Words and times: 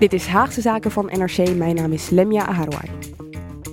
Dit 0.00 0.12
is 0.12 0.26
Haagse 0.26 0.60
Zaken 0.60 0.90
van 0.90 1.10
NRC. 1.12 1.54
Mijn 1.54 1.74
naam 1.74 1.92
is 1.92 2.10
Lemja 2.10 2.46
Aharouai. 2.46 3.09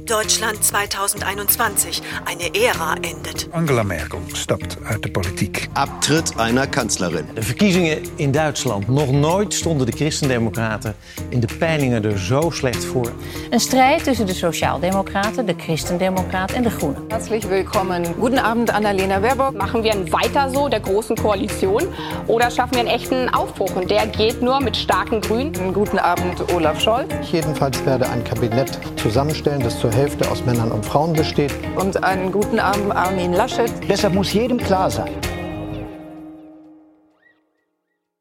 Deutschland 0.08 0.64
2021. 0.64 2.02
Eine 2.24 2.54
Ära 2.54 2.96
endet. 3.02 3.48
Angela 3.52 3.84
Merkel 3.84 4.20
stapt 4.32 4.78
uit 4.84 5.04
de 5.04 5.12
politiek. 5.12 5.68
Abtritt 5.74 6.34
einer 6.38 6.68
Kanzlerin. 6.68 7.26
De 7.34 7.42
verkiezingen 7.42 7.98
in 8.16 8.32
Duitsland. 8.32 8.88
Nog 8.88 9.12
nooit 9.12 9.54
stonden 9.54 9.86
de 9.86 9.92
Christendemocraten 9.92 10.96
in 11.30 11.40
de 11.40 11.48
peilingen 11.60 12.04
er 12.04 12.20
zo 12.20 12.50
slecht 12.50 12.86
voor. 12.86 13.12
Een 13.50 13.60
strijd 13.60 14.04
tussen 14.04 14.26
de 14.26 14.34
Sociaaldemocraten, 14.34 15.46
de 15.46 15.54
Christendemocraten 15.58 16.56
en 16.56 16.64
de 16.64 16.70
Groenen. 16.70 17.06
Herzlich 17.08 17.46
willkommen. 17.46 18.04
Guten 18.20 18.40
Abend, 18.44 18.70
Annalena 18.70 19.20
Baerbock. 19.20 19.54
Machen 19.54 19.84
wir 19.84 19.92
ein 19.92 20.12
Weiter 20.12 20.50
so 20.54 20.70
der 20.70 20.80
großen 20.80 21.16
Koalition 21.16 21.84
oder 22.28 22.52
schaffen 22.52 22.74
wir 22.74 22.80
einen 22.80 23.00
echten 23.00 23.30
Aufbruch? 23.30 23.76
Und 23.76 23.90
der 23.90 24.08
geht 24.08 24.42
nur 24.42 24.62
mit 24.62 24.78
starken 24.78 25.22
Grünen. 25.22 25.74
Guten 25.74 26.00
Abend, 26.00 26.54
Olaf 26.54 26.80
Scholz. 26.80 27.14
Ich 27.22 27.32
jedenfalls 27.32 27.86
werde 27.86 28.10
ein 28.10 28.24
Kabinett 28.24 28.80
zusammenstellen, 28.96 29.62
das 29.64 29.80
zur 29.80 29.97
Hälfte 29.98 30.30
aus 30.30 30.46
Männern 30.46 30.72
und 30.72 30.86
Frauen 30.86 31.14
besteht. 31.14 31.52
Und 31.76 32.04
einen 32.04 32.32
guten 32.32 32.60
Abend, 32.60 32.92
Armin 32.92 33.34
Laschet. 33.34 33.72
Deshalb 33.90 34.14
muss 34.14 34.32
jedem 34.32 34.58
klar 34.58 34.92
sein. 34.92 35.12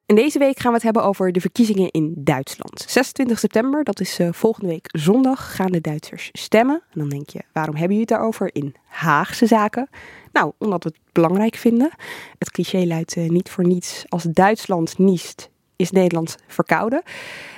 In 0.07 0.15
deze 0.15 0.39
week 0.39 0.59
gaan 0.59 0.71
we 0.71 0.77
het 0.77 0.83
hebben 0.83 1.03
over 1.05 1.33
de 1.33 1.41
verkiezingen 1.41 1.91
in 1.91 2.13
Duitsland. 2.17 2.85
26 2.89 3.39
september, 3.39 3.85
dat 3.85 4.01
is 4.01 4.21
uh, 4.21 4.29
volgende 4.33 4.69
week 4.69 4.89
zondag, 4.93 5.55
gaan 5.55 5.71
de 5.71 5.81
Duitsers 5.81 6.31
stemmen. 6.33 6.83
En 6.93 7.01
dan 7.01 7.09
denk 7.09 7.31
je, 7.31 7.43
waarom 7.53 7.75
hebben 7.75 7.97
jullie 7.97 8.09
het 8.11 8.19
daarover 8.19 8.51
in 8.53 8.75
Haagse 8.87 9.47
zaken? 9.47 9.89
Nou, 10.33 10.53
omdat 10.59 10.85
we 10.85 10.89
het 10.89 11.13
belangrijk 11.13 11.55
vinden. 11.55 11.91
Het 12.39 12.51
cliché 12.51 12.87
luidt 12.87 13.17
uh, 13.17 13.29
niet 13.29 13.51
voor 13.51 13.67
niets. 13.67 14.05
Als 14.09 14.23
Duitsland 14.23 14.99
niest, 14.99 15.51
is 15.77 15.91
Nederland 15.91 16.37
verkouden. 16.47 17.03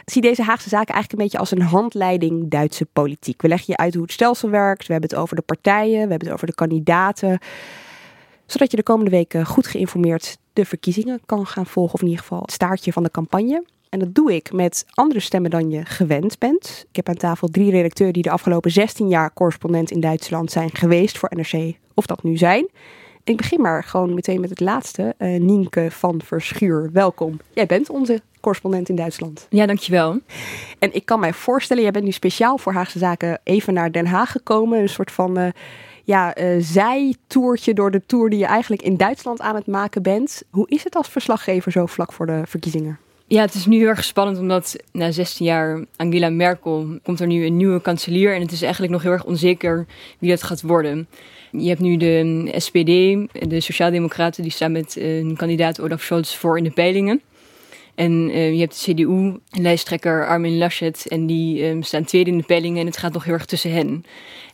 Zie 0.05 0.23
deze 0.23 0.43
Haagse 0.43 0.69
zaken 0.69 0.95
eigenlijk 0.95 1.13
een 1.13 1.29
beetje 1.29 1.39
als 1.39 1.51
een 1.51 1.77
handleiding 1.77 2.51
Duitse 2.51 2.87
politiek. 2.93 3.43
We 3.43 3.49
leggen 3.49 3.67
je 3.69 3.77
uit 3.77 3.95
hoe 3.95 4.03
het 4.03 4.13
stelsel 4.13 4.51
werkt. 4.51 4.87
We 4.87 4.93
hebben 4.93 5.11
het 5.11 5.19
over 5.19 5.37
de 5.37 5.43
partijen, 5.43 5.93
we 5.93 6.11
hebben 6.11 6.25
het 6.25 6.31
over 6.31 6.47
de 6.47 6.55
kandidaten. 6.55 7.39
Zodat 8.47 8.71
je 8.71 8.77
de 8.77 8.83
komende 8.83 9.11
weken 9.11 9.47
goed 9.47 9.67
geïnformeerd 9.67 10.39
de 10.53 10.65
verkiezingen 10.65 11.21
kan 11.27 11.47
gaan 11.47 11.67
volgen. 11.67 11.95
Of 11.95 12.01
in 12.01 12.07
ieder 12.07 12.23
geval 12.23 12.41
het 12.41 12.53
staartje 12.53 12.93
van 12.93 13.03
de 13.03 13.11
campagne. 13.11 13.65
En 13.89 13.99
dat 13.99 14.15
doe 14.15 14.35
ik 14.35 14.53
met 14.53 14.87
andere 14.91 15.21
stemmen 15.21 15.51
dan 15.51 15.71
je 15.71 15.85
gewend 15.85 16.39
bent. 16.39 16.85
Ik 16.89 16.97
heb 16.97 17.09
aan 17.09 17.15
tafel 17.15 17.49
drie 17.49 17.71
redacteuren 17.71 18.15
die 18.15 18.23
de 18.23 18.31
afgelopen 18.31 18.71
16 18.71 19.09
jaar 19.09 19.33
correspondent 19.33 19.91
in 19.91 20.01
Duitsland 20.01 20.51
zijn 20.51 20.71
geweest 20.73 21.19
voor 21.19 21.31
NRC. 21.35 21.77
Of 21.95 22.07
dat 22.07 22.23
nu 22.23 22.37
zijn. 22.37 22.69
Ik 23.29 23.37
begin 23.37 23.61
maar 23.61 23.85
gewoon 23.85 24.15
meteen 24.15 24.41
met 24.41 24.51
het 24.51 24.61
laatste. 24.61 25.15
Uh, 25.19 25.41
Nienke 25.41 25.91
van 25.91 26.21
Verschuur, 26.25 26.91
welkom. 26.93 27.41
Jij 27.53 27.67
bent 27.67 27.91
onze 27.91 28.23
correspondent 28.41 28.89
in 28.89 28.97
Duitsland. 28.97 29.47
Ja, 29.51 29.67
dankjewel. 29.67 30.21
En 30.79 30.95
ik 30.95 31.05
kan 31.05 31.21
mij 31.21 31.33
voorstellen, 31.33 31.83
jij 31.83 31.93
bent 31.93 32.05
nu 32.05 32.11
speciaal 32.11 32.59
voor 32.59 32.73
Haagse 32.73 32.99
Zaken 32.99 33.41
even 33.45 33.75
naar 33.75 33.93
Den 33.93 34.07
Haag 34.07 34.33
gekomen. 34.33 34.81
Een 34.81 34.89
soort 34.89 35.11
van 35.11 35.39
uh, 35.39 35.49
ja, 36.05 36.39
uh, 36.39 36.57
zijtoertje 36.59 37.75
door 37.75 37.91
de 37.91 38.03
tour 38.07 38.31
die 38.31 38.39
je 38.39 38.47
eigenlijk 38.47 38.83
in 38.83 38.97
Duitsland 38.97 39.41
aan 39.41 39.55
het 39.55 39.67
maken 39.67 40.03
bent. 40.03 40.43
Hoe 40.51 40.69
is 40.69 40.85
het 40.85 40.97
als 40.97 41.09
verslaggever 41.09 41.73
zo 41.73 41.87
vlak 41.87 42.13
voor 42.13 42.27
de 42.27 42.43
verkiezingen? 42.45 42.99
Ja, 43.27 43.41
het 43.41 43.55
is 43.55 43.67
nu 43.67 43.77
heel 43.77 43.89
erg 43.89 44.05
spannend 44.05 44.39
omdat 44.39 44.77
na 44.93 45.11
16 45.11 45.47
jaar 45.47 45.85
Angela 45.97 46.31
Merkel 46.31 46.99
komt 47.03 47.21
er 47.21 47.27
nu 47.27 47.45
een 47.45 47.57
nieuwe 47.57 47.81
kanselier. 47.81 48.35
En 48.35 48.41
het 48.41 48.53
is 48.53 48.63
eigenlijk 48.63 48.93
nog 48.93 49.03
heel 49.03 49.13
erg 49.13 49.25
onzeker 49.25 49.87
wie 50.19 50.31
dat 50.31 50.43
gaat 50.43 50.63
worden. 50.63 51.09
Je 51.51 51.69
hebt 51.69 51.81
nu 51.81 51.97
de 51.97 52.49
SPD, 52.57 52.87
de 53.51 53.61
Sociaaldemocraten, 53.61 54.43
die 54.43 54.53
staan 54.53 54.73
met 54.73 54.97
een 54.97 55.37
kandidaat 55.37 55.81
Olaf 55.81 56.03
Scholz 56.03 56.35
voor 56.35 56.59
in 56.59 56.65
de 56.65 56.71
peilingen. 56.71 57.23
En 57.99 58.29
uh, 58.29 58.53
je 58.53 58.59
hebt 58.59 58.85
de 58.85 58.93
CDU-lijsttrekker 58.93 60.27
Armin 60.27 60.59
Laschet 60.59 61.07
en 61.09 61.27
die 61.27 61.65
um, 61.65 61.83
staan 61.83 62.05
tweede 62.05 62.31
in 62.31 62.37
de 62.37 62.45
peilingen 62.45 62.81
en 62.81 62.87
het 62.87 62.97
gaat 62.97 63.13
nog 63.13 63.25
heel 63.25 63.33
erg 63.33 63.45
tussen 63.45 63.73
hen. 63.73 64.05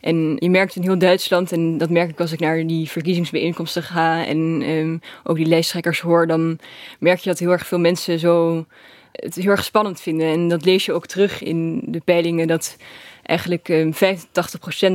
En 0.01 0.37
je 0.39 0.51
merkt 0.51 0.77
in 0.77 0.83
heel 0.83 0.99
Duitsland, 0.99 1.53
en 1.53 1.79
dat 1.79 1.91
merk 1.91 2.11
ik 2.11 2.21
als 2.21 2.33
ik 2.33 2.41
naar 2.41 2.67
die 2.67 2.91
verkiezingsbijeenkomsten 2.91 3.83
ga 3.83 4.27
en 4.27 4.39
um, 4.69 5.01
ook 5.25 5.37
die 5.37 5.47
lijsttrekkers 5.47 6.01
hoor, 6.01 6.27
dan 6.27 6.59
merk 6.99 7.19
je 7.19 7.29
dat 7.29 7.39
heel 7.39 7.51
erg 7.51 7.67
veel 7.67 7.79
mensen 7.79 8.19
zo 8.19 8.65
het 9.13 9.35
heel 9.35 9.51
erg 9.51 9.65
spannend 9.65 10.01
vinden. 10.01 10.27
En 10.27 10.49
dat 10.49 10.65
lees 10.65 10.85
je 10.85 10.93
ook 10.93 11.07
terug 11.07 11.43
in 11.43 11.83
de 11.87 12.01
peilingen, 12.05 12.47
dat 12.47 12.77
eigenlijk 13.25 13.69
um, 13.69 13.93
85% 13.95 13.97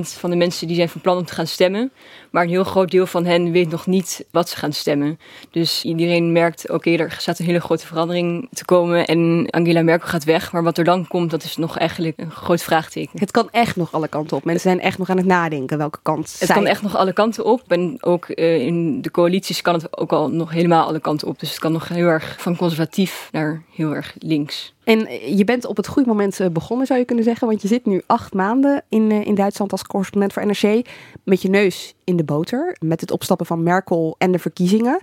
van 0.02 0.30
de 0.30 0.36
mensen 0.36 0.68
die 0.68 0.76
zijn 0.76 0.90
van 0.90 1.02
plan 1.02 1.18
om 1.18 1.26
te 1.26 1.34
gaan 1.34 1.48
stemmen. 1.48 1.92
Maar 2.32 2.44
een 2.44 2.50
heel 2.50 2.64
groot 2.64 2.92
deel 2.92 3.06
van 3.06 3.26
hen 3.26 3.52
weet 3.52 3.70
nog 3.70 3.88
niet 3.88 4.26
wat 4.32 4.50
ze 4.50 4.58
gaan 4.58 4.74
stemmen. 4.74 5.20
Dus 5.52 5.84
iedereen 5.84 6.32
merkt, 6.32 6.64
oké, 6.64 6.74
okay, 6.74 6.98
er 6.98 7.16
staat 7.18 7.40
een 7.40 7.46
hele 7.46 7.60
grote 7.60 7.86
verandering 7.86 8.48
te 8.54 8.66
komen. 8.66 9.06
En 9.06 9.48
Angela 9.50 9.82
Merkel 9.82 10.08
gaat 10.08 10.24
weg. 10.24 10.52
Maar 10.52 10.64
wat 10.64 10.78
er 10.78 10.84
dan 10.84 11.08
komt, 11.08 11.32
dat 11.32 11.44
is 11.44 11.58
nog 11.58 11.78
eigenlijk 11.78 12.18
een 12.18 12.32
groot 12.32 12.64
vraagteken. 12.64 13.20
Het 13.20 13.32
kan 13.32 13.50
echt 13.52 13.76
nog 13.76 13.92
alle 13.92 14.08
kanten 14.08 14.38
op. 14.38 14.44
Mensen 14.44 14.70
zijn 14.70 14.82
echt 14.82 14.98
nog 14.98 15.10
aan 15.10 15.18
het 15.18 15.26
nadenken 15.26 15.78
welke 15.78 16.00
kant 16.02 16.36
Het 16.40 16.52
kan 16.52 16.66
echt 16.66 16.82
nog 16.82 16.96
alle 16.96 17.14
kanten 17.14 17.46
op. 17.46 17.64
En 17.68 17.98
ook 18.00 18.28
uh, 18.30 18.60
in 18.60 19.02
de 19.02 19.12
coalities 19.12 19.62
kan 19.62 19.74
het 19.74 19.98
ook 19.98 20.12
al 20.12 20.30
nog 20.30 20.52
helemaal 20.52 20.88
alle 20.88 21.00
kanten 21.00 21.28
op. 21.28 21.40
Dus 21.40 21.50
het 21.50 21.60
kan 21.60 21.72
nog 21.72 21.88
heel 21.88 22.08
erg 22.08 22.36
van 22.40 22.56
conservatief 22.56 23.30
naar 23.32 23.64
heel 23.76 23.96
erg 23.96 24.16
links. 24.20 24.74
En 24.84 25.08
je 25.36 25.44
bent 25.44 25.66
op 25.66 25.78
het 25.78 25.88
goede 25.88 26.10
moment 26.10 26.54
begonnen, 26.54 26.88
zou 26.88 27.00
je 27.00 27.06
kunnen 27.06 27.24
zeggen. 27.24 27.48
Want 27.48 27.62
je 27.62 27.68
zit 27.68 27.86
nu 27.86 28.02
acht 28.06 28.34
maanden 28.34 28.84
in, 28.90 29.12
in 29.12 29.36
Duitsland 29.36 29.72
als 29.72 29.84
correspondent 29.84 30.34
voor 30.34 30.46
NRC. 30.46 30.86
Met 31.24 31.42
je 31.42 31.50
neus 31.50 31.94
in 32.10 32.18
de 32.18 32.24
boter. 32.24 32.76
Met 32.80 33.02
het 33.02 33.12
opstappen 33.12 33.46
van 33.46 33.64
Merkel 33.64 34.16
en 34.18 34.32
de 34.32 34.40
verkiezingen. 34.40 35.02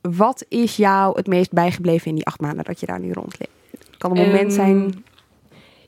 Wat 0.00 0.44
is 0.48 0.76
jou 0.76 1.16
het 1.16 1.26
meest 1.26 1.52
bijgebleven 1.52 2.06
in 2.06 2.14
die 2.14 2.26
acht 2.26 2.40
maanden 2.40 2.64
dat 2.64 2.80
je 2.80 2.86
daar 2.86 3.00
nu 3.00 3.12
rondleeft? 3.12 3.50
Kan 3.98 4.10
een 4.10 4.26
moment 4.26 4.42
um, 4.42 4.50
zijn. 4.50 5.04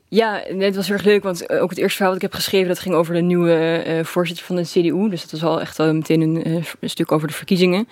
Ja, 0.07 0.43
het 0.45 0.75
was 0.75 0.87
heel 0.87 0.95
erg 0.95 1.05
leuk, 1.05 1.23
want 1.23 1.49
ook 1.49 1.69
het 1.69 1.79
eerste 1.79 1.95
verhaal 1.95 2.13
wat 2.13 2.23
ik 2.23 2.29
heb 2.29 2.33
geschreven, 2.33 2.67
dat 2.67 2.79
ging 2.79 2.95
over 2.95 3.13
de 3.13 3.21
nieuwe 3.21 3.83
uh, 3.87 4.03
voorzitter 4.03 4.45
van 4.45 4.55
de 4.55 4.61
CDU. 4.61 5.09
Dus 5.09 5.21
dat 5.21 5.31
was 5.31 5.43
al 5.43 5.61
echt 5.61 5.79
uh, 5.79 5.91
meteen 5.91 6.21
een, 6.21 6.47
uh, 6.47 6.63
een, 6.79 6.89
stuk 6.89 7.11
over 7.11 7.27
de 7.27 7.33
verkiezingen. 7.33 7.87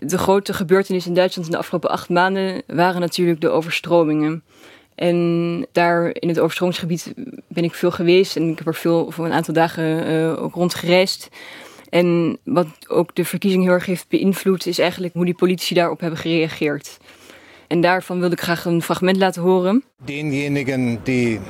De 0.00 0.18
grote 0.18 0.52
gebeurtenissen 0.52 1.10
in 1.10 1.16
Duitsland 1.16 1.48
in 1.48 1.52
de 1.54 1.60
afgelopen 1.60 1.90
acht 1.90 2.08
maanden 2.08 2.62
waren 2.66 3.00
natuurlijk 3.00 3.40
de 3.40 3.48
overstromingen. 3.48 4.42
En 4.94 5.66
daar 5.72 6.10
in 6.14 6.28
het 6.28 6.38
overstromingsgebied 6.38 7.12
ben 7.48 7.64
ik 7.64 7.74
veel 7.74 7.90
geweest 7.90 8.36
en 8.36 8.50
ik 8.50 8.58
heb 8.58 8.66
er 8.66 8.74
veel 8.74 9.10
voor 9.10 9.24
een 9.24 9.32
aantal 9.32 9.54
dagen 9.54 10.10
uh, 10.12 10.42
ook 10.42 10.54
rondgereisd. 10.54 11.28
En 11.94 12.38
wat 12.44 12.66
ook 12.88 13.14
de 13.14 13.24
verkiezing 13.24 13.62
heel 13.62 13.72
erg 13.72 13.86
heeft 13.86 14.08
beïnvloed, 14.08 14.66
is 14.66 14.78
eigenlijk 14.78 15.14
hoe 15.14 15.24
die 15.24 15.34
politici 15.34 15.74
daarop 15.74 16.00
hebben 16.00 16.18
gereageerd. 16.18 16.96
En 17.66 17.80
daarvan 17.80 18.20
wilde 18.20 18.34
ik 18.34 18.40
graag 18.40 18.64
een 18.64 18.82
fragment 18.82 19.16
laten 19.16 19.42
horen. 19.42 19.84
Denjenigen 20.04 20.98
die 21.02 21.40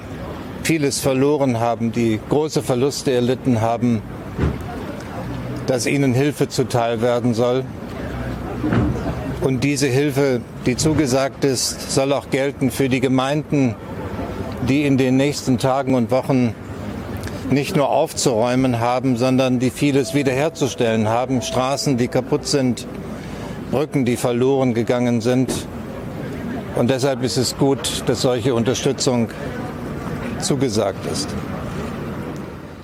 vieles 0.62 1.00
verloren 1.00 1.54
haben, 1.54 1.90
die 1.90 2.20
große 2.28 2.62
Verluste 2.62 3.10
erlitten 3.10 3.60
haben, 3.60 4.02
dass 5.64 5.86
ihnen 5.86 6.14
Hilfe 6.14 6.46
zuteil 6.46 7.00
werden 7.00 7.34
soll. 7.34 7.64
Und 9.40 9.60
diese 9.60 9.86
Hilfe, 9.86 10.40
die 10.64 10.76
zugesagt 10.76 11.44
ist, 11.44 11.90
soll 11.90 12.12
auch 12.12 12.28
gelten 12.30 12.70
für 12.70 12.88
die 12.88 13.00
Gemeinden, 13.00 13.74
die 14.68 14.84
in 14.86 14.96
den 14.96 15.16
nächsten 15.16 15.56
Tagen 15.56 15.94
und 15.94 16.10
Wochen 16.10 16.54
nicht 17.50 17.76
nur 17.76 17.88
aufzuräumen 17.88 18.80
haben, 18.80 19.16
sondern 19.16 19.58
die 19.58 19.70
vieles 19.70 20.14
wiederherzustellen 20.14 21.08
haben. 21.08 21.42
Straßen, 21.42 21.96
die 21.96 22.08
kaputt 22.08 22.46
sind, 22.46 22.86
Brücken, 23.70 24.04
die 24.04 24.16
verloren 24.16 24.74
gegangen 24.74 25.20
sind. 25.20 25.52
Und 26.76 26.90
deshalb 26.90 27.22
ist 27.22 27.36
es 27.36 27.56
gut, 27.56 28.02
dass 28.06 28.22
solche 28.22 28.54
Unterstützung 28.54 29.28
zugesagt 30.40 31.06
ist. 31.10 31.28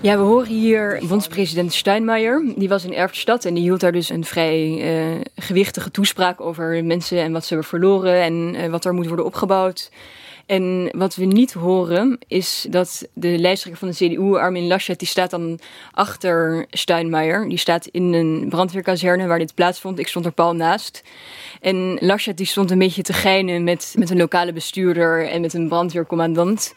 Ja, 0.02 0.18
we 0.18 0.24
horen 0.24 0.46
hier 0.46 0.98
bondspresident 1.02 1.74
Steinmeier. 1.74 2.40
Die 2.56 2.70
was 2.70 2.84
in 2.84 2.92
Erftstad 2.92 3.44
en 3.44 3.54
die 3.54 3.62
hield 3.62 3.80
daar 3.80 3.92
dus 3.92 4.10
een 4.10 4.24
vrij 4.24 4.80
uh, 5.16 5.20
gewichtige 5.36 5.90
toespraak 5.90 6.40
over 6.40 6.84
mensen 6.84 7.18
en 7.18 7.32
wat 7.32 7.42
ze 7.42 7.48
hebben 7.48 7.68
verloren 7.68 8.22
en 8.22 8.54
uh, 8.54 8.70
wat 8.70 8.84
er 8.84 8.94
moet 8.94 9.06
worden 9.06 9.24
opgebouwd. 9.24 9.90
En 10.50 10.90
wat 10.96 11.14
we 11.14 11.24
niet 11.24 11.52
horen 11.52 12.18
is 12.26 12.66
dat 12.70 13.08
de 13.14 13.38
lijsttrekker 13.38 13.80
van 13.80 13.90
de 13.90 13.94
CDU, 13.94 14.36
Armin 14.36 14.66
Laschet, 14.66 14.98
die 14.98 15.08
staat 15.08 15.30
dan 15.30 15.58
achter 15.92 16.66
Steinmeier. 16.70 17.48
Die 17.48 17.58
staat 17.58 17.86
in 17.86 18.12
een 18.12 18.46
brandweerkazerne 18.48 19.26
waar 19.26 19.38
dit 19.38 19.54
plaatsvond. 19.54 19.98
Ik 19.98 20.08
stond 20.08 20.24
er 20.24 20.32
pal 20.32 20.54
naast. 20.54 21.02
En 21.60 21.98
Laschet 22.00 22.36
die 22.36 22.46
stond 22.46 22.70
een 22.70 22.78
beetje 22.78 23.02
te 23.02 23.12
geinen 23.12 23.64
met, 23.64 23.94
met 23.98 24.10
een 24.10 24.16
lokale 24.16 24.52
bestuurder 24.52 25.28
en 25.28 25.40
met 25.40 25.54
een 25.54 25.68
brandweercommandant. 25.68 26.74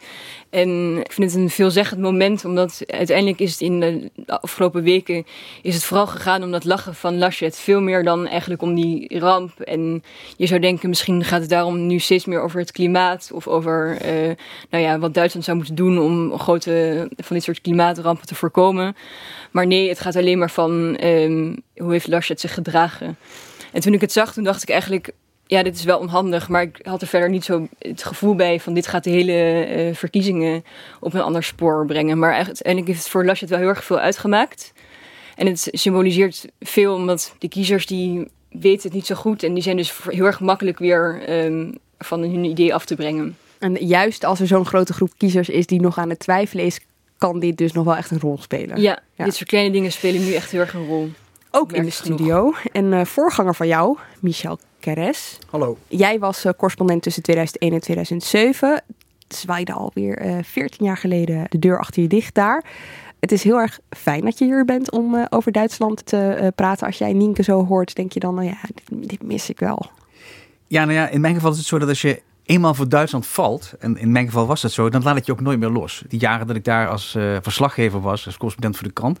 En 0.50 0.98
ik 0.98 1.12
vind 1.12 1.32
het 1.32 1.40
een 1.40 1.50
veelzeggend 1.50 2.00
moment, 2.00 2.44
omdat 2.44 2.82
uiteindelijk 2.86 3.40
is 3.40 3.50
het 3.50 3.60
in 3.60 3.80
de 3.80 4.10
afgelopen 4.26 4.82
weken 4.82 5.26
is 5.62 5.74
het 5.74 5.84
vooral 5.84 6.06
gegaan 6.06 6.42
om 6.42 6.50
dat 6.50 6.64
lachen 6.64 6.94
van 6.94 7.18
Laschet. 7.18 7.58
Veel 7.58 7.80
meer 7.80 8.04
dan 8.04 8.26
eigenlijk 8.26 8.62
om 8.62 8.74
die 8.74 9.18
ramp. 9.18 9.60
En 9.60 10.02
je 10.36 10.46
zou 10.46 10.60
denken, 10.60 10.88
misschien 10.88 11.24
gaat 11.24 11.40
het 11.40 11.50
daarom 11.50 11.86
nu 11.86 11.98
steeds 11.98 12.24
meer 12.24 12.40
over 12.40 12.60
het 12.60 12.72
klimaat 12.72 13.30
of 13.32 13.48
over 13.48 13.98
uh, 14.04 14.30
nou 14.70 14.84
ja, 14.84 14.98
wat 14.98 15.14
Duitsland 15.14 15.44
zou 15.44 15.56
moeten 15.56 15.74
doen 15.74 15.98
om 15.98 16.38
grote 16.38 17.08
van 17.16 17.36
dit 17.36 17.44
soort 17.44 17.60
klimaatrampen 17.60 18.26
te 18.26 18.34
voorkomen. 18.34 18.96
Maar 19.50 19.66
nee, 19.66 19.88
het 19.88 20.00
gaat 20.00 20.16
alleen 20.16 20.38
maar 20.38 20.50
van 20.50 20.98
um, 21.04 21.62
hoe 21.76 21.92
heeft 21.92 22.08
Laschet 22.08 22.40
zich 22.40 22.54
gedragen. 22.54 23.16
En 23.74 23.80
toen 23.80 23.92
ik 23.92 24.00
het 24.00 24.12
zag, 24.12 24.32
toen 24.32 24.44
dacht 24.44 24.62
ik 24.62 24.68
eigenlijk, 24.68 25.10
ja, 25.46 25.62
dit 25.62 25.74
is 25.76 25.84
wel 25.84 25.98
onhandig. 25.98 26.48
Maar 26.48 26.62
ik 26.62 26.78
had 26.82 27.02
er 27.02 27.06
verder 27.06 27.30
niet 27.30 27.44
zo 27.44 27.68
het 27.78 28.04
gevoel 28.04 28.34
bij 28.34 28.60
van 28.60 28.74
dit 28.74 28.86
gaat 28.86 29.04
de 29.04 29.10
hele 29.10 29.66
uh, 29.76 29.94
verkiezingen 29.94 30.64
op 31.00 31.14
een 31.14 31.20
ander 31.20 31.42
spoor 31.42 31.86
brengen. 31.86 32.18
Maar 32.18 32.34
uiteindelijk 32.34 32.86
heeft 32.86 33.02
het 33.02 33.08
voor 33.08 33.24
Laschet 33.24 33.48
wel 33.48 33.58
heel 33.58 33.68
erg 33.68 33.84
veel 33.84 33.98
uitgemaakt. 33.98 34.72
En 35.36 35.46
het 35.46 35.68
symboliseert 35.70 36.46
veel 36.60 36.94
omdat 36.94 37.34
de 37.38 37.48
kiezers 37.48 37.86
die 37.86 38.28
weten 38.48 38.82
het 38.82 38.92
niet 38.92 39.06
zo 39.06 39.14
goed. 39.14 39.42
En 39.42 39.54
die 39.54 39.62
zijn 39.62 39.76
dus 39.76 39.92
heel 40.08 40.24
erg 40.24 40.40
makkelijk 40.40 40.78
weer 40.78 41.22
um, 41.44 41.78
van 41.98 42.20
hun 42.20 42.44
idee 42.44 42.74
af 42.74 42.84
te 42.84 42.94
brengen. 42.94 43.36
En 43.58 43.86
juist 43.86 44.24
als 44.24 44.40
er 44.40 44.46
zo'n 44.46 44.66
grote 44.66 44.92
groep 44.92 45.12
kiezers 45.16 45.48
is 45.48 45.66
die 45.66 45.80
nog 45.80 45.98
aan 45.98 46.08
het 46.08 46.18
twijfelen 46.18 46.64
is, 46.64 46.80
kan 47.18 47.40
dit 47.40 47.56
dus 47.56 47.72
nog 47.72 47.84
wel 47.84 47.96
echt 47.96 48.10
een 48.10 48.20
rol 48.20 48.38
spelen. 48.40 48.80
Ja, 48.80 48.98
ja. 49.14 49.24
dit 49.24 49.34
soort 49.34 49.48
kleine 49.48 49.72
dingen 49.72 49.92
spelen 49.92 50.24
nu 50.24 50.32
echt 50.32 50.50
heel 50.50 50.60
erg 50.60 50.74
een 50.74 50.86
rol. 50.86 51.10
Ook 51.56 51.72
in 51.72 51.84
de 51.84 51.90
studio. 51.90 52.54
En 52.72 52.84
uh, 52.84 53.04
voorganger 53.04 53.54
van 53.54 53.66
jou, 53.66 53.98
Michel 54.20 54.58
Keres. 54.80 55.38
Hallo. 55.50 55.76
Jij 55.88 56.18
was 56.18 56.44
uh, 56.44 56.52
correspondent 56.56 57.02
tussen 57.02 57.22
2001 57.22 57.72
en 57.72 57.80
2007. 57.80 58.82
Het 59.28 59.36
zwaaide 59.36 59.72
alweer 59.72 60.26
uh, 60.26 60.38
14 60.42 60.84
jaar 60.84 60.96
geleden 60.96 61.46
de 61.48 61.58
deur 61.58 61.78
achter 61.78 62.02
je 62.02 62.08
dicht 62.08 62.34
daar. 62.34 62.64
Het 63.20 63.32
is 63.32 63.42
heel 63.42 63.58
erg 63.58 63.80
fijn 63.90 64.24
dat 64.24 64.38
je 64.38 64.44
hier 64.44 64.64
bent 64.64 64.90
om 64.90 65.14
uh, 65.14 65.24
over 65.30 65.52
Duitsland 65.52 66.06
te 66.06 66.52
praten. 66.54 66.86
Als 66.86 66.98
jij 66.98 67.12
Nienke 67.12 67.42
zo 67.42 67.66
hoort, 67.66 67.94
denk 67.94 68.12
je 68.12 68.20
dan, 68.20 68.34
nou 68.34 68.46
ja, 68.46 68.58
dit, 68.74 69.08
dit 69.08 69.22
mis 69.22 69.50
ik 69.50 69.58
wel. 69.58 69.90
Ja, 70.66 70.84
nou 70.84 70.96
ja, 70.96 71.08
in 71.08 71.20
mijn 71.20 71.34
geval 71.34 71.50
is 71.50 71.56
het 71.56 71.66
zo 71.66 71.78
dat 71.78 71.88
als 71.88 72.02
je 72.02 72.22
eenmaal 72.44 72.74
voor 72.74 72.88
Duitsland 72.88 73.26
valt, 73.26 73.74
en 73.78 73.96
in 73.96 74.12
mijn 74.12 74.26
geval 74.26 74.46
was 74.46 74.60
dat 74.60 74.72
zo, 74.72 74.88
dan 74.88 75.02
laat 75.02 75.14
het 75.14 75.26
je 75.26 75.32
ook 75.32 75.40
nooit 75.40 75.58
meer 75.58 75.68
los. 75.68 76.02
Die 76.08 76.20
jaren 76.20 76.46
dat 76.46 76.56
ik 76.56 76.64
daar 76.64 76.88
als 76.88 77.14
uh, 77.14 77.36
verslaggever 77.42 78.00
was, 78.00 78.26
als 78.26 78.36
correspondent 78.36 78.76
voor 78.76 78.86
de 78.86 78.92
krant, 78.92 79.18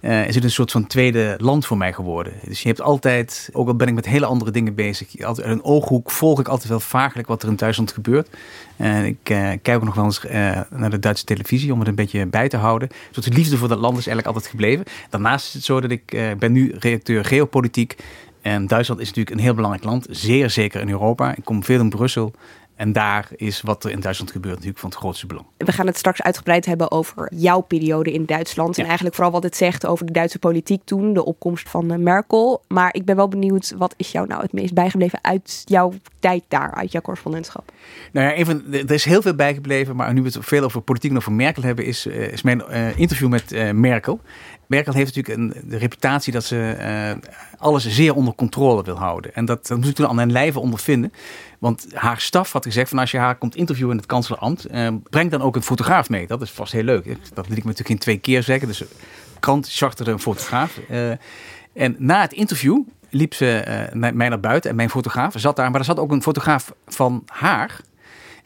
uh, 0.00 0.28
is 0.28 0.34
het 0.34 0.44
een 0.44 0.50
soort 0.50 0.70
van 0.70 0.86
tweede 0.86 1.34
land 1.38 1.66
voor 1.66 1.76
mij 1.76 1.92
geworden. 1.92 2.32
Dus 2.44 2.62
je 2.62 2.68
hebt 2.68 2.80
altijd, 2.80 3.50
ook 3.52 3.66
al 3.66 3.74
ben 3.74 3.88
ik 3.88 3.94
met 3.94 4.06
hele 4.06 4.26
andere 4.26 4.50
dingen 4.50 4.74
bezig, 4.74 5.24
altijd 5.24 5.46
een 5.46 5.64
ooghoek 5.64 6.10
volg 6.10 6.40
ik 6.40 6.48
altijd 6.48 6.68
wel 6.68 6.80
vagelijk 6.80 7.28
wat 7.28 7.42
er 7.42 7.48
in 7.48 7.56
Duitsland 7.56 7.92
gebeurt. 7.92 8.28
Uh, 8.76 9.04
ik 9.04 9.18
kijk 9.22 9.68
ook 9.68 9.84
nog 9.84 9.94
wel 9.94 10.04
eens 10.04 10.22
naar 10.70 10.90
de 10.90 10.98
Duitse 10.98 11.24
televisie 11.24 11.72
om 11.72 11.78
het 11.78 11.88
een 11.88 11.94
beetje 11.94 12.26
bij 12.26 12.48
te 12.48 12.56
houden. 12.56 12.88
Dus 13.12 13.24
de 13.24 13.32
liefde 13.32 13.56
voor 13.56 13.68
dat 13.68 13.78
land 13.78 13.98
is 13.98 14.06
eigenlijk 14.06 14.26
altijd 14.26 14.46
gebleven. 14.46 14.84
Daarnaast 15.10 15.46
is 15.46 15.54
het 15.54 15.64
zo 15.64 15.80
dat 15.80 15.90
ik 15.90 16.34
ben 16.38 16.52
nu 16.52 16.74
redacteur 16.78 17.24
geopolitiek. 17.24 17.96
En 18.42 18.66
Duitsland 18.66 19.00
is 19.00 19.06
natuurlijk 19.06 19.36
een 19.36 19.42
heel 19.42 19.54
belangrijk 19.54 19.84
land, 19.84 20.06
zeer 20.10 20.50
zeker 20.50 20.80
in 20.80 20.88
Europa. 20.90 21.34
Ik 21.36 21.44
kom 21.44 21.64
veel 21.64 21.80
in 21.80 21.88
Brussel. 21.88 22.34
En 22.76 22.92
daar 22.92 23.28
is 23.36 23.60
wat 23.60 23.84
er 23.84 23.90
in 23.90 24.00
Duitsland 24.00 24.30
gebeurt 24.30 24.54
natuurlijk 24.54 24.80
van 24.80 24.90
het 24.90 24.98
grootste 24.98 25.26
belang. 25.26 25.46
We 25.56 25.72
gaan 25.72 25.86
het 25.86 25.96
straks 25.96 26.22
uitgebreid 26.22 26.66
hebben 26.66 26.90
over 26.90 27.32
jouw 27.34 27.60
periode 27.60 28.12
in 28.12 28.24
Duitsland. 28.24 28.76
Ja. 28.76 28.82
En 28.82 28.86
eigenlijk 28.86 29.16
vooral 29.16 29.32
wat 29.32 29.42
het 29.42 29.56
zegt 29.56 29.86
over 29.86 30.06
de 30.06 30.12
Duitse 30.12 30.38
politiek 30.38 30.80
toen, 30.84 31.12
de 31.12 31.24
opkomst 31.24 31.68
van 31.68 32.02
Merkel. 32.02 32.62
Maar 32.68 32.94
ik 32.94 33.04
ben 33.04 33.16
wel 33.16 33.28
benieuwd, 33.28 33.74
wat 33.76 33.94
is 33.96 34.12
jou 34.12 34.26
nou 34.26 34.42
het 34.42 34.52
meest 34.52 34.74
bijgebleven 34.74 35.18
uit 35.22 35.62
jouw 35.64 35.92
tijd 36.18 36.42
daar, 36.48 36.74
uit 36.74 36.92
jouw 36.92 37.00
correspondentschap? 37.00 37.72
Nou 38.12 38.26
ja, 38.26 38.32
even, 38.32 38.64
er 38.70 38.90
is 38.90 39.04
heel 39.04 39.22
veel 39.22 39.34
bijgebleven, 39.34 39.96
maar 39.96 40.12
nu 40.12 40.22
we 40.22 40.26
het 40.26 40.38
veel 40.40 40.64
over 40.64 40.80
politiek 40.80 41.10
en 41.10 41.16
over 41.16 41.32
Merkel 41.32 41.62
hebben, 41.62 41.84
is, 41.84 42.06
is 42.06 42.42
mijn 42.42 42.62
uh, 42.70 42.98
interview 42.98 43.28
met 43.28 43.72
Merkel. 43.72 44.20
Merkel 44.66 44.92
heeft 44.92 45.14
natuurlijk 45.14 45.54
een, 45.54 45.70
de 45.70 45.76
reputatie 45.76 46.32
dat 46.32 46.44
ze 46.44 46.76
uh, 46.80 47.30
alles 47.58 47.88
zeer 47.88 48.14
onder 48.14 48.34
controle 48.34 48.82
wil 48.82 48.98
houden. 48.98 49.34
En 49.34 49.44
dat, 49.44 49.66
dat 49.66 49.78
moet 49.78 49.88
ik 49.88 49.94
toen 49.94 50.08
aan 50.08 50.14
mijn 50.14 50.32
lijve 50.32 50.58
ondervinden. 50.58 51.12
Want 51.58 51.86
haar 51.94 52.20
staf 52.20 52.52
had 52.52 52.64
gezegd 52.64 52.88
van 52.88 52.98
als 52.98 53.10
je 53.10 53.18
haar 53.18 53.36
komt 53.36 53.56
interviewen 53.56 53.92
in 53.92 53.98
het 53.98 54.06
kanselambt, 54.06 54.72
uh, 54.72 54.88
breng 55.10 55.30
dan 55.30 55.42
ook 55.42 55.56
een 55.56 55.62
fotograaf 55.62 56.08
mee. 56.08 56.26
Dat 56.26 56.42
is 56.42 56.50
vast 56.50 56.72
heel 56.72 56.82
leuk. 56.82 57.04
Dat 57.34 57.48
liet 57.48 57.58
ik 57.58 57.64
me 57.64 57.70
natuurlijk 57.70 57.88
in 57.88 57.98
twee 57.98 58.18
keer 58.18 58.42
zeggen. 58.42 58.68
Dus 58.68 58.78
de 58.78 58.86
krant 59.40 59.68
charterde 59.70 60.10
een 60.10 60.18
fotograaf. 60.18 60.78
Uh, 60.90 61.10
en 61.72 61.96
na 61.98 62.20
het 62.20 62.32
interview 62.32 62.80
liep 63.10 63.34
ze 63.34 63.62
mij 63.92 64.28
naar 64.28 64.40
buiten 64.40 64.70
en 64.70 64.76
mijn 64.76 64.90
fotograaf 64.90 65.34
zat 65.36 65.56
daar. 65.56 65.70
Maar 65.70 65.80
er 65.80 65.86
zat 65.86 65.98
ook 65.98 66.12
een 66.12 66.22
fotograaf 66.22 66.74
van 66.86 67.22
haar. 67.26 67.80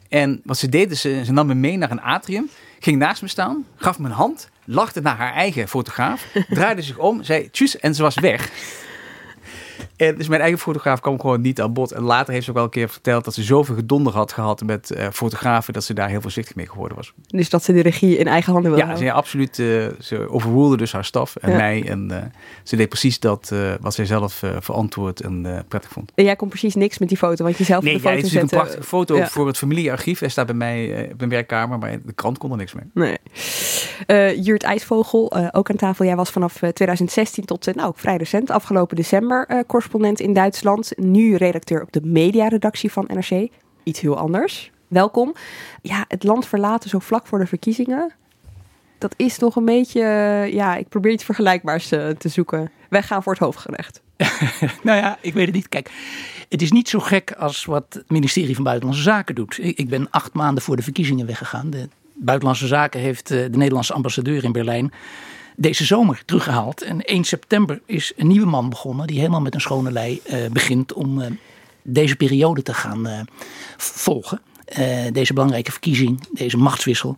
En 0.08 0.40
wat 0.44 0.58
ze 0.58 0.68
deed, 0.68 0.98
ze, 0.98 1.22
ze 1.24 1.32
nam 1.32 1.46
me 1.46 1.54
mee 1.54 1.76
naar 1.76 1.90
een 1.90 2.00
atrium, 2.00 2.48
ging 2.78 2.98
naast 2.98 3.22
me 3.22 3.28
staan, 3.28 3.64
gaf 3.76 3.98
me 3.98 4.06
een 4.06 4.14
hand, 4.14 4.50
lachte 4.70 5.00
naar 5.00 5.16
haar 5.16 5.32
eigen 5.32 5.68
fotograaf, 5.68 6.26
draaide 6.48 6.82
zich 6.82 6.98
om, 6.98 7.22
zei 7.22 7.50
tjus 7.50 7.78
en 7.78 7.94
ze 7.94 8.02
was 8.02 8.14
weg. 8.14 8.50
En 9.98 10.14
dus 10.14 10.28
mijn 10.28 10.40
eigen 10.40 10.58
fotograaf 10.58 11.00
kwam 11.00 11.20
gewoon 11.20 11.40
niet 11.40 11.60
aan 11.60 11.72
bod. 11.72 11.92
En 11.92 12.02
later 12.02 12.32
heeft 12.32 12.44
ze 12.44 12.50
ook 12.50 12.56
wel 12.56 12.64
een 12.64 12.70
keer 12.70 12.88
verteld 12.88 13.24
dat 13.24 13.34
ze 13.34 13.42
zoveel 13.42 13.74
gedonder 13.74 14.12
had 14.12 14.32
gehad 14.32 14.62
met 14.62 14.90
uh, 14.90 15.06
fotografen 15.12 15.72
dat 15.72 15.84
ze 15.84 15.94
daar 15.94 16.08
heel 16.08 16.20
voorzichtig 16.20 16.54
mee 16.54 16.68
geworden 16.68 16.96
was. 16.96 17.12
Dus 17.26 17.50
dat 17.50 17.64
ze 17.64 17.72
de 17.72 17.80
regie 17.80 18.16
in 18.16 18.26
eigen 18.26 18.52
handen 18.52 18.70
wil 18.70 18.80
ja, 18.80 18.86
houden? 18.86 19.06
Ja, 19.06 19.14
absoluut. 19.14 19.58
Uh, 19.58 19.86
ze 20.00 20.30
overroelde 20.30 20.76
dus 20.76 20.92
haar 20.92 21.04
staf 21.04 21.36
en 21.36 21.50
ja. 21.50 21.56
mij. 21.56 21.88
En 21.88 22.08
uh, 22.10 22.16
ze 22.62 22.76
deed 22.76 22.88
precies 22.88 23.20
dat 23.20 23.52
wat 23.80 23.94
zij 23.94 24.06
zelf 24.06 24.42
verantwoord 24.58 25.20
en 25.20 25.64
prettig 25.68 25.90
vond. 25.90 26.12
En 26.14 26.24
jij 26.24 26.36
kon 26.36 26.48
precies 26.48 26.74
niks 26.74 26.98
met 26.98 27.08
die 27.08 27.18
foto, 27.18 27.44
want 27.44 27.58
je 27.58 27.64
zelf 27.64 27.84
nee, 27.84 27.94
de 27.94 28.00
foto 28.00 28.10
ja, 28.10 28.16
het 28.16 28.26
is 28.26 28.32
zetten. 28.32 28.58
een 28.58 28.64
prachtige 28.64 28.88
foto 28.88 29.16
ja. 29.16 29.26
voor 29.26 29.46
het 29.46 29.58
familiearchief. 29.58 30.18
Hij 30.18 30.28
staat 30.28 30.46
bij 30.46 30.54
mij 30.54 31.08
op 31.12 31.18
mijn 31.18 31.30
werkkamer, 31.30 31.78
maar 31.78 31.98
de 32.04 32.12
krant 32.12 32.38
kon 32.38 32.50
er 32.50 32.56
niks 32.56 32.72
mee. 32.72 32.84
Nee. 34.06 34.36
Jurt 34.42 34.62
IJsvogel, 34.62 35.52
ook 35.52 35.70
aan 35.70 35.76
tafel. 35.76 36.04
Jij 36.04 36.16
was 36.16 36.30
vanaf 36.30 36.60
2016 36.72 37.44
tot 37.44 37.74
nou, 37.74 37.92
vrij 37.96 38.16
recent, 38.16 38.50
afgelopen 38.50 38.96
december, 38.96 39.64
correspondent 39.88 40.28
in 40.28 40.34
Duitsland. 40.34 40.92
Nu 40.96 41.36
redacteur 41.36 41.82
op 41.82 41.92
de 41.92 42.00
mediaredactie 42.02 42.92
van 42.92 43.08
NRC. 43.12 43.48
Iets 43.82 44.00
heel 44.00 44.16
anders. 44.16 44.70
Welkom. 44.88 45.34
Ja, 45.82 46.04
het 46.08 46.24
land 46.24 46.46
verlaten 46.46 46.90
zo 46.90 46.98
vlak 46.98 47.26
voor 47.26 47.38
de 47.38 47.46
verkiezingen. 47.46 48.12
Dat 48.98 49.14
is 49.16 49.38
toch 49.38 49.56
een 49.56 49.64
beetje, 49.64 50.00
ja, 50.52 50.76
ik 50.76 50.88
probeer 50.88 51.12
iets 51.12 51.24
vergelijkbaars 51.24 51.88
te, 51.88 52.14
te 52.18 52.28
zoeken. 52.28 52.70
Wij 52.88 53.02
gaan 53.02 53.22
voor 53.22 53.32
het 53.32 53.42
hoofdgerecht. 53.42 54.02
nou 54.82 54.98
ja, 54.98 55.18
ik 55.20 55.34
weet 55.34 55.46
het 55.46 55.54
niet. 55.54 55.68
Kijk, 55.68 55.90
het 56.48 56.62
is 56.62 56.72
niet 56.72 56.88
zo 56.88 56.98
gek 56.98 57.32
als 57.32 57.64
wat 57.64 57.84
het 57.88 58.10
ministerie 58.10 58.54
van 58.54 58.64
Buitenlandse 58.64 59.04
Zaken 59.04 59.34
doet. 59.34 59.58
Ik 59.62 59.88
ben 59.88 60.10
acht 60.10 60.32
maanden 60.32 60.62
voor 60.62 60.76
de 60.76 60.82
verkiezingen 60.82 61.26
weggegaan. 61.26 61.70
De 61.70 61.88
Buitenlandse 62.14 62.66
Zaken 62.66 63.00
heeft 63.00 63.28
de 63.28 63.48
Nederlandse 63.50 63.92
ambassadeur 63.92 64.44
in 64.44 64.52
Berlijn 64.52 64.92
deze 65.60 65.84
zomer 65.84 66.22
teruggehaald. 66.24 66.82
En 66.82 67.04
1 67.04 67.24
september 67.24 67.80
is 67.86 68.12
een 68.16 68.26
nieuwe 68.26 68.46
man 68.46 68.68
begonnen 68.68 69.06
die 69.06 69.18
helemaal 69.18 69.40
met 69.40 69.54
een 69.54 69.60
schone 69.60 69.92
lei 69.92 70.20
uh, 70.26 70.46
begint 70.52 70.92
om 70.92 71.20
uh, 71.20 71.26
deze 71.82 72.16
periode 72.16 72.62
te 72.62 72.74
gaan 72.74 73.08
uh, 73.08 73.20
volgen. 73.76 74.40
deze 75.12 75.32
belangrijke 75.32 75.70
verkiezing, 75.70 76.28
deze 76.32 76.56
machtswissel. 76.56 77.16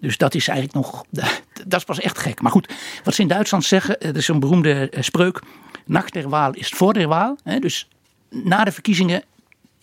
Dus 0.00 0.16
dat 0.16 0.34
is 0.34 0.48
eigenlijk 0.48 0.86
nog, 0.86 1.04
dat 1.66 1.80
is 1.80 1.84
pas 1.84 2.00
echt 2.00 2.18
gek. 2.18 2.40
Maar 2.40 2.52
goed, 2.52 2.72
wat 3.04 3.14
ze 3.14 3.22
in 3.22 3.28
Duitsland 3.28 3.64
zeggen, 3.64 3.96
dat 4.00 4.16
is 4.16 4.28
een 4.28 4.40
beroemde 4.40 4.92
spreuk. 5.00 5.42
Nach 5.86 6.10
der 6.10 6.28
Wahl 6.28 6.52
is 6.52 6.68
voor 6.68 6.92
der 6.92 7.08
Wahl. 7.08 7.36
Hè, 7.42 7.58
dus 7.58 7.88
na 8.28 8.64
de 8.64 8.72
verkiezingen 8.72 9.22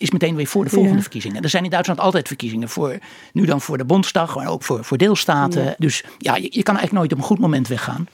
is 0.02 0.10
meteen 0.10 0.36
weer 0.36 0.46
voor 0.46 0.64
de 0.64 0.70
volgende 0.70 0.96
ja. 0.96 1.02
verkiezingen. 1.02 1.42
Er 1.42 1.48
zijn 1.48 1.64
in 1.64 1.70
Duitsland 1.70 2.00
altijd 2.00 2.28
verkiezingen. 2.28 2.68
Voor, 2.68 2.98
nu 3.32 3.44
dan 3.44 3.60
voor 3.60 3.78
de 3.78 3.84
Bondsdag, 3.84 4.36
maar 4.36 4.48
ook 4.48 4.62
voor, 4.62 4.84
voor 4.84 4.98
deelstaten. 4.98 5.64
Ja. 5.64 5.74
Dus 5.78 6.04
ja, 6.18 6.36
je, 6.36 6.42
je, 6.42 6.62
kan 6.62 6.76
eigenlijk 6.76 6.92
nooit 6.92 7.12
op 7.12 7.18
een 7.18 7.24
goed 7.24 7.38
moment 7.38 7.68
weggaan. 7.68 8.08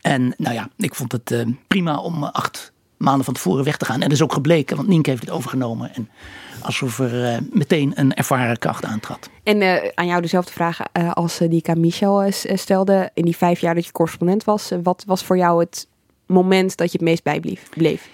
En 0.00 0.34
nou 0.36 0.54
ja, 0.54 0.68
ik 0.76 0.94
vond 0.94 1.12
het 1.12 1.30
uh, 1.30 1.46
prima 1.66 1.96
om 1.96 2.24
acht 2.24 2.72
maanden 2.96 3.24
van 3.24 3.34
tevoren 3.34 3.64
weg 3.64 3.76
te 3.76 3.84
gaan. 3.84 3.94
En 3.94 4.00
dat 4.00 4.12
is 4.12 4.22
ook 4.22 4.32
gebleken, 4.32 4.76
want 4.76 4.88
Nienke 4.88 5.10
heeft 5.10 5.22
het 5.22 5.30
overgenomen. 5.30 5.94
En 5.94 6.08
alsof 6.62 6.98
er 6.98 7.32
uh, 7.32 7.38
meteen 7.50 7.92
een 7.94 8.14
ervaren 8.14 8.58
kracht 8.58 8.84
aantrad. 8.84 9.30
En 9.42 9.60
uh, 9.60 9.76
aan 9.94 10.06
jou 10.06 10.20
dezelfde 10.20 10.52
vraag 10.52 10.78
uh, 10.92 11.12
als 11.12 11.38
die 11.38 11.58
ik 11.58 11.68
aan 11.68 11.80
Michel 11.80 12.26
stelde. 12.30 13.10
In 13.14 13.24
die 13.24 13.36
vijf 13.36 13.60
jaar 13.60 13.74
dat 13.74 13.84
je 13.84 13.92
correspondent 13.92 14.44
was, 14.44 14.72
wat 14.82 15.04
was 15.06 15.24
voor 15.24 15.36
jou 15.36 15.60
het 15.60 15.88
moment 16.26 16.76
dat 16.76 16.92
je 16.92 16.98
het 16.98 17.06
meest 17.06 17.22
bijbleef? 17.22 17.68
Bleef? 17.68 18.08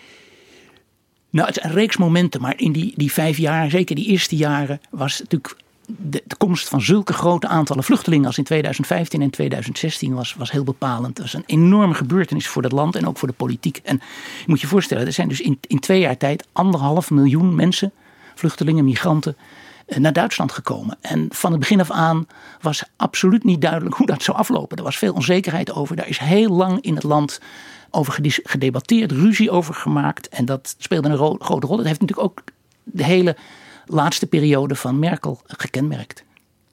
Nou, 1.30 1.46
het 1.46 1.56
is 1.56 1.64
een 1.64 1.72
reeks 1.72 1.96
momenten, 1.96 2.40
maar 2.40 2.58
in 2.58 2.72
die, 2.72 2.92
die 2.96 3.12
vijf 3.12 3.36
jaar, 3.36 3.70
zeker 3.70 3.96
die 3.96 4.06
eerste 4.06 4.36
jaren, 4.36 4.80
was 4.90 5.18
natuurlijk 5.18 5.56
de, 5.98 6.22
komst 6.38 6.68
van 6.68 6.80
zulke 6.80 7.12
grote 7.12 7.48
aantallen 7.48 7.84
vluchtelingen 7.84 8.26
als 8.26 8.38
in 8.38 8.44
2015 8.44 9.22
en 9.22 9.30
2016 9.30 10.14
was, 10.14 10.34
was 10.34 10.50
heel 10.50 10.64
bepalend. 10.64 11.16
Dat 11.16 11.24
was 11.24 11.34
een 11.34 11.44
enorme 11.46 11.94
gebeurtenis 11.94 12.48
voor 12.48 12.62
het 12.62 12.72
land 12.72 12.96
en 12.96 13.06
ook 13.06 13.18
voor 13.18 13.28
de 13.28 13.34
politiek. 13.34 13.80
En 13.84 14.00
je 14.38 14.44
moet 14.46 14.60
je 14.60 14.66
voorstellen, 14.66 15.06
er 15.06 15.12
zijn 15.12 15.28
dus 15.28 15.40
in, 15.40 15.58
in 15.66 15.78
twee 15.78 16.00
jaar 16.00 16.16
tijd 16.16 16.46
anderhalf 16.52 17.10
miljoen 17.10 17.54
mensen, 17.54 17.92
vluchtelingen, 18.34 18.84
migranten, 18.84 19.36
eh, 19.86 19.98
naar 19.98 20.12
Duitsland 20.12 20.52
gekomen. 20.52 20.98
En 21.00 21.26
van 21.30 21.50
het 21.50 21.60
begin 21.60 21.80
af 21.80 21.90
aan 21.90 22.26
was 22.60 22.82
absoluut 22.96 23.44
niet 23.44 23.60
duidelijk 23.60 23.94
hoe 23.94 24.06
dat 24.06 24.22
zou 24.22 24.36
aflopen. 24.36 24.76
Er 24.76 24.84
was 24.84 24.98
veel 24.98 25.14
onzekerheid 25.14 25.72
over. 25.72 25.96
Daar 25.96 26.08
is 26.08 26.18
heel 26.18 26.50
lang 26.50 26.80
in 26.80 26.94
het 26.94 27.04
land 27.04 27.40
over 27.90 28.18
gedebatteerd, 28.42 29.12
ruzie 29.12 29.50
over 29.50 29.74
gemaakt. 29.74 30.28
En 30.28 30.44
dat 30.44 30.74
speelde 30.78 31.08
een 31.08 31.40
grote 31.40 31.66
rol. 31.66 31.76
Dat 31.76 31.86
heeft 31.86 32.00
natuurlijk 32.00 32.28
ook 32.28 32.42
de 32.84 33.04
hele 33.04 33.36
laatste 33.86 34.26
periode 34.26 34.74
van 34.74 34.98
Merkel 34.98 35.40
gekenmerkt. 35.46 36.24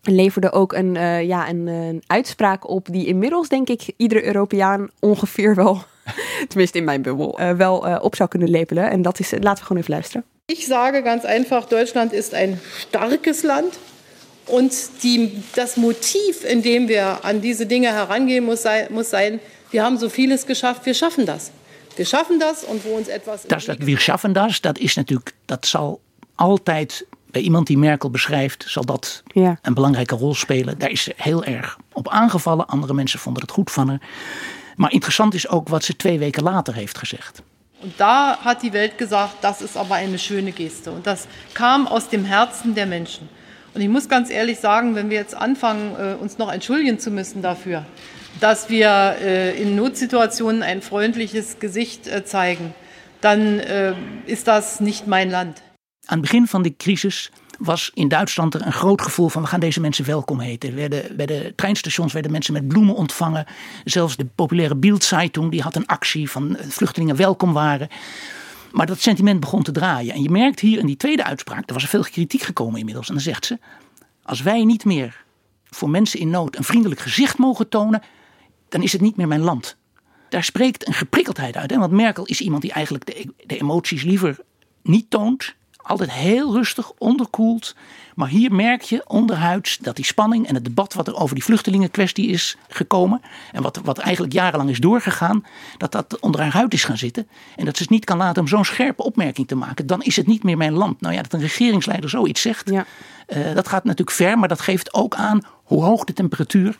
Leverde 0.01 0.51
ook 0.51 0.73
een, 0.73 0.95
uh, 0.95 1.23
ja, 1.23 1.49
een, 1.49 1.67
een, 1.67 2.03
uitspraak 2.07 2.69
op 2.69 2.87
die 2.91 3.05
inmiddels, 3.05 3.47
denk 3.47 3.69
ik, 3.69 3.93
iedere 3.97 4.25
Europeaan 4.25 4.89
ongeveer 4.99 5.55
wel, 5.55 5.83
tenminste 6.47 6.77
in 6.77 6.83
mijn 6.83 7.01
bubbel, 7.01 7.39
uh, 7.41 7.51
wel 7.51 7.87
uh, 7.87 7.97
op 8.01 8.15
zou 8.15 8.29
kunnen 8.29 8.49
lepelen. 8.49 8.89
En 8.89 9.01
dat 9.01 9.19
is, 9.19 9.31
laten 9.31 9.59
we 9.59 9.65
gewoon 9.65 9.81
even 9.81 9.93
luisteren. 9.93 10.25
Ich 10.45 10.63
sage 10.63 11.01
ganz 11.01 11.25
einfach, 11.25 11.67
Deutschland 11.67 12.13
ist 12.13 12.33
ein 12.33 12.59
starkes 12.77 13.43
Land. 13.43 13.77
Und 14.45 14.73
die, 15.03 15.43
das 15.55 15.75
Motiv, 15.75 16.45
in 16.45 16.61
dem 16.61 16.87
wir 16.87 17.25
an 17.25 17.41
diese 17.41 17.65
Dinge 17.65 17.91
herangehen, 17.91 18.45
muss 18.45 18.61
sein, 18.61 18.87
muss 18.89 19.09
sein, 19.09 19.41
wir 19.71 19.83
haben 19.83 19.97
so 19.97 20.09
vieles 20.09 20.45
geschafft, 20.45 20.85
wir 20.85 20.93
schaffen 20.93 21.25
das. 21.25 21.51
Wir 21.95 22.05
schaffen 22.05 22.39
das 22.39 22.63
und 22.63 22.85
wo 22.85 22.95
uns 22.95 23.07
etwas. 23.07 23.47
Das, 23.47 23.65
dat 23.65 23.85
wir 23.85 23.99
schaffen 23.99 24.33
das, 24.33 24.61
dat 24.61 24.77
is 24.77 24.95
natuurlijk, 24.95 25.33
dat 25.45 25.65
zal 25.65 25.99
altijd 26.35 27.05
bij 27.31 27.41
iemand 27.41 27.67
die 27.67 27.77
Merkel 27.77 28.09
beschrijft, 28.09 28.65
zal 28.67 28.85
dat 28.85 29.23
ja. 29.27 29.59
een 29.61 29.73
belangrijke 29.73 30.15
rol 30.15 30.35
spelen. 30.35 30.77
Daar 30.77 30.89
is 30.89 31.03
ze 31.03 31.13
heel 31.15 31.43
erg 31.43 31.77
op 31.93 32.09
aangevallen. 32.09 32.67
Andere 32.67 32.93
mensen 32.93 33.19
vonden 33.19 33.41
het 33.41 33.51
goed 33.51 33.71
van 33.71 33.89
haar. 33.89 34.01
Maar 34.75 34.91
interessant 34.91 35.33
is 35.33 35.47
ook 35.47 35.69
wat 35.69 35.83
ze 35.83 35.95
twee 35.95 36.19
weken 36.19 36.43
later 36.43 36.73
heeft 36.73 36.97
gezegd. 36.97 37.41
Und 37.79 37.93
da 37.97 38.37
hat 38.43 38.61
die 38.61 38.71
Welt 38.71 38.97
gesagt, 38.97 39.35
das 39.41 39.61
ist 39.61 39.77
aber 39.77 39.95
eine 39.95 40.17
schöne 40.17 40.51
Geste. 40.51 40.91
Und 40.91 41.05
das 41.05 41.27
kam 41.53 41.87
aus 41.87 42.09
dem 42.09 42.25
Herzen 42.25 42.73
der 42.73 42.85
Menschen. 42.85 43.29
Und 43.73 43.81
ich 43.81 43.89
muss 43.89 44.07
ganz 44.07 44.29
ehrlich 44.29 44.57
sagen, 44.59 44.95
wenn 44.95 45.09
wir 45.09 45.17
jetzt 45.17 45.35
anfangen, 45.35 46.17
uns 46.19 46.37
noch 46.37 46.51
entschuldigen 46.51 46.97
zu 46.99 47.11
müssen 47.11 47.41
dafür, 47.41 47.85
dass 48.39 48.69
wir 48.69 49.15
äh, 49.21 49.61
in 49.61 49.75
Notsituationen 49.75 50.63
ein 50.63 50.81
freundliches 50.81 51.59
Gesicht 51.59 52.07
äh, 52.07 52.23
zeigen, 52.25 52.73
dann 53.21 53.59
ist 54.27 54.45
das 54.47 54.79
nicht 54.79 55.07
mein 55.07 55.31
Land. 55.31 55.61
Aan 56.05 56.17
het 56.17 56.21
begin 56.21 56.47
van 56.47 56.61
de 56.61 56.73
crisis 56.77 57.31
was 57.57 57.91
in 57.93 58.07
Duitsland 58.07 58.53
er 58.53 58.65
een 58.65 58.73
groot 58.73 59.01
gevoel 59.01 59.29
van 59.29 59.41
we 59.41 59.47
gaan 59.47 59.59
deze 59.59 59.79
mensen 59.79 60.05
welkom 60.05 60.39
heten. 60.39 60.75
Werden, 60.75 61.15
bij 61.15 61.25
de 61.25 61.53
treinstations 61.55 62.13
werden 62.13 62.31
mensen 62.31 62.53
met 62.53 62.67
bloemen 62.67 62.95
ontvangen. 62.95 63.45
Zelfs 63.83 64.15
de 64.15 64.25
populaire 64.25 64.75
Bildzeitung 64.75 65.51
die 65.51 65.61
had 65.61 65.75
een 65.75 65.85
actie 65.85 66.29
van 66.29 66.57
vluchtelingen 66.67 67.15
welkom 67.15 67.53
waren. 67.53 67.87
Maar 68.71 68.85
dat 68.85 68.99
sentiment 68.99 69.39
begon 69.39 69.63
te 69.63 69.71
draaien. 69.71 70.13
En 70.13 70.21
je 70.21 70.29
merkt 70.29 70.59
hier 70.59 70.79
in 70.79 70.85
die 70.85 70.97
tweede 70.97 71.23
uitspraak, 71.23 71.67
er 71.67 71.73
was 71.73 71.83
er 71.83 71.89
veel 71.89 72.03
kritiek 72.03 72.41
gekomen 72.41 72.79
inmiddels. 72.79 73.07
En 73.07 73.13
dan 73.13 73.23
zegt 73.23 73.45
ze, 73.45 73.59
als 74.23 74.41
wij 74.41 74.63
niet 74.63 74.85
meer 74.85 75.23
voor 75.65 75.89
mensen 75.89 76.19
in 76.19 76.29
nood 76.29 76.55
een 76.55 76.63
vriendelijk 76.63 77.01
gezicht 77.01 77.37
mogen 77.37 77.69
tonen, 77.69 78.01
dan 78.69 78.81
is 78.81 78.91
het 78.91 79.01
niet 79.01 79.15
meer 79.15 79.27
mijn 79.27 79.41
land. 79.41 79.75
Daar 80.29 80.43
spreekt 80.43 80.87
een 80.87 80.93
geprikkeldheid 80.93 81.57
uit. 81.57 81.71
Hè? 81.71 81.77
Want 81.77 81.91
Merkel 81.91 82.25
is 82.25 82.41
iemand 82.41 82.61
die 82.61 82.71
eigenlijk 82.71 83.05
de, 83.05 83.33
de 83.45 83.57
emoties 83.57 84.03
liever 84.03 84.37
niet 84.81 85.09
toont 85.09 85.55
altijd 85.87 86.11
heel 86.11 86.53
rustig, 86.53 86.91
onderkoeld. 86.97 87.75
Maar 88.15 88.27
hier 88.27 88.53
merk 88.53 88.81
je 88.81 89.03
onderhuids 89.07 89.77
dat 89.77 89.95
die 89.95 90.05
spanning 90.05 90.47
en 90.47 90.55
het 90.55 90.63
debat 90.63 90.93
wat 90.93 91.07
er 91.07 91.15
over 91.15 91.35
die 91.35 91.43
vluchtelingenkwestie 91.43 92.27
is 92.27 92.57
gekomen. 92.67 93.21
En 93.51 93.61
wat, 93.61 93.79
wat 93.83 93.97
eigenlijk 93.97 94.33
jarenlang 94.33 94.69
is 94.69 94.79
doorgegaan. 94.79 95.45
Dat 95.77 95.91
dat 95.91 96.19
onder 96.19 96.41
haar 96.41 96.51
huid 96.51 96.73
is 96.73 96.83
gaan 96.83 96.97
zitten. 96.97 97.27
En 97.55 97.65
dat 97.65 97.75
ze 97.77 97.81
het 97.81 97.91
niet 97.91 98.05
kan 98.05 98.17
laten 98.17 98.41
om 98.41 98.47
zo'n 98.47 98.65
scherpe 98.65 99.03
opmerking 99.03 99.47
te 99.47 99.55
maken. 99.55 99.87
Dan 99.87 100.01
is 100.01 100.15
het 100.15 100.27
niet 100.27 100.43
meer 100.43 100.57
mijn 100.57 100.73
land. 100.73 101.01
Nou 101.01 101.13
ja, 101.13 101.21
dat 101.21 101.33
een 101.33 101.39
regeringsleider 101.39 102.09
zoiets 102.09 102.41
zegt. 102.41 102.69
Ja. 102.69 102.85
Uh, 103.27 103.53
dat 103.53 103.67
gaat 103.67 103.83
natuurlijk 103.83 104.17
ver. 104.17 104.39
Maar 104.39 104.47
dat 104.47 104.61
geeft 104.61 104.93
ook 104.93 105.15
aan 105.15 105.41
hoe 105.63 105.83
hoog 105.83 106.03
de 106.03 106.13
temperatuur 106.13 106.77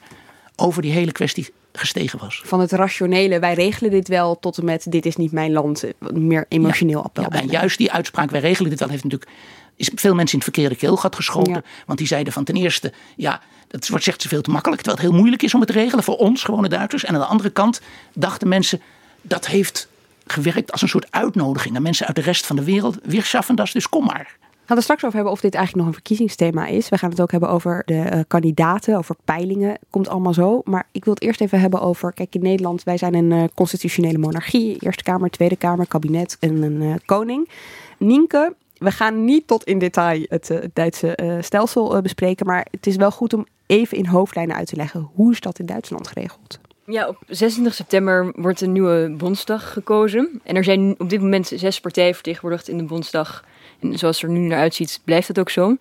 over 0.56 0.82
die 0.82 0.92
hele 0.92 1.12
kwestie 1.12 1.54
gestegen 1.78 2.20
was. 2.20 2.42
Van 2.46 2.60
het 2.60 2.72
rationele, 2.72 3.40
wij 3.40 3.54
regelen 3.54 3.92
dit 3.92 4.08
wel, 4.08 4.40
tot 4.40 4.58
en 4.58 4.66
met 4.66 4.86
dit 4.90 5.06
is 5.06 5.16
niet 5.16 5.32
mijn 5.32 5.52
land, 5.52 5.84
meer 6.14 6.46
emotioneel 6.50 7.04
appel. 7.04 7.24
Ja, 7.24 7.42
en 7.42 7.48
juist 7.48 7.78
die 7.78 7.92
uitspraak, 7.92 8.32
wij 8.32 8.40
regelen 8.40 8.70
dit 8.70 8.80
wel, 8.80 8.90
heeft 8.90 9.04
natuurlijk 9.04 9.32
is 9.78 9.90
veel 9.96 10.16
mensen 10.16 10.40
in 10.40 10.46
het 10.46 10.54
verkeerde 10.54 10.76
keelgat 10.76 11.16
geschoten. 11.16 11.64
Want 11.86 11.98
die 11.98 12.08
zeiden 12.08 12.34
van 12.34 12.44
ten 12.44 12.56
eerste, 12.56 12.94
ja, 13.16 13.42
dat 13.68 13.88
wordt 13.88 14.04
zegt 14.04 14.22
ze 14.22 14.28
veel 14.28 14.42
te 14.42 14.52
makkelijk, 14.52 14.82
terwijl 14.82 15.02
het 15.02 15.12
heel 15.12 15.20
moeilijk 15.20 15.44
is 15.44 15.54
om 15.54 15.60
het 15.60 15.70
te 15.70 15.76
regelen 15.76 16.04
voor 16.04 16.18
ons, 16.18 16.44
gewone 16.44 16.70
Duitsers. 16.70 17.04
En 17.04 17.14
aan 17.14 17.20
de 17.20 17.26
andere 17.26 17.50
kant 17.50 17.82
dachten 18.14 18.48
mensen, 18.48 18.82
dat 19.22 19.48
heeft 19.48 19.88
gewerkt 20.26 20.72
als 20.72 20.82
een 20.82 20.90
soort 20.90 21.08
uitnodiging 21.10 21.76
aan 21.76 21.82
mensen 21.82 22.08
uit 22.08 22.16
de 22.16 22.22
rest 22.22 22.46
van 22.46 22.56
de 22.56 22.64
wereld. 22.64 22.98
Wir 23.04 23.24
schaffen 23.24 23.56
das, 23.56 23.72
dus 23.72 23.90
kom 23.90 24.06
maar 24.06 24.38
gaan 24.68 24.76
het 24.76 24.84
straks 24.84 25.04
over 25.04 25.16
hebben 25.16 25.34
of 25.34 25.42
dit 25.42 25.54
eigenlijk 25.54 25.86
nog 25.86 25.96
een 25.96 26.02
verkiezingsthema 26.02 26.66
is. 26.66 26.90
We 26.90 26.98
gaan 26.98 27.10
het 27.10 27.22
ook 27.22 27.32
hebben 27.32 27.50
over 27.50 27.82
de 27.86 27.94
uh, 27.94 28.20
kandidaten, 28.28 28.98
over 28.98 29.16
peilingen. 29.26 29.78
Komt 29.90 30.08
allemaal 30.08 30.34
zo. 30.34 30.62
Maar 30.64 30.88
ik 30.92 31.06
wil 31.06 31.14
het 31.14 31.24
eerst 31.24 31.42
even 31.42 31.60
hebben 31.60 31.82
over. 31.82 32.14
Kijk, 32.14 32.36
in 32.36 32.42
Nederland, 32.42 32.84
wij 32.84 32.98
zijn 32.98 33.14
een 33.14 33.32
uh, 33.32 33.44
constitutionele 33.56 34.18
monarchie. 34.18 34.78
Eerste 34.80 35.04
Kamer, 35.04 35.30
Tweede 35.30 35.56
Kamer, 35.56 35.88
kabinet 35.88 36.38
en 36.40 36.62
een 36.62 36.82
uh, 36.82 36.96
koning. 37.06 37.50
Nienke, 37.98 38.56
we 38.78 38.92
gaan 38.92 39.26
niet 39.26 39.48
tot 39.48 39.64
in 39.64 39.80
detail 39.80 40.26
het, 40.30 40.48
het 40.48 40.72
Duitse 40.74 41.40
stelsel 41.42 42.02
bespreken. 42.02 42.46
Maar 42.46 42.68
het 42.72 42.88
is 42.88 42.96
wel 42.96 43.12
goed 43.12 43.34
om 43.34 43.46
even 43.66 43.98
in 43.98 44.06
hoofdlijnen 44.06 44.56
uit 44.56 44.68
te 44.68 44.76
leggen. 44.76 45.10
Hoe 45.14 45.32
is 45.32 45.40
dat 45.40 45.60
in 45.60 45.66
Duitsland 45.66 46.08
geregeld? 46.08 46.60
Ja, 46.90 47.08
op 47.08 47.18
26 47.28 47.74
september 47.74 48.32
wordt 48.36 48.62
een 48.62 48.72
nieuwe 48.72 49.14
Bondsdag 49.18 49.74
gekozen. 49.74 50.42
En 50.44 50.56
er 50.56 50.64
zijn 50.64 50.96
op 50.98 51.10
dit 51.10 51.22
moment 51.22 51.52
zes 51.56 51.80
partijen 51.80 52.14
vertegenwoordigd 52.14 52.68
in 52.68 52.78
de 52.78 52.84
Bondsdag. 52.84 53.44
En 53.80 53.98
zoals 53.98 54.24
er 54.24 54.30
nu 54.30 54.40
naar 54.40 54.60
uitziet, 54.60 55.02
blijft 55.04 55.28
dat 55.28 55.40
ook 55.40 55.50
zo. 55.50 55.78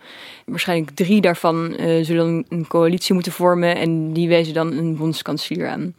Waarschijnlijk 0.46 0.90
drie 0.90 1.20
daarvan 1.20 1.76
uh, 1.80 2.04
zullen 2.04 2.46
een 2.48 2.66
coalitie 2.66 3.14
moeten 3.14 3.32
vormen 3.32 3.76
en 3.76 4.12
die 4.12 4.28
wijzen 4.28 4.54
dan 4.54 4.72
een 4.72 4.96
bondskanselier 4.96 5.68
aan. 5.68 5.94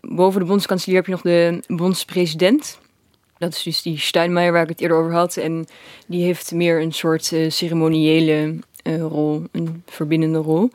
Boven 0.00 0.40
de 0.40 0.46
bondskanselier 0.46 0.96
heb 0.96 1.06
je 1.06 1.12
nog 1.12 1.22
de 1.22 1.62
bondspresident. 1.66 2.78
Dat 3.38 3.52
is 3.52 3.62
dus 3.62 3.82
die 3.82 3.98
Steinmeier 3.98 4.52
waar 4.52 4.62
ik 4.62 4.68
het 4.68 4.80
eerder 4.80 4.96
over 4.96 5.12
had. 5.12 5.36
En 5.36 5.66
die 6.06 6.24
heeft 6.24 6.52
meer 6.52 6.80
een 6.80 6.92
soort 6.92 7.30
uh, 7.30 7.50
ceremoniële 7.50 8.58
uh, 8.84 9.00
rol, 9.00 9.44
een 9.52 9.82
verbindende 9.86 10.38
rol. 10.38 10.70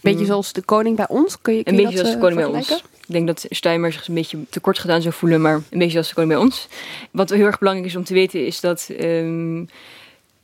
Beetje 0.00 0.20
mm. 0.20 0.26
zoals 0.26 0.52
de 0.52 0.62
koning 0.62 0.96
bij 0.96 1.08
ons? 1.08 1.40
Kun 1.40 1.54
je, 1.54 1.62
kun 1.62 1.72
een 1.72 1.82
beetje 1.82 1.96
zoals 1.98 2.12
de 2.12 2.18
koning 2.18 2.40
bij 2.40 2.58
ons. 2.58 2.70
Ik 3.06 3.12
denk 3.12 3.26
dat 3.26 3.46
Steinmeier 3.48 3.92
zich 3.92 4.08
een 4.08 4.14
beetje 4.14 4.38
tekort 4.50 4.78
gedaan 4.78 5.02
zou 5.02 5.14
voelen, 5.14 5.40
maar 5.40 5.54
een 5.70 5.78
beetje 5.78 5.98
als 5.98 6.08
de 6.08 6.14
koning 6.14 6.32
bij 6.32 6.42
ons. 6.42 6.68
Wat 7.10 7.30
heel 7.30 7.46
erg 7.46 7.58
belangrijk 7.58 7.90
is 7.90 7.96
om 7.96 8.04
te 8.04 8.14
weten 8.14 8.46
is 8.46 8.60
dat 8.60 8.88
um, 9.00 9.68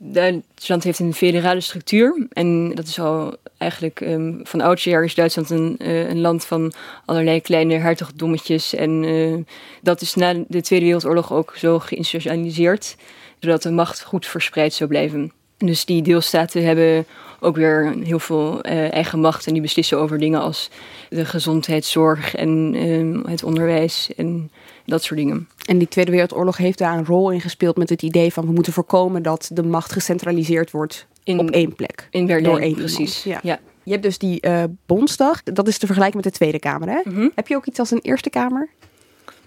Duitsland 0.05 0.85
heeft 0.85 0.99
een 0.99 1.15
federale 1.15 1.61
structuur. 1.61 2.27
En 2.33 2.75
dat 2.75 2.87
is 2.87 3.01
al 3.01 3.37
eigenlijk 3.59 4.01
um, 4.01 4.41
van 4.43 4.61
oudsher 4.61 5.05
is 5.05 5.15
Duitsland 5.15 5.51
een, 5.51 5.77
uh, 5.79 6.09
een, 6.09 6.21
land 6.21 6.45
van 6.45 6.73
allerlei 7.05 7.41
kleine 7.41 7.75
hertogdommetjes. 7.75 8.75
En 8.75 9.03
uh, 9.03 9.39
dat 9.83 10.01
is 10.01 10.15
na 10.15 10.33
de 10.49 10.61
Tweede 10.61 10.85
Wereldoorlog 10.85 11.33
ook 11.33 11.55
zo 11.57 11.79
geïnstitutionaliseerd, 11.79 12.97
zodat 13.39 13.63
de 13.63 13.71
macht 13.71 14.03
goed 14.03 14.27
verspreid 14.27 14.75
zou 14.75 14.89
blijven. 14.91 15.33
Dus 15.67 15.85
die 15.85 16.03
deelstaten 16.03 16.65
hebben 16.65 17.07
ook 17.41 17.57
weer 17.57 17.95
heel 18.03 18.19
veel 18.19 18.67
uh, 18.67 18.93
eigen 18.93 19.21
macht. 19.21 19.47
En 19.47 19.53
die 19.53 19.63
beslissen 19.63 19.99
over 19.99 20.19
dingen 20.19 20.41
als 20.41 20.71
de 21.09 21.25
gezondheidszorg 21.25 22.35
en 22.35 22.75
uh, 22.75 23.25
het 23.25 23.43
onderwijs 23.43 24.11
en 24.17 24.51
dat 24.87 25.03
soort 25.03 25.21
dingen. 25.21 25.49
En 25.65 25.79
die 25.79 25.89
Tweede 25.89 26.11
Wereldoorlog 26.11 26.57
heeft 26.57 26.79
daar 26.79 26.99
een 26.99 27.07
rol 27.07 27.31
in 27.31 27.41
gespeeld 27.41 27.77
met 27.77 27.89
het 27.89 28.03
idee 28.03 28.33
van 28.33 28.47
we 28.47 28.53
moeten 28.53 28.73
voorkomen 28.73 29.23
dat 29.23 29.51
de 29.53 29.63
macht 29.63 29.93
gecentraliseerd 29.93 30.71
wordt 30.71 31.07
in, 31.25 31.39
op 31.39 31.51
één 31.51 31.75
plek. 31.75 32.09
In 32.11 32.27
Berlijn, 32.27 32.45
door 32.45 32.61
één 32.61 32.75
precies. 32.75 33.23
Ja. 33.23 33.39
ja. 33.43 33.59
Je 33.83 33.91
hebt 33.91 34.03
dus 34.03 34.19
die 34.19 34.47
uh, 34.47 34.63
Bondsdag, 34.87 35.43
dat 35.43 35.69
is 35.69 35.79
te 35.79 35.87
vergelijken 35.87 36.21
met 36.23 36.33
de 36.33 36.39
Tweede 36.39 36.59
Kamer. 36.59 36.89
Hè? 36.89 37.01
Mm 37.05 37.15
-hmm. 37.15 37.31
Heb 37.35 37.49
je 37.49 37.57
ook 37.57 37.67
iets 37.67 37.79
als 37.79 37.91
een 37.91 38.01
Eerste 38.01 38.31
Kamer? 38.31 38.69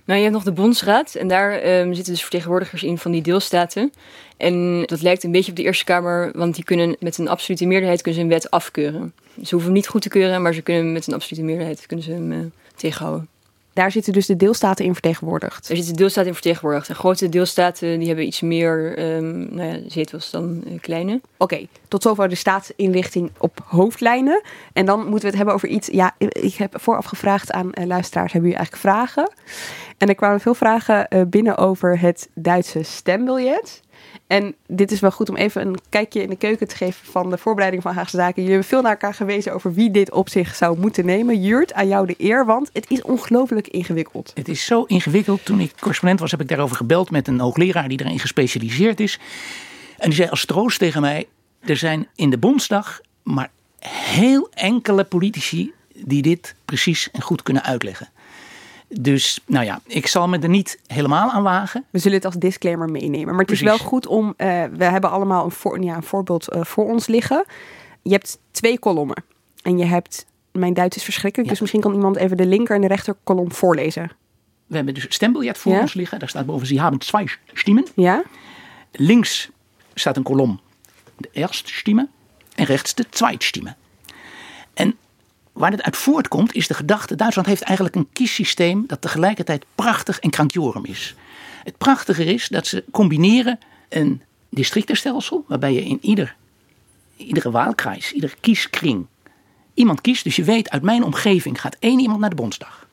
Nou, 0.06 0.18
je 0.20 0.26
hebt 0.26 0.34
nog 0.36 0.44
de 0.44 0.62
Bondsraad 0.62 1.16
en 1.16 1.28
daar 1.28 1.80
um, 1.80 1.94
zitten 1.94 2.14
dus 2.14 2.22
vertegenwoordigers 2.22 2.84
in 2.84 2.98
van 2.98 3.12
die 3.12 3.22
deelstaten. 3.22 3.94
En 4.38 4.84
dat 4.86 5.02
lijkt 5.02 5.24
een 5.24 5.32
beetje 5.32 5.52
op 5.52 5.58
de 5.58 5.64
Eerste 5.64 5.84
Kamer, 5.84 6.32
want 6.34 6.56
die 6.56 6.64
kunnen 6.64 6.96
met 7.00 7.18
een 7.18 7.28
absolute 7.28 7.66
meerderheid 7.66 8.02
kunnen 8.02 8.20
ze 8.20 8.26
een 8.26 8.34
wet 8.34 8.52
afkeuren. 8.52 9.14
Ze 9.34 9.50
hoeven 9.50 9.64
hem 9.64 9.74
niet 9.74 9.88
goed 9.88 10.02
te 10.02 10.10
keuren, 10.10 10.42
maar 10.42 10.54
ze 10.54 10.62
kunnen 10.62 10.92
met 10.92 11.08
een 11.08 11.14
absolute 11.14 11.44
meerderheid 11.46 11.86
kunnen 11.86 12.06
ze 12.06 12.12
hem 12.12 12.32
uh, 12.32 12.40
tegenhouden. 12.76 13.28
Daar 13.74 13.92
zitten 13.92 14.14
dus 14.14 14.26
de 14.26 14.36
deelstaten 14.36 14.86
in 14.86 14.94
vertegenwoordigd. 14.94 15.70
Er 15.70 15.76
zitten 15.76 15.96
deelstaten 15.96 16.28
in 16.28 16.34
vertegenwoordigd. 16.34 16.90
En 16.90 16.96
grote 16.96 17.30
deelstaten 17.30 18.00
die 18.00 18.08
hebben 18.08 18.26
iets 18.26 18.42
meer 18.42 19.00
um, 19.16 19.56
nou 19.56 19.70
ja, 19.70 19.80
zetels 19.88 20.30
dan 20.32 20.64
uh, 20.68 20.80
kleine. 20.82 21.22
Oké, 21.38 21.68
tot 21.88 22.02
zover 22.02 22.30
de 22.30 22.36
staatsinrichting 22.36 23.32
op 23.38 23.60
hoofdlijnen. 23.66 24.42
En 24.74 24.86
dan 24.86 25.00
moeten 25.00 25.20
we 25.20 25.28
het 25.28 25.36
hebben 25.36 25.54
over 25.54 25.68
iets. 25.68 25.88
Ja, 25.88 26.16
ik 26.18 26.54
heb 26.54 26.74
vooraf 26.82 27.06
gevraagd 27.06 27.52
aan 27.52 27.70
uh, 27.74 27.86
luisteraars: 27.86 28.32
hebben 28.32 28.50
jullie 28.50 28.66
eigenlijk 28.66 28.96
vragen? 28.96 29.32
En 29.98 30.08
er 30.08 30.16
kwamen 30.16 30.40
veel 30.40 30.54
vragen 30.54 31.08
uh, 31.10 31.22
binnen 31.28 31.58
over 31.58 32.00
het 32.00 32.30
Duitse 32.34 32.84
stembiljet. 32.84 33.84
En 34.28 34.56
dit 34.68 34.92
is 34.92 35.00
wel 35.00 35.12
goed 35.12 35.30
om 35.30 35.36
even 35.36 35.68
een 35.68 35.78
kijkje 35.90 36.22
in 36.22 36.30
de 36.30 36.36
keuken 36.36 36.68
te 36.68 36.75
geven 36.75 37.06
van 37.06 37.30
de 37.30 37.38
voorbereiding 37.38 37.84
van 37.84 37.94
Haagse 37.94 38.18
Zaken. 38.18 38.34
Jullie 38.36 38.50
hebben 38.50 38.70
veel 38.70 38.82
naar 38.82 38.92
elkaar 38.92 39.14
gewezen 39.14 39.54
over 39.54 39.74
wie 39.74 39.92
dit 39.92 40.12
op 40.12 40.30
zich 40.30 40.56
zou 40.56 40.80
moeten 40.80 41.06
nemen. 41.06 41.42
Jurt, 41.42 41.74
aan 41.74 41.88
jou 41.88 42.08
de 42.08 42.16
eer, 42.18 42.46
want 42.46 42.70
het 42.74 42.90
is 42.90 43.02
ongelooflijk 43.02 43.68
ingewikkeld. 43.68 44.32
Het 44.34 44.48
is 44.48 44.66
zo 44.66 44.84
ingewikkeld. 44.84 45.46
Toen 45.46 45.60
ik 45.60 45.74
correspondent 45.80 46.20
was, 46.20 46.32
heb 46.32 46.42
ik 46.42 46.48
daarover 46.48 46.75
gebeld 46.75 47.12
met 47.12 47.28
een 47.28 47.40
hoogleraar 47.40 47.88
die 47.88 48.00
erin 48.00 48.20
gespecialiseerd 48.20 49.00
is. 49.00 49.20
En 49.98 50.10
die 50.10 50.18
zei 50.18 50.30
als 50.30 50.46
troost 50.46 50.80
tegen 50.80 51.02
mij: 51.02 51.28
er 51.60 51.78
zijn 51.78 52.08
in 52.16 52.30
de 52.30 52.38
Bondsdag 52.38 53.02
maar 53.24 53.50
heel 53.88 54.50
enkele 54.54 55.04
politici 55.04 55.74
die 55.94 56.22
dit 56.22 56.56
precies 56.66 57.12
en 57.12 57.22
goed 57.22 57.44
kunnen 57.44 57.64
uitleggen. 57.64 58.10
Dus 58.88 59.39
nou 59.46 59.65
ja, 59.65 59.80
ik 59.86 60.08
zal 60.08 60.27
me 60.27 60.39
er 60.39 60.50
niet 60.50 60.80
helemaal 60.88 61.32
aan 61.32 61.44
wagen. 61.44 61.86
We 61.89 62.00
zullen 62.00 62.18
het 62.18 62.25
als 62.25 62.36
disclaimer 62.36 62.89
meenemen. 62.89 63.34
Maar 63.34 63.44
het 63.44 63.51
is 63.51 63.62
wel 63.62 63.77
goed 63.77 64.08
om. 64.08 64.25
Uh, 64.25 64.63
we 64.72 64.84
hebben 64.84 65.10
allemaal 65.10 65.46
een, 65.46 65.51
voor, 65.51 65.84
ja, 65.84 65.96
een 65.96 66.04
voorbeeld 66.04 66.56
uh, 66.56 66.63
voor 66.63 66.86
ons 66.86 67.08
liggen. 67.08 67.46
Je 68.01 68.12
hebt 68.12 68.39
twee 68.51 68.80
kolommen. 68.80 69.24
En 69.62 69.77
je 69.77 69.86
hebt. 69.86 70.25
Mijn 70.51 70.74
Duits 70.74 70.98
is 70.98 71.04
verschrikkelijk, 71.04 71.48
ja. 71.48 71.54
dus 71.54 71.62
misschien 71.62 71.82
kan 71.82 71.94
iemand 71.94 72.15
even 72.15 72.38
de 72.38 72.46
linker 72.46 72.75
en 72.75 72.82
de 72.82 72.88
rechter 72.88 73.15
kolom 73.24 73.51
voorlezen. 73.51 74.12
We 74.68 74.75
hebben 74.75 74.94
dus 74.94 75.04
het 75.04 75.13
stembiljet 75.13 75.58
voor 75.58 75.72
ja? 75.72 75.80
ons 75.80 75.94
liggen. 75.94 76.20
Daar 76.20 76.30
staat 76.30 76.46
boven: 76.46 76.68
Ze 76.68 76.82
hebben 76.82 77.00
twee 77.00 77.30
stemmen. 77.54 77.86
Ja. 77.96 78.24
Links 78.92 79.50
staat 79.94 80.18
een 80.18 80.24
kolom, 80.24 80.60
de 81.18 81.30
eerste 81.32 81.74
stimme. 81.74 82.08
En 82.56 82.65
rechts 82.65 82.94
de 82.94 83.10
tweede 83.10 83.44
stimme. 83.44 83.75
En 84.74 84.98
waar 85.56 85.72
het 85.72 85.82
uit 85.82 85.98
voortkomt 85.98 86.54
is 86.54 86.68
de 86.68 86.74
gedachte: 86.74 87.16
Duitsland 87.16 87.48
heeft 87.48 87.62
eigenlijk 87.62 87.96
een 87.96 88.08
kiessysteem 88.14 88.84
dat 88.88 89.02
tegelijkertijd 89.02 89.66
prachtig 89.76 90.20
en 90.20 90.30
krankjorum 90.30 90.86
is. 90.86 91.16
Het 91.64 91.78
prachtige 91.78 92.26
is 92.26 92.48
dat 92.48 92.68
ze 92.68 92.84
combineren 92.92 93.60
een 93.90 94.22
districtenstelsel, 94.50 95.46
waarbij 95.48 95.74
je 95.74 95.86
in 95.86 95.98
ieder, 96.02 96.36
iedere 97.18 97.52
waalkreis, 97.52 98.12
iedere 98.12 98.36
kieskring 98.40 99.06
iemand 99.74 100.02
kiest. 100.02 100.24
Dus 100.24 100.36
je 100.36 100.44
weet, 100.44 100.70
uit 100.70 100.82
mijn 100.82 101.04
omgeving 101.04 101.62
gaat 101.62 101.76
één 101.80 102.00
iemand 102.00 102.20
naar 102.20 102.30
de 102.30 102.36
Bondsdag. 102.36 102.88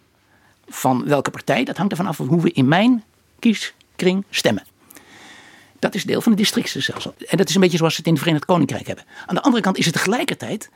Van 0.68 1.04
welke 1.04 1.30
partij, 1.30 1.64
dat 1.64 1.76
hangt 1.76 1.92
ervan 1.92 2.06
af 2.06 2.16
hoe 2.16 2.40
we 2.40 2.52
in 2.52 2.68
mijn 2.68 3.02
kieskring 3.38 4.24
stemmen. 4.30 4.64
Dat 5.78 5.94
is 5.94 6.04
deel 6.04 6.20
van 6.20 6.32
het 6.32 6.40
districtenstelsel. 6.40 7.14
En 7.28 7.36
dat 7.36 7.48
is 7.48 7.54
een 7.54 7.60
beetje 7.60 7.76
zoals 7.76 7.92
we 7.92 7.98
het 7.98 8.06
in 8.06 8.12
het 8.12 8.22
Verenigd 8.22 8.46
Koninkrijk 8.46 8.86
hebben. 8.86 9.04
Aan 9.26 9.34
de 9.34 9.42
andere 9.42 9.62
kant 9.62 9.78
is 9.78 9.84
het 9.84 9.94
tegelijkertijd 9.94 10.70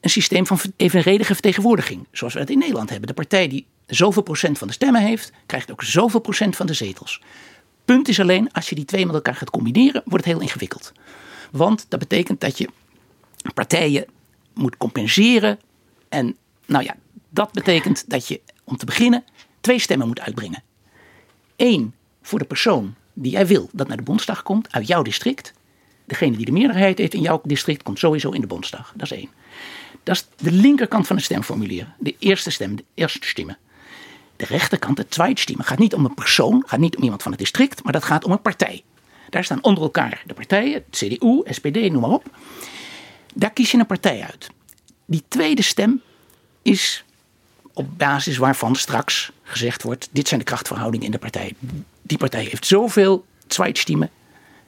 een 0.00 0.10
systeem 0.10 0.46
van 0.46 0.58
evenredige 0.76 1.32
vertegenwoordiging. 1.32 2.06
Zoals 2.12 2.34
we 2.34 2.40
het 2.40 2.50
in 2.50 2.58
Nederland 2.58 2.90
hebben. 2.90 3.08
De 3.08 3.14
partij 3.14 3.48
die 3.48 3.66
zoveel 3.86 4.22
procent 4.22 4.58
van 4.58 4.66
de 4.66 4.72
stemmen 4.72 5.02
heeft, 5.02 5.32
krijgt 5.46 5.70
ook 5.70 5.82
zoveel 5.82 6.20
procent 6.20 6.56
van 6.56 6.66
de 6.66 6.72
zetels. 6.72 7.22
Punt 7.84 8.08
is 8.08 8.20
alleen, 8.20 8.52
als 8.52 8.68
je 8.68 8.74
die 8.74 8.84
twee 8.84 9.06
met 9.06 9.14
elkaar 9.14 9.34
gaat 9.34 9.50
combineren, 9.50 10.02
wordt 10.04 10.24
het 10.24 10.34
heel 10.34 10.42
ingewikkeld. 10.42 10.92
Want 11.50 11.86
dat 11.88 11.98
betekent 11.98 12.40
dat 12.40 12.58
je 12.58 12.68
partijen 13.54 14.04
moet 14.54 14.76
compenseren. 14.76 15.58
En 16.08 16.36
nou 16.66 16.84
ja, 16.84 16.96
dat 17.28 17.52
betekent 17.52 18.10
dat 18.10 18.28
je 18.28 18.40
om 18.64 18.76
te 18.76 18.86
beginnen 18.86 19.24
twee 19.60 19.78
stemmen 19.78 20.06
moet 20.06 20.20
uitbrengen. 20.20 20.62
Eén 21.56 21.94
voor 22.22 22.38
de 22.38 22.44
persoon 22.44 22.94
die 23.12 23.32
jij 23.32 23.46
wil 23.46 23.68
dat 23.72 23.88
naar 23.88 23.96
de 23.96 24.02
Bondsdag 24.02 24.42
komt 24.42 24.72
uit 24.72 24.86
jouw 24.86 25.02
district. 25.02 25.52
Degene 26.04 26.36
die 26.36 26.46
de 26.46 26.52
meerderheid 26.52 26.98
heeft 26.98 27.14
in 27.14 27.20
jouw 27.20 27.40
district 27.44 27.82
komt 27.82 27.98
sowieso 27.98 28.30
in 28.30 28.40
de 28.40 28.46
Bondsdag. 28.46 28.92
Dat 28.96 29.10
is 29.10 29.18
één. 29.18 29.28
Dat 30.02 30.16
is 30.16 30.26
de 30.36 30.52
linkerkant 30.52 31.06
van 31.06 31.16
het 31.16 31.24
stemformulier. 31.24 31.94
De 31.98 32.16
eerste 32.18 32.50
stem, 32.50 32.76
de 32.76 32.84
eerste 32.94 33.26
stemmen. 33.26 33.58
De 34.36 34.44
rechterkant, 34.44 34.96
de 34.96 35.08
tweede 35.08 35.40
stemmen, 35.40 35.64
gaat 35.64 35.78
niet 35.78 35.94
om 35.94 36.04
een 36.04 36.14
persoon, 36.14 36.62
gaat 36.66 36.80
niet 36.80 36.96
om 36.96 37.02
iemand 37.02 37.22
van 37.22 37.30
het 37.30 37.40
district, 37.40 37.82
maar 37.82 37.92
dat 37.92 38.04
gaat 38.04 38.24
om 38.24 38.32
een 38.32 38.42
partij. 38.42 38.82
Daar 39.30 39.44
staan 39.44 39.62
onder 39.62 39.82
elkaar 39.82 40.22
de 40.26 40.34
partijen, 40.34 40.84
CDU, 40.90 41.42
SPD, 41.44 41.74
noem 41.74 42.00
maar 42.00 42.10
op. 42.10 42.26
Daar 43.34 43.50
kies 43.50 43.70
je 43.70 43.78
een 43.78 43.86
partij 43.86 44.22
uit. 44.22 44.50
Die 45.04 45.24
tweede 45.28 45.62
stem 45.62 46.02
is 46.62 47.04
op 47.72 47.98
basis 47.98 48.36
waarvan 48.36 48.76
straks 48.76 49.32
gezegd 49.42 49.82
wordt: 49.82 50.08
dit 50.10 50.28
zijn 50.28 50.40
de 50.40 50.46
krachtverhoudingen 50.46 51.06
in 51.06 51.12
de 51.12 51.18
partij. 51.18 51.54
Die 52.02 52.18
partij 52.18 52.42
heeft 52.44 52.66
zoveel 52.66 53.24
stemmen, 53.72 54.10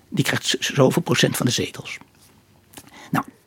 die 0.08 0.24
krijgt 0.24 0.56
zoveel 0.58 1.02
procent 1.02 1.36
van 1.36 1.46
de 1.46 1.52
zetels. 1.52 1.98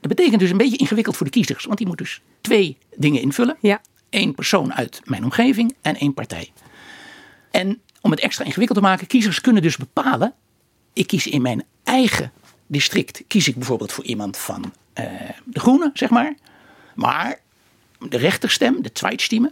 Dat 0.08 0.16
betekent 0.16 0.42
dus 0.42 0.52
een 0.52 0.58
beetje 0.58 0.78
ingewikkeld 0.78 1.18
voor 1.18 1.26
de 1.26 1.32
kiezers, 1.32 1.66
want 1.66 1.78
die 1.78 1.88
moeten 1.88 2.06
dus 2.06 2.22
twee 2.42 2.78
dingen 2.96 3.22
invullen. 3.22 3.58
Ja. 3.60 3.82
Eén 4.10 4.36
persoon 4.36 4.74
uit 4.74 5.02
mijn 5.04 5.24
omgeving 5.24 5.76
en 5.82 5.96
één 5.96 6.14
partij. 6.14 6.52
En 7.52 7.82
om 8.02 8.12
het 8.12 8.20
extra 8.20 8.46
ingewikkeld 8.46 8.80
te 8.80 8.86
maken, 8.86 9.08
kiezers 9.08 9.42
kunnen 9.42 9.62
dus 9.62 9.78
bepalen. 9.78 10.34
Ik 10.94 11.08
kies 11.08 11.28
in 11.28 11.42
mijn 11.42 11.64
eigen 11.84 12.32
district, 12.68 13.24
kies 13.28 13.48
ik 13.48 13.56
bijvoorbeeld 13.56 13.92
voor 13.92 14.04
iemand 14.04 14.38
van 14.38 14.74
uh, 15.00 15.06
de 15.44 15.60
Groenen, 15.60 15.92
zeg 15.94 16.10
maar. 16.10 16.36
Maar 16.96 17.40
de 18.10 18.18
rechterstem, 18.18 18.82
de 18.82 18.92
tweede 18.92 19.52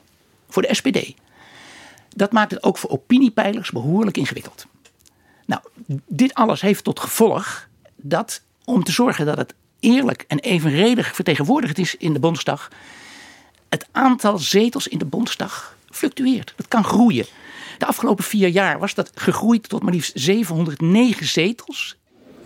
voor 0.50 0.62
de 0.62 0.74
SPD. 0.74 1.14
Dat 2.16 2.32
maakt 2.32 2.52
het 2.52 2.64
ook 2.64 2.78
voor 2.78 2.90
opiniepeilers 2.90 3.72
behoorlijk 3.72 4.18
ingewikkeld. 4.18 4.66
Nou, 5.46 5.62
dit 6.08 6.34
alles 6.34 6.62
heeft 6.62 6.84
tot 6.84 7.00
gevolg 7.00 7.68
dat 7.96 8.42
om 8.64 8.84
te 8.84 8.92
zorgen 8.92 9.26
dat 9.26 9.38
het 9.38 9.54
eerlijk 9.84 10.26
en 10.28 10.40
evenredig 10.40 11.16
vertegenwoordigd 11.16 11.78
is 11.78 11.96
in 11.96 12.14
de 12.14 12.20
Bondsdag, 12.20 12.70
het 13.70 13.88
aantal 13.92 14.38
zetels 14.38 14.88
in 14.88 14.98
de 14.98 15.06
Bondsdag 15.06 15.78
fluctueert. 15.90 16.54
Het 16.58 16.68
kan 16.68 16.84
groeien. 16.84 17.26
De 17.78 17.86
afgelopen 17.86 18.24
vier 18.24 18.48
jaar 18.48 18.80
was 18.80 18.94
dat 18.94 19.12
gegroeid 19.16 19.70
tot 19.70 19.84
maar 19.84 19.94
liefst 19.94 20.12
709 20.16 21.26
zetels 21.26 21.98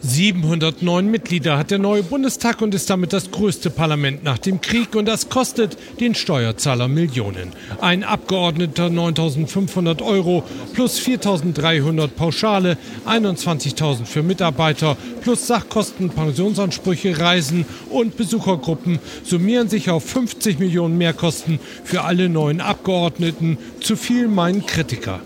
709 0.01 1.09
Mitglieder 1.09 1.57
hat 1.57 1.71
der 1.71 1.79
neue 1.79 2.03
Bundestag 2.03 2.61
und 2.61 2.75
ist 2.75 2.89
damit 2.89 3.13
das 3.13 3.31
größte 3.31 3.69
Parlament 3.69 4.23
nach 4.23 4.37
dem 4.37 4.61
Krieg 4.61 4.95
und 4.95 5.05
das 5.05 5.29
kostet 5.29 5.77
den 5.99 6.13
Steuerzahler 6.13 6.87
Millionen. 6.87 7.53
Ein 7.81 8.03
Abgeordneter 8.03 8.89
9500 8.89 10.01
Euro 10.01 10.43
plus 10.73 10.99
4300 10.99 12.15
Pauschale, 12.15 12.77
21.000 13.07 14.05
für 14.05 14.21
Mitarbeiter 14.21 14.97
plus 15.21 15.47
Sachkosten, 15.47 16.09
Pensionsansprüche, 16.09 17.19
Reisen 17.19 17.65
und 17.89 18.17
Besuchergruppen 18.17 18.99
summieren 19.23 19.67
sich 19.67 19.89
auf 19.89 20.05
50 20.05 20.59
Millionen 20.59 20.97
Mehrkosten 20.97 21.59
für 21.83 22.03
alle 22.03 22.29
neuen 22.29 22.61
Abgeordneten. 22.61 23.57
Zu 23.81 23.95
viel 23.95 24.27
meinen 24.27 24.65
Kritiker. 24.65 25.21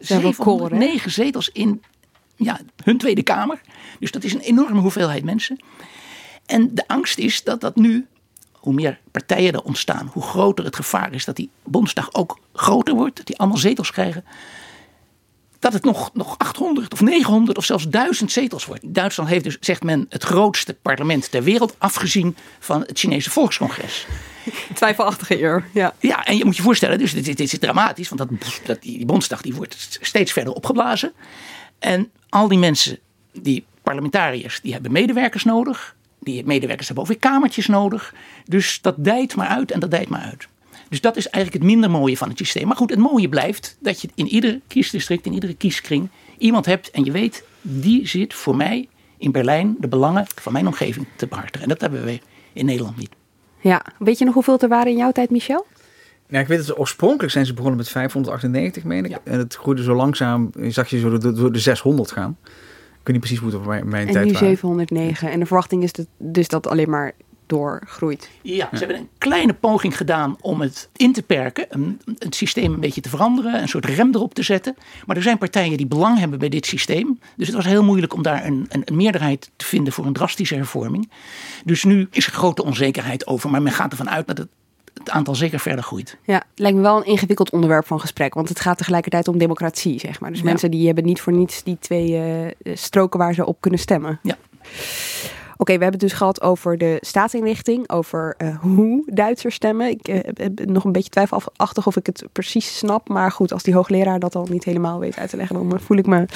709 0.00 1.00
zetels 1.10 1.48
in 1.48 1.80
ja, 2.44 2.60
hun 2.84 2.98
Tweede 2.98 3.22
Kamer. 3.22 3.60
Dus 3.98 4.10
dat 4.10 4.24
is 4.24 4.34
een 4.34 4.40
enorme 4.40 4.80
hoeveelheid 4.80 5.24
mensen. 5.24 5.58
En 6.46 6.74
de 6.74 6.84
angst 6.86 7.18
is 7.18 7.42
dat 7.42 7.60
dat 7.60 7.76
nu, 7.76 8.06
hoe 8.52 8.74
meer 8.74 8.98
partijen 9.10 9.52
er 9.52 9.62
ontstaan, 9.62 10.10
hoe 10.12 10.22
groter 10.22 10.64
het 10.64 10.76
gevaar 10.76 11.12
is 11.12 11.24
dat 11.24 11.36
die 11.36 11.50
Bondsdag 11.64 12.14
ook 12.14 12.38
groter 12.52 12.94
wordt, 12.94 13.16
dat 13.16 13.26
die 13.26 13.38
allemaal 13.38 13.58
zetels 13.58 13.90
krijgen. 13.90 14.24
Dat 15.58 15.72
het 15.72 15.84
nog, 15.84 16.10
nog 16.14 16.38
800 16.38 16.92
of 16.92 17.00
900 17.00 17.58
of 17.58 17.64
zelfs 17.64 17.88
1000 17.88 18.32
zetels 18.32 18.64
wordt. 18.64 18.94
Duitsland 18.94 19.30
heeft 19.30 19.44
dus, 19.44 19.56
zegt 19.60 19.82
men, 19.82 20.06
het 20.08 20.22
grootste 20.22 20.74
parlement 20.74 21.30
ter 21.30 21.42
wereld, 21.42 21.74
afgezien 21.78 22.36
van 22.58 22.80
het 22.80 22.98
Chinese 22.98 23.30
Volkscongres. 23.30 24.06
Twijfelachtige 24.74 25.40
eer, 25.40 25.64
ja. 25.72 25.94
Ja, 25.98 26.24
en 26.24 26.36
je 26.36 26.44
moet 26.44 26.56
je 26.56 26.62
voorstellen, 26.62 26.98
dus 26.98 27.12
dit, 27.12 27.24
dit 27.24 27.40
is 27.40 27.58
dramatisch, 27.58 28.08
want 28.08 28.20
dat, 28.20 28.60
dat, 28.64 28.82
die 28.82 29.04
Bondsdag 29.04 29.40
die 29.40 29.54
wordt 29.54 29.98
steeds 30.00 30.32
verder 30.32 30.52
opgeblazen. 30.52 31.12
En 31.80 32.10
al 32.28 32.48
die 32.48 32.58
mensen, 32.58 32.98
die 33.32 33.64
parlementariërs, 33.82 34.60
die 34.60 34.72
hebben 34.72 34.92
medewerkers 34.92 35.44
nodig. 35.44 35.96
Die 36.18 36.44
medewerkers 36.44 36.86
hebben 36.86 37.04
ook 37.04 37.10
weer 37.10 37.30
kamertjes 37.30 37.66
nodig. 37.66 38.14
Dus 38.44 38.78
dat 38.82 39.04
dijt 39.04 39.36
maar 39.36 39.46
uit 39.46 39.70
en 39.70 39.80
dat 39.80 39.90
dijt 39.90 40.08
maar 40.08 40.20
uit. 40.20 40.48
Dus 40.88 41.00
dat 41.00 41.16
is 41.16 41.28
eigenlijk 41.28 41.64
het 41.64 41.72
minder 41.72 41.90
mooie 41.90 42.16
van 42.16 42.28
het 42.28 42.38
systeem. 42.38 42.66
Maar 42.66 42.76
goed, 42.76 42.90
het 42.90 42.98
mooie 42.98 43.28
blijft 43.28 43.76
dat 43.80 44.00
je 44.00 44.08
in 44.14 44.28
ieder 44.28 44.60
kiesdistrict, 44.66 45.26
in 45.26 45.32
iedere 45.32 45.54
kieskring, 45.54 46.08
iemand 46.38 46.66
hebt 46.66 46.90
en 46.90 47.04
je 47.04 47.10
weet, 47.10 47.44
die 47.60 48.06
zit 48.08 48.34
voor 48.34 48.56
mij 48.56 48.88
in 49.18 49.32
Berlijn 49.32 49.76
de 49.78 49.88
belangen 49.88 50.26
van 50.34 50.52
mijn 50.52 50.66
omgeving 50.66 51.06
te 51.16 51.26
behartigen. 51.26 51.62
En 51.62 51.68
dat 51.68 51.80
hebben 51.80 52.04
we 52.04 52.20
in 52.52 52.64
Nederland 52.64 52.96
niet. 52.96 53.10
Ja, 53.60 53.84
weet 53.98 54.18
je 54.18 54.24
nog 54.24 54.34
hoeveel 54.34 54.58
er 54.58 54.68
waren 54.68 54.92
in 54.92 54.98
jouw 54.98 55.12
tijd, 55.12 55.30
Michel? 55.30 55.66
Ja, 56.30 56.40
ik 56.40 56.46
weet 56.46 56.56
dat 56.58 56.66
ze 56.66 56.78
oorspronkelijk 56.78 57.32
zijn 57.32 57.46
ze 57.46 57.54
begonnen 57.54 57.78
met 57.78 57.88
598, 57.88 58.84
meen 58.84 59.04
ik. 59.04 59.18
En 59.24 59.38
het 59.38 59.54
groeide 59.54 59.82
zo 59.82 59.94
langzaam, 59.94 60.50
zag 60.68 60.88
je 60.88 60.98
zo 60.98 61.18
door 61.18 61.52
de 61.52 61.58
600 61.58 62.12
gaan. 62.12 62.36
Ik 62.42 63.06
weet 63.06 63.06
niet 63.06 63.18
precies 63.18 63.38
hoe 63.38 63.48
het 63.48 63.58
op 63.58 63.66
mijn, 63.66 63.88
mijn 63.88 64.06
en 64.06 64.12
tijd 64.12 64.26
nu 64.26 64.32
waren. 64.32 64.48
709. 64.48 65.30
En 65.30 65.40
de 65.40 65.46
verwachting 65.46 65.82
is 65.82 65.92
dat, 65.92 66.06
dus 66.18 66.48
dat 66.48 66.66
alleen 66.66 66.90
maar 66.90 67.12
doorgroeit. 67.50 68.30
Ja, 68.42 68.68
ze 68.72 68.78
hebben 68.78 68.96
een 68.96 69.08
kleine 69.18 69.54
poging 69.54 69.96
gedaan 69.96 70.36
om 70.40 70.60
het 70.60 70.88
in 70.96 71.12
te 71.12 71.22
perken, 71.22 71.66
een, 71.68 72.00
het 72.18 72.34
systeem 72.34 72.72
een 72.72 72.80
beetje 72.80 73.00
te 73.00 73.08
veranderen, 73.08 73.62
een 73.62 73.68
soort 73.68 73.84
rem 73.86 74.14
erop 74.14 74.34
te 74.34 74.42
zetten. 74.42 74.74
Maar 75.06 75.16
er 75.16 75.22
zijn 75.22 75.38
partijen 75.38 75.76
die 75.76 75.86
belang 75.86 76.18
hebben 76.18 76.38
bij 76.38 76.48
dit 76.48 76.66
systeem. 76.66 77.18
Dus 77.36 77.46
het 77.46 77.56
was 77.56 77.64
heel 77.64 77.84
moeilijk 77.84 78.14
om 78.14 78.22
daar 78.22 78.44
een, 78.44 78.66
een, 78.68 78.82
een 78.84 78.96
meerderheid 78.96 79.50
te 79.56 79.64
vinden 79.64 79.92
voor 79.92 80.06
een 80.06 80.12
drastische 80.12 80.54
hervorming. 80.54 81.10
Dus 81.64 81.84
nu 81.84 82.08
is 82.10 82.26
er 82.26 82.32
grote 82.32 82.64
onzekerheid 82.64 83.26
over, 83.26 83.50
maar 83.50 83.62
men 83.62 83.72
gaat 83.72 83.90
ervan 83.90 84.10
uit 84.10 84.26
dat 84.26 84.38
het 84.38 84.48
het 85.00 85.10
aantal 85.10 85.34
zeker 85.34 85.60
verder 85.60 85.84
groeit. 85.84 86.18
Ja, 86.24 86.34
het 86.34 86.44
lijkt 86.58 86.76
me 86.76 86.82
wel 86.82 86.96
een 86.96 87.04
ingewikkeld 87.04 87.50
onderwerp 87.50 87.86
van 87.86 88.00
gesprek. 88.00 88.34
Want 88.34 88.48
het 88.48 88.60
gaat 88.60 88.78
tegelijkertijd 88.78 89.28
om 89.28 89.38
democratie, 89.38 89.98
zeg 89.98 90.20
maar. 90.20 90.30
Dus 90.30 90.38
Ja. 90.38 90.44
mensen 90.44 90.70
die 90.70 90.86
hebben 90.86 91.04
niet 91.04 91.20
voor 91.20 91.32
niets 91.32 91.62
die 91.62 91.76
twee 91.80 92.16
eh, 92.16 92.74
stroken 92.76 93.18
waar 93.18 93.34
ze 93.34 93.46
op 93.46 93.60
kunnen 93.60 93.80
stemmen. 93.80 94.18
Ja. 94.22 94.36
Oké, 95.56 95.72
we 95.76 95.82
hebben 95.82 96.00
het 96.00 96.08
dus 96.08 96.18
gehad 96.18 96.42
over 96.42 96.78
de 96.78 96.98
staatsinrichting, 97.00 97.90
over 97.90 98.34
eh, 98.38 98.58
hoe 98.60 99.02
Duitsers 99.06 99.54
stemmen. 99.54 99.88
Ik 99.88 100.08
eh, 100.08 100.18
heb 100.34 100.64
nog 100.66 100.84
een 100.84 100.92
beetje 100.92 101.10
twijfelachtig 101.10 101.86
of 101.86 101.96
ik 101.96 102.06
het 102.06 102.24
precies 102.32 102.78
snap. 102.78 103.08
Maar 103.08 103.32
goed, 103.32 103.52
als 103.52 103.62
die 103.62 103.74
hoogleraar 103.74 104.18
dat 104.18 104.34
al 104.34 104.46
niet 104.50 104.64
helemaal 104.64 104.98
weet 104.98 105.16
uit 105.16 105.30
te 105.30 105.36
leggen, 105.36 105.68
dan 105.68 105.80
voel 105.80 105.96
ik 105.96 106.06
me. 106.06 106.26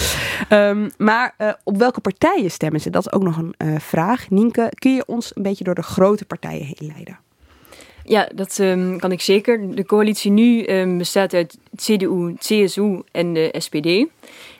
Ehm, 0.49 0.89
maar 0.97 1.57
op 1.65 1.77
welke 1.77 2.01
partijen 2.01 2.51
stemmen 2.51 2.81
ze? 2.81 2.91
Dat 2.91 3.07
is 3.07 3.13
ook 3.13 3.23
nog 3.23 3.37
een 3.37 3.81
vraag. 3.81 4.31
Nienke, 4.31 4.73
kun 4.75 4.95
je 4.95 5.07
ons 5.07 5.37
een 5.37 5.43
beetje 5.43 5.65
door 5.65 5.75
de 5.75 5.83
grote 5.83 6.25
partijen 6.25 6.65
heen 6.67 6.91
leiden? 6.95 7.19
Ja, 8.05 8.29
dat 8.35 8.59
ehm, 8.59 8.97
kan 8.97 9.13
ik 9.13 9.21
zeker. 9.21 9.75
De 9.75 9.85
coalitie 9.85 10.31
nu 10.31 10.63
ehm, 10.63 10.99
bestaat 10.99 11.35
uit 11.35 11.59
CDU, 11.77 12.35
CSU 12.39 13.03
en 13.13 13.33
de 13.33 13.55
SPD. 13.59 14.07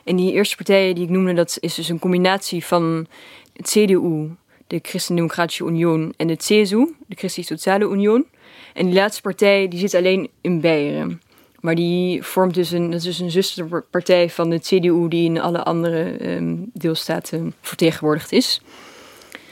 En 0.03 0.15
die 0.15 0.31
eerste 0.31 0.55
partijen 0.55 0.95
die 0.95 1.03
ik 1.03 1.09
noemde, 1.09 1.33
dat 1.33 1.57
is 1.59 1.75
dus 1.75 1.89
een 1.89 1.99
combinatie 1.99 2.65
van 2.65 3.07
het 3.53 3.67
CDU, 3.67 4.29
de 4.67 4.79
Christen-Democratische 4.81 5.65
Union, 5.65 6.13
en 6.17 6.27
de 6.27 6.35
CSU, 6.35 6.95
de 7.07 7.15
Christlich-Soziale 7.15 7.89
Union. 7.89 8.25
En 8.73 8.85
die 8.85 8.95
laatste 8.95 9.21
partij 9.21 9.67
die 9.67 9.79
zit 9.79 9.93
alleen 9.93 10.29
in 10.41 10.61
Beieren. 10.61 11.21
Maar 11.59 11.75
die 11.75 12.23
vormt 12.23 12.53
dus 12.53 12.71
een, 12.71 12.85
dat 12.85 12.99
is 12.99 13.05
dus 13.05 13.19
een 13.19 13.31
zusterpartij 13.31 14.29
van 14.29 14.49
de 14.49 14.59
CDU 14.59 15.07
die 15.07 15.25
in 15.25 15.41
alle 15.41 15.63
andere 15.63 16.17
ehm, 16.17 16.55
deelstaten 16.73 17.53
vertegenwoordigd 17.61 18.31
is. 18.31 18.61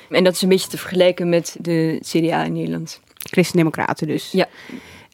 En 0.09 0.23
dat 0.23 0.33
is 0.33 0.41
een 0.41 0.49
beetje 0.49 0.69
te 0.69 0.77
vergelijken 0.77 1.29
met 1.29 1.57
de 1.59 1.99
CDA 2.01 2.43
in 2.43 2.53
Nederland. 2.53 3.01
Christen-Democraten 3.29 4.07
dus. 4.07 4.31
Ja. 4.31 4.47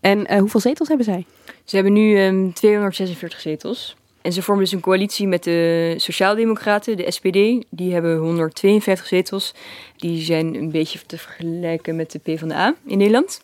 En 0.01 0.27
eh, 0.27 0.39
hoeveel 0.39 0.59
zetels 0.59 0.87
hebben 0.87 1.05
zij? 1.05 1.25
Ze 1.63 1.75
hebben 1.75 1.93
nu 1.93 2.17
ehm 2.17 2.51
246 2.51 3.39
zetels. 3.39 3.95
En 4.21 4.33
ze 4.33 4.41
vormen 4.41 4.63
dus 4.63 4.73
een 4.73 4.79
coalitie 4.79 5.27
met 5.27 5.43
de 5.43 5.93
Sociaaldemocraten, 5.97 6.97
de 6.97 7.11
SPD. 7.11 7.65
Die 7.69 7.93
hebben 7.93 8.17
152 8.17 9.07
zetels. 9.07 9.53
Die 9.97 10.21
zijn 10.21 10.55
een 10.55 10.71
beetje 10.71 10.99
te 11.05 11.17
vergelijken 11.17 11.95
met 11.95 12.11
de 12.11 12.19
PvdA 12.19 12.75
in 12.85 12.97
Nederland. 12.97 13.41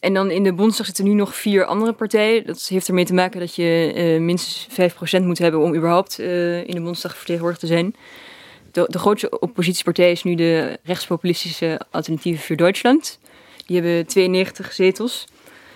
En 0.00 0.14
dan 0.14 0.30
in 0.30 0.42
de 0.42 0.52
Bondsdag 0.52 0.86
zitten 0.86 1.04
nu 1.04 1.12
nog 1.12 1.36
vier 1.36 1.64
andere 1.64 1.92
partijen. 1.92 2.46
Dat 2.46 2.66
heeft 2.68 2.88
ermee 2.88 3.04
te 3.04 3.14
maken 3.14 3.40
dat 3.40 3.54
je 3.54 3.92
eh, 3.94 4.20
minstens 4.20 4.68
5% 5.20 5.22
moet 5.22 5.38
hebben 5.38 5.60
om 5.60 5.74
überhaupt 5.74 6.18
eh, 6.18 6.68
in 6.68 6.74
de 6.74 6.80
Bondsdag 6.80 7.16
vertegenwoordigd 7.16 7.60
te 7.60 7.66
zijn. 7.66 7.94
De, 8.72 8.84
de 8.88 8.98
grootste 8.98 9.38
oppositiepartij 9.38 10.10
is 10.10 10.22
nu 10.22 10.34
de 10.34 10.78
rechtspopulistische 10.82 11.80
Alternatieve 11.90 12.42
voor 12.42 12.56
Duitsland. 12.56 13.18
Die 13.66 13.80
hebben 13.80 14.06
92 14.06 14.72
zetels. 14.72 15.26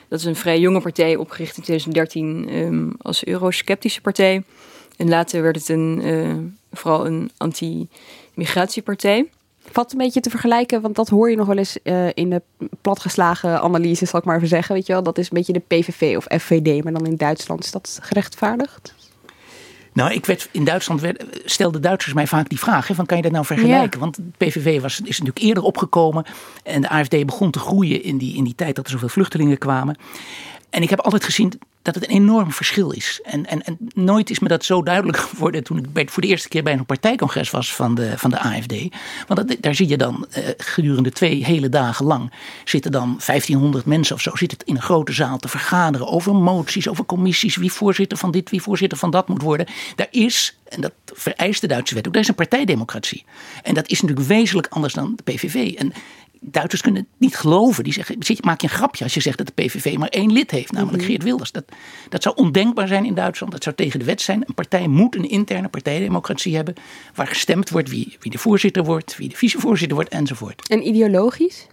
Dat 0.09 0.19
is 0.19 0.25
een 0.25 0.37
vrij 0.37 0.61
jonge 0.61 0.81
partij, 0.81 1.17
opgericht 1.17 1.57
in 1.57 1.63
2013 1.63 2.49
ehm, 2.49 2.91
als 3.03 3.25
eurosceptische 3.25 4.01
partij. 4.01 4.43
En 4.97 5.09
later 5.09 5.43
werd 5.43 5.57
het 5.57 5.69
een, 5.69 6.01
eh, 6.03 6.35
vooral 6.79 7.07
een 7.07 7.31
anti-migratiepartij. 7.37 9.29
Valt 9.73 9.93
een 9.93 9.99
beetje 9.99 10.21
te 10.21 10.31
vergelijken, 10.31 10.81
want 10.81 10.97
dat 10.97 11.09
hoor 11.09 11.31
je 11.31 11.37
nog 11.37 11.47
wel 11.47 11.57
eens 11.57 11.83
eh, 11.83 12.09
in 12.15 12.31
de 12.31 12.43
platgeslagen 12.81 13.61
analyse, 13.61 14.07
zal 14.07 14.19
ik 14.19 14.25
maar 14.25 14.37
even 14.37 14.49
zeggen. 14.49 14.75
Weet 14.75 14.87
je 14.87 14.93
wel, 14.93 15.03
dat 15.03 15.19
is 15.19 15.25
een 15.25 15.37
beetje 15.37 15.53
de 15.53 15.63
PVV 15.67 16.17
of 16.17 16.41
FVD, 16.41 16.85
maar 16.85 16.93
dan 16.93 17.07
in 17.07 17.17
Duitsland. 17.17 17.65
Is 17.65 17.71
dat 17.71 17.99
gerechtvaardigd? 18.03 18.95
Nou, 19.93 20.13
ik 20.13 20.27
werd, 20.27 20.49
in 20.51 20.65
Duitsland 20.65 21.01
werd, 21.01 21.25
stelden 21.45 21.83
Duitsers 21.83 22.15
mij 22.15 22.27
vaak 22.27 22.49
die 22.49 22.59
vraag: 22.59 22.89
hè, 22.89 22.95
van 22.95 23.07
kan 23.07 23.17
je 23.17 23.23
dat 23.23 23.33
nou 23.33 23.45
vergelijken? 23.45 23.99
Ja. 23.99 23.99
Want 23.99 24.17
de 24.17 24.23
PVV 24.37 24.81
was, 24.81 25.01
is 25.01 25.19
natuurlijk 25.19 25.39
eerder 25.39 25.63
opgekomen 25.63 26.25
en 26.63 26.81
de 26.81 26.89
AFD 26.89 27.27
begon 27.27 27.51
te 27.51 27.59
groeien 27.59 28.03
in 28.03 28.19
die, 28.19 28.37
in 28.37 28.45
die 28.45 28.55
tijd 28.55 28.77
dat 28.77 28.85
er 28.85 28.91
zoveel 28.91 29.09
vluchtelingen 29.09 29.59
kwamen. 29.59 29.97
En 30.71 30.83
ik 30.83 30.91
heb 30.91 31.01
altijd 31.01 31.25
gezien 31.25 31.53
dat 31.83 31.95
het 31.95 32.05
een 32.05 32.11
enorm 32.11 32.53
verschil 32.53 32.91
is. 32.91 33.21
En, 33.23 33.47
en, 33.47 33.63
en 33.63 33.79
nooit 33.95 34.31
is 34.31 34.39
me 34.39 34.49
dat 34.49 34.65
zo 34.65 34.83
duidelijk 34.83 35.19
geworden 35.31 35.65
toen 35.65 35.87
ik 35.95 36.11
voor 36.11 36.23
de 36.23 36.29
eerste 36.29 36.49
keer 36.49 36.63
bij 36.63 36.73
een 36.73 36.87
partijcongres 36.87 37.51
was 37.51 37.75
van 37.75 37.95
de, 37.95 38.19
van 38.19 38.31
de 38.31 38.39
AFD. 38.39 38.75
Want 39.27 39.63
daar 39.63 39.75
zie 39.75 39.89
je 39.89 39.97
dan 39.97 40.27
eh, 40.31 40.45
gedurende 40.57 41.11
twee 41.11 41.45
hele 41.45 41.69
dagen 41.69 42.07
lang 42.07 42.33
zitten 42.65 42.93
dan 42.93 43.21
1500 43.27 43.85
mensen 43.85 44.15
of 44.15 44.21
zo 44.21 44.37
zitten 44.37 44.59
in 44.65 44.75
een 44.75 44.83
grote 44.83 45.13
zaal 45.13 45.39
te 45.39 45.49
vergaderen 45.49 46.07
over 46.07 46.35
moties, 46.35 46.89
over 46.89 47.05
commissies, 47.05 47.57
wie 47.57 47.73
voorzitter 47.73 48.19
van 48.19 48.31
dit, 48.31 48.51
wie 48.51 48.63
voorzitter 48.63 48.99
van 48.99 49.11
dat 49.11 49.29
moet 49.29 49.43
worden. 49.43 49.67
Daar 49.97 50.09
is, 50.11 50.59
en 50.69 50.81
dat 50.81 50.93
vereist 51.05 51.61
de 51.61 51.67
Duitse 51.67 51.95
wet 51.95 52.07
ook, 52.07 52.13
daar 52.13 52.23
is 52.23 52.29
een 52.29 52.35
partijdemocratie. 52.35 53.25
En 53.63 53.75
dat 53.75 53.89
is 53.89 54.01
natuurlijk 54.01 54.29
wezenlijk 54.29 54.67
anders 54.71 54.95
dan 54.95 55.13
de 55.17 55.33
PVV. 55.33 55.75
En 55.75 55.93
Duitsers 56.41 56.83
kunnen 56.83 57.01
het 57.01 57.11
niet 57.17 57.37
geloven. 57.37 57.85
Die 57.85 57.93
zeggen, 57.93 58.17
zit- 58.19 58.45
maak 58.45 58.61
je 58.61 58.67
een 58.69 58.75
grapje 58.75 59.05
als 59.05 59.15
je 59.15 59.21
zegt 59.21 59.39
dat 59.39 59.47
de 59.47 59.63
PVV 59.63 59.97
maar 59.97 60.09
één 60.09 60.33
lid 60.33 60.51
heeft, 60.51 60.73
namelijk 60.73 61.05
Geert 61.05 61.23
Wilders. 61.23 61.53
Dat, 61.53 61.65
dat 62.09 62.23
zou 62.23 62.37
ondenkbaar 62.37 62.89
zijn 62.89 63.05
in 63.05 63.15
Duitsland. 63.15 63.53
Dat 63.53 63.63
zou 63.63 63.77
tegen 63.77 63.99
de 63.99 64.05
wet 64.05 64.21
zijn. 64.21 64.43
Een 64.47 64.55
partij 64.55 64.89
moet 64.89 65.17
een 65.17 65.29
interne 65.29 65.69
partijdemocratie 65.69 66.57
hebben. 66.57 66.75
Waar 67.15 67.27
gestemd 67.27 67.71
wordt 67.71 67.89
wie, 67.89 68.17
wie 68.21 68.31
de 68.31 68.39
voorzitter 68.39 68.85
wordt, 68.85 69.17
wie 69.17 69.29
de 69.29 69.37
vicevoorzitter 69.37 69.97
wordt 69.97 70.13
enzovoort. 70.13 70.69
En 70.69 70.87
ideologisch? 70.87 71.67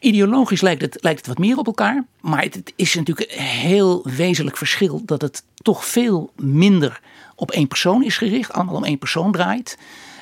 Ideologisch 0.00 0.60
lijkt 0.60 0.82
het, 0.82 0.98
lijkt 1.00 1.18
het 1.18 1.28
wat 1.28 1.38
meer 1.38 1.56
op 1.56 1.66
elkaar. 1.66 2.04
Maar 2.20 2.42
het, 2.42 2.54
het 2.54 2.72
is 2.76 2.94
natuurlijk 2.94 3.32
een 3.32 3.44
heel 3.44 4.06
wezenlijk 4.16 4.56
verschil 4.56 5.02
dat 5.04 5.22
het 5.22 5.42
toch 5.54 5.84
veel 5.84 6.32
minder 6.36 7.00
op 7.34 7.50
één 7.50 7.68
persoon 7.68 8.04
is 8.04 8.16
gericht. 8.16 8.52
Allemaal 8.52 8.74
om 8.74 8.84
één 8.84 8.98
persoon 8.98 9.32
draait. 9.32 9.78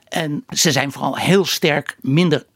En 0.08 0.44
ze 0.48 0.72
zijn 0.72 0.92
vooral 0.92 1.16
heel 1.16 1.44
sterk 1.44 1.96
minder 2.00 2.46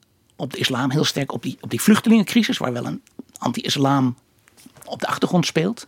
op 0.40 0.52
de 0.52 0.58
islam, 0.58 0.90
heel 0.90 1.04
sterk 1.04 1.32
op 1.32 1.42
die, 1.42 1.58
op 1.60 1.70
die 1.70 1.80
vluchtelingencrisis, 1.80 2.58
waar 2.58 2.72
wel 2.72 2.86
een 2.86 3.02
anti-islam 3.38 4.16
op 4.84 5.00
de 5.00 5.06
achtergrond 5.06 5.46
speelt. 5.46 5.86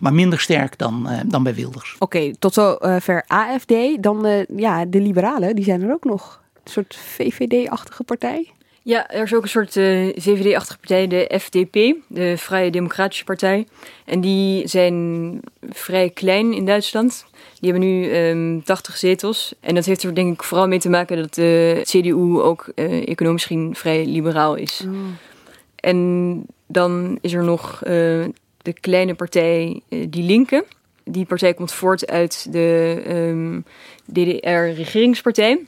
Maar 0.00 0.14
minder 0.14 0.40
sterk 0.40 0.78
dan, 0.78 1.08
eh, 1.08 1.20
dan 1.26 1.42
bij 1.42 1.54
Wilders. 1.54 1.96
Oké, 1.98 2.36
tot 2.38 2.54
zover 2.54 3.24
AFD. 3.26 3.74
Dan 4.00 4.26
eh, 4.26 4.44
ja, 4.56 4.84
de 4.84 5.00
liberalen, 5.00 5.54
die 5.54 5.64
zijn 5.64 5.82
er 5.82 5.92
ook 5.92 6.04
nog. 6.04 6.42
Een 6.64 6.70
soort 6.74 6.96
VVD-achtige 6.96 8.04
partij. 8.04 8.52
Ja, 8.88 9.10
er 9.10 9.22
is 9.22 9.34
ook 9.34 9.42
een 9.42 9.48
soort 9.48 9.76
eh, 9.76 10.08
VVD-achtige 10.16 10.78
partij, 10.78 11.06
de 11.06 11.38
FDP, 11.40 11.94
de 12.06 12.36
Vrije 12.36 12.70
Democratische 12.70 13.24
Partij. 13.24 13.66
En 14.04 14.20
die 14.20 14.68
zijn 14.68 15.40
vrij 15.70 16.10
klein 16.10 16.52
in 16.52 16.66
Duitsland. 16.66 17.24
Die 17.60 17.70
hebben 17.70 17.88
nu 17.88 18.10
ehm 18.10 18.60
80 18.60 18.96
zetels. 18.96 19.54
En 19.60 19.74
dat 19.74 19.84
heeft 19.84 20.02
er 20.02 20.14
denk 20.14 20.34
ik 20.34 20.42
vooral 20.42 20.68
mee 20.68 20.78
te 20.78 20.88
maken 20.88 21.16
dat 21.16 21.34
de 21.34 21.80
CDU 21.82 22.40
ook 22.40 22.68
eh, 22.74 23.08
economisch 23.08 23.44
gezien 23.44 23.74
vrij 23.74 24.06
liberaal 24.06 24.54
is. 24.54 24.86
En 25.76 26.46
dan 26.66 27.18
is 27.20 27.32
er 27.32 27.44
nog 27.44 27.82
eh, 27.82 27.92
de 28.62 28.72
kleine 28.80 29.14
partij 29.14 29.80
Die 29.88 30.22
Linke. 30.22 30.64
Die 31.04 31.24
partij 31.24 31.54
komt 31.54 31.72
voort 31.72 32.06
uit 32.06 32.52
de 32.52 33.02
ehm, 33.06 33.60
DDR-regeringspartij. 34.04 35.58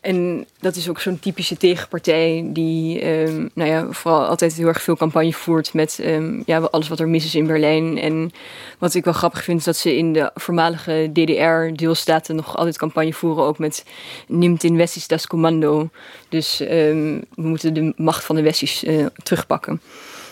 En 0.00 0.46
dat 0.60 0.76
is 0.76 0.88
ook 0.88 1.00
zo'n 1.00 1.18
typische 1.18 1.56
tegenpartij 1.56 2.46
die 2.46 3.00
ehm, 3.00 3.48
nou 3.54 3.70
ja, 3.70 3.86
vooral 3.90 4.26
altijd 4.26 4.54
heel 4.54 4.66
erg 4.66 4.82
veel 4.82 4.96
campagne 4.96 5.32
voert 5.32 5.74
met 5.74 5.98
ehm, 6.02 6.42
ja, 6.46 6.58
alles 6.58 6.88
wat 6.88 7.00
er 7.00 7.08
mis 7.08 7.24
is 7.24 7.34
in 7.34 7.46
Berlijn. 7.46 7.98
En 7.98 8.32
wat 8.78 8.94
ik 8.94 9.04
wel 9.04 9.14
grappig 9.14 9.44
vind 9.44 9.58
is 9.58 9.64
dat 9.64 9.76
ze 9.76 9.96
in 9.96 10.12
de 10.12 10.30
voormalige 10.34 11.10
DDR-deelstaten 11.12 12.36
nog 12.36 12.56
altijd 12.56 12.78
campagne 12.78 13.12
voeren, 13.12 13.44
ook 13.44 13.58
met 13.58 13.84
Nimt 14.26 14.64
in 14.64 14.76
Westies 14.76 15.06
das 15.06 15.26
Commando. 15.26 15.88
Dus 16.28 16.60
ehm, 16.60 17.20
we 17.34 17.48
moeten 17.48 17.74
de 17.74 17.92
macht 17.96 18.24
van 18.24 18.36
de 18.36 18.42
Westies 18.42 18.84
eh, 18.84 19.06
terugpakken. 19.22 19.80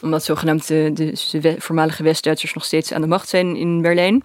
Omdat 0.02 0.24
zogenaamd 0.24 0.68
de, 0.68 0.90
de, 0.94 1.38
de 1.40 1.54
voormalige 1.58 2.02
West-Duitsers 2.02 2.54
nog 2.54 2.64
steeds 2.64 2.92
aan 2.92 3.00
de 3.00 3.06
macht 3.06 3.28
zijn 3.28 3.56
in 3.56 3.82
Berlijn. 3.82 4.22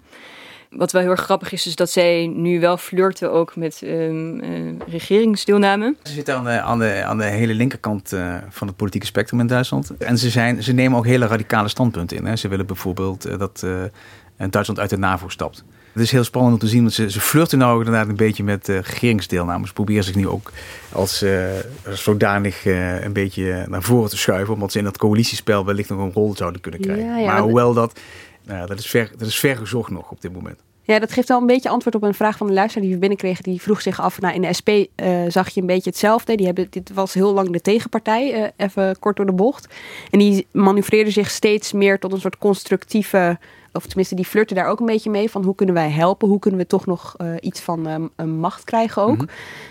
Wat 0.76 0.92
wel 0.92 1.02
heel 1.02 1.10
erg 1.10 1.20
grappig 1.20 1.52
is, 1.52 1.66
is 1.66 1.76
dat 1.76 1.90
zij 1.90 2.26
nu 2.26 2.60
wel 2.60 2.76
flirten 2.76 3.32
ook 3.32 3.56
met 3.56 3.82
ehm, 3.82 4.40
eh, 4.40 4.50
regeringsdeelname. 4.88 5.94
Ze 6.02 6.12
zitten 6.12 6.36
aan 6.36 6.44
de, 6.44 6.60
aan 6.60 6.78
de, 6.78 7.02
aan 7.04 7.18
de 7.18 7.24
hele 7.24 7.54
linkerkant 7.54 8.12
eh, 8.12 8.36
van 8.48 8.66
het 8.66 8.76
politieke 8.76 9.06
spectrum 9.06 9.40
in 9.40 9.46
Duitsland. 9.46 9.96
En 9.96 10.18
ze, 10.18 10.30
zijn, 10.30 10.62
ze 10.62 10.72
nemen 10.72 10.98
ook 10.98 11.06
hele 11.06 11.26
radicale 11.26 11.68
standpunten 11.68 12.16
in. 12.16 12.24
Hè. 12.24 12.36
Ze 12.36 12.48
willen 12.48 12.66
bijvoorbeeld 12.66 13.24
eh, 13.24 13.38
dat 13.38 13.62
eh, 13.64 14.50
Duitsland 14.50 14.80
uit 14.80 14.90
de 14.90 14.98
NAVO 14.98 15.28
stapt. 15.28 15.64
Het 15.92 16.02
is 16.02 16.10
heel 16.10 16.24
spannend 16.24 16.54
om 16.54 16.60
te 16.60 16.66
zien, 16.66 16.80
want 16.80 16.92
ze, 16.92 17.10
ze 17.10 17.20
flirten 17.20 17.58
nou 17.58 17.72
ook 17.72 17.84
inderdaad 17.84 18.08
een 18.08 18.16
beetje 18.16 18.44
met 18.44 18.68
eh, 18.68 18.80
regeringsdeelname. 18.80 19.66
Ze 19.66 19.72
proberen 19.72 20.04
zich 20.04 20.14
nu 20.14 20.28
ook 20.28 20.52
als 20.92 21.22
eh, 21.22 21.44
zodanig 21.88 22.66
eh, 22.66 23.04
een 23.04 23.12
beetje 23.12 23.64
naar 23.68 23.82
voren 23.82 24.10
te 24.10 24.16
schuiven, 24.16 24.54
omdat 24.54 24.72
ze 24.72 24.78
in 24.78 24.84
dat 24.84 24.98
coalitiespel 24.98 25.64
wellicht 25.64 25.88
nog 25.88 25.98
een 25.98 26.12
rol 26.12 26.36
zouden 26.36 26.60
kunnen 26.60 26.80
krijgen. 26.80 27.06
Ja, 27.06 27.16
ja, 27.16 27.26
maar 27.26 27.40
hoewel 27.40 27.74
dat, 27.74 28.00
nou 28.44 28.58
ja, 28.58 28.66
dat, 28.66 28.78
is 28.78 28.86
ver, 28.86 29.10
dat 29.16 29.28
is 29.28 29.38
ver 29.38 29.56
gezocht 29.56 29.90
nog 29.90 30.10
op 30.10 30.20
dit 30.20 30.32
moment. 30.32 30.60
Ja, 30.84 30.98
dat 30.98 31.12
geeft 31.12 31.28
wel 31.28 31.40
een 31.40 31.46
beetje 31.46 31.68
antwoord 31.68 31.94
op 31.94 32.02
een 32.02 32.14
vraag 32.14 32.36
van 32.36 32.46
de 32.46 32.52
luisteraar 32.52 32.84
die 32.84 32.94
we 32.94 33.00
binnenkregen. 33.00 33.42
Die 33.42 33.62
vroeg 33.62 33.80
zich 33.80 34.00
af, 34.00 34.20
nou 34.20 34.34
in 34.34 34.42
de 34.42 34.52
SP 34.58 34.68
uh, 34.68 34.84
zag 35.28 35.48
je 35.48 35.60
een 35.60 35.66
beetje 35.66 35.90
hetzelfde. 35.90 36.34
Die 36.34 36.46
hebben, 36.46 36.66
dit 36.70 36.92
was 36.94 37.14
heel 37.14 37.32
lang 37.32 37.50
de 37.50 37.60
tegenpartij, 37.60 38.40
uh, 38.40 38.48
even 38.56 38.98
kort 38.98 39.16
door 39.16 39.26
de 39.26 39.32
bocht. 39.32 39.74
En 40.10 40.18
die 40.18 40.46
manoeuvreerden 40.50 41.12
zich 41.12 41.30
steeds 41.30 41.72
meer 41.72 41.98
tot 41.98 42.12
een 42.12 42.20
soort 42.20 42.38
constructieve 42.38 43.38
of 43.72 43.86
tenminste 43.86 44.14
die 44.14 44.24
flirten 44.24 44.56
daar 44.56 44.66
ook 44.66 44.80
een 44.80 44.86
beetje 44.86 45.10
mee 45.10 45.30
van 45.30 45.44
hoe 45.44 45.54
kunnen 45.54 45.74
wij 45.74 45.90
helpen, 45.90 46.28
hoe 46.28 46.38
kunnen 46.38 46.60
we 46.60 46.66
toch 46.66 46.86
nog 46.86 47.14
uh, 47.18 47.34
iets 47.40 47.60
van 47.60 47.86
um, 47.86 48.10
een 48.16 48.38
macht 48.38 48.64
krijgen 48.64 49.02
ook. 49.02 49.10
Mm 49.10 49.18
-hmm. 49.18 49.28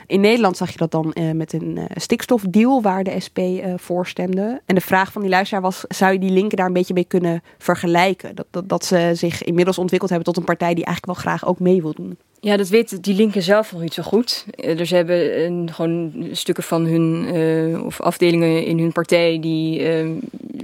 In 0.08 0.22
Nederland 0.22 0.58
zag 0.58 0.72
je 0.72 0.78
dat 0.78 0.92
dan 0.92 1.12
uh, 1.14 1.32
met 1.32 1.54
een 1.54 1.78
uh, 1.78 1.84
stikstofdeal 1.96 2.82
waar 2.82 3.04
de 3.04 3.20
SP 3.26 3.40
voor 3.76 4.08
stemde. 4.08 4.62
En 4.66 4.76
de 4.76 4.82
vraag 4.82 5.12
van 5.12 5.22
die 5.22 5.32
luisteraar 5.32 5.62
was, 5.64 5.84
zou 5.88 6.14
je 6.14 6.20
die 6.20 6.32
linken 6.32 6.58
daar 6.58 6.68
een 6.68 6.74
beetje 6.74 6.94
mee 6.94 7.04
kunnen 7.04 7.44
vergelijken? 7.58 8.36
Dat, 8.36 8.46
dat, 8.50 8.70
dat 8.70 8.86
ze 8.86 9.12
zich 9.14 9.44
inmiddels 9.44 9.78
ontwikkeld 9.78 10.12
hebben 10.12 10.28
tot 10.34 10.38
een 10.38 10.56
partij 10.56 10.74
die 10.74 10.86
eigenlijk 10.86 11.18
wel 11.18 11.34
graag 11.34 11.48
ook 11.48 11.60
mee 11.60 11.82
wil 11.82 11.94
doen. 11.94 12.18
Ja, 12.44 12.58
dat 12.58 12.70
weten 12.70 13.02
die 13.02 13.16
linken 13.16 13.42
zelf 13.42 13.72
nog 13.72 13.82
niet 13.82 13.94
zo 13.94 14.04
goed. 14.04 14.46
Dus 14.56 14.90
ze 14.90 14.96
hebben 14.96 15.44
een, 15.46 15.70
gewoon 15.74 16.28
stukken 16.32 16.64
van 16.64 16.86
hun, 16.86 17.36
uh, 17.36 17.86
of 17.86 18.02
afdelingen 18.02 18.66
in 18.66 18.80
hun 18.80 18.92
partij, 18.92 19.40
die 19.40 19.82
uh, 19.82 20.10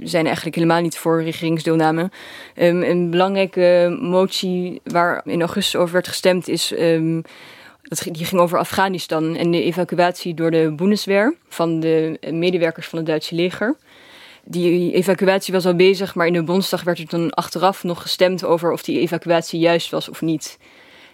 zijn 0.02 0.24
eigenlijk 0.24 0.56
helemaal 0.56 0.80
niet 0.80 0.98
voor 0.98 1.22
regeringsdeelname. 1.22 2.10
Um, 2.56 2.82
een 2.82 3.10
belangrijke 3.10 3.96
motie 4.00 4.80
waar 4.84 5.22
in 5.24 5.40
augustus 5.40 5.80
over 5.80 5.92
werd 5.92 6.08
gestemd 6.08 6.48
is. 6.48 6.72
Um, 6.78 7.22
dat, 7.82 8.06
die 8.12 8.24
ging 8.24 8.40
over 8.40 8.58
Afghanistan 8.58 9.36
en 9.36 9.50
de 9.50 9.62
evacuatie 9.62 10.34
door 10.34 10.50
de 10.50 10.72
Bundeswehr 10.76 11.34
van 11.48 11.80
de 11.80 12.18
medewerkers 12.30 12.86
van 12.86 12.98
het 12.98 13.06
Duitse 13.06 13.34
leger. 13.34 13.76
Die 14.44 14.92
evacuatie 14.92 15.54
was 15.54 15.66
al 15.66 15.76
bezig, 15.76 16.14
maar 16.14 16.26
in 16.26 16.32
de 16.32 16.42
Bondsdag 16.42 16.82
werd 16.82 16.98
er 16.98 17.08
dan 17.08 17.30
achteraf 17.30 17.84
nog 17.84 18.02
gestemd 18.02 18.44
over 18.44 18.72
of 18.72 18.82
die 18.82 19.00
evacuatie 19.00 19.60
juist 19.60 19.90
was 19.90 20.08
of 20.08 20.20
niet 20.20 20.58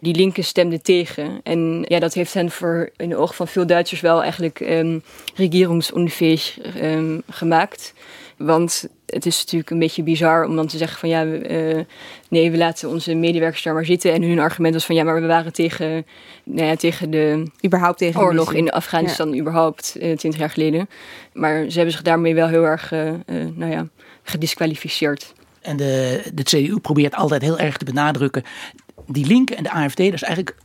die 0.04 0.14
linken 0.14 0.44
stemden 0.44 0.82
tegen. 0.82 1.40
En 1.42 1.84
ja, 1.88 1.98
dat 1.98 2.14
heeft 2.14 2.34
hen 2.34 2.50
voor 2.50 2.90
in 2.96 3.08
de 3.08 3.16
ogen 3.16 3.34
van 3.34 3.48
veel 3.48 3.66
Duitsers 3.66 4.00
wel 4.00 4.22
eigenlijk 4.22 4.60
um, 4.60 5.02
regeringsonfähig 5.34 6.58
um, 6.82 7.22
gemaakt. 7.30 7.92
Want 8.36 8.88
het 9.06 9.26
is 9.26 9.38
natuurlijk 9.38 9.70
een 9.70 9.78
beetje 9.78 10.02
bizar 10.02 10.44
om 10.44 10.56
dan 10.56 10.66
te 10.66 10.78
zeggen 10.78 10.98
van 10.98 11.08
ja, 11.08 11.24
uh, 11.24 11.80
nee, 12.28 12.50
we 12.50 12.56
laten 12.56 12.88
onze 12.88 13.14
medewerkers 13.14 13.62
daar 13.62 13.74
maar 13.74 13.84
zitten. 13.84 14.12
En 14.12 14.22
hun 14.22 14.38
argument 14.38 14.74
was 14.74 14.86
van 14.86 14.94
ja, 14.94 15.04
maar 15.04 15.20
we 15.20 15.26
waren 15.26 15.52
tegen, 15.52 16.06
nou 16.44 16.68
ja, 16.68 16.76
tegen 16.76 17.10
de 17.10 17.50
überhaupt 17.64 17.98
tegen 17.98 18.20
oorlog 18.20 18.52
in 18.52 18.70
Afghanistan, 18.70 19.32
ja. 19.32 19.40
überhaupt, 19.40 19.96
uh, 19.96 20.16
20 20.16 20.36
jaar 20.40 20.50
geleden. 20.50 20.88
Maar 21.32 21.64
ze 21.68 21.74
hebben 21.74 21.92
zich 21.92 22.02
daarmee 22.02 22.34
wel 22.34 22.48
heel 22.48 22.64
erg, 22.64 22.92
uh, 22.92 23.12
nou 23.54 23.70
ja, 23.70 23.88
gedisqualificeerd. 24.22 25.32
En 25.60 25.76
de, 25.76 26.22
de 26.34 26.42
CDU 26.42 26.78
probeert 26.78 27.14
altijd 27.14 27.42
heel 27.42 27.58
erg 27.58 27.76
te 27.76 27.84
benadrukken 27.84 28.42
die 29.06 29.26
linken 29.26 29.56
en 29.56 29.62
de 29.62 29.70
AFD, 29.70 29.96
dat 29.96 30.12
is 30.12 30.22
eigenlijk 30.22 30.56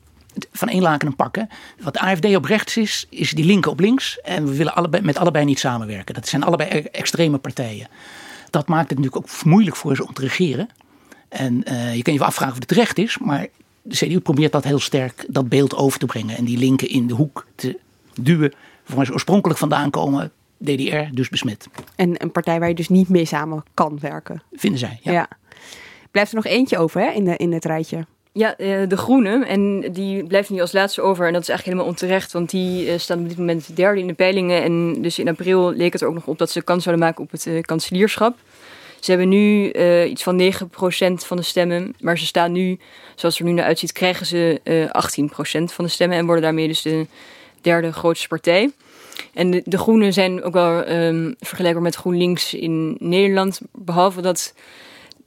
van 0.52 0.67
één 0.67 0.82
laken 0.82 1.08
een 1.08 1.15
pakken. 1.15 1.49
Wat 1.80 1.93
de 1.93 1.99
AFD 1.99 2.36
op 2.36 2.45
rechts 2.45 2.78
is, 2.78 3.06
is 3.10 3.32
die 3.32 3.45
linken 3.45 3.71
op 3.71 3.80
links. 3.80 4.21
En 4.21 4.45
we 4.45 4.56
willen 4.56 4.75
allebei, 4.75 5.04
met 5.04 5.17
allebei 5.17 5.45
niet 5.45 5.60
samenwerken. 5.60 6.13
Dat 6.13 6.28
zijn 6.28 6.43
allebei 6.43 6.69
extreme 6.69 7.38
partijen. 7.38 7.88
Dat 8.49 8.67
maakt 8.67 8.89
het 8.89 8.99
natuurlijk 8.99 9.25
ook 9.25 9.43
moeilijk 9.43 9.75
voor 9.75 9.95
ze 9.95 10.08
om 10.08 10.13
te 10.13 10.21
regeren. 10.21 10.69
En 11.30 11.63
uh, 11.67 11.95
je 11.95 12.02
kan 12.02 12.13
je 12.13 12.23
afvragen 12.23 12.54
of 12.54 12.60
het 12.60 12.67
terecht 12.67 12.97
is, 12.97 13.17
maar 13.17 13.47
de 13.82 13.95
CDU 13.95 14.19
probeert 14.19 14.52
dat 14.52 14.63
heel 14.63 14.80
sterk, 14.80 15.25
dat 15.28 15.49
beeld 15.49 15.75
over 15.75 15.99
te 15.99 16.06
brengen. 16.06 16.38
En 16.38 16.45
die 16.45 16.58
linken 16.58 16.89
in 16.89 17.08
de 17.08 17.13
hoek 17.13 17.47
te 17.56 17.80
duwen 18.21 18.54
waar 18.86 19.06
ze 19.06 19.13
oorspronkelijk 19.13 19.60
vandaan 19.60 19.89
komen. 19.89 20.32
DDR, 20.58 21.13
dus 21.13 21.30
besmet. 21.30 21.67
En 21.95 22.21
een 22.21 22.32
partij 22.32 22.60
waar 22.60 22.67
je 22.67 22.75
dus 22.75 22.89
niet 22.89 23.10
mee 23.10 23.25
samen 23.25 23.63
kan 23.73 23.99
werken. 23.99 24.41
Vinden 24.52 24.80
zij, 24.80 24.99
ja. 25.02 25.12
ja. 25.12 25.28
Blijft 26.12 26.30
er 26.30 26.36
nog 26.36 26.45
eentje 26.45 26.78
over 26.78 27.02
hè, 27.02 27.12
in, 27.12 27.25
de, 27.25 27.38
in 27.38 27.54
het 27.54 27.65
rijtje? 27.65 28.06
Ja, 28.32 28.56
de 28.58 28.98
Groene. 28.98 29.46
En 29.46 29.92
die 29.92 30.24
blijft 30.24 30.50
nu 30.50 30.62
als 30.62 30.72
laatste 30.72 31.02
over. 31.02 31.28
En 31.28 31.34
dat 31.34 31.42
is 31.42 31.50
eigenlijk 31.50 31.78
helemaal 31.78 31.96
onterecht. 31.96 32.32
Want 32.32 32.50
die 32.50 32.98
staan 32.98 33.20
op 33.20 33.28
dit 33.28 33.38
moment 33.38 33.76
derde 33.76 34.00
in 34.00 34.08
de 34.08 34.13
peilingen. 34.13 34.63
En 34.63 35.02
dus 35.02 35.20
in 35.20 35.28
april 35.28 35.72
leek 35.72 35.94
het 35.94 36.02
er 36.02 36.08
ook 36.08 36.13
nog 36.13 36.28
op 36.28 36.38
dat 36.38 36.52
ze 36.52 36.62
kans 36.62 36.84
zouden 36.84 37.06
maken 37.06 37.24
op 37.24 37.32
het 37.32 37.46
uh, 37.46 37.62
kanselierschap. 37.62 38.38
Ze 39.00 39.12
hebben 39.12 39.30
nu 39.30 39.72
iets 40.04 40.24
van 40.24 40.42
9% 40.42 40.48
van 41.13 41.38
de 41.38 41.44
stemmen. 41.44 41.96
Maar 42.00 42.18
ze 42.18 42.26
staan 42.26 42.52
nu, 42.52 42.80
zoals 43.15 43.38
het 43.38 43.48
er 43.48 43.52
nu 43.52 43.58
naar 43.58 43.65
uitziet, 43.65 43.92
krijgen 43.92 44.26
ze 44.26 44.62
uh, 44.63 44.86
18% 45.62 45.63
van 45.63 45.86
de 45.86 45.92
stemmen. 45.92 46.18
En 46.18 46.26
worden 46.26 46.44
daarmee 46.44 46.68
dus 46.68 46.82
de 46.82 47.06
derde 47.62 47.94
grootste 47.94 48.28
partij. 48.28 48.72
En 49.34 49.62
de, 49.65 49.78
Groenen 49.78 50.13
zijn 50.13 50.44
ook 50.44 50.54
wel 50.54 50.89
um, 50.89 51.36
vergelijkbaar 51.39 51.84
met 51.84 51.96
GroenLinks 51.96 52.54
in 52.54 52.96
Nederland. 53.00 53.62
Behalve 53.72 54.22
dat 54.22 54.54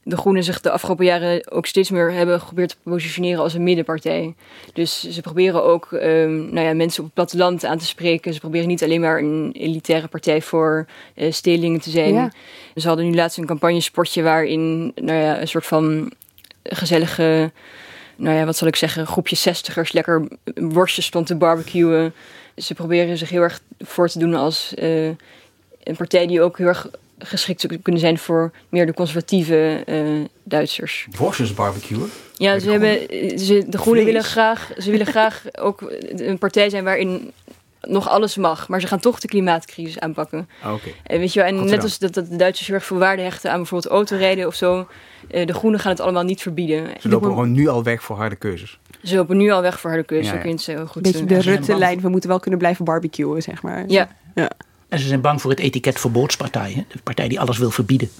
de 0.05 0.17
Groenen 0.17 0.45
zich 0.45 0.61
de 0.61 0.71
afgelopen 0.71 1.05
jaren 1.05 1.51
ook 1.51 1.67
steeds 1.67 1.91
meer 1.91 2.12
hebben 2.12 2.41
geprobeerd 2.41 2.69
te 2.69 2.77
positioneren 2.83 3.43
als 3.43 3.55
een 3.55 3.62
middenpartij. 3.62 4.35
Dus 4.73 5.09
ze 5.11 5.21
proberen 5.21 5.65
ook 5.65 5.88
um, 5.93 6.53
nou 6.53 6.67
ja, 6.67 6.75
mensen 6.75 6.99
op 6.99 7.05
het 7.05 7.15
platteland 7.15 7.65
aan 7.65 7.79
te 7.79 7.87
spreken. 7.87 8.35
Ze 8.35 8.41
proberen 8.41 8.69
niet 8.69 8.83
alleen 8.83 9.01
maar 9.01 9.19
een 9.19 9.53
elitaire 9.53 10.09
partij 10.09 10.43
voor 10.43 10.87
uh, 11.15 11.33
stelingen 11.33 11.81
te 11.81 11.91
zijn. 11.91 12.15
Ja. 12.15 12.33
Ze 12.77 12.87
hadden 12.87 13.07
nu 13.07 13.15
laatst 13.15 13.38
een 13.38 13.47
campagnespotje 13.47 14.23
waarin 14.23 14.93
nou 14.95 15.19
ja, 15.19 15.41
een 15.41 15.49
soort 15.49 15.67
van 15.67 16.12
gezellige, 16.62 17.51
nou 18.17 18.37
ja, 18.37 18.45
wat 18.45 18.57
zal 18.57 18.69
ik 18.69 18.77
zeggen, 18.77 19.07
groepje 19.07 19.37
zestigers 19.37 19.93
lekker 19.93 20.29
worstjes 20.55 21.07
stond 21.07 21.27
te 21.27 21.37
barbecuen. 21.37 22.15
Ze 22.57 22.75
proberen 22.75 23.19
zich 23.19 23.29
heel 23.29 23.43
erg 23.43 23.61
voor 23.79 24.09
te 24.09 24.19
doen 24.19 24.35
als 24.35 24.75
uh, 24.79 25.07
een 25.83 25.97
partij 25.97 26.27
die 26.27 26.43
ook 26.43 26.59
heel 26.59 26.67
erg 26.67 26.91
geschikt 27.23 27.61
zou 27.61 27.77
kunnen 27.77 28.01
zijn 28.01 28.19
voor 28.19 28.53
meer 28.69 28.87
de 28.87 28.95
conservatieve 28.95 29.83
uh, 29.87 30.25
Duitsers. 30.43 31.07
Worstjes 31.17 31.55
barbecuen? 31.55 32.11
Ja, 32.37 32.59
ze 32.59 32.71
hebben, 32.71 32.99
ze, 33.39 33.65
de 33.69 33.79
Groenen 33.79 34.05
willen 34.05 34.25
graag, 34.25 34.71
ze 34.79 34.91
willen 34.91 35.07
graag 35.07 35.43
ook 35.59 35.93
een 36.17 36.39
partij 36.39 36.71
zijn 36.71 36.85
waarin 36.85 37.33
nog 37.81 38.09
alles 38.09 38.37
mag, 38.37 38.69
maar 38.69 38.81
ze 38.81 38.87
gaan 38.87 39.01
toch 39.01 39.21
de 39.21 39.29
klimaatcrisis 39.29 39.99
aanpakken. 39.99 40.49
Ah, 40.63 40.73
okay. 40.73 40.95
En 41.03 41.19
weet 41.19 41.33
je 41.33 41.41
wel, 41.41 41.49
en 41.49 41.65
net 41.65 41.83
als 41.83 41.99
dat, 41.99 42.15
dat 42.15 42.31
de 42.31 42.37
Duitsers 42.37 42.67
heel 42.67 42.77
erg 42.77 42.85
veel 42.85 42.99
waarde 42.99 43.23
hechten 43.23 43.51
aan 43.51 43.57
bijvoorbeeld 43.57 43.93
autorijden 43.93 44.47
of 44.47 44.55
zo, 44.55 44.89
uh, 45.31 45.47
de 45.47 45.55
Groenen 45.55 45.81
gaan 45.81 45.91
het 45.93 46.01
allemaal 46.01 46.23
niet 46.23 46.43
verbieden. 46.43 46.87
Ze 47.01 47.09
lopen 47.09 47.29
gewoon 47.29 47.53
nu 47.53 47.69
al 47.69 47.83
weg 47.83 48.03
voor 48.03 48.17
harde 48.17 48.37
keuzes. 48.37 48.79
Ze 49.03 49.17
lopen 49.17 49.37
nu 49.37 49.51
al 49.51 49.63
weg 49.63 49.81
voor 49.81 49.91
harde 49.91 50.05
keuzes. 50.05 50.33
Ja, 50.33 50.45
ja. 50.45 50.57
Zo 50.57 50.87
goed 50.87 51.03
Beetje 51.03 51.25
de 51.25 51.41
Rutte-lijn, 51.41 52.01
we 52.01 52.09
moeten 52.09 52.29
wel 52.29 52.41
kunnen 52.41 52.59
blijven 52.59 52.85
barbecuen, 52.85 53.43
zeg 53.43 53.63
maar. 53.63 53.85
Ja. 53.87 54.09
ja. 54.35 54.51
En 54.92 54.98
ze 54.98 55.07
zijn 55.07 55.20
bang 55.20 55.40
voor 55.40 55.50
het 55.50 55.61
etiket 55.61 56.00
verbodspartij. 56.00 56.72
Hè? 56.72 56.85
De 56.88 57.02
partij 57.02 57.28
die 57.28 57.40
alles 57.40 57.59
wil 57.59 57.70
verbieden. 57.70 58.11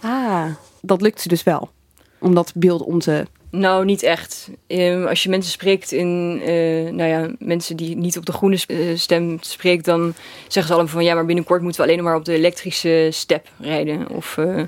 Ah, 0.00 0.46
dat 0.80 1.00
lukt 1.00 1.20
ze 1.20 1.28
dus 1.28 1.42
wel. 1.42 1.70
Om 2.18 2.34
dat 2.34 2.52
beeld 2.54 2.82
om 2.82 2.98
te... 2.98 3.26
Nou, 3.56 3.84
niet 3.84 4.02
echt. 4.02 4.50
Um, 4.66 5.06
als 5.06 5.22
je 5.22 5.28
mensen 5.28 5.52
spreekt 5.52 5.92
in, 5.92 6.40
uh, 6.40 6.90
nou 6.90 7.08
ja, 7.08 7.30
mensen 7.38 7.76
die 7.76 7.96
niet 7.96 8.18
op 8.18 8.26
de 8.26 8.32
groene 8.32 8.58
stem 8.94 9.38
spreekt, 9.40 9.84
dan 9.84 10.14
zeggen 10.42 10.66
ze 10.66 10.72
allemaal 10.72 10.92
van 10.92 11.04
ja, 11.04 11.14
maar 11.14 11.24
binnenkort 11.24 11.62
moeten 11.62 11.80
we 11.80 11.90
alleen 11.90 12.04
maar 12.04 12.16
op 12.16 12.24
de 12.24 12.32
elektrische 12.32 13.08
step 13.10 13.48
rijden. 13.60 14.08
Of 14.08 14.36
uh, 14.36 14.62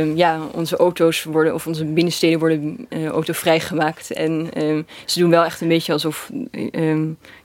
um, 0.00 0.16
ja, 0.16 0.40
onze 0.52 0.76
auto's 0.76 1.22
worden, 1.24 1.54
of 1.54 1.66
onze 1.66 1.84
binnensteden 1.84 2.38
worden 2.38 2.86
uh, 2.88 3.06
autovrij 3.06 3.60
gemaakt. 3.60 4.10
En 4.10 4.48
um, 4.62 4.86
ze 5.04 5.18
doen 5.18 5.30
wel 5.30 5.44
echt 5.44 5.60
een 5.60 5.68
beetje 5.68 5.92
alsof 5.92 6.30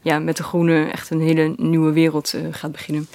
ja, 0.02 0.20
met 0.20 0.38
de 0.38 0.44
groene 0.44 0.88
echt 0.92 1.10
een 1.10 1.22
hele 1.22 1.54
nieuwe 1.58 1.92
wereld 1.92 2.34
gaat 2.52 2.72
beginnen. 2.72 3.08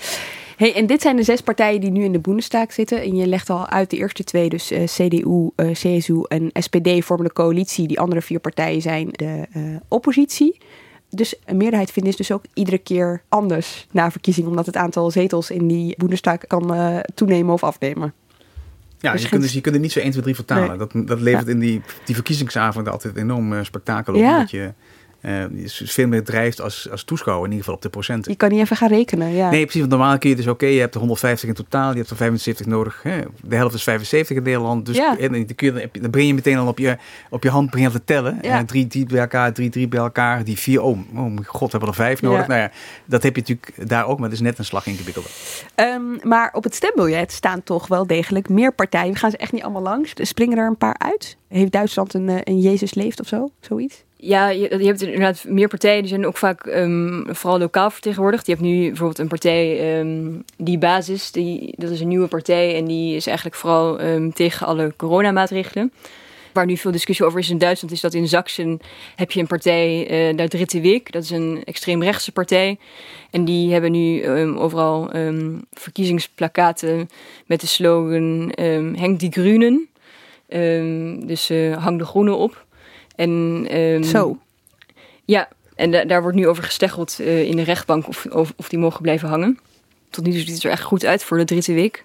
Hey, 0.60 0.74
en 0.74 0.86
dit 0.86 1.02
zijn 1.02 1.16
de 1.16 1.22
zes 1.22 1.40
partijen 1.40 1.80
die 1.80 1.90
nu 1.90 2.04
in 2.04 2.12
de 2.12 2.18
Bundestag 2.18 2.72
zitten. 2.72 3.02
En 3.02 3.16
je 3.16 3.26
legt 3.26 3.50
al 3.50 3.68
uit 3.68 3.90
de 3.90 3.96
eerste 3.96 4.24
twee, 4.24 4.48
dus 4.48 4.72
uh, 4.72 4.84
CDU, 4.84 5.50
uh, 5.56 5.70
CSU 5.72 6.22
en 6.28 6.50
SPD 6.52 7.04
vormen 7.04 7.26
de 7.26 7.32
coalitie. 7.32 7.88
Die 7.88 8.00
andere 8.00 8.22
vier 8.22 8.40
partijen 8.40 8.82
zijn 8.82 9.08
de 9.10 9.46
uh, 9.56 9.76
oppositie. 9.88 10.58
Dus 11.10 11.34
een 11.44 11.56
meerderheid 11.56 11.90
vinden 11.90 12.12
is 12.12 12.18
dus 12.18 12.32
ook 12.32 12.44
iedere 12.54 12.78
keer 12.78 13.22
anders 13.28 13.86
na 13.90 14.10
verkiezing. 14.10 14.46
Omdat 14.46 14.66
het 14.66 14.76
aantal 14.76 15.10
zetels 15.10 15.50
in 15.50 15.68
die 15.68 15.94
Bundestag 15.98 16.38
kan 16.46 17.02
toenemen 17.14 17.52
of 17.52 17.64
afnemen. 17.64 18.12
Ja, 18.98 19.12
dus 19.12 19.22
je, 19.22 19.28
kunt, 19.28 19.42
dus, 19.42 19.52
je 19.52 19.60
kunt 19.60 19.74
er 19.74 19.80
niet 19.80 19.92
zo 19.92 19.98
1, 19.98 20.10
2, 20.10 20.22
3 20.22 20.34
vertalen. 20.34 20.68
Nee. 20.68 20.78
Dat, 20.78 20.92
dat 20.94 21.20
levert 21.20 21.46
ja. 21.46 21.52
in 21.52 21.58
die, 21.58 21.82
die 22.04 22.14
verkiezingsavond 22.14 22.88
altijd 22.88 23.16
enorm 23.16 23.64
spektakel 23.64 24.14
op. 24.14 24.20
Ja. 24.20 24.38
Dat 24.38 24.50
je 24.50 24.72
uh, 25.22 25.44
veel 25.68 26.06
meer 26.06 26.24
drijft 26.24 26.60
als, 26.60 26.90
als 26.90 27.04
toeschouwer, 27.04 27.44
in 27.44 27.50
ieder 27.50 27.64
geval 27.64 27.76
op 27.76 27.82
de 27.82 27.88
procenten. 27.88 28.30
Je 28.30 28.36
kan 28.36 28.48
niet 28.48 28.60
even 28.60 28.76
gaan 28.76 28.88
rekenen, 28.88 29.32
ja. 29.32 29.50
Nee, 29.50 29.62
precies. 29.62 29.80
Want 29.80 29.92
normaal 29.92 30.18
kun 30.18 30.30
je 30.30 30.36
dus, 30.36 30.44
oké, 30.44 30.54
okay, 30.54 30.74
je 30.74 30.80
hebt 30.80 30.94
er 30.94 31.00
150 31.00 31.48
in 31.48 31.54
totaal, 31.54 31.90
je 31.90 31.96
hebt 31.96 32.10
er 32.10 32.16
75 32.16 32.66
nodig. 32.66 33.00
Hè? 33.02 33.20
De 33.42 33.56
helft 33.56 33.74
is 33.74 33.82
75 33.82 34.36
in 34.36 34.42
Nederland. 34.42 34.86
Dus 34.86 34.96
ja. 34.96 35.18
en, 35.18 35.32
dan, 35.32 35.54
kun 35.54 35.74
je, 35.74 35.88
dan 36.00 36.10
breng 36.10 36.26
je 36.26 36.34
meteen 36.34 36.58
al 36.58 36.66
op 36.66 36.78
je, 36.78 36.96
op 37.30 37.42
je 37.42 37.50
hand 37.50 37.70
begin 37.70 37.90
te 37.90 38.04
tellen. 38.04 38.38
Ja. 38.42 38.58
Uh, 38.58 38.64
drie, 38.66 38.86
drie 38.86 39.06
bij 39.06 39.20
elkaar, 39.20 39.52
drie, 39.52 39.70
drie 39.70 39.88
bij 39.88 40.00
elkaar. 40.00 40.44
Die 40.44 40.58
vier, 40.58 40.82
oh, 40.82 40.98
oh 41.14 41.24
mijn 41.24 41.44
god, 41.44 41.70
hebben 41.72 41.90
we 41.90 41.96
er 41.96 42.04
vijf 42.04 42.22
nodig. 42.22 42.40
Ja. 42.40 42.46
Nou 42.46 42.60
ja, 42.60 42.70
dat 43.04 43.22
heb 43.22 43.36
je 43.36 43.40
natuurlijk 43.40 43.88
daar 43.88 44.06
ook, 44.06 44.18
maar 44.18 44.28
het 44.28 44.38
is 44.38 44.44
net 44.44 44.58
een 44.58 44.64
slag 44.64 44.86
ingewikkelder. 44.86 45.30
Um, 45.76 46.18
maar 46.22 46.50
op 46.52 46.64
het 46.64 46.74
stembiljet 46.74 47.32
staan 47.32 47.62
toch 47.62 47.86
wel 47.86 48.06
degelijk 48.06 48.48
meer 48.48 48.72
partijen. 48.72 49.12
We 49.12 49.18
gaan 49.18 49.30
ze 49.30 49.36
echt 49.36 49.52
niet 49.52 49.62
allemaal 49.62 49.82
langs. 49.82 50.12
Er 50.14 50.26
springen 50.26 50.58
er 50.58 50.66
een 50.66 50.76
paar 50.76 50.98
uit. 50.98 51.36
Heeft 51.48 51.72
Duitsland 51.72 52.14
een, 52.14 52.40
een 52.44 52.60
Jezus 52.60 52.94
leeft 52.94 53.20
of 53.20 53.26
zo? 53.26 53.50
Zoiets? 53.60 54.04
Ja, 54.22 54.48
je, 54.48 54.68
hebt 54.68 55.02
inderdaad 55.02 55.44
meer 55.48 55.68
partijen. 55.68 56.00
Die 56.00 56.08
zijn 56.08 56.26
ook 56.26 56.36
vaak 56.36 56.66
um, 56.66 57.24
vooral 57.28 57.58
lokaal 57.58 57.90
vertegenwoordigd. 57.90 58.46
Je 58.46 58.52
hebt 58.52 58.64
nu 58.64 58.86
bijvoorbeeld 58.86 59.18
een 59.18 59.28
partij, 59.28 59.98
um, 60.00 60.44
die 60.56 60.78
Basis. 60.78 61.32
Die, 61.32 61.74
dat 61.76 61.90
is 61.90 62.00
een 62.00 62.08
nieuwe 62.08 62.28
partij 62.28 62.76
en 62.76 62.84
die 62.84 63.16
is 63.16 63.26
eigenlijk 63.26 63.56
vooral 63.56 64.00
um, 64.00 64.32
tegen 64.32 64.66
alle 64.66 64.92
coronamaatregelen. 64.96 65.92
Waar 66.52 66.66
nu 66.66 66.76
veel 66.76 66.90
discussie 66.90 67.26
over 67.26 67.38
is 67.38 67.50
in 67.50 67.58
Duitsland, 67.58 67.94
is 67.94 68.00
dat 68.00 68.14
in 68.14 68.28
Sachsen 68.28 68.80
heb 69.16 69.30
je 69.30 69.40
een 69.40 69.46
partij, 69.46 70.00
uh, 70.30 70.36
de 70.36 70.48
Dritte 70.48 70.80
Weg. 70.80 71.02
Dat 71.02 71.22
is 71.22 71.30
een 71.30 71.62
extreemrechtse 71.64 72.32
partij. 72.32 72.78
En 73.30 73.44
die 73.44 73.72
hebben 73.72 73.92
nu 73.92 74.28
overal 74.58 75.10
verkiezingsplakaten 75.72 77.08
met 77.46 77.60
de 77.60 77.66
slogan 77.66 78.52
Henk 78.96 79.20
die 79.20 79.32
Groenen. 79.32 79.88
dus 81.26 81.50
uh, 81.50 81.76
hang 81.76 81.98
de 81.98 82.04
groenen 82.04 82.36
op. 82.36 82.68
En, 83.28 84.04
Zo? 84.04 84.38
Ja, 85.24 85.48
en 85.74 85.90
da 85.90 86.04
daar 86.04 86.22
wordt 86.22 86.36
nu 86.36 86.48
over 86.48 86.62
gesteggeld 86.62 87.16
uh, 87.20 87.42
in 87.42 87.56
de 87.56 87.62
rechtbank 87.62 88.08
of, 88.08 88.26
of, 88.26 88.52
of, 88.56 88.68
die 88.68 88.78
mogen 88.78 89.02
blijven 89.02 89.28
hangen. 89.28 89.58
Tot 90.10 90.24
nu 90.24 90.30
toe 90.30 90.40
ziet 90.40 90.54
het 90.54 90.64
er 90.64 90.70
echt 90.70 90.82
goed 90.82 91.04
uit 91.04 91.24
voor 91.24 91.38
de 91.38 91.44
Dritte 91.44 91.72
Week. 91.72 92.04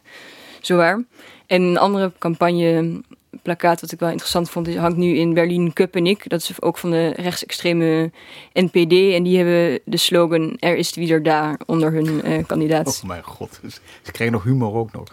Zowaar. 0.62 1.04
En 1.48 1.62
een 1.62 1.78
andere 1.78 2.12
campagne 2.20 3.02
plakkaat 3.42 3.82
wat 3.82 3.92
ik 3.92 4.00
wel 4.00 4.10
interessant 4.10 4.50
vond, 4.50 4.66
die 4.66 4.80
hangt 4.80 4.98
nu 4.98 5.16
in 5.16 5.34
Berlin 5.34 5.74
Köpenick. 5.74 6.30
Dat 6.30 6.42
is 6.42 6.62
ook 6.62 6.78
van 6.78 6.92
de 6.92 7.10
rechtsextreme 7.10 8.12
NPD. 8.54 9.14
En 9.14 9.24
die 9.24 9.38
hebben 9.38 9.80
de 9.86 9.98
slogan 9.98 10.58
Er 10.60 10.78
is 10.78 10.94
wie 10.94 11.12
er 11.12 11.24
daar 11.24 11.60
onder 11.66 11.92
hun 11.92 12.28
uh, 12.28 12.46
kandidaat. 12.46 12.88
Oh 12.88 13.08
mijn 13.10 13.24
god, 13.24 13.60
ze 14.02 14.12
kregen 14.12 14.34
nog 14.34 14.44
humor 14.44 14.74
ook 14.74 14.92
nog. 14.92 15.08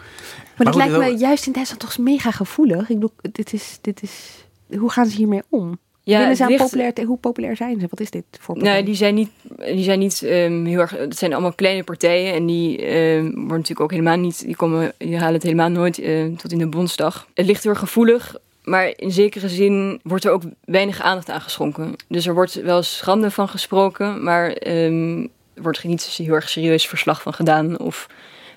Maar, 0.57 0.65
dat 0.65 0.75
lijkt 0.75 0.97
me 0.97 1.17
juist 1.17 1.45
in 1.45 1.51
Duitsland 1.51 1.81
toch 1.81 1.97
mega 1.97 2.31
gevoelig. 2.31 2.89
Ik 2.89 2.99
bedoel, 2.99 3.13
dit 3.31 3.53
is, 3.53 3.77
dit 3.81 4.01
is, 4.01 4.45
hoe 4.77 4.91
gaan 4.91 5.05
ze 5.05 5.15
hiermee 5.15 5.41
om? 5.49 5.79
Ja, 6.05 6.35
ze 6.35 6.45
ligt... 6.45 6.63
populair, 6.63 6.93
hoe 7.05 7.17
populair 7.17 7.55
zijn 7.55 7.79
ze? 7.79 7.87
Wat 7.89 7.99
is 7.99 8.09
dit 8.09 8.23
voor 8.39 8.55
partij? 8.55 8.73
Nou, 8.73 8.85
die 8.85 8.95
zijn 8.95 9.15
niet, 9.15 9.29
die 9.57 9.83
zijn 9.83 9.99
niet 9.99 10.21
um, 10.21 10.65
heel 10.65 10.79
erg. 10.79 10.91
Het 10.91 11.17
zijn 11.17 11.33
allemaal 11.33 11.53
kleine 11.53 11.83
partijen 11.83 12.33
en 12.33 12.45
die 12.45 12.95
um, 12.95 13.23
worden 13.23 13.47
natuurlijk 13.47 13.79
ook 13.79 13.91
helemaal 13.91 14.17
niet. 14.17 14.45
Die, 14.45 14.55
komen, 14.55 14.93
die 14.97 15.17
halen 15.17 15.33
het 15.33 15.43
helemaal 15.43 15.69
nooit 15.69 15.99
uh, 15.99 16.37
tot 16.37 16.51
in 16.51 16.57
de 16.57 16.67
Bondsdag. 16.67 17.27
Het 17.33 17.45
ligt 17.45 17.63
heel 17.63 17.71
erg 17.71 17.81
gevoelig, 17.81 18.35
maar 18.63 18.93
in 18.95 19.11
zekere 19.11 19.49
zin 19.49 19.99
wordt 20.03 20.25
er 20.25 20.31
ook 20.31 20.43
weinig 20.65 21.01
aandacht 21.01 21.29
aan 21.29 21.41
geschonken. 21.41 21.95
Dus 22.07 22.25
er 22.27 22.33
wordt 22.33 22.53
wel 22.53 22.83
schande 22.83 23.31
van 23.31 23.49
gesproken, 23.49 24.23
maar 24.23 24.67
um, 24.67 25.21
er 25.53 25.61
wordt 25.61 25.83
niet 25.83 26.03
heel 26.03 26.33
erg 26.33 26.49
serieus 26.49 26.87
verslag 26.87 27.21
van 27.21 27.33
gedaan. 27.33 27.79
Of 27.79 28.07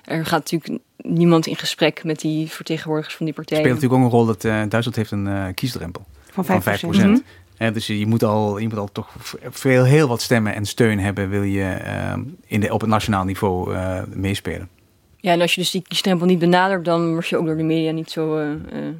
er 0.05 0.25
gaat 0.25 0.51
natuurlijk 0.51 0.81
niemand 0.97 1.47
in 1.47 1.55
gesprek 1.55 2.03
met 2.03 2.19
die 2.19 2.47
vertegenwoordigers 2.47 3.15
van 3.15 3.25
die 3.25 3.35
partijen. 3.35 3.63
Het 3.63 3.71
speelt 3.71 3.83
natuurlijk 3.83 4.13
ook 4.13 4.21
een 4.21 4.25
rol 4.25 4.35
dat 4.35 4.43
uh, 4.43 4.69
Duitsland 4.69 4.95
heeft 4.95 5.11
een 5.11 5.25
uh, 5.25 5.45
kiesdrempel. 5.53 6.05
Van 6.43 6.61
5%. 6.61 6.63
Van 6.63 6.77
5%. 6.77 6.81
Mm 6.81 6.91
-hmm. 6.91 7.23
He, 7.57 7.71
dus 7.71 7.87
je 7.87 8.07
moet, 8.07 8.23
al, 8.23 8.57
je 8.57 8.67
moet 8.67 8.77
al 8.77 8.91
toch 8.91 9.15
veel, 9.49 9.83
heel 9.83 10.07
wat 10.07 10.21
stemmen 10.21 10.53
en 10.53 10.65
steun 10.65 10.99
hebben, 10.99 11.29
wil 11.29 11.43
je 11.43 11.77
uh, 11.85 12.13
in 12.45 12.59
de, 12.59 12.73
op 12.73 12.81
het 12.81 12.89
nationaal 12.89 13.23
niveau 13.23 13.73
uh, 13.73 14.01
meespelen. 14.13 14.69
Ja, 15.17 15.31
en 15.31 15.41
als 15.41 15.55
je 15.55 15.61
dus 15.61 15.71
die 15.71 15.81
kiesdrempel 15.81 16.25
niet 16.25 16.39
benadert, 16.39 16.85
dan 16.85 17.11
word 17.11 17.27
je 17.27 17.37
ook 17.37 17.45
door 17.45 17.57
de 17.57 17.63
media 17.63 17.91
niet 17.91 18.11
zo, 18.11 18.39
uh, 18.39 18.45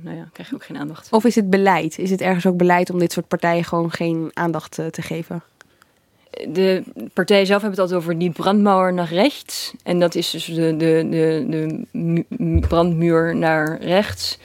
nou 0.01 0.17
ja, 0.17 0.29
krijg 0.33 0.49
je 0.49 0.55
ook 0.55 0.65
geen 0.65 0.77
aandacht. 0.77 1.07
Of 1.11 1.25
is 1.25 1.35
het 1.35 1.49
beleid? 1.49 1.97
Is 1.97 2.09
het 2.09 2.21
ergens 2.21 2.45
ook 2.45 2.57
beleid 2.57 2.89
om 2.89 2.99
dit 2.99 3.11
soort 3.11 3.27
partijen 3.27 3.63
gewoon 3.63 3.91
geen 3.91 4.31
aandacht 4.33 4.71
te 4.71 5.01
geven? 5.01 5.43
De 6.29 6.83
partijen 7.13 7.45
zelf 7.45 7.61
hebben 7.61 7.79
het 7.79 7.91
altijd 7.91 7.99
over 7.99 8.19
die 8.19 8.31
brandmauer 8.31 8.93
naar 8.93 9.13
rechts. 9.13 9.73
En 9.83 9.99
dat 9.99 10.15
is 10.15 10.31
dus 10.31 10.45
de, 10.45 10.75
de, 10.77 11.07
de, 11.09 11.45
de 11.91 12.59
brandmuur 12.59 13.35
naar 13.35 13.81
rechts. 13.81 14.37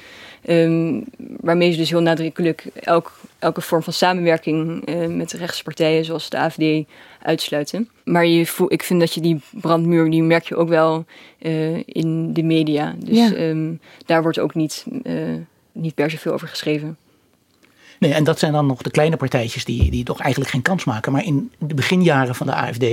Um, 0.48 1.04
waarmee 1.40 1.70
ze 1.70 1.78
dus 1.78 1.90
heel 1.90 2.00
nadrukkelijk 2.00 2.66
elk, 2.74 3.12
elke 3.38 3.60
vorm 3.60 3.82
van 3.82 3.92
samenwerking 3.92 4.88
uh, 4.88 5.06
met 5.06 5.30
de 5.30 5.36
rechtspartijen, 5.36 6.04
zoals 6.04 6.30
de 6.30 6.38
AFD, 6.38 6.62
uitsluiten. 7.22 7.88
Maar 8.04 8.26
je 8.26 8.46
voel, 8.46 8.72
ik 8.72 8.82
vind 8.82 9.00
dat 9.00 9.14
je 9.14 9.20
die 9.20 9.40
brandmuur, 9.50 10.10
die 10.10 10.22
merk 10.22 10.44
je 10.44 10.56
ook 10.56 10.68
wel 10.68 11.04
uh, 11.38 11.76
in 11.84 12.32
de 12.32 12.42
media. 12.42 12.94
Dus 12.98 13.16
ja. 13.16 13.48
um, 13.48 13.80
daar 14.06 14.22
wordt 14.22 14.38
ook 14.38 14.54
niet, 14.54 14.86
uh, 15.02 15.14
niet 15.72 15.94
per 15.94 16.10
se 16.10 16.18
veel 16.18 16.32
over 16.32 16.48
geschreven. 16.48 16.96
Nee, 18.02 18.12
en 18.12 18.24
dat 18.24 18.38
zijn 18.38 18.52
dan 18.52 18.66
nog 18.66 18.82
de 18.82 18.90
kleine 18.90 19.16
partijtjes 19.16 19.64
die, 19.64 19.90
die 19.90 20.04
toch 20.04 20.20
eigenlijk 20.20 20.50
geen 20.50 20.62
kans 20.62 20.84
maken. 20.84 21.12
Maar 21.12 21.24
in 21.24 21.50
de 21.58 21.74
beginjaren 21.74 22.34
van 22.34 22.46
de 22.46 22.54
AFD 22.54 22.84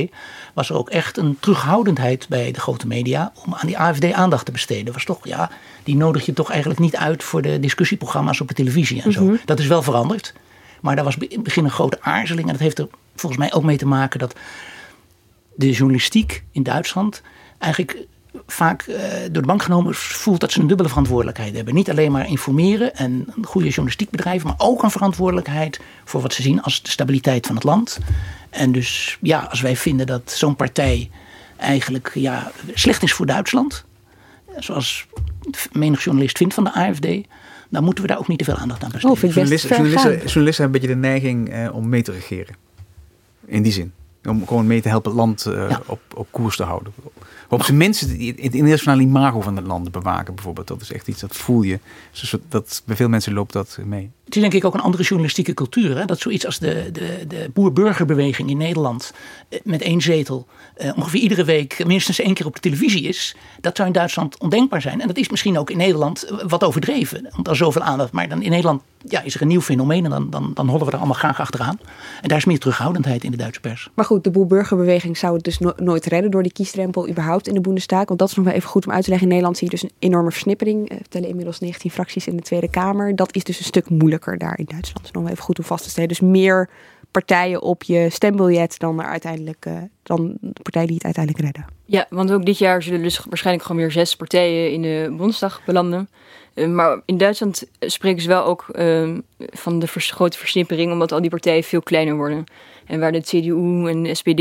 was 0.53 0.69
er 0.69 0.75
ook 0.75 0.89
echt 0.89 1.17
een 1.17 1.37
terughoudendheid 1.39 2.27
bij 2.27 2.51
de 2.51 2.59
grote 2.59 2.87
media 2.87 3.31
om 3.45 3.53
aan 3.53 3.67
die 3.67 3.77
AFD 3.77 4.11
aandacht 4.11 4.45
te 4.45 4.51
besteden. 4.51 4.93
Was 4.93 5.05
toch, 5.05 5.27
ja, 5.27 5.49
die 5.83 5.95
nodig 5.95 6.25
je 6.25 6.33
toch 6.33 6.49
eigenlijk 6.49 6.79
niet 6.79 6.95
uit 6.95 7.23
voor 7.23 7.41
de 7.41 7.59
discussieprogramma's 7.59 8.41
op 8.41 8.47
de 8.47 8.53
televisie 8.53 9.01
en 9.01 9.11
zo. 9.11 9.21
Mm 9.21 9.27
-hmm. 9.27 9.39
Dat 9.45 9.59
is 9.59 9.67
wel 9.67 9.81
veranderd. 9.81 10.33
Maar 10.81 10.95
daar 10.95 11.05
was 11.05 11.17
in 11.17 11.27
het 11.29 11.43
begin 11.43 11.63
een 11.63 11.71
grote 11.71 12.01
aarzeling. 12.01 12.45
En 12.45 12.53
dat 12.53 12.61
heeft 12.61 12.79
er 12.79 12.87
volgens 13.15 13.41
mij 13.41 13.53
ook 13.53 13.63
mee 13.63 13.77
te 13.77 13.87
maken 13.87 14.19
dat 14.19 14.35
de 15.55 15.71
journalistiek 15.71 16.43
in 16.51 16.63
Duitsland 16.63 17.21
eigenlijk 17.57 17.97
vaak 18.51 18.85
uh, 18.87 18.95
door 19.31 19.41
de 19.41 19.47
bank 19.47 19.63
genomen 19.63 19.95
voelt 19.95 20.39
dat 20.39 20.51
ze 20.51 20.59
een 20.59 20.67
dubbele 20.67 20.89
verantwoordelijkheid 20.89 21.55
hebben. 21.55 21.73
Niet 21.73 21.89
alleen 21.89 22.11
maar 22.11 22.27
informeren 22.27 22.95
en 22.95 23.11
een 23.35 23.45
goede 23.45 23.67
journalistiek 23.67 24.09
bedrijven, 24.09 24.47
maar 24.47 24.67
ook 24.67 24.83
een 24.83 24.91
verantwoordelijkheid 24.91 25.79
voor 26.05 26.21
wat 26.21 26.33
ze 26.33 26.41
zien 26.41 26.61
als 26.61 26.81
de 26.81 26.89
stabiliteit 26.89 27.45
van 27.45 27.55
het 27.55 27.63
land. 27.63 27.99
En 28.49 28.71
dus 28.71 29.17
ja, 29.21 29.39
als 29.39 29.61
wij 29.61 29.75
vinden 29.75 30.07
dat 30.07 30.31
zo'n 30.31 30.55
partij 30.55 31.09
eigenlijk 31.57 32.11
ja, 32.13 32.51
slecht 32.73 33.03
is 33.03 33.13
voor 33.13 33.25
Duitsland, 33.25 33.85
zoals 34.57 35.07
menig 35.71 36.03
journalist 36.03 36.37
vindt 36.37 36.53
van 36.53 36.63
de 36.63 36.73
AFD, 36.73 37.07
dan 37.69 37.83
moeten 37.83 38.03
we 38.03 38.09
daar 38.09 38.19
ook 38.19 38.27
niet 38.27 38.37
te 38.37 38.43
veel 38.43 38.55
aandacht 38.55 38.83
aan 38.83 38.91
besteden. 38.91 39.15
Oh, 39.15 39.21
journalisten, 39.21 39.69
journalisten, 39.69 40.11
journalisten 40.11 40.63
hebben 40.63 40.63
een 40.63 40.71
beetje 40.71 40.87
de 40.87 41.07
neiging 41.07 41.53
uh, 41.53 41.75
om 41.75 41.89
mee 41.89 42.01
te 42.01 42.11
regeren. 42.11 42.55
In 43.45 43.61
die 43.61 43.71
zin. 43.71 43.93
Om 44.23 44.47
gewoon 44.47 44.67
mee 44.67 44.81
te 44.81 44.89
helpen 44.89 45.11
het 45.11 45.19
land 45.19 45.45
uh, 45.47 45.69
ja. 45.69 45.81
op, 45.85 45.99
op 46.13 46.27
koers 46.31 46.55
te 46.55 46.63
houden. 46.63 46.93
Op 47.49 47.63
zijn 47.63 47.77
minst 47.77 48.01
het 48.01 48.53
internationale 48.53 49.01
imago 49.01 49.41
van 49.41 49.55
het 49.55 49.65
land 49.65 49.91
bewaken 49.91 50.35
bijvoorbeeld. 50.35 50.67
Dat 50.67 50.81
is 50.81 50.91
echt 50.91 51.07
iets, 51.07 51.21
dat 51.21 51.35
voel 51.35 51.61
je. 51.61 51.79
Dat, 52.47 52.81
bij 52.85 52.95
veel 52.95 53.09
mensen 53.09 53.33
loopt 53.33 53.53
dat 53.53 53.79
mee. 53.85 54.11
Het 54.29 54.37
is 54.37 54.43
denk 54.43 54.53
ik 54.53 54.65
ook 54.65 54.73
een 54.73 54.79
andere 54.79 55.03
journalistieke 55.03 55.53
cultuur. 55.53 55.97
Hè? 55.97 56.05
Dat 56.05 56.19
zoiets 56.19 56.45
als 56.45 56.59
de, 56.59 56.89
de, 56.91 57.25
de 57.27 57.49
boer-burgerbeweging 57.53 58.49
in 58.49 58.57
Nederland 58.57 59.13
met 59.63 59.81
één 59.81 60.01
zetel 60.01 60.47
uh, 60.77 60.91
ongeveer 60.95 61.21
iedere 61.21 61.43
week 61.43 61.85
minstens 61.85 62.19
één 62.19 62.33
keer 62.33 62.45
op 62.45 62.53
de 62.53 62.59
televisie 62.59 63.03
is. 63.03 63.35
Dat 63.61 63.75
zou 63.75 63.87
in 63.87 63.93
Duitsland 63.93 64.39
ondenkbaar 64.39 64.81
zijn. 64.81 65.01
En 65.01 65.07
dat 65.07 65.17
is 65.17 65.29
misschien 65.29 65.57
ook 65.57 65.69
in 65.69 65.77
Nederland 65.77 66.31
wat 66.47 66.63
overdreven. 66.63 67.27
Want 67.31 67.47
er 67.47 67.55
zoveel 67.55 67.81
aandacht. 67.81 68.11
Maar 68.11 68.29
dan 68.29 68.41
in 68.41 68.49
Nederland 68.49 68.81
ja, 69.07 69.21
is 69.21 69.35
er 69.35 69.41
een 69.41 69.47
nieuw 69.47 69.61
fenomeen 69.61 70.03
en 70.03 70.09
dan, 70.09 70.29
dan, 70.29 70.51
dan 70.53 70.67
hollen 70.67 70.85
we 70.85 70.91
er 70.91 70.97
allemaal 70.97 71.15
graag 71.15 71.39
achteraan. 71.39 71.79
En 72.21 72.27
daar 72.27 72.37
is 72.37 72.45
meer 72.45 72.59
terughoudendheid 72.59 73.23
in 73.23 73.31
de 73.31 73.37
Duitse 73.37 73.61
pers. 73.61 73.89
Maar 73.93 74.05
goed, 74.05 74.23
de 74.23 74.31
boer-burgerbeweging 74.31 75.17
zou 75.17 75.35
het 75.35 75.43
dus 75.43 75.59
no 75.59 75.73
nooit 75.77 76.05
redden 76.05 76.31
door 76.31 76.43
die 76.43 76.51
kiesdrempel 76.51 77.09
überhaupt 77.09 77.47
in 77.47 77.53
de 77.53 77.61
Bundestag. 77.61 78.07
Want 78.07 78.19
dat 78.19 78.29
is 78.29 78.35
nog 78.35 78.45
wel 78.45 78.53
even 78.53 78.69
goed 78.69 78.85
om 78.85 78.91
uit 78.91 79.03
te 79.03 79.09
leggen. 79.09 79.27
In 79.27 79.33
Nederland 79.33 79.57
zie 79.57 79.69
je 79.69 79.73
dus 79.79 79.83
een 79.83 79.95
enorme 79.99 80.31
versnippering. 80.31 80.89
We 80.89 81.01
tellen 81.09 81.29
inmiddels 81.29 81.59
19 81.59 81.91
fracties 81.91 82.27
in 82.27 82.35
de 82.35 82.41
Tweede 82.41 82.69
Kamer. 82.69 83.15
Dat 83.15 83.35
is 83.35 83.43
dus 83.43 83.59
een 83.59 83.65
stuk 83.65 83.89
moeilijker 83.89 84.18
daar 84.25 84.57
in 84.57 84.65
Duitsland. 84.65 85.09
Wel 85.11 85.27
even 85.27 85.43
goed 85.43 85.59
om 85.59 85.65
vast 85.65 85.83
te 85.83 85.89
stellen. 85.89 86.09
Dus 86.09 86.19
meer 86.19 86.69
partijen 87.11 87.61
op 87.61 87.83
je 87.83 88.07
stembiljet 88.09 88.79
dan, 88.79 88.99
er 88.99 89.05
uiteindelijk, 89.05 89.65
uh, 89.67 89.77
dan 90.03 90.37
de 90.41 90.61
partijen 90.61 90.87
die 90.87 90.95
het 90.95 91.05
uiteindelijk 91.05 91.45
redden. 91.45 91.65
Ja, 91.85 92.05
want 92.09 92.31
ook 92.31 92.45
dit 92.45 92.57
jaar 92.57 92.83
zullen 92.83 93.01
dus 93.01 93.19
waarschijnlijk 93.29 93.65
gewoon 93.65 93.81
weer 93.81 93.91
zes 93.91 94.15
partijen 94.15 94.71
in 94.71 94.81
de 94.81 95.15
Bondsdag 95.17 95.61
belanden. 95.65 96.09
Uh, 96.55 96.67
maar 96.67 97.01
in 97.05 97.17
Duitsland 97.17 97.63
spreken 97.79 98.21
ze 98.21 98.27
wel 98.27 98.43
ook 98.43 98.65
uh, 98.71 99.17
van 99.37 99.79
de 99.79 99.87
grote 99.87 100.37
versnippering, 100.37 100.91
omdat 100.91 101.11
al 101.11 101.21
die 101.21 101.29
partijen 101.29 101.63
veel 101.63 101.81
kleiner 101.81 102.15
worden. 102.15 102.43
En 102.85 102.99
waar 102.99 103.11
de 103.11 103.21
CDU 103.21 103.87
en 103.87 104.03
de 104.03 104.15
SPD, 104.15 104.39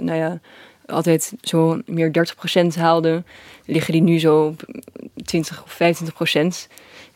nou 0.00 0.14
ja, 0.14 0.40
altijd 0.86 1.32
zo 1.42 1.80
meer 1.86 2.10
30% 2.74 2.78
haalden, 2.78 3.26
liggen 3.64 3.92
die 3.92 4.02
nu 4.02 4.18
zo 4.18 4.46
op 4.46 4.64
20 5.24 5.62
of 5.64 5.72
25%. 5.72 5.76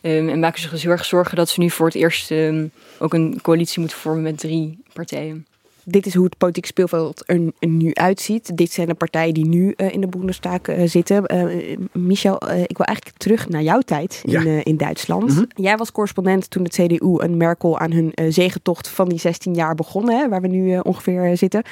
Um, 0.02 0.28
en 0.28 0.40
maken 0.40 0.60
zich 0.60 0.70
dus 0.70 0.82
heel 0.82 0.90
erg 0.90 1.04
zorgen 1.04 1.36
dat 1.36 1.48
ze 1.48 1.60
nu 1.60 1.70
voor 1.70 1.86
het 1.86 1.94
eerst 1.94 2.30
um, 2.30 2.70
ook 2.98 3.14
een 3.14 3.38
coalitie 3.42 3.80
moeten 3.80 3.98
vormen 3.98 4.22
met 4.22 4.38
drie 4.38 4.78
partijen. 4.92 5.46
Dit 5.84 6.06
is 6.06 6.14
hoe 6.14 6.24
het 6.24 6.38
politieke 6.38 6.68
speelveld 6.68 7.22
er, 7.26 7.52
nu 7.58 7.94
uitziet. 7.94 8.56
Dit 8.56 8.72
zijn 8.72 8.86
de 8.86 8.94
partijen 8.94 9.34
die 9.34 9.46
nu 9.46 9.74
uh, 9.76 9.92
in 9.92 10.00
de 10.00 10.06
Bundestag 10.06 10.68
uh, 10.68 10.86
zitten. 10.86 11.34
Uh, 11.34 11.76
Michel, 11.92 12.34
ik 12.66 12.76
wil 12.76 12.86
eigenlijk 12.86 13.18
terug 13.18 13.48
naar 13.48 13.62
jouw 13.62 13.80
tijd 13.80 14.22
in, 14.24 14.30
ja. 14.30 14.64
in 14.64 14.76
Duitsland. 14.76 15.28
Mm 15.28 15.36
-hmm. 15.36 15.46
Jij 15.54 15.76
was 15.76 15.92
correspondent 15.92 16.50
toen 16.50 16.62
de 16.62 16.70
CDU 16.70 17.16
en 17.16 17.36
Merkel 17.36 17.78
aan 17.78 17.92
hun 17.92 18.12
zegentocht 18.32 18.88
van 18.88 19.08
die 19.08 19.18
16 19.18 19.54
jaar 19.54 19.74
begonnen, 19.74 20.18
hè, 20.18 20.28
waar 20.28 20.40
we 20.40 20.48
nu 20.48 20.78
ongeveer 20.78 21.36
zitten. 21.36 21.62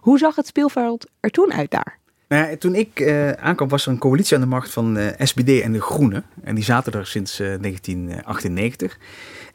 Hoe 0.00 0.18
zag 0.18 0.36
het 0.36 0.46
speelveld 0.46 1.06
er 1.20 1.30
toen 1.30 1.52
uit 1.52 1.70
daar? 1.70 1.98
Nou 2.28 2.56
toen 2.56 2.74
ik 2.74 3.00
uh, 3.00 3.30
aankwam 3.30 3.68
was 3.68 3.86
er 3.86 3.92
een 3.92 3.98
coalitie 3.98 4.34
aan 4.34 4.42
de 4.42 4.48
macht 4.48 4.70
van 4.70 4.98
uh, 4.98 5.06
SPD 5.18 5.60
en 5.60 5.72
de 5.72 5.80
Groenen. 5.80 6.24
En 6.42 6.54
die 6.54 6.64
zaten 6.64 6.92
er 6.92 7.06
sinds 7.06 7.40
uh, 7.40 7.46
1998. 7.60 8.98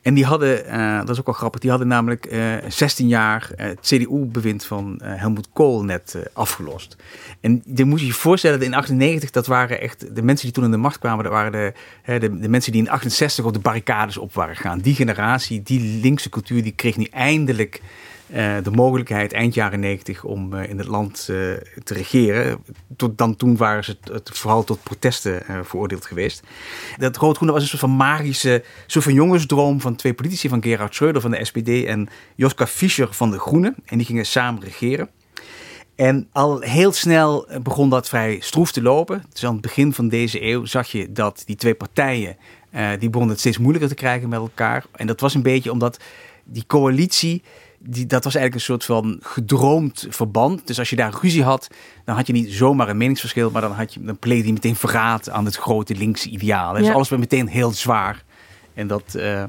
En 0.01 0.13
die 0.13 0.25
hadden, 0.25 0.65
dat 0.99 1.09
is 1.09 1.19
ook 1.19 1.25
wel 1.25 1.35
grappig, 1.35 1.61
die 1.61 1.69
hadden 1.69 1.87
namelijk 1.87 2.35
16 2.67 3.07
jaar 3.07 3.49
het 3.55 3.79
CDU-bewind 3.79 4.65
van 4.65 4.99
Helmut 5.03 5.47
Kohl 5.53 5.83
net 5.83 6.29
afgelost. 6.33 6.95
En 7.41 7.63
je 7.75 7.85
moet 7.85 7.99
je 7.99 8.05
je 8.05 8.13
voorstellen, 8.13 8.61
in 8.61 8.71
1998, 8.71 9.29
dat 9.29 9.47
waren 9.47 9.81
echt 9.81 10.15
de 10.15 10.21
mensen 10.21 10.45
die 10.45 10.55
toen 10.55 10.63
aan 10.63 10.71
de 10.71 10.77
macht 10.77 10.99
kwamen, 10.99 11.23
dat 11.23 11.33
waren 11.33 11.51
de, 11.51 11.73
de, 12.19 12.39
de 12.39 12.49
mensen 12.49 12.71
die 12.71 12.81
in 12.81 12.89
68 12.89 13.45
op 13.45 13.53
de 13.53 13.59
barricades 13.59 14.17
op 14.17 14.33
waren 14.33 14.55
gegaan. 14.55 14.79
Die 14.79 14.95
generatie, 14.95 15.63
die 15.63 15.99
linkse 16.01 16.29
cultuur, 16.29 16.63
die 16.63 16.75
kreeg 16.75 16.97
nu 16.97 17.07
eindelijk 17.11 17.81
de 18.63 18.71
mogelijkheid 18.71 19.33
eind 19.33 19.53
jaren 19.53 19.79
90 19.79 20.23
om 20.23 20.53
in 20.53 20.77
het 20.77 20.87
land 20.87 21.25
te 21.25 21.93
regeren. 21.93 22.63
Tot 22.95 23.17
dan 23.17 23.35
toen 23.35 23.57
waren 23.57 23.83
ze 23.83 23.97
het, 24.11 24.29
vooral 24.33 24.63
tot 24.63 24.83
protesten 24.83 25.43
veroordeeld 25.63 26.05
geweest. 26.05 26.43
Dat 26.97 27.17
rood-groene 27.17 27.53
was 27.53 27.61
een 27.61 27.67
soort 27.67 27.81
van 27.81 27.95
magische, 27.95 28.63
soort 28.87 29.03
van 29.03 29.13
jongensdroom 29.13 29.81
van 29.81 29.95
twee 29.95 30.13
politici, 30.13 30.49
van 30.49 30.63
Gerhard 30.63 30.95
Schröder 30.95 31.21
van 31.21 31.31
de 31.31 31.45
SPD 31.45 31.85
en 31.85 32.09
Joschka 32.35 32.67
Fischer 32.67 33.13
van 33.13 33.31
de 33.31 33.39
Groenen. 33.39 33.75
En 33.85 33.97
die 33.97 34.05
gingen 34.05 34.25
samen 34.25 34.63
regeren. 34.63 35.09
En 35.95 36.27
al 36.31 36.59
heel 36.59 36.91
snel 36.91 37.47
begon 37.63 37.89
dat 37.89 38.09
vrij 38.09 38.37
stroef 38.39 38.71
te 38.71 38.81
lopen. 38.81 39.23
Dus 39.33 39.45
aan 39.45 39.53
het 39.53 39.61
begin 39.61 39.93
van 39.93 40.07
deze 40.07 40.43
eeuw 40.43 40.65
zag 40.65 40.87
je 40.87 41.11
dat 41.11 41.43
die 41.45 41.55
twee 41.55 41.75
partijen, 41.75 42.37
die 42.71 43.09
begonnen 43.09 43.29
het 43.29 43.39
steeds 43.39 43.57
moeilijker 43.57 43.89
te 43.89 43.95
krijgen 43.95 44.29
met 44.29 44.39
elkaar. 44.39 44.85
En 44.91 45.07
dat 45.07 45.19
was 45.19 45.33
een 45.33 45.41
beetje 45.41 45.71
omdat 45.71 45.99
die 46.43 46.63
coalitie, 46.67 47.43
die, 47.83 48.05
dat 48.05 48.23
was 48.23 48.35
eigenlijk 48.35 48.55
een 48.55 48.75
soort 48.75 48.85
van 48.85 49.19
gedroomd 49.21 50.07
verband. 50.09 50.67
Dus 50.67 50.79
als 50.79 50.89
je 50.89 50.95
daar 50.95 51.17
ruzie 51.21 51.43
had, 51.43 51.67
dan 52.05 52.15
had 52.15 52.27
je 52.27 52.33
niet 52.33 52.53
zomaar 52.53 52.89
een 52.89 52.97
meningsverschil, 52.97 53.51
maar 53.51 53.61
dan, 53.61 53.71
had 53.71 53.93
je, 53.93 54.03
dan 54.03 54.19
pleegde 54.19 54.47
je 54.47 54.53
meteen 54.53 54.75
verraad 54.75 55.29
aan 55.29 55.45
het 55.45 55.55
grote 55.55 55.95
linkse 55.95 56.29
ideaal. 56.29 56.73
Dus 56.73 56.89
alles 56.89 57.09
werd 57.09 57.21
meteen 57.21 57.47
heel 57.47 57.71
zwaar. 57.71 58.23
En 58.73 58.87
dat, 58.87 59.13
uh, 59.17 59.43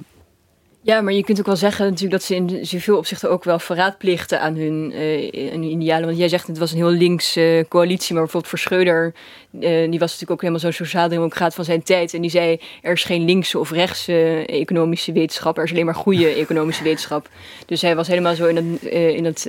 ja, 0.85 1.01
maar 1.01 1.13
je 1.13 1.25
kunt 1.25 1.39
ook 1.39 1.47
wel 1.47 1.57
zeggen 1.57 1.85
natuurlijk 1.85 2.13
dat 2.13 2.23
ze 2.23 2.35
in 2.35 2.67
zoveel 2.67 2.97
opzichten 2.97 3.31
ook 3.31 3.45
wel 3.45 3.59
verraad 3.59 3.99
plichten 3.99 4.41
aan 4.41 4.57
hun, 4.57 4.93
uh, 4.95 5.51
hun 5.51 5.63
idealen. 5.63 6.07
Want 6.07 6.19
jij 6.19 6.29
zegt 6.29 6.47
het 6.47 6.59
was 6.59 6.71
een 6.71 6.77
heel 6.77 6.91
links 6.91 7.37
uh, 7.37 7.65
coalitie, 7.69 8.15
maar 8.15 8.23
bijvoorbeeld 8.23 8.51
voor 8.51 8.59
Schreuder, 8.59 9.15
uh, 9.53 9.61
die 9.61 9.99
was 9.99 10.11
natuurlijk 10.11 10.31
ook 10.31 10.41
helemaal 10.41 10.61
zo'n 10.61 10.73
sociaal-democraat 10.73 11.55
van 11.55 11.65
zijn 11.65 11.83
tijd. 11.83 12.15
En 12.15 12.21
die 12.21 12.31
zei, 12.31 12.61
er 12.81 12.93
is 12.93 13.05
geen 13.05 13.25
linkse 13.25 13.59
of 13.59 13.71
rechtse 13.71 14.45
economische 14.47 15.13
wetenschap, 15.13 15.59
er 15.59 15.65
is 15.65 15.71
alleen 15.71 15.85
maar 15.85 15.95
goede 15.95 16.29
economische 16.45 16.83
wetenschap. 16.83 17.29
Dus 17.67 17.83
hij 17.83 17.97
was 17.97 18.09
helemaal 18.09 18.35
zo 18.35 18.47
in, 18.47 18.55
dat, 18.55 18.93
in 18.93 19.23
dat, 19.23 19.49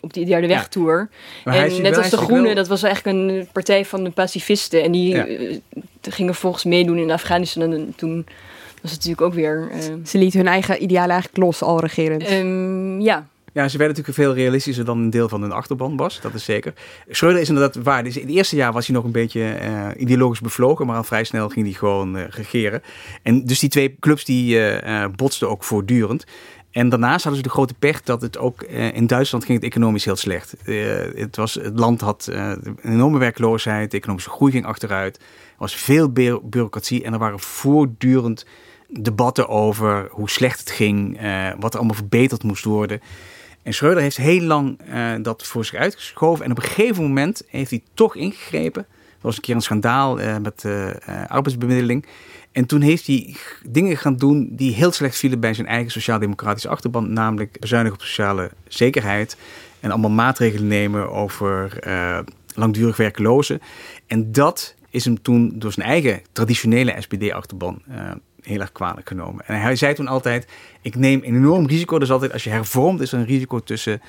op 0.00 0.12
die 0.12 0.22
ideale 0.22 0.46
wegtour. 0.46 1.08
Ja. 1.44 1.54
En 1.54 1.82
net 1.82 1.96
als 1.96 2.10
de 2.10 2.16
Groenen, 2.16 2.54
dat 2.54 2.68
was 2.68 2.82
eigenlijk 2.82 3.16
een 3.16 3.48
partij 3.52 3.84
van 3.84 4.04
de 4.04 4.10
pacifisten. 4.10 4.82
En 4.82 4.92
die 4.92 5.22
gingen 6.00 6.34
volgens 6.34 6.64
meedoen 6.64 6.98
in 6.98 7.10
Afghanistan 7.10 7.72
en 7.72 7.92
toen 7.96 8.26
dat 8.82 8.90
is 8.90 8.96
natuurlijk 8.96 9.20
ook 9.20 9.34
weer... 9.34 9.70
Uh... 9.72 9.78
Ze 10.04 10.18
lieten 10.18 10.38
hun 10.38 10.48
eigen 10.48 10.82
idealen 10.82 11.10
eigenlijk 11.10 11.44
los, 11.44 11.62
al 11.62 11.80
regerend. 11.80 12.30
Um, 12.30 13.00
ja. 13.00 13.26
Ja, 13.54 13.68
ze 13.68 13.78
werden 13.78 13.96
natuurlijk 13.96 14.26
veel 14.26 14.44
realistischer 14.44 14.84
dan 14.84 14.98
een 14.98 15.10
deel 15.10 15.28
van 15.28 15.42
hun 15.42 15.52
achterban 15.52 15.96
was, 15.96 16.20
dat 16.20 16.34
is 16.34 16.44
zeker. 16.44 16.72
Schreuder 17.08 17.40
is 17.40 17.48
inderdaad 17.48 17.82
waar. 17.82 18.04
Dus 18.04 18.16
in 18.16 18.26
het 18.26 18.36
eerste 18.36 18.56
jaar 18.56 18.72
was 18.72 18.86
hij 18.86 18.96
nog 18.96 19.04
een 19.04 19.12
beetje 19.12 19.58
uh, 19.62 19.88
ideologisch 19.96 20.40
bevlogen, 20.40 20.86
maar 20.86 20.96
al 20.96 21.04
vrij 21.04 21.24
snel 21.24 21.48
ging 21.48 21.66
hij 21.66 21.74
gewoon 21.74 22.16
uh, 22.16 22.24
regeren. 22.28 22.82
En 23.22 23.44
dus 23.44 23.58
die 23.58 23.68
twee 23.68 23.96
clubs 24.00 24.24
die 24.24 24.56
uh, 24.56 25.04
botsten 25.16 25.48
ook 25.50 25.64
voortdurend. 25.64 26.24
En 26.70 26.88
daarnaast 26.88 27.24
hadden 27.24 27.42
ze 27.42 27.48
de 27.48 27.54
grote 27.54 27.74
pech 27.74 28.02
dat 28.02 28.22
het 28.22 28.38
ook 28.38 28.62
in 28.92 29.06
Duitsland 29.06 29.44
ging 29.44 29.58
het 29.58 29.66
economisch 29.66 30.04
heel 30.04 30.16
slecht. 30.16 30.54
het, 31.14 31.36
was, 31.36 31.54
het 31.54 31.78
land 31.78 32.00
had 32.00 32.28
een 32.30 32.78
enorme 32.82 33.18
werkloosheid, 33.18 33.90
de 33.90 33.96
economische 33.96 34.30
groei 34.30 34.52
ging 34.52 34.64
achteruit. 34.64 35.16
Er 35.16 35.22
was 35.58 35.74
veel 35.74 36.12
bureaucratie 36.42 37.02
en 37.02 37.12
er 37.12 37.18
waren 37.18 37.40
voortdurend 37.40 38.46
debatten 39.00 39.48
over 39.48 40.08
hoe 40.10 40.30
slecht 40.30 40.58
het 40.58 40.70
ging, 40.70 41.22
uh, 41.22 41.48
wat 41.58 41.72
er 41.72 41.78
allemaal 41.78 41.96
verbeterd 41.96 42.42
moest 42.42 42.64
worden. 42.64 43.00
En 43.62 43.74
Schreuder 43.74 44.02
heeft 44.02 44.16
heel 44.16 44.40
lang 44.40 44.78
uh, 44.88 45.12
dat 45.22 45.46
voor 45.46 45.64
zich 45.64 45.78
uitgeschoven. 45.78 46.44
En 46.44 46.50
op 46.50 46.56
een 46.56 46.62
gegeven 46.62 47.02
moment 47.02 47.42
heeft 47.48 47.70
hij 47.70 47.82
toch 47.94 48.16
ingegrepen. 48.16 48.82
Er 48.92 49.28
was 49.28 49.36
een 49.36 49.42
keer 49.42 49.54
een 49.54 49.62
schandaal 49.62 50.20
uh, 50.20 50.36
met 50.36 50.64
arbeidsbemiddeling. 51.26 52.06
En 52.52 52.66
toen 52.66 52.80
heeft 52.80 53.06
hij 53.06 53.36
dingen 53.68 53.96
gaan 53.96 54.16
doen 54.16 54.48
die 54.50 54.74
heel 54.74 54.92
slecht 54.92 55.16
vielen 55.16 55.40
bij 55.40 55.54
zijn 55.54 55.66
eigen 55.66 55.90
sociaal-democratische 55.90 56.68
achterban. 56.68 57.12
Namelijk 57.12 57.60
bezuinigen 57.60 57.98
op 57.98 58.04
sociale 58.04 58.50
zekerheid. 58.68 59.36
En 59.80 59.90
allemaal 59.90 60.10
maatregelen 60.10 60.66
nemen 60.66 61.12
over 61.12 61.78
langdurig 62.54 62.96
werklozen. 62.96 63.60
En 64.06 64.32
dat 64.32 64.74
is 64.90 65.04
hem 65.04 65.22
toen 65.22 65.52
door 65.54 65.72
zijn 65.72 65.86
eigen 65.86 66.22
traditionele 66.32 66.94
SPD-achterban 66.98 67.82
heel 68.42 68.60
erg 68.60 68.72
kwalijk 68.72 69.08
genomen. 69.08 69.46
En 69.46 69.60
hij 69.60 69.76
zei 69.76 69.94
toen 69.94 70.08
altijd: 70.08 70.46
Ik 70.80 70.94
neem 70.94 71.18
een 71.18 71.34
enorm 71.34 71.66
risico. 71.66 71.98
Dus 71.98 72.10
altijd 72.10 72.32
als 72.32 72.44
je 72.44 72.50
hervormt, 72.50 73.00
is 73.00 73.12
er 73.12 73.18
een 73.18 73.26
risico 73.26 73.60
tussen 73.60 74.00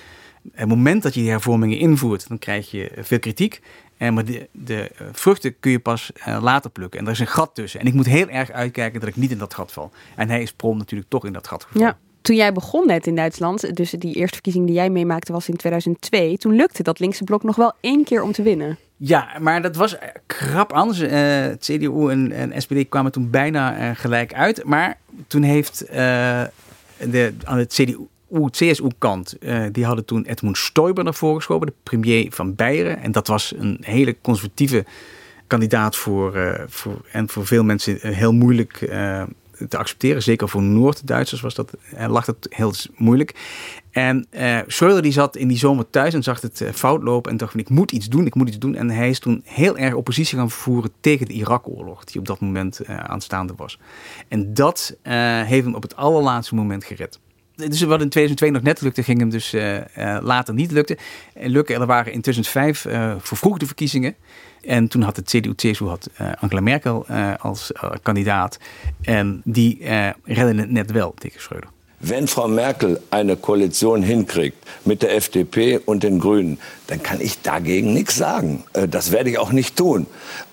het 0.51 0.67
moment 0.67 1.03
dat 1.03 1.13
je 1.13 1.19
die 1.19 1.29
hervormingen 1.29 1.77
invoert, 1.77 2.27
dan 2.27 2.39
krijg 2.39 2.71
je 2.71 2.91
veel 2.97 3.19
kritiek. 3.19 3.61
En 3.97 4.13
maar 4.13 4.25
de, 4.25 4.47
de 4.51 4.91
vruchten 5.11 5.59
kun 5.59 5.71
je 5.71 5.79
pas 5.79 6.11
eh, 6.13 6.38
later 6.41 6.69
plukken. 6.69 6.99
En 6.99 7.05
er 7.05 7.11
is 7.11 7.19
een 7.19 7.27
gat 7.27 7.49
tussen. 7.53 7.79
En 7.79 7.86
ik 7.86 7.93
moet 7.93 8.05
heel 8.05 8.29
erg 8.29 8.51
uitkijken 8.51 8.99
dat 8.99 9.09
ik 9.09 9.15
niet 9.15 9.31
in 9.31 9.38
dat 9.38 9.53
gat 9.53 9.71
val. 9.71 9.91
En 10.15 10.29
hij 10.29 10.41
is 10.41 10.53
prom 10.53 10.77
natuurlijk 10.77 11.09
toch 11.09 11.25
in 11.25 11.34
dat 11.34 11.47
gat 11.47 11.63
gevallen. 11.63 11.88
Ja. 11.88 11.97
Toen 12.21 12.36
jij 12.36 12.53
begon 12.53 12.88
net 12.88 13.07
in 13.07 13.15
Duitsland, 13.15 13.75
dus 13.75 13.91
die 13.91 14.15
eerste 14.15 14.34
verkiezing 14.34 14.65
die 14.65 14.75
jij 14.75 14.89
meemaakte 14.89 15.31
was 15.31 15.49
in 15.49 15.55
2002. 15.55 16.38
Toen 16.38 16.55
lukte 16.55 16.84
dat 16.84 16.99
linkse 16.99 17.23
blok 17.23 17.43
nog 17.43 17.55
wel 17.55 17.71
één 17.81 18.03
keer 18.03 18.21
om 18.21 18.31
te 18.31 18.41
winnen. 18.41 18.77
Ja, 18.97 19.27
maar 19.39 19.61
dat 19.61 19.75
was 19.75 19.95
krap 20.25 20.73
anders. 20.73 20.99
Het 20.99 21.63
CDU 21.63 22.09
en, 22.09 22.31
en 22.31 22.61
SPD 22.61 22.89
kwamen 22.89 23.11
toen 23.11 23.29
bijna 23.29 23.79
uh, 23.79 23.95
gelijk 23.95 24.33
uit. 24.33 24.63
Maar 24.63 24.97
toen 25.27 25.41
heeft 25.41 25.85
de, 25.87 27.33
aan 27.43 27.57
het 27.57 27.73
CDU, 27.73 27.97
CSU-kant, 28.49 29.37
die 29.71 29.85
hadden 29.85 30.05
toen 30.05 30.25
Edmund 30.25 30.57
Stoiber 30.57 31.03
naar 31.03 31.13
voren 31.13 31.35
geschoven, 31.35 31.67
de 31.67 31.73
premier 31.83 32.31
van 32.31 32.55
Beieren. 32.55 33.01
En 33.01 33.11
dat 33.11 33.27
was 33.27 33.53
een 33.57 33.77
hele 33.81 34.15
conservatieve 34.21 34.85
kandidaat 35.47 35.95
voor, 35.95 36.61
voor 36.67 37.05
en 37.11 37.29
voor 37.29 37.45
veel 37.45 37.63
mensen 37.63 37.97
heel 38.01 38.33
moeilijk 38.33 38.77
te 39.69 39.77
accepteren. 39.77 40.23
Zeker 40.23 40.49
voor 40.49 40.61
Noord-Duitsers 40.61 41.41
was 41.41 41.55
dat, 41.55 41.73
lag 42.07 42.25
dat 42.25 42.47
heel 42.49 42.73
moeilijk. 42.95 43.33
En 43.93 44.25
uh, 44.31 44.59
Schreuder 44.67 45.01
die 45.01 45.11
zat 45.11 45.35
in 45.35 45.47
die 45.47 45.57
zomer 45.57 45.89
thuis 45.89 46.13
en 46.13 46.23
zag 46.23 46.41
het 46.41 46.61
uh, 46.61 46.69
fout 46.69 47.03
lopen 47.03 47.31
en 47.31 47.37
dacht 47.37 47.51
van 47.51 47.59
ik 47.59 47.69
moet 47.69 47.91
iets 47.91 48.09
doen, 48.09 48.25
ik 48.25 48.35
moet 48.35 48.47
iets 48.47 48.57
doen. 48.57 48.75
En 48.75 48.89
hij 48.89 49.09
is 49.09 49.19
toen 49.19 49.41
heel 49.45 49.77
erg 49.77 49.93
oppositie 49.93 50.37
gaan 50.37 50.49
voeren 50.49 50.91
tegen 50.99 51.25
de 51.25 51.33
Irak-oorlog 51.33 52.03
die 52.03 52.19
op 52.19 52.27
dat 52.27 52.39
moment 52.39 52.81
uh, 52.81 52.97
aanstaande 52.97 53.53
was. 53.55 53.79
En 54.27 54.53
dat 54.53 54.97
heeft 55.45 55.65
hem 55.65 55.75
op 55.75 55.81
het 55.81 55.95
allerlaatste 55.95 56.55
moment 56.55 56.83
gered. 56.83 57.19
Dus 57.55 57.81
wat 57.81 58.01
in 58.01 58.09
2002 58.09 58.51
nog 58.51 58.61
net 58.61 58.81
lukte, 58.81 59.03
ging 59.03 59.19
hem 59.19 59.29
dus 59.29 59.55
later 60.21 60.53
niet 60.53 60.71
lukken. 60.71 60.97
lukken. 61.33 61.81
Er 61.81 61.85
waren 61.85 62.13
in 62.13 62.21
2005 62.21 62.79
vervroegde 63.25 63.65
verkiezingen. 63.65 64.15
En 64.61 64.87
toen 64.87 65.01
had 65.01 65.15
het 65.15 65.25
CDU-CSU 65.29 65.85
had 65.85 66.09
Angela 66.39 66.61
Merkel 66.61 67.05
als 67.39 67.71
kandidaat. 68.01 68.59
En 69.01 69.41
die 69.43 69.77
redden 70.23 70.57
het 70.57 70.71
net 70.71 70.91
wel 70.91 71.13
tegen 71.17 71.41
Schreuder. 71.41 71.72
Wenn 72.06 72.28
Frau 72.28 72.49
Merkel 72.49 72.99
eine 73.12 73.38
Koalition 73.38 74.04
hinkriegt 74.04 74.58
mit 74.84 75.04
der 75.04 75.16
FDP 75.16 75.78
und 75.78 76.04
den 76.04 76.20
Grünen, 76.20 76.60
dann 76.88 77.01
kann 77.01 77.22
ich 77.22 77.41
dagegen 77.41 77.93
nichts 77.93 78.18
sagen. 78.18 78.66
Äh, 78.74 78.89
das 78.89 79.14
werde 79.14 79.30
ich 79.30 79.39
auch 79.39 79.54
nicht 79.54 79.78
tun. 79.78 80.06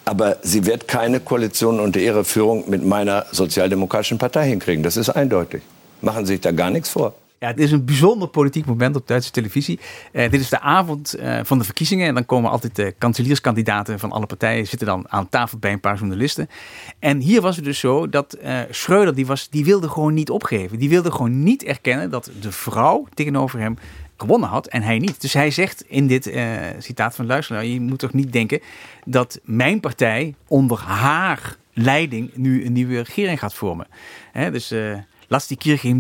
Aber 0.05 0.37
sie 0.43 0.65
wird 0.65 0.87
keine 0.87 1.19
Koalition 1.19 1.81
unter 1.81 1.99
ihrer 1.99 2.23
Führung 2.23 2.71
mit 2.71 2.87
meiner 2.87 3.27
sozialdemokratischen 3.33 4.17
Partei 4.17 4.47
hinkriegen. 4.47 4.85
Das 4.85 4.97
ist 4.97 5.11
eindeutig. 5.11 5.63
Machen 6.03 6.25
Sie 6.25 6.35
sich 6.35 6.41
da 6.41 6.53
gar 6.53 6.71
nichts 6.71 6.91
vor. 6.91 7.15
Ja, 7.41 7.47
het 7.47 7.59
is 7.59 7.73
een 7.73 7.85
bijzonder 7.85 8.29
politiek 8.29 8.67
moment 8.67 8.97
op 8.97 9.07
Duitse 9.07 9.31
televisie. 9.31 9.81
Uh, 10.13 10.31
dit 10.31 10.41
is 10.41 10.49
de 10.49 10.61
avond 10.61 11.17
uh, 11.19 11.41
van 11.43 11.59
de 11.59 11.65
verkiezingen. 11.65 12.07
En 12.07 12.15
dan 12.15 12.27
komen 12.27 12.51
altijd 12.51 12.77
de 12.77 12.95
kanselierskandidaten 12.99 13.99
van 13.99 14.13
alle 14.13 14.27
partijen 14.27 14.67
zitten 14.67 14.87
dan 14.87 15.07
aan 15.09 15.29
tafel 15.29 15.59
bij 15.59 15.73
een 15.73 15.81
paar 15.81 15.97
journalisten. 15.97 16.49
En 16.99 17.21
hier 17.21 17.41
was 17.41 17.57
het 17.57 17.65
dus 17.65 17.79
zo 17.79 18.09
dat 18.09 18.37
uh, 18.43 18.61
Schreuder, 18.71 19.15
die, 19.15 19.27
was, 19.27 19.49
die 19.49 19.65
wilde 19.65 19.89
gewoon 19.89 20.15
niet 20.15 20.31
opgeven. 20.31 20.79
Die 20.79 20.89
wilde 20.89 21.11
gewoon 21.11 21.43
niet 21.43 21.65
erkennen 21.65 22.11
dat 22.11 22.31
de 22.41 22.53
vrouw 22.53 23.07
tegenover 23.15 23.59
hem 23.59 23.79
gewonnen 24.17 24.49
had 24.49 24.67
en 24.67 24.83
hij 24.83 24.99
niet. 24.99 25.21
Dus 25.21 25.33
hij 25.33 25.51
zegt 25.51 25.85
in 25.87 26.07
dit 26.07 26.33
citaat 26.79 27.15
van 27.15 27.27
luisteraar, 27.27 27.65
je 27.65 27.81
moet 27.81 27.99
toch 27.99 28.13
niet 28.13 28.33
denken 28.33 28.61
dat 29.05 29.41
mijn 29.45 29.81
partij 29.81 30.35
onder 30.47 30.79
haar 30.79 31.57
leiding 31.73 32.31
nu 32.35 32.65
een 32.65 32.73
nieuwe 32.73 33.01
regering 33.01 33.39
gaat 33.39 33.55
vormen. 33.55 33.87
Hè, 34.33 34.51
dus 34.51 34.75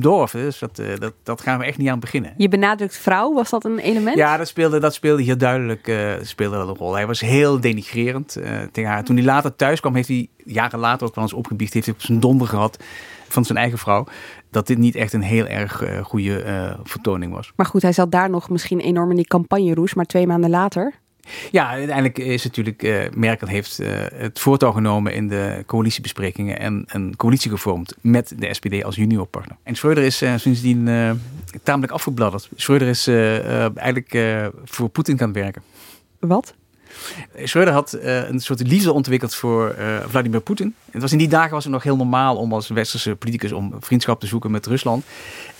Dorf. 0.00 0.30
Dus 0.30 0.58
dat, 0.58 0.78
eh, 0.78 0.98
dat, 0.98 1.12
dat 1.22 1.40
gaan 1.40 1.58
we 1.58 1.64
echt 1.64 1.78
niet 1.78 1.88
aan 1.88 2.00
beginnen. 2.00 2.34
Je 2.36 2.48
benadrukt 2.48 2.96
vrouw, 2.96 3.32
was 3.32 3.50
dat 3.50 3.64
een 3.64 3.78
element? 3.78 4.16
Ja, 4.16 4.36
dat 4.36 4.48
speelde, 4.48 4.78
dat 4.78 4.94
speelde 4.94 5.22
hier 5.22 5.38
duidelijk 5.38 5.88
uh, 5.88 6.12
speelde 6.22 6.56
dat 6.56 6.68
een 6.68 6.76
rol. 6.76 6.94
Hij 6.94 7.06
was 7.06 7.20
heel 7.20 7.60
denigrerend 7.60 8.36
uh, 8.36 8.60
tegen 8.72 8.90
haar. 8.90 9.04
Toen 9.04 9.16
hij 9.16 9.24
later 9.24 9.56
thuis 9.56 9.80
kwam, 9.80 9.94
heeft 9.94 10.08
hij 10.08 10.28
jaren 10.44 10.78
later 10.78 11.06
ook 11.06 11.14
wel 11.14 11.24
eens 11.24 11.32
opgebiecht. 11.32 11.74
Heeft 11.74 11.86
hij 11.86 11.94
op 11.94 12.02
zijn 12.02 12.20
donder 12.20 12.46
gehad 12.46 12.84
van 13.28 13.44
zijn 13.44 13.58
eigen 13.58 13.78
vrouw. 13.78 14.06
Dat 14.50 14.66
dit 14.66 14.78
niet 14.78 14.94
echt 14.94 15.12
een 15.12 15.22
heel 15.22 15.46
erg 15.46 15.82
uh, 15.82 16.04
goede 16.04 16.76
vertoning 16.84 17.32
was. 17.32 17.52
Maar 17.56 17.66
goed, 17.66 17.82
hij 17.82 17.92
zat 17.92 18.10
daar 18.10 18.30
nog 18.30 18.50
misschien 18.50 18.80
enorm 18.80 19.10
in 19.10 19.16
die 19.16 19.26
campagne 19.26 19.74
roes. 19.74 19.94
Maar 19.94 20.06
twee 20.06 20.26
maanden 20.26 20.50
later 20.50 20.94
ja, 21.50 21.68
uiteindelijk 21.68 22.18
is 22.18 22.44
natuurlijk, 22.44 22.82
uh, 22.82 23.02
Merkel 23.14 23.48
heeft 23.48 23.80
uh, 23.80 23.88
het 24.14 24.38
voortouw 24.38 24.72
genomen 24.72 25.14
in 25.14 25.28
de 25.28 25.62
coalitiebesprekingen 25.66 26.58
en 26.58 26.84
een 26.86 27.16
coalitie 27.16 27.50
gevormd 27.50 27.94
met 28.00 28.32
de 28.36 28.54
SPD 28.54 28.84
als 28.84 28.96
juniorpartner. 28.96 29.56
En 29.62 29.74
Schreuder 29.74 30.04
is 30.04 30.22
uh, 30.22 30.36
sindsdien 30.36 30.88
tamelijk 31.62 31.92
afgebladderd. 31.92 32.48
Schreuder 32.56 32.88
is 32.88 33.06
eigenlijk 33.74 34.18
voor 34.64 34.88
Poetin 34.88 35.18
gaan 35.18 35.32
werken. 35.32 35.62
Wat? 36.18 36.54
Schreuder 37.44 37.74
had 37.74 37.98
uh, 38.02 38.28
een 38.28 38.40
soort 38.40 38.66
liefde 38.66 38.92
ontwikkeld 38.92 39.34
voor 39.34 39.74
uh, 39.78 39.96
Vladimir 40.08 40.40
Poetin. 40.40 40.74
Het 40.90 41.02
was 41.02 41.12
in 41.12 41.18
die 41.18 41.28
dagen 41.28 41.50
was 41.50 41.64
het 41.64 41.72
nog 41.72 41.82
heel 41.82 41.96
normaal 41.96 42.36
om 42.36 42.52
als 42.52 42.68
westerse 42.68 43.16
politicus 43.16 43.52
om 43.52 43.74
vriendschap 43.80 44.20
te 44.20 44.26
zoeken 44.26 44.50
met 44.50 44.66
Rusland. 44.66 45.04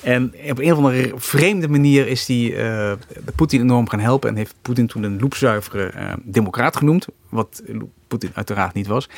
En 0.02 0.34
op 0.50 0.58
een 0.58 0.72
of 0.72 0.76
andere 0.76 1.12
vreemde 1.16 1.68
manier 1.68 2.06
is 2.06 2.26
die 2.26 2.54
uh, 2.54 2.92
Poetin 3.34 3.60
enorm 3.60 3.88
gaan 3.88 4.00
helpen 4.00 4.28
en 4.28 4.36
heeft 4.36 4.54
Poetin 4.62 4.86
toen 4.86 5.02
een 5.02 5.20
loepzuivere 5.20 5.92
democraat 6.22 6.76
genoemd, 6.76 7.06
wat 7.28 7.62
Poetin 8.08 8.30
uiteraard 8.34 8.74
niet 8.74 8.86
was. 8.86 9.08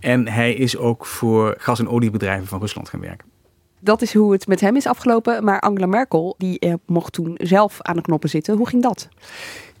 En 0.00 0.28
hij 0.28 0.54
is 0.54 0.76
ook 0.76 1.06
voor 1.06 1.54
gas- 1.58 1.78
en 1.78 1.88
oliebedrijven 1.88 2.46
van 2.46 2.60
Rusland 2.60 2.88
gaan 2.88 3.00
werken 3.00 3.30
dat 3.82 4.02
is 4.02 4.14
hoe 4.14 4.32
het 4.32 4.46
met 4.46 4.60
hem 4.60 4.76
is 4.76 4.86
afgelopen. 4.86 5.44
Maar 5.44 5.60
Angela 5.60 5.86
Merkel, 5.86 6.34
die 6.38 6.58
eh, 6.58 6.74
mocht 6.86 7.12
toen 7.12 7.34
zelf 7.42 7.82
aan 7.82 7.96
de 7.96 8.02
knoppen 8.02 8.28
zitten. 8.28 8.56
Hoe 8.56 8.68
ging 8.68 8.82
dat? 8.82 9.08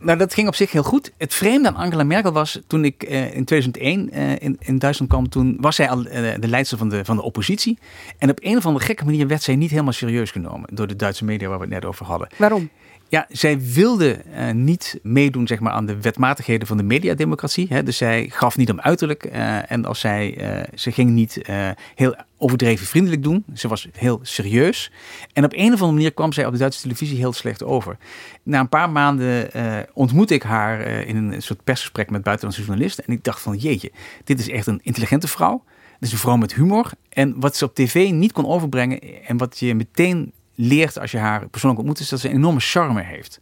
Nou, 0.02 0.18
dat 0.18 0.34
ging 0.34 0.48
op 0.48 0.54
zich 0.54 0.72
heel 0.72 0.82
goed. 0.82 1.12
Het 1.18 1.34
vreemde 1.34 1.68
aan 1.68 1.76
Angela 1.76 2.02
Merkel 2.02 2.32
was 2.32 2.60
toen 2.66 2.84
ik 2.84 3.02
eh, 3.02 3.34
in 3.34 3.44
2001 3.44 4.10
eh, 4.10 4.56
in, 4.58 4.78
Duitsland 4.78 5.10
kwam, 5.10 5.28
toen 5.28 5.56
was 5.60 5.76
zij 5.76 5.88
al 5.90 6.04
eh, 6.04 6.34
de 6.40 6.48
leidster 6.48 6.78
van 6.78 6.88
de, 6.88 7.04
van 7.04 7.16
de 7.16 7.22
oppositie. 7.22 7.78
En 8.18 8.30
op 8.30 8.38
een 8.42 8.56
of 8.56 8.66
andere 8.66 8.84
gekke 8.84 9.04
manier 9.04 9.26
werd 9.26 9.42
zij 9.42 9.56
niet 9.56 9.70
helemaal 9.70 9.92
serieus 9.92 10.30
genomen 10.30 10.68
door 10.72 10.86
de 10.86 10.96
Duitse 10.96 11.24
media 11.24 11.48
waar 11.48 11.58
we 11.58 11.64
het 11.64 11.72
net 11.72 11.84
over 11.84 12.06
hadden. 12.06 12.28
Waarom? 12.36 12.70
Ja, 13.12 13.26
zij 13.28 13.60
wilde 13.60 14.22
uh, 14.34 14.50
niet 14.50 14.98
meedoen 15.02 15.46
zeg 15.46 15.60
maar, 15.60 15.72
aan 15.72 15.86
de 15.86 16.00
wetmatigheden 16.00 16.66
van 16.66 16.76
de 16.76 16.82
mediademocratie. 16.82 17.66
Hè. 17.68 17.82
Dus 17.82 17.96
zij 17.96 18.28
gaf 18.28 18.56
niet 18.56 18.70
om 18.70 18.80
uiterlijk. 18.80 19.24
Uh, 19.24 19.70
en 19.70 19.84
als 19.84 20.00
zij, 20.00 20.56
uh, 20.58 20.62
ze 20.74 20.92
ging 20.92 21.10
niet 21.10 21.40
heel 21.94 22.16
overdreven 22.38 22.86
vriendelijk 22.86 23.22
doen. 23.22 23.44
Ze 23.54 23.68
was 23.68 23.88
heel 23.92 24.18
serieus. 24.22 24.92
En 25.32 25.44
op 25.44 25.52
een 25.52 25.72
of 25.72 25.72
andere 25.72 25.92
manier 25.92 26.12
kwam 26.12 26.32
zij 26.32 26.46
op 26.46 26.52
de 26.52 26.58
Duitse 26.58 26.80
televisie 26.80 27.18
heel 27.18 27.32
slecht 27.32 27.62
over. 27.62 27.96
Na 28.42 28.60
een 28.60 28.68
paar 28.68 28.90
maanden 28.90 29.50
ontmoette 29.92 30.34
ik 30.34 30.42
haar 30.42 30.80
in 30.86 31.16
een 31.16 31.42
soort 31.42 31.64
persgesprek 31.64 32.10
met 32.10 32.22
buitenlandse 32.22 32.64
journalisten. 32.64 33.04
En 33.04 33.12
ik 33.12 33.24
dacht 33.24 33.40
van 33.40 33.56
jeetje, 33.56 33.92
dit 34.24 34.38
is 34.38 34.48
echt 34.48 34.66
een 34.66 34.80
intelligente 34.82 35.28
vrouw. 35.28 35.64
Dit 35.98 36.08
is 36.08 36.12
een 36.12 36.18
vrouw 36.18 36.36
met 36.36 36.54
humor. 36.54 36.90
En 37.08 37.40
wat 37.40 37.56
ze 37.56 37.64
op 37.64 37.74
tv 37.74 38.10
niet 38.10 38.32
kon 38.32 38.46
overbrengen 38.46 39.00
en 39.26 39.36
wat 39.36 39.58
je 39.58 39.74
meteen 39.74 40.32
leert 40.54 40.98
als 40.98 41.10
je 41.10 41.18
haar 41.18 41.48
persoonlijk 41.48 41.80
ontmoet, 41.80 42.00
is 42.00 42.08
dat 42.08 42.20
ze 42.20 42.28
een 42.28 42.34
enorme 42.34 42.60
charme 42.60 43.02
heeft. 43.02 43.40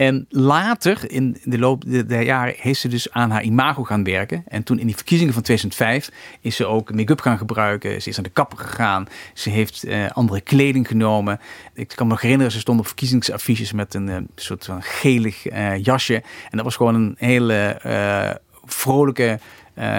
En 0.00 0.26
later, 0.28 1.10
in 1.10 1.36
de 1.44 1.58
loop 1.58 1.84
der 1.86 2.22
jaren, 2.22 2.54
heeft 2.56 2.80
ze 2.80 2.88
dus 2.88 3.10
aan 3.10 3.30
haar 3.30 3.42
imago 3.42 3.84
gaan 3.84 4.04
werken. 4.04 4.44
En 4.48 4.62
toen 4.62 4.78
in 4.78 4.86
die 4.86 4.94
verkiezingen 4.94 5.32
van 5.32 5.42
2005 5.42 6.10
is 6.40 6.56
ze 6.56 6.66
ook 6.66 6.94
make-up 6.94 7.20
gaan 7.20 7.38
gebruiken. 7.38 8.02
Ze 8.02 8.08
is 8.08 8.16
aan 8.16 8.24
de 8.24 8.30
kapper 8.30 8.58
gegaan. 8.58 9.08
Ze 9.34 9.50
heeft 9.50 9.84
uh, 9.86 10.10
andere 10.10 10.40
kleding 10.40 10.86
genomen. 10.86 11.40
Ik 11.74 11.88
kan 11.88 12.06
me 12.06 12.12
nog 12.12 12.22
herinneren, 12.22 12.52
ze 12.52 12.58
stond 12.58 12.78
op 12.78 12.86
verkiezingsaffiches 12.86 13.72
met 13.72 13.94
een 13.94 14.08
uh, 14.08 14.16
soort 14.34 14.64
van 14.64 14.82
gelig 14.82 15.52
uh, 15.52 15.76
jasje. 15.84 16.14
En 16.14 16.56
dat 16.56 16.64
was 16.64 16.76
gewoon 16.76 16.94
een 16.94 17.14
hele 17.18 17.80
vrolijke, 18.64 19.38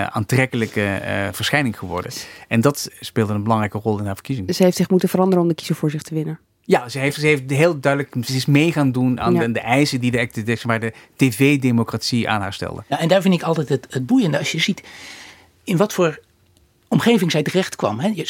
aantrekkelijke 0.09 0.99
verschijning 1.32 1.78
geworden. 1.78 2.11
En 2.47 2.61
dat 2.61 2.89
speelde 2.99 3.34
een 3.34 3.43
belangrijke 3.43 3.78
rol 3.78 3.99
in 3.99 4.05
haar 4.05 4.15
verkiezingen. 4.15 4.53
Ze 4.53 4.63
heeft 4.63 4.78
zich 4.78 4.89
moeten 4.89 5.09
veranderen 5.09 5.43
om 5.43 5.49
de 5.49 5.55
kiezer 5.55 5.76
voor 5.76 5.91
zich 5.91 6.01
te 6.01 6.13
winnen. 6.13 6.39
Ja, 6.61 6.89
ze 6.89 6.99
heeft, 6.99 7.19
ze 7.19 7.26
heeft 7.26 7.49
heel 7.49 7.80
duidelijk, 7.80 8.26
ze 8.26 8.36
is 8.36 8.45
mee 8.45 8.72
gaan 8.72 8.91
doen 8.91 9.19
aan 9.19 9.34
de, 9.34 9.51
de, 9.51 9.59
eisen 9.59 9.99
die 9.99 10.11
de, 10.11 10.43
de, 10.43 10.57
maar, 10.65 10.80
de 10.80 10.93
tv-democratie 11.15 12.30
aan 12.30 12.41
haar 12.41 12.53
stelde. 12.53 12.84
Ja, 12.88 12.99
en 12.99 13.07
daar 13.07 13.22
vind 13.22 13.34
ik 13.34 13.41
altijd 13.41 13.69
het, 13.69 13.88
het 13.89 14.05
boeiende 14.05 14.38
als 14.38 14.51
je 14.51 14.59
ziet 14.59 14.84
in 15.63 15.78
wat 15.78 15.93
voor 15.93 16.19
omgeving 16.88 17.32
zij 17.32 17.43
terecht 17.43 17.76
kwam. 17.76 17.99
Hè. 17.99 18.24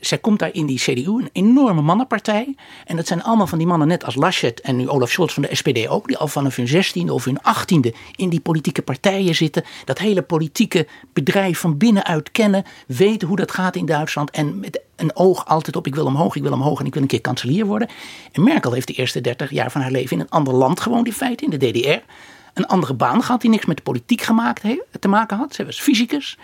Zij, 0.00 0.18
komt 0.18 0.38
daar 0.38 0.54
in 0.54 0.66
die 0.66 0.78
CDU, 0.78 1.10
een 1.10 1.30
enorme 1.32 1.82
mannenpartij. 1.82 2.54
En 2.84 2.96
dat 2.96 3.06
zijn 3.06 3.22
allemaal 3.22 3.46
van 3.46 3.58
die 3.58 3.66
mannen, 3.66 3.88
net 3.88 4.04
als 4.04 4.14
Laschet 4.14 4.60
en 4.60 4.76
nu 4.76 4.88
Olaf 4.88 5.10
Scholz 5.10 5.34
van 5.34 5.42
de 5.42 5.54
SPD 5.54 5.88
ook, 5.88 6.06
die 6.06 6.16
al 6.16 6.28
vanaf 6.28 6.56
hun 6.56 6.68
zestiende 6.68 7.12
of 7.12 7.24
hun 7.24 7.42
achttiende 7.42 7.94
in 8.16 8.28
die 8.28 8.40
politieke 8.40 8.82
partijen 8.82 9.34
zitten. 9.34 9.64
Dat 9.84 9.98
hele 9.98 10.22
politieke 10.22 10.86
bedrijf 11.12 11.58
van 11.58 11.78
binnenuit 11.78 12.32
kennen, 12.32 12.64
weten 12.86 13.28
hoe 13.28 13.36
dat 13.36 13.52
gaat 13.52 13.76
in 13.76 13.86
Duitsland. 13.86 14.30
En 14.30 14.60
met 14.60 14.80
een 14.96 15.16
oog 15.16 15.46
altijd 15.46 15.76
op: 15.76 15.86
ik 15.86 15.94
wil 15.94 16.06
omhoog, 16.06 16.36
ik 16.36 16.42
wil 16.42 16.52
omhoog 16.52 16.80
en 16.80 16.86
ik 16.86 16.92
wil 16.92 17.02
een 17.02 17.08
keer 17.08 17.20
kanselier 17.20 17.66
worden. 17.66 17.88
En 18.32 18.42
Merkel 18.42 18.72
heeft 18.72 18.86
de 18.86 18.94
eerste 18.94 19.20
dertig 19.20 19.50
jaar 19.50 19.70
van 19.70 19.80
haar 19.80 19.90
leven 19.90 20.16
in 20.16 20.22
een 20.22 20.30
ander 20.30 20.54
land 20.54 20.80
gewoond, 20.80 21.06
in 21.06 21.12
feite, 21.12 21.44
in 21.44 21.50
de 21.50 21.70
DDR. 21.70 22.12
Een 22.54 22.66
andere 22.66 22.94
baan 22.94 23.22
gehad 23.22 23.40
die 23.40 23.50
niks 23.50 23.66
met 23.66 23.76
de 23.76 23.82
politiek 23.82 24.20
gemaakt 24.20 24.62
te 25.00 25.08
maken 25.08 25.36
had. 25.36 25.54
Zij 25.54 25.64
was 25.64 25.80
fysicus. 25.80 26.38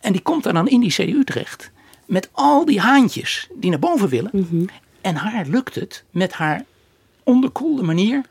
En 0.00 0.12
die 0.12 0.22
komt 0.22 0.42
dan 0.42 0.68
in 0.68 0.80
die 0.80 0.90
CDU 0.90 1.24
terecht 1.24 1.70
met 2.08 2.28
al 2.32 2.64
die 2.64 2.80
haantjes 2.80 3.48
die 3.54 3.70
naar 3.70 3.78
boven 3.78 4.08
willen. 4.08 4.30
Mhm. 4.32 4.64
En 5.00 5.14
haar 5.14 5.46
lukt 5.46 5.74
het 5.74 6.04
met 6.10 6.32
haar 6.32 6.64
onderkoelde 7.22 7.82
manier 7.82 8.24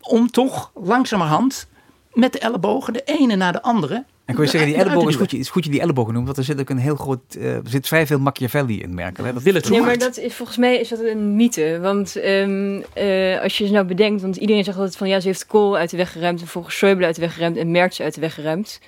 om 0.00 0.30
toch 0.30 0.70
langzamerhand 0.74 1.68
met 2.12 2.32
de 2.32 2.38
ellebogen 2.38 2.92
de 2.92 3.02
ene 3.04 3.36
na 3.36 3.52
de 3.52 3.62
andere. 3.62 4.04
En 4.24 4.34
kun 4.34 4.44
je 4.44 4.50
zeggen, 4.50 4.70
die 4.70 4.78
ellebogen 4.78 5.08
is 5.08 5.16
goed, 5.16 5.32
is 5.32 5.48
goed 5.48 5.64
je 5.64 5.70
die 5.70 5.80
ellebogen 5.80 6.12
noemt, 6.12 6.26
want 6.26 6.38
er 6.38 6.44
zit 6.44 6.60
ook 6.60 6.70
een 6.70 6.78
heel 6.78 6.96
groot, 6.96 7.20
uh, 7.38 7.54
er 7.54 7.62
zit 7.64 7.86
vrij 7.86 8.06
veel 8.06 8.18
Machiavelli 8.18 8.80
in 8.82 8.94
Merkel. 8.94 9.24
Hè? 9.24 9.32
Dat 9.32 9.42
wil 9.42 9.54
het 9.54 9.66
zo 9.66 9.72
Nee, 9.72 9.80
maar 9.80 9.98
dat 9.98 10.18
is, 10.18 10.34
volgens 10.34 10.58
mij 10.58 10.78
is 10.78 10.88
dat 10.88 10.98
een 10.98 11.36
mythe. 11.36 11.78
Want 11.80 12.16
um, 12.16 12.76
uh, 12.76 13.40
als 13.40 13.58
je 13.58 13.66
ze 13.66 13.72
nou 13.72 13.86
bedenkt, 13.86 14.22
want 14.22 14.36
iedereen 14.36 14.64
zegt 14.64 14.76
altijd 14.76 14.96
van 14.96 15.08
ja, 15.08 15.20
ze 15.20 15.26
heeft 15.26 15.46
Kool 15.46 15.76
uit 15.76 15.90
de 15.90 15.96
weg 15.96 16.12
geruimd, 16.12 16.40
en 16.40 16.46
volgens 16.46 16.76
Schäuble 16.76 17.04
uit 17.04 17.14
de 17.14 17.20
weg 17.20 17.32
geruimd 17.32 17.56
en 17.56 17.70
Merz 17.70 18.00
uit 18.00 18.14
de 18.14 18.20
weg 18.20 18.34
geruimd. 18.34 18.80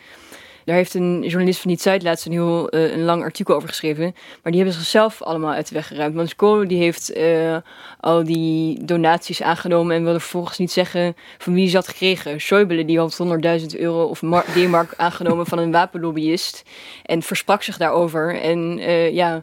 Daar 0.71 0.79
heeft 0.79 0.95
een 0.95 1.23
journalist 1.23 1.61
van 1.61 1.71
die 1.71 1.81
Zeit 1.81 2.03
laatst 2.03 2.27
een 2.27 2.33
heel 2.33 2.75
uh, 2.75 2.93
een 2.93 3.05
lang 3.05 3.23
artikel 3.23 3.55
over 3.55 3.69
geschreven. 3.69 4.15
Maar 4.43 4.53
die 4.53 4.61
hebben 4.61 4.79
zichzelf 4.79 5.23
allemaal 5.23 5.53
uit 5.53 5.69
de 5.69 5.75
weg 5.75 5.87
geruimd. 5.87 6.15
Want 6.15 6.69
die 6.69 6.79
heeft 6.79 7.17
uh, 7.17 7.57
al 8.01 8.25
die 8.25 8.85
donaties 8.85 9.43
aangenomen 9.43 9.97
en 9.97 10.03
wilde 10.03 10.21
vervolgens 10.21 10.59
niet 10.59 10.73
zeggen 10.73 11.17
van 11.39 11.55
wie 11.55 11.69
ze 11.69 11.77
had 11.77 11.89
gekregen. 11.89 12.41
Schäuble 12.41 12.85
die 12.85 12.99
had 12.99 13.23
100.000 13.61 13.67
euro 13.79 14.05
of 14.05 14.19
D-mark 14.55 14.95
aangenomen 14.97 15.47
van 15.47 15.59
een 15.59 15.73
wapenlobbyist. 15.73 16.63
En 17.05 17.23
versprak 17.23 17.63
zich 17.63 17.77
daarover. 17.77 18.41
En 18.41 18.79
uh, 18.79 19.13
ja, 19.13 19.43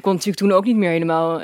kon 0.00 0.12
natuurlijk 0.12 0.38
toen 0.38 0.52
ook 0.52 0.64
niet 0.64 0.76
meer 0.76 0.90
helemaal 0.90 1.40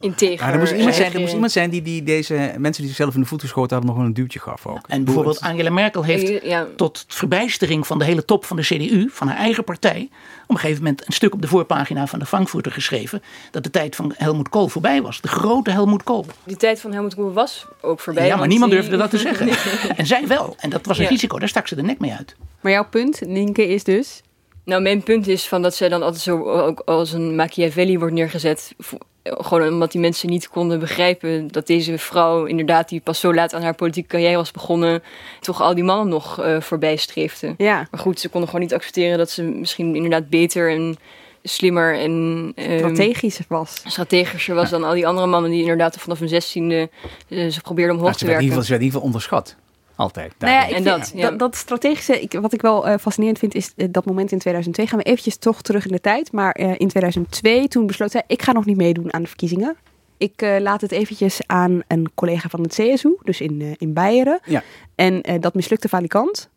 integer. 0.00 0.46
Ja, 0.46 0.52
er, 0.52 0.58
moest 0.58 0.72
iemand 0.72 0.94
zijn, 0.94 1.12
er 1.12 1.20
moest 1.20 1.32
iemand 1.32 1.52
zijn 1.52 1.70
die, 1.70 1.82
die 1.82 2.02
deze 2.02 2.34
mensen 2.34 2.82
die 2.82 2.86
zichzelf 2.86 3.14
in 3.14 3.20
de 3.20 3.26
voet 3.26 3.40
geschoten 3.40 3.76
hadden 3.76 3.94
nog 3.96 4.04
een 4.04 4.14
duwtje 4.14 4.38
gaf 4.38 4.66
ook. 4.66 4.88
En 4.88 5.04
bijvoorbeeld 5.04 5.40
Angela 5.40 5.70
Merkel 5.70 6.04
heeft 6.04 6.42
ja. 6.44 6.66
tot 6.76 7.04
verbijstering 7.08 7.86
van 7.86 7.98
de 7.98 8.04
hele 8.04 8.24
top 8.24 8.44
van 8.44 8.56
de 8.56 8.62
CDU, 8.62 9.08
van 9.10 9.28
haar 9.28 9.36
eigen 9.36 9.64
partij, 9.64 10.08
op 10.42 10.54
een 10.54 10.58
gegeven 10.58 10.82
moment 10.82 11.06
een 11.06 11.12
stuk 11.12 11.34
op 11.34 11.42
de 11.42 11.48
voorpagina 11.48 12.06
van 12.06 12.18
de 12.18 12.26
Frankfurter 12.26 12.72
geschreven 12.72 13.22
dat 13.50 13.62
de 13.62 13.70
tijd 13.70 13.96
van 13.96 14.14
Helmut 14.16 14.48
Kool 14.48 14.68
voorbij 14.68 15.02
was. 15.02 15.20
De 15.20 15.28
grote 15.28 15.70
Helmut 15.70 16.02
Kool. 16.02 16.26
Die 16.44 16.56
tijd 16.56 16.80
van 16.80 16.92
Helmut 16.92 17.14
Kool 17.14 17.32
was 17.32 17.66
ook 17.80 18.00
voorbij. 18.00 18.26
Ja, 18.26 18.36
maar 18.36 18.48
niemand 18.48 18.70
durfde 18.70 18.96
dat 18.96 19.10
te 19.10 19.18
zeggen. 19.18 19.48
En 19.96 20.06
zij 20.06 20.26
wel. 20.26 20.54
En 20.58 20.70
dat 20.70 20.86
was 20.86 20.98
een 20.98 21.04
ja. 21.04 21.10
risico. 21.10 21.38
Daar 21.38 21.48
stak 21.48 21.68
ze 21.68 21.74
de 21.74 21.82
nek 21.82 21.98
mee 21.98 22.12
uit. 22.12 22.36
Maar 22.60 22.72
jouw 22.72 22.88
punt, 22.88 23.20
Linke, 23.26 23.68
is 23.68 23.84
dus 23.84 24.22
nou, 24.68 24.82
mijn 24.82 25.02
punt 25.02 25.26
is 25.26 25.48
van 25.48 25.62
dat 25.62 25.74
zij 25.74 25.88
dan 25.88 26.02
altijd 26.02 26.22
zo 26.22 26.44
ook 26.44 26.82
als 26.84 27.12
een 27.12 27.36
Machiavelli 27.36 27.98
wordt 27.98 28.14
neergezet. 28.14 28.74
Gewoon 29.22 29.68
omdat 29.68 29.92
die 29.92 30.00
mensen 30.00 30.28
niet 30.28 30.48
konden 30.48 30.78
begrijpen 30.78 31.48
dat 31.48 31.66
deze 31.66 31.98
vrouw, 31.98 32.44
inderdaad, 32.44 32.88
die 32.88 33.00
pas 33.00 33.20
zo 33.20 33.34
laat 33.34 33.54
aan 33.54 33.62
haar 33.62 33.74
politieke 33.74 34.08
carrière 34.08 34.36
was 34.36 34.50
begonnen, 34.50 35.02
toch 35.40 35.62
al 35.62 35.74
die 35.74 35.84
mannen 35.84 36.08
nog 36.08 36.44
uh, 36.44 36.60
voorbij 36.60 36.96
streefde. 36.96 37.54
Ja. 37.58 37.86
Maar 37.90 38.00
goed, 38.00 38.20
ze 38.20 38.28
konden 38.28 38.48
gewoon 38.48 38.64
niet 38.64 38.74
accepteren 38.74 39.18
dat 39.18 39.30
ze 39.30 39.42
misschien 39.42 39.94
inderdaad 39.94 40.28
beter 40.28 40.70
en 40.70 40.96
slimmer 41.42 41.98
en 41.98 42.12
um, 42.56 42.78
strategischer 42.78 43.44
was. 43.48 43.82
Strategischer 43.84 44.54
was 44.54 44.70
dan 44.70 44.84
al 44.84 44.94
die 44.94 45.06
andere 45.06 45.26
mannen 45.26 45.50
die 45.50 45.60
inderdaad 45.60 45.96
vanaf 45.96 46.18
hun 46.18 46.28
zestiende 46.28 46.90
uh, 47.28 47.50
ze 47.50 47.60
probeerden 47.60 47.96
omhoog 47.96 48.16
te 48.16 48.24
werken. 48.24 48.44
In 48.44 48.50
ieder 48.50 48.62
geval, 48.62 48.62
ze 48.62 48.70
werd 48.70 48.80
in 48.80 48.86
ieder 48.86 49.00
geval 49.00 49.06
onderschat. 49.06 49.56
Altijd. 49.98 50.34
Nou 50.38 50.52
ja, 50.52 50.68
en 50.68 50.84
dat, 50.84 51.12
ja. 51.14 51.30
dat, 51.30 51.38
dat, 51.38 51.56
strategische, 51.56 52.20
ik, 52.20 52.32
wat 52.32 52.52
ik 52.52 52.62
wel 52.62 52.88
uh, 52.88 52.94
fascinerend 53.00 53.38
vind, 53.38 53.54
is 53.54 53.72
uh, 53.76 53.86
dat 53.90 54.04
moment 54.04 54.32
in 54.32 54.38
2002. 54.38 54.86
Gaan 54.86 54.98
we 54.98 55.04
eventjes 55.04 55.36
toch 55.36 55.62
terug 55.62 55.86
in 55.86 55.92
de 55.92 56.00
tijd. 56.00 56.32
Maar 56.32 56.60
uh, 56.60 56.74
in 56.76 56.88
2002, 56.88 57.68
toen 57.68 57.86
besloot 57.86 58.10
zij, 58.10 58.22
ik 58.26 58.42
ga 58.42 58.52
nog 58.52 58.64
niet 58.64 58.76
meedoen 58.76 59.12
aan 59.12 59.22
de 59.22 59.28
verkiezingen. 59.28 59.76
Ik 60.16 60.40
laat 60.58 60.80
het 60.80 60.92
eventjes 60.92 61.40
aan 61.46 61.82
een 61.86 62.10
collega 62.14 62.48
van 62.48 62.62
het 62.62 62.74
CSU, 62.74 63.16
dus 63.22 63.40
in, 63.40 63.74
in 63.78 63.92
Beieren. 63.92 64.40
Ja. 64.44 64.62
En 64.94 65.22
dat 65.40 65.54
mislukte 65.54 65.88
valikant. 65.88 66.50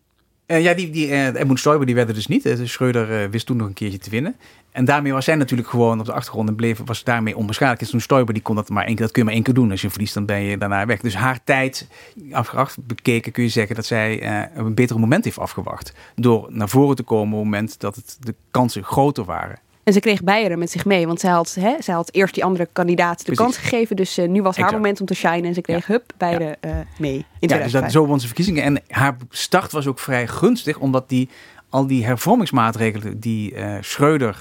Uh, 0.51 0.61
ja, 0.61 0.73
die, 0.73 0.89
die 0.89 1.07
uh, 1.07 1.49
Stoiber 1.53 1.85
die 1.85 1.95
werden 1.95 2.15
dus 2.15 2.27
niet. 2.27 2.45
Uh, 2.45 2.65
Schreuder 2.65 3.29
wist 3.29 3.45
toen 3.45 3.57
nog 3.57 3.67
een 3.67 3.73
keertje 3.73 3.97
te 3.97 4.09
winnen. 4.09 4.35
En 4.71 4.85
daarmee 4.85 5.13
was 5.13 5.25
zij 5.25 5.35
natuurlijk 5.35 5.69
gewoon 5.69 5.99
op 5.99 6.05
de 6.05 6.13
achtergrond 6.13 6.49
en 6.49 6.55
bleef, 6.55 6.79
was 6.85 7.03
daarmee 7.03 7.37
onbeschadigd. 7.37 7.91
Toen 7.91 8.01
Stoiber 8.01 8.33
die 8.33 8.43
kon 8.43 8.55
dat 8.55 8.69
maar 8.69 8.85
één 8.85 8.95
keer, 8.95 9.05
dat 9.05 9.13
kun 9.13 9.21
je 9.21 9.27
maar 9.27 9.35
één 9.35 9.43
keer 9.43 9.53
doen. 9.53 9.71
Als 9.71 9.81
je 9.81 9.89
verliest, 9.89 10.13
dan 10.13 10.25
ben 10.25 10.41
je 10.41 10.57
daarna 10.57 10.85
weg. 10.85 10.99
Dus 10.99 11.15
haar 11.15 11.43
tijd, 11.43 11.87
afgeacht 12.31 12.85
bekeken, 12.85 13.31
kun 13.31 13.43
je 13.43 13.49
zeggen 13.49 13.75
dat 13.75 13.85
zij 13.85 14.27
een 14.55 14.73
betere 14.73 14.99
moment 14.99 15.23
heeft 15.23 15.39
afgewacht. 15.39 15.93
Door 16.15 16.47
naar 16.49 16.69
voren 16.69 16.95
te 16.95 17.03
komen 17.03 17.37
op 17.37 17.43
het 17.43 17.51
moment 17.51 17.79
dat 17.79 17.95
het, 17.95 18.17
de 18.19 18.35
kansen 18.51 18.83
groter 18.83 19.25
waren. 19.25 19.59
En 19.83 19.93
ze 19.93 19.99
kreeg 19.99 20.23
Beieren 20.23 20.59
met 20.59 20.71
zich 20.71 20.85
mee, 20.85 21.07
want 21.07 21.19
zij 21.19 21.31
had, 21.31 21.57
hè, 21.59 21.75
zij 21.79 21.93
had 21.93 22.13
eerst 22.13 22.33
die 22.33 22.43
andere 22.43 22.67
kandidaat 22.71 23.17
de 23.17 23.23
Precies. 23.23 23.43
kans 23.43 23.57
gegeven. 23.57 23.95
Dus 23.95 24.17
uh, 24.17 24.27
nu 24.27 24.41
was 24.41 24.57
haar 24.57 24.71
moment 24.71 24.99
om 24.99 25.05
te 25.05 25.13
shinen 25.13 25.45
en 25.45 25.53
ze 25.53 25.61
kreeg 25.61 25.87
ja. 25.87 25.93
hup 25.93 26.13
Beieren 26.17 26.57
ja. 26.61 26.69
uh, 26.69 26.75
mee. 26.97 27.25
In 27.39 27.49
ja, 27.49 27.57
dus 27.57 27.71
dat, 27.71 27.91
zo 27.91 28.05
won 28.05 28.19
ze 28.19 28.25
verkiezingen. 28.25 28.63
En 28.63 28.81
haar 28.87 29.15
start 29.29 29.71
was 29.71 29.87
ook 29.87 29.99
vrij 29.99 30.27
gunstig, 30.27 30.77
omdat 30.77 31.09
die 31.09 31.29
al 31.69 31.87
die 31.87 32.05
hervormingsmaatregelen 32.05 33.19
die 33.19 33.53
uh, 33.53 33.75
Schreuder 33.81 34.39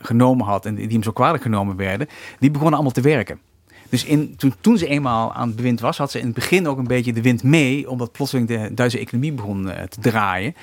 genomen 0.00 0.46
had 0.46 0.66
en 0.66 0.74
die 0.74 0.88
hem 0.88 1.02
zo 1.02 1.12
kwalijk 1.12 1.42
genomen 1.42 1.76
werden, 1.76 2.08
die 2.38 2.50
begonnen 2.50 2.74
allemaal 2.74 2.92
te 2.92 3.00
werken. 3.00 3.40
Dus 3.88 4.04
in, 4.04 4.36
toen, 4.36 4.54
toen 4.60 4.78
ze 4.78 4.86
eenmaal 4.86 5.34
aan 5.34 5.46
het 5.46 5.56
bewind 5.56 5.80
was, 5.80 5.98
had 5.98 6.10
ze 6.10 6.18
in 6.18 6.24
het 6.24 6.34
begin 6.34 6.68
ook 6.68 6.78
een 6.78 6.86
beetje 6.86 7.12
de 7.12 7.22
wind 7.22 7.42
mee, 7.42 7.90
omdat 7.90 8.12
plotseling 8.12 8.48
de 8.48 8.74
Duitse 8.74 8.98
economie 8.98 9.32
begon 9.32 9.70
te 9.88 10.00
draaien. 10.00 10.54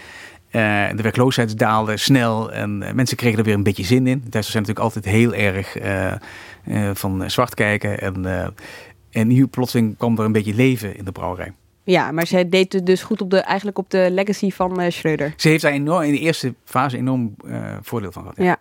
De 0.51 1.01
werkloosheid 1.01 1.59
daalde 1.59 1.97
snel 1.97 2.51
en 2.51 2.77
mensen 2.77 3.17
kregen 3.17 3.37
er 3.37 3.43
weer 3.43 3.53
een 3.53 3.63
beetje 3.63 3.83
zin 3.83 4.07
in. 4.07 4.19
Duitsers 4.19 4.51
zijn 4.51 4.63
natuurlijk 4.63 4.95
altijd 4.95 5.05
heel 5.05 5.33
erg 5.33 5.77
van 6.99 7.29
zwart 7.31 7.53
kijken. 7.53 8.01
En, 8.01 8.25
en 9.11 9.27
nu 9.27 9.47
plotseling 9.47 9.97
kwam 9.97 10.17
er 10.17 10.25
een 10.25 10.31
beetje 10.31 10.53
leven 10.53 10.97
in 10.97 11.05
de 11.05 11.11
brouwerij. 11.11 11.53
Ja, 11.85 12.11
maar 12.11 12.27
ze 12.27 12.49
deed 12.49 12.73
het 12.73 12.85
dus 12.85 13.03
goed 13.03 13.21
op 13.21 13.29
de, 13.29 13.39
eigenlijk 13.39 13.77
op 13.77 13.89
de 13.89 14.07
legacy 14.11 14.51
van 14.51 14.81
uh, 14.81 14.89
Schreuder. 14.89 15.33
Ze 15.37 15.49
heeft 15.49 15.61
daar 15.61 15.71
enorm, 15.71 16.03
in 16.03 16.11
de 16.11 16.19
eerste 16.19 16.53
fase 16.63 16.97
enorm 16.97 17.35
uh, 17.45 17.77
voordeel 17.81 18.11
van 18.11 18.21
gehad. 18.21 18.37
Ja. 18.37 18.57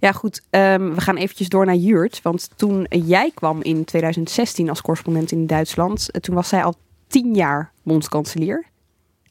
ja. 0.00 0.12
goed. 0.12 0.42
Um, 0.50 0.94
we 0.94 1.00
gaan 1.00 1.16
eventjes 1.16 1.48
door 1.48 1.66
naar 1.66 1.74
Jurt. 1.74 2.22
Want 2.22 2.50
toen 2.56 2.86
jij 2.88 3.30
kwam 3.34 3.62
in 3.62 3.84
2016 3.84 4.68
als 4.68 4.80
correspondent 4.80 5.32
in 5.32 5.46
Duitsland, 5.46 6.08
uh, 6.12 6.20
toen 6.20 6.34
was 6.34 6.48
zij 6.48 6.64
al 6.64 6.74
tien 7.06 7.34
jaar 7.34 7.70
bondskanselier. 7.82 8.64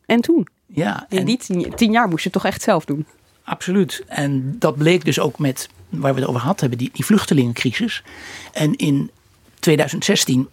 En 0.06 0.22
toen? 0.22 0.48
Ja. 0.74 1.06
In 1.10 1.26
die 1.26 1.38
tien, 1.38 1.76
tien, 1.76 1.92
jaar 1.92 2.08
moest 2.08 2.24
je 2.24 2.30
het 2.30 2.42
toch 2.42 2.52
echt 2.52 2.62
zelf 2.62 2.86
doen? 2.86 3.06
Absoluut. 3.44 4.04
En 4.08 4.56
dat 4.60 4.78
bleek 4.78 5.06
dus 5.06 5.20
ook 5.20 5.40
met, 5.40 5.70
waar 5.90 6.14
we 6.14 6.20
het 6.20 6.30
over 6.30 6.42
hadden 6.42 6.60
hebben, 6.60 6.78
die, 6.78 6.90
die 6.94 7.06
vluchtelingencrisis. 7.06 8.04
En 8.52 8.76
in 8.76 9.12
2016 9.60 10.50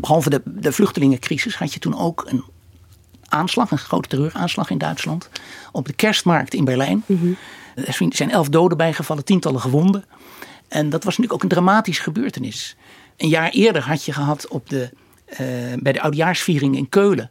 behalve 0.00 0.30
de, 0.30 0.42
de 0.44 0.72
vluchtelingencrisis 0.72 1.56
had 1.56 1.72
je 1.72 1.80
toen 1.80 1.98
ook 1.98 2.24
een 2.28 2.44
aanslag, 3.28 3.70
een 3.70 3.78
grote 3.78 4.08
terreuraanslag 4.08 4.70
in 4.70 4.78
Duitsland. 4.78 5.28
Op 5.72 5.86
de 5.86 5.92
kerstmarkt 5.92 6.54
in 6.54 6.64
Berlijn. 6.64 7.02
Mm 7.06 7.36
Er 7.74 7.96
zijn 8.08 8.30
elf 8.30 8.48
doden 8.48 8.76
bijgevallen, 8.76 9.24
tientallen 9.24 9.60
gewonden. 9.60 10.04
En 10.68 10.90
dat 10.90 11.04
was 11.04 11.16
natuurlijk 11.16 11.32
ook 11.32 11.42
een 11.42 11.56
dramatische 11.56 12.02
gebeurtenis. 12.02 12.76
Een 13.16 13.28
jaar 13.28 13.50
eerder 13.50 13.82
had 13.82 14.04
je 14.04 14.12
gehad 14.12 14.48
op 14.48 14.68
de, 14.68 14.90
uh, 15.30 15.38
bij 15.78 15.92
de 15.92 16.00
oudjaarsviering 16.00 16.76
in 16.76 16.88
Keulen. 16.88 17.30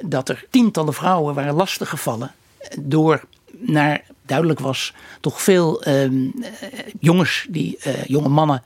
Dat 0.00 0.28
er 0.28 0.44
tientallen 0.50 0.94
vrouwen 0.94 1.34
waren 1.34 1.54
lastiggevallen 1.54 2.32
door 2.80 3.24
naar 3.58 4.02
duidelijk 4.26 4.60
was 4.60 4.94
toch 5.20 5.42
veel 5.42 5.88
uh, 5.88 6.30
jongens, 7.00 7.46
die, 7.50 7.78
uh, 7.86 8.04
jonge 8.04 8.28
mannen 8.28 8.62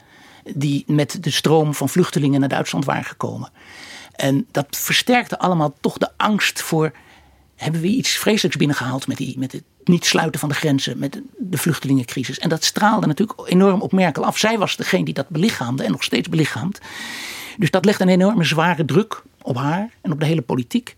die 0.54 0.84
met 0.86 1.16
de 1.20 1.30
stroom 1.30 1.74
van 1.74 1.88
vluchtelingen 1.88 2.40
naar 2.40 2.48
Duitsland 2.48 2.84
waren 2.84 3.04
gekomen. 3.04 3.50
En 4.12 4.46
dat 4.50 4.66
versterkte 4.70 5.38
allemaal 5.38 5.74
toch 5.80 5.98
de 5.98 6.08
angst 6.16 6.62
voor. 6.62 6.92
Hebben 7.56 7.80
we 7.80 7.86
iets 7.88 8.10
vreselijks 8.10 8.56
binnengehaald 8.56 9.06
met, 9.06 9.16
die, 9.16 9.38
met 9.38 9.52
het 9.52 9.62
niet 9.84 10.04
sluiten 10.04 10.40
van 10.40 10.48
de 10.48 10.54
grenzen, 10.54 10.98
met 10.98 11.20
de 11.38 11.58
vluchtelingencrisis? 11.58 12.38
En 12.38 12.48
dat 12.48 12.64
straalde 12.64 13.06
natuurlijk 13.06 13.40
enorm 13.44 13.80
op 13.80 13.92
Merkel 13.92 14.24
af. 14.24 14.38
Zij 14.38 14.58
was 14.58 14.76
degene 14.76 15.04
die 15.04 15.14
dat 15.14 15.28
belichaamde 15.28 15.84
en 15.84 15.90
nog 15.90 16.02
steeds 16.02 16.28
belichaamt. 16.28 16.80
Dus 17.58 17.70
dat 17.70 17.84
legt 17.84 18.00
een 18.00 18.08
enorme 18.08 18.44
zware 18.44 18.84
druk 18.84 19.22
op 19.42 19.56
haar 19.56 19.90
en 20.00 20.12
op 20.12 20.20
de 20.20 20.26
hele 20.26 20.42
politiek 20.42 20.94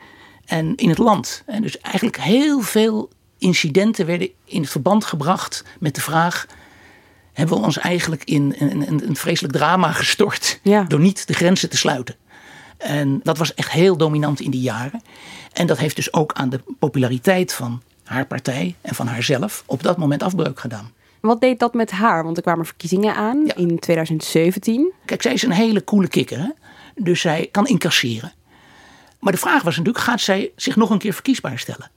en 0.46 0.74
in 0.76 0.88
het 0.88 0.98
land. 0.98 1.42
En 1.46 1.62
dus 1.62 1.78
eigenlijk 1.78 2.20
heel 2.20 2.60
veel 2.60 3.10
incidenten 3.38 4.06
werden 4.06 4.28
in 4.44 4.66
verband 4.66 5.04
gebracht 5.04 5.64
met 5.80 5.94
de 5.94 6.00
vraag 6.00 6.46
hebben 7.32 7.58
we 7.58 7.64
ons 7.64 7.78
eigenlijk 7.78 8.24
in 8.24 8.54
een, 8.58 8.88
een, 8.88 9.08
een 9.08 9.16
vreselijk 9.16 9.54
drama 9.54 9.92
gestort. 10.02 10.60
Door 10.88 11.00
niet 11.00 11.26
de 11.26 11.34
grenzen 11.34 11.70
te 11.70 11.76
sluiten. 11.76 12.16
En 12.76 13.20
dat 13.22 13.38
was 13.38 13.54
echt 13.54 13.70
heel 13.70 13.96
dominant 13.96 14.40
in 14.40 14.50
die 14.50 14.60
jaren. 14.60 15.02
En 15.52 15.66
dat 15.66 15.78
heeft 15.78 15.96
dus 15.96 16.12
ook 16.12 16.32
aan 16.32 16.48
de 16.48 16.60
populariteit 16.78 17.52
van 17.52 17.82
haar 18.04 18.26
partij 18.26 18.74
en 18.80 18.94
van 18.94 19.06
haarzelf 19.06 19.62
op 19.66 19.82
dat 19.82 19.96
moment 19.96 20.22
afbreuk 20.22 20.60
gedaan. 20.60 20.92
Wat 21.20 21.40
deed 21.40 21.58
dat 21.58 21.74
met 21.74 21.90
haar? 21.90 22.24
Want 22.24 22.36
er 22.36 22.42
kwamen 22.42 22.66
verkiezingen 22.66 23.14
aan 23.14 23.46
in 23.46 23.78
2017. 23.78 24.92
Kijk, 25.04 25.22
zij 25.22 25.32
is 25.32 25.42
een 25.42 25.52
hele 25.52 25.84
coole 25.84 26.08
kikker. 26.08 26.38
Hè? 26.38 26.48
Dus 26.94 27.20
zij 27.20 27.48
kan 27.50 27.66
incasseren. 27.66 28.32
Maar 29.24 29.32
de 29.32 29.38
vraag 29.38 29.62
was 29.62 29.76
natuurlijk, 29.76 30.04
gaat 30.04 30.20
zij 30.20 30.52
zich 30.56 30.76
nog 30.76 30.90
een 30.90 30.98
keer 30.98 31.12
verkiesbaar 31.12 31.58
stellen? 31.58 31.90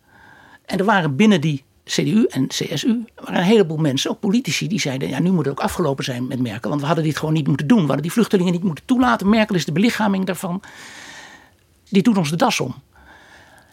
En 0.65 0.77
er 0.79 0.85
waren 0.85 1.15
binnen 1.15 1.41
die 1.41 1.63
CDU 1.83 2.25
en 2.25 2.47
CSU 2.47 3.05
waren 3.15 3.39
een 3.39 3.43
heleboel 3.43 3.77
mensen, 3.77 4.11
ook 4.11 4.19
politici, 4.19 4.67
die 4.67 4.79
zeiden: 4.79 5.09
ja, 5.09 5.19
nu 5.19 5.31
moet 5.31 5.45
het 5.45 5.53
ook 5.53 5.63
afgelopen 5.63 6.03
zijn 6.03 6.27
met 6.27 6.39
Merkel. 6.39 6.69
Want 6.69 6.81
we 6.81 6.87
hadden 6.87 7.05
dit 7.05 7.17
gewoon 7.17 7.33
niet 7.33 7.47
moeten 7.47 7.67
doen. 7.67 7.77
We 7.77 7.85
hadden 7.85 8.01
die 8.01 8.11
vluchtelingen 8.11 8.51
niet 8.51 8.63
moeten 8.63 8.85
toelaten. 8.85 9.29
Merkel 9.29 9.55
is 9.55 9.65
de 9.65 9.71
belichaming 9.71 10.25
daarvan. 10.25 10.61
Die 11.89 12.01
doet 12.01 12.17
ons 12.17 12.29
de 12.29 12.35
das 12.35 12.59
om. 12.59 12.75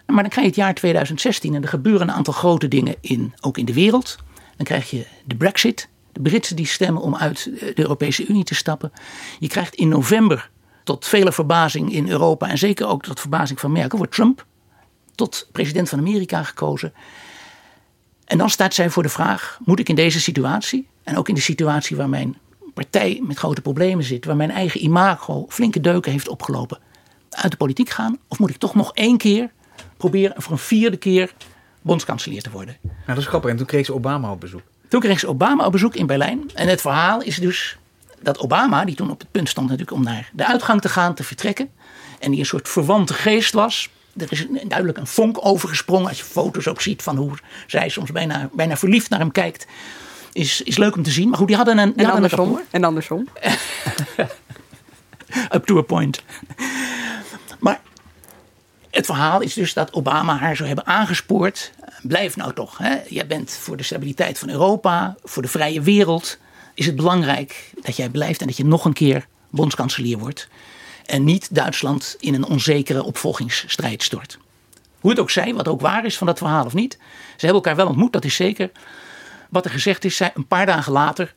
Maar 0.06 0.22
dan 0.22 0.28
krijg 0.28 0.46
je 0.46 0.52
het 0.52 0.56
jaar 0.56 0.74
2016 0.74 1.54
en 1.54 1.62
er 1.62 1.68
gebeuren 1.68 2.08
een 2.08 2.14
aantal 2.14 2.34
grote 2.34 2.68
dingen 2.68 2.94
in, 3.00 3.34
ook 3.40 3.58
in 3.58 3.64
de 3.64 3.74
wereld. 3.74 4.16
Dan 4.56 4.66
krijg 4.66 4.90
je 4.90 5.06
de 5.24 5.36
Brexit. 5.36 5.88
De 6.12 6.20
Britsen 6.20 6.56
die 6.56 6.66
stemmen 6.66 7.02
om 7.02 7.16
uit 7.16 7.44
de 7.44 7.80
Europese 7.80 8.26
Unie 8.26 8.44
te 8.44 8.54
stappen. 8.54 8.92
Je 9.38 9.48
krijgt 9.48 9.74
in 9.74 9.88
november, 9.88 10.50
tot 10.84 11.06
vele 11.06 11.32
verbazing 11.32 11.92
in 11.92 12.08
Europa 12.08 12.48
en 12.48 12.58
zeker 12.58 12.86
ook 12.86 13.02
tot 13.02 13.20
verbazing 13.20 13.60
van 13.60 13.72
Merkel, 13.72 13.98
wordt 13.98 14.12
Trump 14.12 14.46
tot 15.14 15.48
president 15.52 15.88
van 15.88 15.98
Amerika 15.98 16.42
gekozen. 16.42 16.92
En 18.24 18.38
dan 18.38 18.50
staat 18.50 18.74
zij 18.74 18.90
voor 18.90 19.02
de 19.02 19.08
vraag: 19.08 19.58
moet 19.64 19.78
ik 19.78 19.88
in 19.88 19.94
deze 19.94 20.20
situatie, 20.20 20.88
en 21.02 21.16
ook 21.16 21.28
in 21.28 21.34
de 21.34 21.40
situatie 21.40 21.96
waar 21.96 22.08
mijn 22.08 22.36
partij 22.74 23.20
met 23.22 23.38
grote 23.38 23.60
problemen 23.60 24.04
zit, 24.04 24.24
waar 24.24 24.36
mijn 24.36 24.50
eigen 24.50 24.82
imago 24.82 25.46
flinke 25.48 25.80
deuken 25.80 26.12
heeft 26.12 26.28
opgelopen, 26.28 26.78
uit 27.30 27.50
de 27.50 27.56
politiek 27.56 27.90
gaan? 27.90 28.18
Of 28.28 28.38
moet 28.38 28.50
ik 28.50 28.56
toch 28.56 28.74
nog 28.74 28.94
één 28.94 29.16
keer 29.16 29.50
proberen 29.96 30.42
voor 30.42 30.52
een 30.52 30.58
vierde 30.58 30.96
keer 30.96 31.34
bondskanselier 31.82 32.42
te 32.42 32.50
worden? 32.50 32.76
Nou, 32.82 32.94
dat 33.06 33.16
is 33.16 33.26
grappig. 33.26 33.50
En 33.50 33.56
toen 33.56 33.66
kreeg 33.66 33.86
ze 33.86 33.94
Obama 33.94 34.30
op 34.30 34.40
bezoek. 34.40 34.62
Toen 34.88 35.00
kreeg 35.00 35.18
ze 35.18 35.28
Obama 35.28 35.66
op 35.66 35.72
bezoek 35.72 35.94
in 35.94 36.06
Berlijn. 36.06 36.50
En 36.54 36.68
het 36.68 36.80
verhaal 36.80 37.22
is 37.22 37.36
dus 37.36 37.78
dat 38.24 38.38
Obama, 38.38 38.84
die 38.84 38.94
toen 38.94 39.10
op 39.10 39.18
het 39.18 39.30
punt 39.30 39.48
stond 39.48 39.68
natuurlijk 39.68 39.96
om 39.96 40.04
naar 40.04 40.30
de 40.32 40.46
uitgang 40.46 40.80
te 40.80 40.88
gaan, 40.88 41.14
te 41.14 41.24
vertrekken. 41.24 41.70
En 42.18 42.30
die 42.30 42.40
een 42.40 42.46
soort 42.46 42.68
verwante 42.68 43.14
geest 43.14 43.52
was 43.52 43.88
er 44.16 44.32
is 44.32 44.46
duidelijk 44.66 44.98
een 44.98 45.06
vonk 45.06 45.46
overgesprongen. 45.46 46.08
Als 46.08 46.18
je 46.18 46.24
foto's 46.24 46.66
ook 46.66 46.80
ziet 46.80 47.02
van 47.02 47.16
hoe 47.16 47.32
zij 47.66 47.88
soms 47.88 48.12
bijna, 48.12 48.48
bijna 48.52 48.76
verliefd 48.76 49.10
naar 49.10 49.18
hem 49.18 49.32
kijkt. 49.32 49.66
Is, 50.32 50.62
is 50.62 50.76
leuk 50.76 50.96
om 50.96 51.02
te 51.02 51.10
zien. 51.10 51.28
Maar 51.28 51.38
goed, 51.38 51.46
die 51.46 51.56
hadden 51.56 51.78
een. 51.78 51.92
Die 51.92 52.04
en, 52.04 52.10
hadden 52.10 52.30
andersom, 52.30 52.56
een 52.56 52.64
en 52.70 52.84
andersom. 52.84 53.28
Up 55.54 55.64
to 55.64 55.78
a 55.78 55.82
point. 55.82 56.22
Maar 57.58 57.80
het 58.90 59.06
verhaal 59.06 59.40
is 59.40 59.54
dus 59.54 59.74
dat 59.74 59.92
Obama 59.92 60.36
haar 60.36 60.56
zou 60.56 60.68
hebben 60.68 60.86
aangespoord. 60.86 61.72
Blijf 62.02 62.36
nou 62.36 62.52
toch. 62.52 62.78
Hè? 62.78 62.96
Jij 63.08 63.26
bent 63.26 63.50
voor 63.50 63.76
de 63.76 63.82
stabiliteit 63.82 64.38
van 64.38 64.50
Europa, 64.50 65.16
voor 65.22 65.42
de 65.42 65.48
vrije 65.48 65.80
wereld. 65.80 66.38
Is 66.74 66.86
het 66.86 66.96
belangrijk 66.96 67.72
dat 67.82 67.96
jij 67.96 68.08
blijft 68.08 68.40
en 68.40 68.46
dat 68.46 68.56
je 68.56 68.64
nog 68.64 68.84
een 68.84 68.92
keer 68.92 69.26
bondskanselier 69.50 70.18
wordt 70.18 70.48
en 71.06 71.24
niet 71.24 71.54
Duitsland 71.54 72.16
in 72.20 72.34
een 72.34 72.46
onzekere 72.46 73.02
opvolgingsstrijd 73.02 74.02
stort. 74.02 74.38
Hoe 75.00 75.10
het 75.10 75.20
ook 75.20 75.30
zij, 75.30 75.54
wat 75.54 75.68
ook 75.68 75.80
waar 75.80 76.04
is 76.04 76.18
van 76.18 76.26
dat 76.26 76.38
verhaal 76.38 76.64
of 76.64 76.74
niet. 76.74 76.92
Ze 77.36 77.46
hebben 77.46 77.54
elkaar 77.54 77.76
wel 77.76 77.86
ontmoet, 77.86 78.12
dat 78.12 78.24
is 78.24 78.34
zeker. 78.34 78.70
Wat 79.50 79.64
er 79.64 79.70
gezegd 79.70 80.04
is, 80.04 80.16
zij, 80.16 80.30
een 80.34 80.46
paar 80.46 80.66
dagen 80.66 80.92
later 80.92 81.34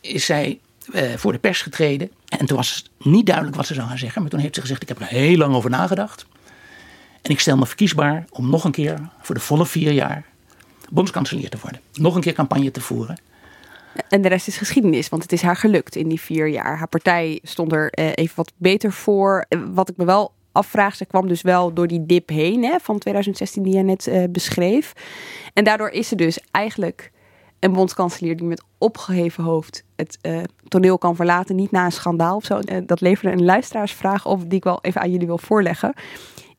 is 0.00 0.24
zij 0.24 0.60
eh, 0.92 1.12
voor 1.16 1.32
de 1.32 1.38
pers 1.38 1.62
getreden. 1.62 2.10
En 2.28 2.46
toen 2.46 2.56
was 2.56 2.74
het 2.74 3.06
niet 3.08 3.26
duidelijk 3.26 3.56
wat 3.56 3.66
ze 3.66 3.74
zou 3.74 3.88
gaan 3.88 3.98
zeggen. 3.98 4.22
Maar 4.22 4.30
toen 4.30 4.40
heeft 4.40 4.54
ze 4.54 4.60
gezegd, 4.60 4.82
ik 4.82 4.88
heb 4.88 5.00
er 5.00 5.06
heel 5.06 5.36
lang 5.36 5.54
over 5.54 5.70
nagedacht. 5.70 6.26
En 7.22 7.30
ik 7.30 7.40
stel 7.40 7.56
me 7.56 7.66
verkiesbaar 7.66 8.24
om 8.30 8.50
nog 8.50 8.64
een 8.64 8.72
keer 8.72 9.08
voor 9.20 9.34
de 9.34 9.40
volle 9.40 9.66
vier 9.66 9.92
jaar 9.92 10.24
bondskanselier 10.90 11.50
te 11.50 11.58
worden. 11.62 11.80
Nog 11.92 12.14
een 12.14 12.20
keer 12.20 12.32
campagne 12.32 12.70
te 12.70 12.80
voeren. 12.80 13.18
En 14.08 14.22
de 14.22 14.28
rest 14.28 14.48
is 14.48 14.56
geschiedenis, 14.56 15.08
want 15.08 15.22
het 15.22 15.32
is 15.32 15.42
haar 15.42 15.56
gelukt 15.56 15.96
in 15.96 16.08
die 16.08 16.20
vier 16.20 16.48
jaar. 16.48 16.78
Haar 16.78 16.88
partij 16.88 17.38
stond 17.42 17.72
er 17.72 17.90
eh, 17.90 18.10
even 18.14 18.36
wat 18.36 18.52
beter 18.56 18.92
voor. 18.92 19.44
Eh, 19.48 19.60
wat 19.72 19.88
ik 19.88 19.96
me 19.96 20.04
wel 20.04 20.32
afvraag, 20.52 20.96
ze 20.96 21.04
kwam 21.04 21.28
dus 21.28 21.42
wel 21.42 21.72
door 21.74 21.86
die 21.86 22.06
dip 22.06 22.28
heen 22.28 22.64
hè, 22.64 22.78
van 22.80 22.98
2016 22.98 23.62
die 23.62 23.76
je 23.76 23.82
net 23.82 24.06
uh, 24.06 24.24
beschreef. 24.30 24.92
En 25.52 25.64
daardoor 25.64 25.88
is 25.88 26.08
ze 26.08 26.14
dus 26.14 26.40
eigenlijk 26.50 27.12
een 27.58 27.72
bondskanselier 27.72 28.36
die 28.36 28.46
met 28.46 28.62
opgeheven 28.78 29.44
hoofd 29.44 29.84
het 29.96 30.18
toneel 30.68 30.98
kan 30.98 31.16
verlaten. 31.16 31.56
Niet 31.56 31.70
na 31.70 31.84
een 31.84 31.92
schandaal 31.92 32.36
of 32.36 32.44
zo. 32.44 32.60
Dat 32.86 33.00
leverde 33.00 33.36
een 33.36 33.44
luisteraarsvraag 33.44 34.26
op 34.26 34.40
die 34.40 34.58
ik 34.58 34.64
wel 34.64 34.78
even 34.80 35.00
aan 35.00 35.10
jullie 35.10 35.26
wil 35.26 35.38
voorleggen. 35.38 35.92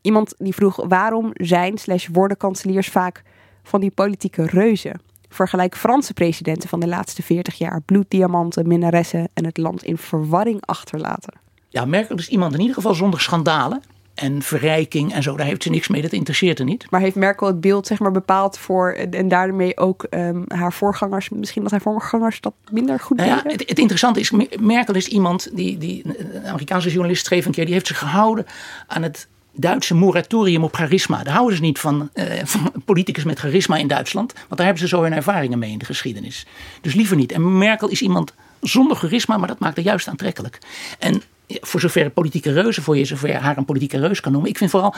Iemand 0.02 0.34
die 0.38 0.54
vroeg 0.54 0.86
waarom 0.88 1.32
zijn 1.34 1.78
slash 1.78 2.08
worden 2.12 2.38
kanseliers 2.38 2.88
vaak 2.88 3.24
van 3.64 3.80
die 3.80 3.92
politieke 3.92 4.46
reuzen? 4.46 5.02
Vergelijk 5.30 5.76
Franse 5.76 6.14
presidenten 6.14 6.70
van 6.70 6.80
de 6.80 6.88
laatste 6.88 7.24
40 7.24 7.58
jaar. 7.58 7.82
Bloeddiamanten, 7.82 8.68
minnaressen 8.68 9.30
en 9.34 9.46
het 9.46 9.58
land 9.58 9.84
in 9.84 9.98
verwarring 9.98 10.62
achterlaten. 10.66 11.34
Ja, 11.70 11.86
Merkel 11.86 12.18
is 12.18 12.30
iemand 12.30 12.54
in 12.54 12.60
ieder 12.60 12.76
geval 12.76 12.94
zonder 12.94 13.22
schandalen 13.22 13.82
en 14.20 14.42
verrijking 14.42 15.14
en 15.14 15.24
zo. 15.24 15.36
Daar 15.36 15.46
heeft 15.46 15.64
ze 15.64 15.70
niks 15.70 15.88
mee, 15.88 16.02
dat 16.02 16.12
interesseert 16.12 16.60
er 16.60 16.66
niet. 16.66 16.92
Maar 16.92 17.02
heeft 17.02 17.16
Merkel 17.16 17.48
het 17.48 17.62
beeld 17.62 17.88
zeg 17.88 18.00
maar, 18.00 18.12
bepaald 18.12 18.58
voor 18.58 18.92
en 18.92 19.28
daarmee 19.28 19.78
ook 19.78 20.08
um, 20.10 20.44
haar 20.48 20.74
voorgangers, 20.74 21.30
misschien 21.30 21.62
dat 21.62 21.72
haar 21.72 21.82
voorgangers 21.82 22.42
dat 22.42 22.54
minder 22.72 23.00
goed 23.00 23.18
nou 23.18 23.30
ja, 23.30 23.42
het, 23.44 23.70
het, 23.70 23.80
interessante 23.80 24.20
is, 24.20 24.32
Merkel 24.60 24.96
is 24.96 25.08
iemand 25.08 25.50
die, 25.56 25.78
die, 25.78 26.04
een 26.06 26.48
Amerikaanse 26.48 26.90
journalist 26.90 27.26
schreef 27.26 27.46
een 27.46 27.52
keer, 27.52 27.66
die 27.66 27.74
heeft 27.74 27.88
zich 27.88 28.00
gehouden 28.00 28.46
aan 28.88 29.04
het 29.04 29.28
Duitse 29.60 29.96
moratorium 29.96 30.64
op 30.64 30.74
charisma. 30.74 31.24
Daar 31.24 31.34
houden 31.34 31.56
ze 31.56 31.62
niet 31.62 31.80
van, 31.80 32.10
uh, 32.14 32.26
van 32.44 32.72
politicus 32.86 33.24
met 33.24 33.40
charisma 33.40 33.78
in 33.78 33.88
Duitsland. 33.88 34.34
Want 34.34 34.48
daar 34.50 34.66
hebben 34.66 34.80
ze 34.80 34.88
zo 34.88 35.02
hun 35.02 35.14
ervaringen 35.14 35.60
mee 35.60 35.72
in 35.72 35.78
de 35.78 35.86
geschiedenis. 35.86 36.46
Dus 36.82 36.94
liever 36.94 37.16
niet. 37.16 37.32
En 37.32 37.58
Merkel 37.58 37.88
is 37.88 38.02
iemand 38.02 38.34
zonder 38.62 38.98
charisma, 38.98 39.38
maar 39.38 39.48
dat 39.48 39.60
maakt 39.60 39.76
haar 39.76 39.86
juist 39.86 40.08
aantrekkelijk. 40.08 40.60
En 41.00 41.22
voor 41.48 41.80
zover 41.80 42.10
politieke 42.10 42.54
reuzen, 42.54 42.84
voor 42.84 42.98
je 42.98 43.06
zover 43.06 43.36
haar 43.36 43.58
een 43.58 43.66
politieke 43.66 44.00
reus 44.00 44.20
kan 44.20 44.32
noemen. 44.32 44.50
Ik 44.50 44.58
vind 44.58 44.72
vooral, 44.72 44.96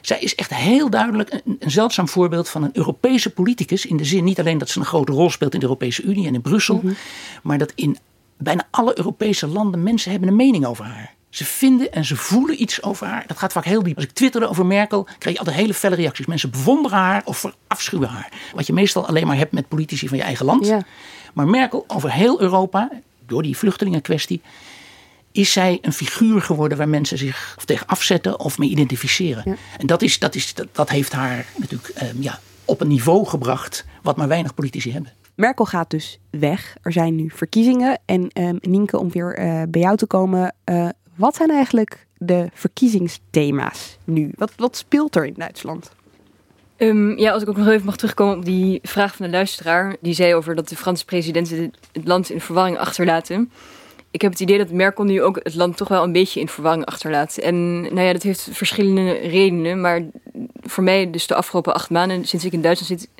zij 0.00 0.18
is 0.20 0.34
echt 0.34 0.54
heel 0.54 0.90
duidelijk 0.90 1.32
een, 1.32 1.56
een, 1.58 1.70
zeldzaam 1.70 2.08
voorbeeld 2.08 2.48
van 2.48 2.62
een 2.62 2.70
Europese 2.72 3.30
politicus. 3.30 3.86
In 3.86 3.96
de 3.96 4.04
zin 4.04 4.24
niet 4.24 4.40
alleen 4.40 4.58
dat 4.58 4.68
ze 4.68 4.78
een 4.78 4.84
grote 4.84 5.12
rol 5.12 5.30
speelt 5.30 5.54
in 5.54 5.60
de 5.60 5.66
Europese 5.66 6.02
Unie 6.02 6.26
en 6.26 6.34
in 6.34 6.40
Brussel, 6.40 6.80
mhm. 6.82 6.92
maar 7.42 7.58
dat 7.58 7.72
in 7.74 7.98
bijna 8.36 8.68
alle 8.70 8.98
Europese 8.98 9.46
landen 9.46 9.82
mensen 9.82 10.10
hebben 10.10 10.28
een 10.28 10.36
mening 10.36 10.66
over 10.66 10.84
haar. 10.84 11.14
Ze 11.30 11.44
vinden 11.44 11.92
en 11.92 12.04
ze 12.04 12.16
voelen 12.16 12.62
iets 12.62 12.82
over 12.82 13.06
haar. 13.06 13.24
Dat 13.26 13.38
gaat 13.38 13.52
vaak 13.52 13.64
heel 13.64 13.82
diep. 13.82 13.96
Als 13.96 14.04
ik 14.04 14.10
twitterde 14.10 14.48
over 14.48 14.66
Merkel, 14.66 15.06
kreeg 15.18 15.32
je 15.32 15.38
altijd 15.38 15.56
hele 15.56 15.74
felle 15.74 15.94
reacties. 15.94 16.26
Mensen 16.26 16.50
bewonderen 16.50 16.98
haar 16.98 17.22
of 17.24 17.38
verafschuwen 17.38 18.08
haar. 18.08 18.32
Wat 18.54 18.66
je 18.66 18.72
meestal 18.72 19.06
alleen 19.06 19.26
maar 19.26 19.36
hebt 19.36 19.52
met 19.52 19.68
politici 19.68 20.08
van 20.08 20.16
je 20.16 20.22
eigen 20.22 20.46
land. 20.46 20.66
Ja. 20.66 20.82
Maar 21.32 21.48
Merkel 21.48 21.84
over 21.86 22.12
heel 22.12 22.40
Europa, 22.40 22.90
door 23.26 23.42
die 23.42 23.56
vluchtelingenkwestie, 23.56 24.42
is 25.32 25.52
zij 25.52 25.78
een 25.82 25.92
figuur 25.92 26.42
geworden 26.42 26.78
waar 26.78 26.88
mensen 26.88 27.18
zich 27.18 27.54
of 27.56 27.64
tegen 27.64 27.86
afzetten 27.86 28.40
of 28.40 28.58
mee 28.58 28.68
identificeren. 28.68 29.58
En 29.78 29.86
dat, 29.86 30.02
is, 30.02 30.18
dat, 30.18 30.34
is, 30.34 30.54
dat, 30.54 30.66
dat 30.72 30.90
heeft 30.90 31.12
haar 31.12 31.46
natuurlijk 31.56 31.88
ehm, 31.88 32.22
ja, 32.22 32.40
op 32.64 32.80
een 32.80 32.88
niveau 32.88 33.26
gebracht 33.26 33.84
wat 34.02 34.16
maar 34.16 34.28
weinig 34.28 34.54
politici 34.54 34.92
hebben. 34.92 35.12
Merkel 35.34 35.64
gaat 35.64 35.90
dus 35.90 36.18
weg. 36.30 36.76
Er 36.82 36.92
zijn 36.92 37.14
nu 37.14 37.30
verkiezingen. 37.34 38.00
En 38.04 38.30
um, 38.34 38.58
Nienke, 38.60 38.98
om 38.98 39.10
weer 39.10 39.38
uh, 39.38 39.62
bij 39.68 39.80
jou 39.80 39.96
te 39.96 40.06
komen. 40.06 40.54
Uh, 40.64 40.88
wat 41.20 41.36
zijn 41.36 41.50
eigenlijk 41.50 42.06
de 42.18 42.48
verkiezingsthema's 42.54 43.98
nu? 44.04 44.30
Wat, 44.36 44.52
wat 44.56 44.76
speelt 44.76 45.16
er 45.16 45.26
in 45.26 45.34
Duitsland? 45.36 45.90
Um, 46.76 47.18
ja, 47.18 47.32
als 47.32 47.42
ik 47.42 47.48
ook 47.48 47.56
nog 47.56 47.68
even 47.68 47.86
mag 47.86 47.96
terugkomen 47.96 48.36
op 48.36 48.44
die 48.44 48.78
vraag 48.82 49.16
van 49.16 49.26
de 49.26 49.32
luisteraar. 49.32 49.96
Die 50.00 50.14
zei 50.14 50.34
over 50.34 50.54
dat 50.54 50.68
de 50.68 50.76
Franse 50.76 51.04
presidenten 51.04 51.72
het 51.92 52.06
land 52.06 52.30
in 52.30 52.40
verwarring 52.40 52.78
achterlaten. 52.78 53.50
Ik 54.10 54.20
heb 54.20 54.30
het 54.30 54.40
idee 54.40 54.58
dat 54.58 54.70
Merkel 54.70 55.04
nu 55.04 55.22
ook 55.22 55.40
het 55.42 55.54
land 55.54 55.76
toch 55.76 55.88
wel 55.88 56.02
een 56.02 56.12
beetje 56.12 56.40
in 56.40 56.48
verwarring 56.48 56.84
achterlaat. 56.84 57.36
En 57.36 57.80
nou 57.80 58.00
ja, 58.00 58.12
dat 58.12 58.22
heeft 58.22 58.48
verschillende 58.52 59.12
redenen. 59.12 59.80
Maar 59.80 60.02
voor 60.62 60.84
mij, 60.84 61.10
dus 61.10 61.26
de 61.26 61.34
afgelopen 61.34 61.74
acht 61.74 61.90
maanden, 61.90 62.24
sinds 62.24 62.44
ik 62.44 62.52
in 62.52 62.62
Duitsland 62.62 63.00
zit, 63.00 63.10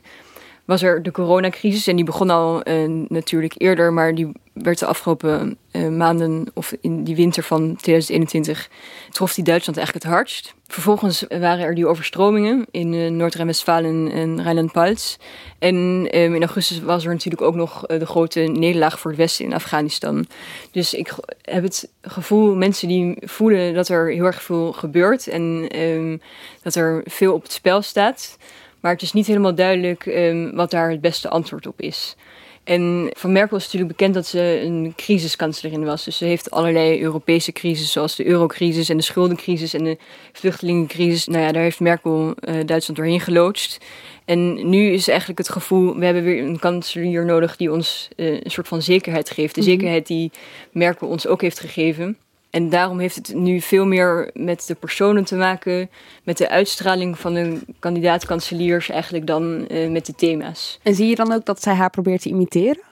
was 0.71 0.83
er 0.83 1.03
de 1.03 1.11
coronacrisis. 1.11 1.87
En 1.87 1.97
die 1.97 2.05
begon 2.05 2.31
al 2.31 2.69
uh, 2.69 3.05
natuurlijk 3.09 3.55
eerder, 3.57 3.93
maar 3.93 4.15
die 4.15 4.33
werd 4.53 4.79
de 4.79 4.87
afgelopen 4.87 5.57
uh, 5.73 5.89
maanden 5.89 6.47
of 6.55 6.75
in 6.81 7.05
die 7.05 7.17
winter 7.17 7.43
van 7.43 7.77
2021 7.77 8.69
trof 9.11 9.35
die 9.35 9.45
Duitsland 9.45 9.79
eigenlijk 9.79 10.07
het 10.07 10.15
hardst. 10.15 10.55
Vervolgens 10.67 11.25
waren 11.29 11.65
er 11.65 11.75
die 11.75 11.87
overstromingen 11.87 12.67
in 12.71 12.93
uh, 12.93 13.11
Noord-Rijn-Westfalen 13.11 14.13
en 14.13 14.43
Rijnland-Pals. 14.43 15.19
En 15.59 16.11
in 16.11 16.43
augustus 16.43 16.81
was 16.81 17.05
er 17.05 17.13
natuurlijk 17.13 17.43
ook 17.43 17.55
nog 17.55 17.87
de 17.87 18.07
grote 18.07 18.41
nederlaag 18.41 19.01
voor 19.01 19.11
het 19.11 19.21
Westen 19.21 19.45
in 19.45 19.55
Afghanistan. 19.55 20.27
Dus 20.71 20.95
ik 20.95 21.15
heb 21.43 21.63
het 21.63 21.91
gevoel, 22.03 22.55
mensen 22.55 22.89
die 22.89 23.17
voelen 23.21 23.75
dat 23.75 23.89
er 23.89 24.11
heel 24.11 24.25
erg 24.25 24.43
veel 24.43 24.73
gebeurt 24.73 25.27
en 25.27 25.69
um, 25.81 26.21
dat 26.63 26.75
er 26.75 27.03
veel 27.05 27.35
op 27.35 27.43
het 27.43 27.53
spel 27.53 27.83
staat. 27.83 28.39
Maar 28.81 28.93
het 28.93 29.03
is 29.03 29.13
niet 29.13 29.27
helemaal 29.27 29.55
duidelijk 29.55 30.07
um, 30.07 30.55
wat 30.55 30.71
daar 30.71 30.91
het 30.91 31.01
beste 31.01 31.29
antwoord 31.29 31.67
op 31.67 31.81
is. 31.81 32.17
En 32.65 33.11
van 33.17 33.33
Merkel 33.33 33.57
is 33.57 33.65
natuurlijk 33.65 33.91
bekend 33.91 34.15
dat 34.15 34.27
ze 34.27 34.61
een 34.65 34.93
crisiskanslerin 34.97 35.85
was. 35.85 36.05
Dus 36.05 36.17
ze 36.17 36.25
heeft 36.25 36.51
allerlei 36.51 37.03
Europese 37.03 37.53
crisis, 37.53 37.93
zoals 37.93 38.17
de 38.17 38.27
eurocrisis 38.27 38.89
en 38.89 38.97
de 38.97 39.03
schuldencrisis 39.03 39.75
en 39.75 39.85
de 39.85 39.99
vluchtelingencrisis. 40.33 41.27
Nou 41.27 41.45
ja, 41.45 41.53
daar 41.53 41.63
heeft 41.63 41.81
Merkel 41.81 42.35
uh, 42.41 42.55
Duitsland 42.67 42.97
doorheen 42.97 43.21
geloodst. 43.21 43.85
En 44.25 44.69
nu 44.71 44.93
is 44.93 45.09
eigenlijk 45.09 45.39
het 45.39 45.49
gevoel, 45.49 45.97
we 45.97 46.05
hebben 46.05 46.23
weer 46.23 46.43
een 46.43 46.59
kanselier 46.59 47.25
nodig 47.25 47.57
die 47.57 47.73
ons 47.73 48.09
uh, 48.17 48.33
een 48.33 48.51
soort 48.51 48.69
van 48.69 48.83
zekerheid 48.83 49.31
geeft. 49.31 49.55
De 49.55 49.61
mhm. 49.61 49.71
zekerheid 49.71 50.07
die 50.07 50.31
Merkel 50.73 51.09
ons 51.09 51.27
ook 51.27 51.41
heeft 51.41 51.61
gegeven. 51.61 52.19
En 52.51 52.69
daarom 52.69 52.99
heeft 52.99 53.17
het 53.17 53.35
nu 53.35 53.61
veel 53.61 53.87
meer 53.87 54.31
met 54.35 54.67
de 54.67 54.75
personen 54.75 55.25
te 55.25 55.37
maken, 55.37 55.91
met 56.25 56.39
de 56.39 56.49
uitstraling 56.49 57.19
van 57.19 57.35
de 57.35 57.59
kandidaat-kanseliers 57.79 58.89
eigenlijk 58.89 59.27
dan 59.27 59.67
uh, 59.69 59.91
met 59.91 60.07
de 60.07 60.15
thema's. 60.15 60.79
En 60.83 60.95
zie 60.95 61.09
je 61.09 61.15
dan 61.15 61.33
ook 61.33 61.45
dat 61.45 61.63
zij 61.63 61.75
haar 61.75 61.91
probeert 61.91 62.23
te 62.23 62.29
imiteren? 62.29 62.83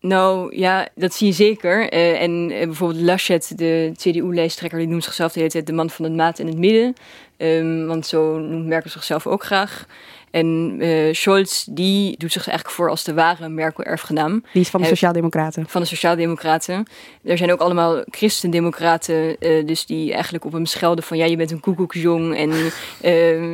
Nou 0.00 0.56
ja, 0.56 0.88
dat 0.94 1.14
zie 1.14 1.26
je 1.26 1.32
zeker. 1.32 1.92
Uh, 1.92 2.22
en 2.22 2.50
uh, 2.50 2.64
bijvoorbeeld 2.64 3.00
Laschet, 3.00 3.52
de 3.56 3.92
CDU-lijsttrekker, 3.94 4.78
die 4.78 4.88
noemt 4.88 5.04
zichzelf 5.04 5.32
de 5.32 5.38
hele 5.38 5.50
tijd 5.50 5.66
de 5.66 5.72
man 5.72 5.90
van 5.90 6.04
het 6.04 6.14
maat 6.14 6.38
in 6.38 6.46
het 6.46 6.58
midden. 6.58 6.94
Um, 7.38 7.86
want 7.86 8.06
zo 8.06 8.38
noemt 8.38 8.66
Merkel 8.66 8.90
zichzelf 8.90 9.26
ook 9.26 9.44
graag. 9.44 9.86
En 10.36 10.76
uh, 10.78 11.14
Scholz, 11.14 11.64
die 11.70 12.16
doet 12.18 12.32
zich 12.32 12.48
eigenlijk 12.48 12.76
voor 12.76 12.90
als 12.90 13.04
de 13.04 13.14
ware 13.14 13.48
Merkel-erfgenaam. 13.48 14.44
Die 14.52 14.62
is 14.62 14.68
van 14.68 14.80
de 14.80 14.86
Sociaaldemocraten. 14.86 15.64
Van 15.68 15.80
de 15.80 15.86
Sociaaldemocraten. 15.86 16.86
Er 17.24 17.38
zijn 17.38 17.52
ook 17.52 17.60
allemaal 17.60 18.04
Christendemocraten, 18.10 19.36
uh, 19.40 19.66
dus 19.66 19.86
die 19.86 20.12
eigenlijk 20.12 20.44
op 20.44 20.52
hem 20.52 20.66
schelden 20.66 21.04
van... 21.04 21.16
ja, 21.16 21.24
je 21.24 21.36
bent 21.36 21.50
een 21.50 21.60
koekoeksjong 21.60 22.36
en 22.36 22.50
uh, 22.50 22.72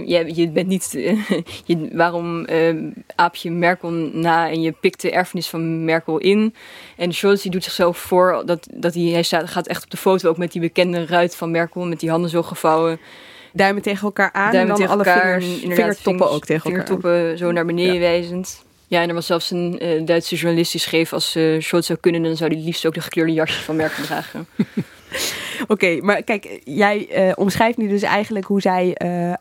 je, 0.08 0.32
je 0.34 0.48
bent 0.48 0.66
niet... 0.66 0.90
je, 1.64 1.88
waarom 1.92 2.46
aap 3.14 3.34
je 3.34 3.50
Merkel 3.50 3.90
na 4.12 4.50
en 4.50 4.60
je 4.60 4.72
pikt 4.72 5.00
de 5.00 5.10
erfenis 5.10 5.48
van 5.48 5.84
Merkel 5.84 6.18
in? 6.18 6.54
En 6.96 7.12
Scholz 7.12 7.42
die 7.42 7.50
doet 7.50 7.64
zichzelf 7.64 7.98
voor 7.98 8.42
dat, 8.46 8.68
dat 8.74 8.94
hij, 8.94 9.02
hij 9.02 9.22
staat, 9.22 9.50
gaat 9.50 9.66
echt 9.66 9.84
op 9.84 9.90
de 9.90 9.96
foto 9.96 10.28
ook 10.28 10.38
met 10.38 10.52
die 10.52 10.60
bekende 10.60 11.06
ruit 11.06 11.36
van 11.36 11.50
Merkel... 11.50 11.86
met 11.86 12.00
die 12.00 12.10
handen 12.10 12.30
zo 12.30 12.42
gevouwen 12.42 12.98
duimen 13.52 13.82
tegen 13.82 14.02
elkaar 14.02 14.32
aan 14.32 14.52
duimen 14.52 14.74
en 14.74 14.80
dan 14.80 14.90
alle 14.90 15.04
elkaar, 15.04 15.42
vingers, 15.42 15.74
vingertoppen 15.74 16.30
ook 16.30 16.44
tegen 16.44 16.70
elkaar. 16.70 16.86
Vingertoppen 16.86 17.38
zo 17.38 17.52
naar 17.52 17.66
beneden 17.66 17.94
ja. 17.94 18.00
wijzend. 18.00 18.64
Ja, 18.86 19.02
en 19.02 19.08
er 19.08 19.14
was 19.14 19.26
zelfs 19.26 19.50
een 19.50 19.78
uh, 19.82 20.06
Duitse 20.06 20.36
journalist 20.36 20.72
die 20.72 20.80
schreef... 20.80 21.12
als 21.12 21.36
uh, 21.36 21.60
Scholz 21.60 21.86
zou 21.86 21.98
kunnen, 21.98 22.22
dan 22.22 22.36
zou 22.36 22.54
hij 22.54 22.62
liefst 22.62 22.86
ook 22.86 22.94
de 22.94 23.00
gekleurde 23.00 23.32
jasjes 23.32 23.64
van 23.64 23.76
Merkel 23.76 24.04
dragen. 24.12 24.46
Oké, 25.62 25.72
okay, 25.72 25.98
maar 25.98 26.22
kijk, 26.22 26.60
jij 26.64 27.26
uh, 27.26 27.32
omschrijft 27.34 27.78
nu 27.78 27.88
dus 27.88 28.02
eigenlijk 28.02 28.46
hoe 28.46 28.60
zij 28.60 28.96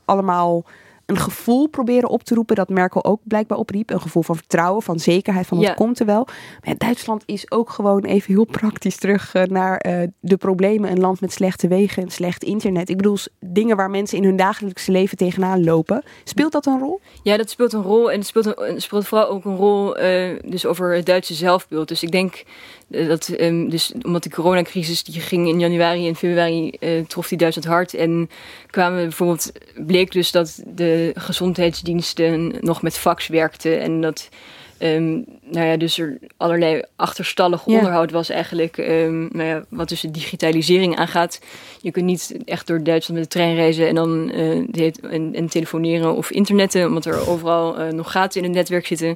allemaal 0.05 0.64
een 1.12 1.18
gevoel 1.18 1.68
proberen 1.68 2.09
op 2.09 2.24
te 2.24 2.36
roepen 2.36 2.55
dat 2.55 2.70
Merkel 2.70 3.05
ook 3.05 3.20
blijkbaar 3.24 3.57
opriep. 3.57 3.89
Een 3.89 4.01
gevoel 4.01 4.24
van 4.24 4.36
vertrouwen, 4.36 4.82
van 4.82 4.99
zekerheid, 4.99 5.47
van 5.47 5.57
het 5.57 5.68
ja. 5.68 5.74
komt 5.74 5.99
er 5.99 6.05
wel. 6.05 6.28
Maar 6.66 6.78
Duitsland 6.78 7.24
is 7.26 7.51
ook 7.51 7.70
gewoon 7.70 8.03
even 8.03 8.34
heel 8.34 8.45
praktisch 8.45 8.97
terug 8.97 9.36
uh, 9.36 9.43
naar 9.43 9.86
uh, 9.88 10.07
de 10.20 10.38
problemen. 10.38 10.91
Een 10.91 10.99
land 10.99 11.22
met 11.22 11.34
slechte 11.34 11.68
wegen 11.68 12.03
en 12.03 12.09
slecht 12.09 12.43
internet. 12.43 12.89
Ik 12.89 12.97
bedoel, 12.97 13.18
dingen 13.39 13.76
waar 13.76 13.89
mensen 13.89 14.18
in 14.18 14.24
hun 14.24 14.36
dagelijkse 14.36 14.91
leven 14.91 15.18
tegenaan 15.18 15.64
lopen. 15.64 16.03
Speelt 16.24 16.51
dat 16.51 16.66
een 16.66 16.80
rol? 16.80 16.99
Ja, 17.24 17.38
dat 17.38 17.49
speelt 17.49 17.74
een 17.74 17.84
rol. 17.84 18.12
En 18.12 18.18
het 18.18 18.28
speelt, 18.28 18.59
een, 18.59 18.82
speelt 18.82 19.07
vooral 19.07 19.28
ook 19.28 19.45
een 19.45 19.57
rol 19.57 19.99
uh, 19.99 20.39
dus 20.45 20.66
over 20.66 20.95
het 20.95 21.05
Duitse 21.05 21.34
zelfbeeld. 21.34 21.88
Dus 21.88 22.03
ik 22.03 22.12
denk 22.12 22.43
dat, 22.92 23.34
um, 23.39 23.70
dus 23.70 23.94
omdat 24.02 24.24
de 24.24 24.30
coronacrisis 24.30 25.04
die 25.04 25.22
ging 25.22 25.48
in 25.48 25.60
januari 25.60 26.08
en 26.08 26.16
februari 26.16 26.72
uh, 26.80 27.06
trof 27.06 27.28
die 27.28 27.38
Duitsland 27.38 27.68
hard. 27.68 27.94
En 27.94 28.30
kwamen 28.70 29.02
bijvoorbeeld, 29.02 29.52
bleek 29.76 30.12
dus 30.12 30.32
dat 30.32 30.64
de 30.66 31.12
gezondheidsdiensten 31.16 32.56
nog 32.60 32.82
met 32.82 32.98
fax 32.98 33.28
werkten. 33.28 33.80
En 33.82 34.02
dat 34.02 34.30
um, 34.82 35.26
nou 35.44 35.68
ja, 35.68 35.78
dus 35.78 35.98
er 35.98 36.18
allerlei 36.38 36.82
achterstallig 36.96 37.64
ja. 37.66 37.78
onderhoud 37.78 38.12
was 38.12 38.30
eigenlijk. 38.30 38.78
Um, 38.78 39.30
nou 39.32 39.48
ja, 39.48 39.66
wat 39.70 39.89
dus 39.89 40.02
de 40.02 40.12
digitalisering 40.12 40.96
aangaat. 40.96 41.39
Je 41.82 41.92
kunt 41.92 42.06
niet 42.06 42.36
echt 42.46 42.68
door 42.68 42.84
Duitsland 42.84 43.20
met 43.20 43.32
de 43.32 43.38
trein 43.38 43.56
reizen 43.56 43.88
en 43.88 43.96
dan 43.96 44.32
uh, 44.36 44.92
en, 45.02 45.34
en, 45.34 45.48
telefoneren 45.48 46.16
of 46.16 46.32
internetten. 46.32 46.88
Omdat 46.88 47.06
er 47.06 47.30
overal 47.30 47.80
uh, 47.80 47.92
nog 47.92 48.12
gaten 48.12 48.42
in 48.42 48.48
het 48.48 48.56
netwerk 48.58 48.88
zitten. 48.88 49.16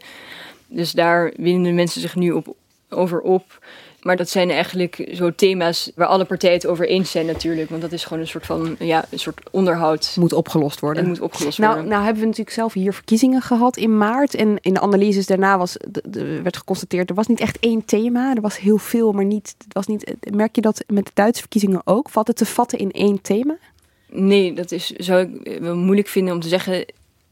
Dus 0.67 0.91
daar 0.91 1.33
winnen 1.37 1.75
mensen 1.75 2.01
zich 2.01 2.15
nu 2.15 2.31
op 2.31 2.55
over 2.89 3.21
op. 3.21 3.59
Maar 4.01 4.15
dat 4.15 4.29
zijn 4.29 4.49
eigenlijk 4.49 5.09
zo 5.13 5.35
thema's 5.35 5.91
waar 5.95 6.07
alle 6.07 6.25
partijen 6.25 6.55
het 6.55 6.67
over 6.67 6.87
eens 6.87 7.11
zijn 7.11 7.25
natuurlijk. 7.25 7.69
Want 7.69 7.81
dat 7.81 7.91
is 7.91 8.03
gewoon 8.03 8.19
een 8.19 8.27
soort 8.27 8.45
van 8.45 8.75
ja, 8.79 9.05
een 9.09 9.19
soort 9.19 9.41
onderhoud. 9.51 10.15
Moet 10.19 10.33
opgelost 10.33 10.79
worden. 10.79 11.03
En 11.03 11.09
moet 11.09 11.19
opgelost 11.19 11.57
nou, 11.57 11.73
worden. 11.73 11.91
Nou 11.91 12.03
hebben 12.03 12.21
we 12.21 12.27
natuurlijk 12.27 12.55
zelf 12.55 12.73
hier 12.73 12.93
verkiezingen 12.93 13.41
gehad 13.41 13.77
in 13.77 13.97
maart. 13.97 14.35
En 14.35 14.57
in 14.61 14.73
de 14.73 14.79
analyses 14.81 15.25
daarna 15.25 15.57
was, 15.57 15.77
de, 15.87 16.01
de, 16.07 16.41
werd 16.41 16.57
geconstateerd... 16.57 17.09
er 17.09 17.15
was 17.15 17.27
niet 17.27 17.39
echt 17.39 17.59
één 17.59 17.85
thema. 17.85 18.35
Er 18.35 18.41
was 18.41 18.59
heel 18.59 18.77
veel, 18.77 19.11
maar 19.11 19.25
niet, 19.25 19.55
het 19.57 19.73
was 19.73 19.87
niet... 19.87 20.13
Merk 20.31 20.55
je 20.55 20.61
dat 20.61 20.83
met 20.87 21.05
de 21.05 21.11
Duitse 21.13 21.41
verkiezingen 21.41 21.81
ook? 21.83 22.09
Valt 22.09 22.27
het 22.27 22.37
te 22.37 22.45
vatten 22.45 22.79
in 22.79 22.91
één 22.91 23.21
thema? 23.21 23.57
Nee, 24.09 24.53
dat 24.53 24.71
is, 24.71 24.87
zou 24.87 25.21
ik 25.21 25.59
wel 25.61 25.75
moeilijk 25.75 26.07
vinden 26.07 26.33
om 26.33 26.39
te 26.39 26.47
zeggen 26.47 26.85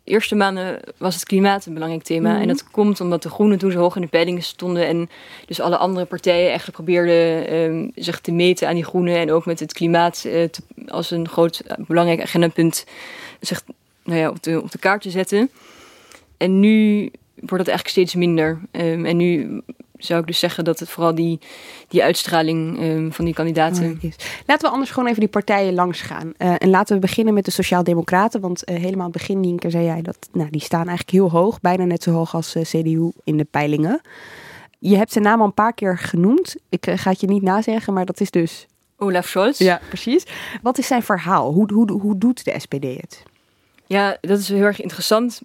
eerste 0.03 0.35
maanden 0.35 0.79
was 0.97 1.15
het 1.15 1.23
klimaat 1.23 1.65
een 1.65 1.73
belangrijk 1.73 2.03
thema. 2.03 2.27
Mm 2.27 2.33
-hmm. 2.33 2.41
En 2.41 2.47
dat 2.47 2.71
komt 2.71 3.01
omdat 3.01 3.23
de 3.23 3.29
Groenen 3.29 3.57
toen 3.57 3.71
zo 3.71 3.79
hoog 3.79 3.95
in 3.95 4.01
de 4.01 4.07
peilingen 4.07 4.43
stonden. 4.43 4.87
En 4.87 5.09
dus 5.45 5.59
alle 5.59 5.77
andere 5.77 6.05
partijen 6.05 6.47
eigenlijk 6.47 6.77
probeerden 6.77 7.53
um, 7.55 7.91
zich 7.95 8.19
te 8.19 8.31
meten 8.31 8.67
aan 8.67 8.75
die 8.75 8.83
Groenen. 8.83 9.17
En 9.17 9.31
ook 9.31 9.45
met 9.45 9.59
het 9.59 9.73
klimaat 9.73 10.23
uh, 10.27 10.43
te, 10.43 10.61
als 10.87 11.11
een 11.11 11.27
groot 11.27 11.61
belangrijk 11.77 12.21
agendapunt 12.21 12.85
zich 13.39 13.63
nou 14.03 14.19
ja, 14.19 14.29
op, 14.29 14.43
de, 14.43 14.61
op 14.61 14.71
de 14.71 14.77
kaart 14.77 15.01
te 15.01 15.09
zetten. 15.09 15.49
En 16.37 16.59
nu 16.59 17.11
wordt 17.35 17.65
dat 17.65 17.67
eigenlijk 17.67 17.87
steeds 17.87 18.15
minder. 18.15 18.59
Um, 18.71 19.05
en 19.05 19.17
nu 19.17 19.61
zou 20.05 20.19
ik 20.19 20.27
dus 20.27 20.39
zeggen 20.39 20.63
dat 20.63 20.79
het 20.79 20.89
vooral 20.89 21.15
die, 21.15 21.39
die 21.87 22.03
uitstraling 22.03 22.79
um, 22.81 23.13
van 23.13 23.25
die 23.25 23.33
kandidaten 23.33 23.97
is. 24.01 24.15
Laten 24.45 24.67
we 24.67 24.73
anders 24.73 24.91
gewoon 24.91 25.07
even 25.07 25.19
die 25.19 25.29
partijen 25.29 25.73
langs 25.73 26.01
gaan. 26.01 26.33
Uh, 26.37 26.55
en 26.57 26.69
laten 26.69 26.95
we 26.95 27.01
beginnen 27.01 27.33
met 27.33 27.45
de 27.45 27.51
Sociaaldemocraten. 27.51 28.41
Want 28.41 28.69
uh, 28.69 28.75
helemaal 28.75 29.05
aan 29.05 29.11
het 29.11 29.17
begin, 29.17 29.39
Nienke, 29.39 29.69
zei 29.69 29.85
jij 29.85 30.01
dat 30.01 30.17
nou, 30.31 30.49
die 30.49 30.61
staan 30.61 30.87
eigenlijk 30.87 31.11
heel 31.11 31.29
hoog. 31.29 31.61
Bijna 31.61 31.83
net 31.83 32.03
zo 32.03 32.11
hoog 32.11 32.35
als 32.35 32.55
uh, 32.55 32.63
CDU 32.63 33.11
in 33.23 33.37
de 33.37 33.47
peilingen. 33.51 34.01
Je 34.79 34.97
hebt 34.97 35.11
zijn 35.11 35.23
naam 35.23 35.39
al 35.39 35.45
een 35.45 35.53
paar 35.53 35.73
keer 35.73 35.97
genoemd. 35.97 36.55
Ik 36.69 36.91
ga 36.95 37.09
het 37.09 37.19
je 37.19 37.27
niet 37.27 37.41
nazeggen, 37.41 37.93
maar 37.93 38.05
dat 38.05 38.19
is 38.19 38.31
dus 38.31 38.67
Olaf 38.97 39.27
Scholz. 39.27 39.57
Ja, 39.57 39.81
precies. 39.87 40.25
Wat 40.61 40.77
is 40.77 40.87
zijn 40.87 41.03
verhaal? 41.03 41.51
Hoe, 41.51 41.73
hoe, 41.73 41.91
hoe 41.91 42.17
doet 42.17 42.45
de 42.45 42.55
SPD 42.57 42.83
het? 42.83 43.23
Ja, 43.85 44.17
dat 44.21 44.39
is 44.39 44.49
heel 44.49 44.63
erg 44.63 44.81
interessant. 44.81 45.41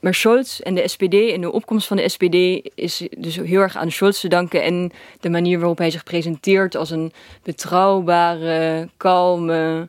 Maar 0.00 0.14
Scholz 0.14 0.60
en 0.60 0.74
de 0.74 0.88
SPD 0.88 1.14
en 1.14 1.40
de 1.40 1.52
opkomst 1.52 1.86
van 1.86 1.96
de 1.96 2.08
SPD 2.08 2.70
is 2.74 3.06
dus 3.18 3.36
heel 3.36 3.60
erg 3.60 3.76
aan 3.76 3.90
Scholz 3.90 4.20
te 4.20 4.28
danken. 4.28 4.62
En 4.62 4.92
de 5.20 5.30
manier 5.30 5.58
waarop 5.58 5.78
hij 5.78 5.90
zich 5.90 6.04
presenteert 6.04 6.76
als 6.76 6.90
een 6.90 7.12
betrouwbare, 7.42 8.88
kalme, 8.96 9.88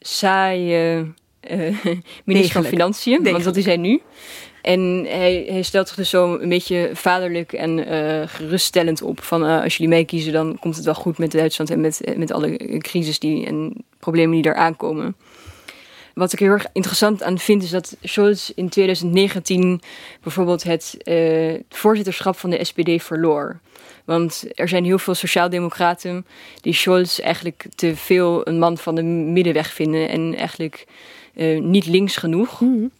saaie 0.00 1.12
uh, 1.50 1.84
minister 2.24 2.62
van 2.62 2.64
Financiën. 2.64 3.12
Degelijk. 3.12 3.32
Want 3.32 3.44
dat 3.44 3.56
is 3.56 3.64
hij 3.64 3.76
nu. 3.76 4.00
En 4.62 5.06
hij, 5.08 5.44
hij, 5.48 5.62
stelt 5.62 5.88
zich 5.88 5.96
dus 5.96 6.10
zo 6.10 6.38
een 6.38 6.48
beetje 6.48 6.90
vaderlijk 6.92 7.52
en 7.52 7.78
uh, 7.78 8.22
geruststellend 8.26 9.02
op. 9.02 9.22
Van 9.22 9.44
uh, 9.44 9.62
als 9.62 9.76
jullie 9.76 9.94
meekiezen, 9.94 10.32
dan 10.32 10.56
komt 10.60 10.76
het 10.76 10.84
wel 10.84 10.94
goed 10.94 11.18
met 11.18 11.32
Duitsland 11.32 11.70
en 11.70 11.80
met, 11.80 12.00
met 12.16 12.32
alle 12.32 12.78
crisis 12.78 13.18
die, 13.18 13.46
en 13.46 13.84
problemen 13.98 14.32
die 14.34 14.42
daar 14.42 14.54
aankomen. 14.54 15.16
Wat 16.20 16.32
ik 16.32 16.38
heel 16.38 16.50
erg 16.50 16.66
interessant 16.72 17.22
aan 17.22 17.38
vind, 17.38 17.62
is 17.62 17.70
dat 17.70 17.96
Scholz 18.02 18.50
in 18.54 18.68
2019 18.68 19.80
bijvoorbeeld 20.22 20.62
het 20.62 20.96
uh, 21.04 21.54
voorzitterschap 21.68 22.38
van 22.38 22.50
de 22.50 22.64
SPD 22.64 23.02
verloor. 23.02 23.58
Want 24.04 24.44
er 24.54 24.68
zijn 24.68 24.84
heel 24.84 24.98
veel 24.98 25.14
sociaaldemocraten 25.14 26.26
die 26.60 26.72
Scholz 26.72 27.18
eigenlijk 27.18 27.66
te 27.74 27.96
veel 27.96 28.48
een 28.48 28.58
man 28.58 28.78
van 28.78 28.94
de 28.94 29.02
middenweg 29.02 29.72
vinden 29.72 30.08
en 30.08 30.36
eigenlijk 30.36 30.86
uh, 31.34 31.60
niet 31.60 31.86
links 31.86 32.16
genoeg. 32.16 32.60
Mm 32.60 32.74
-hmm. 32.74 32.90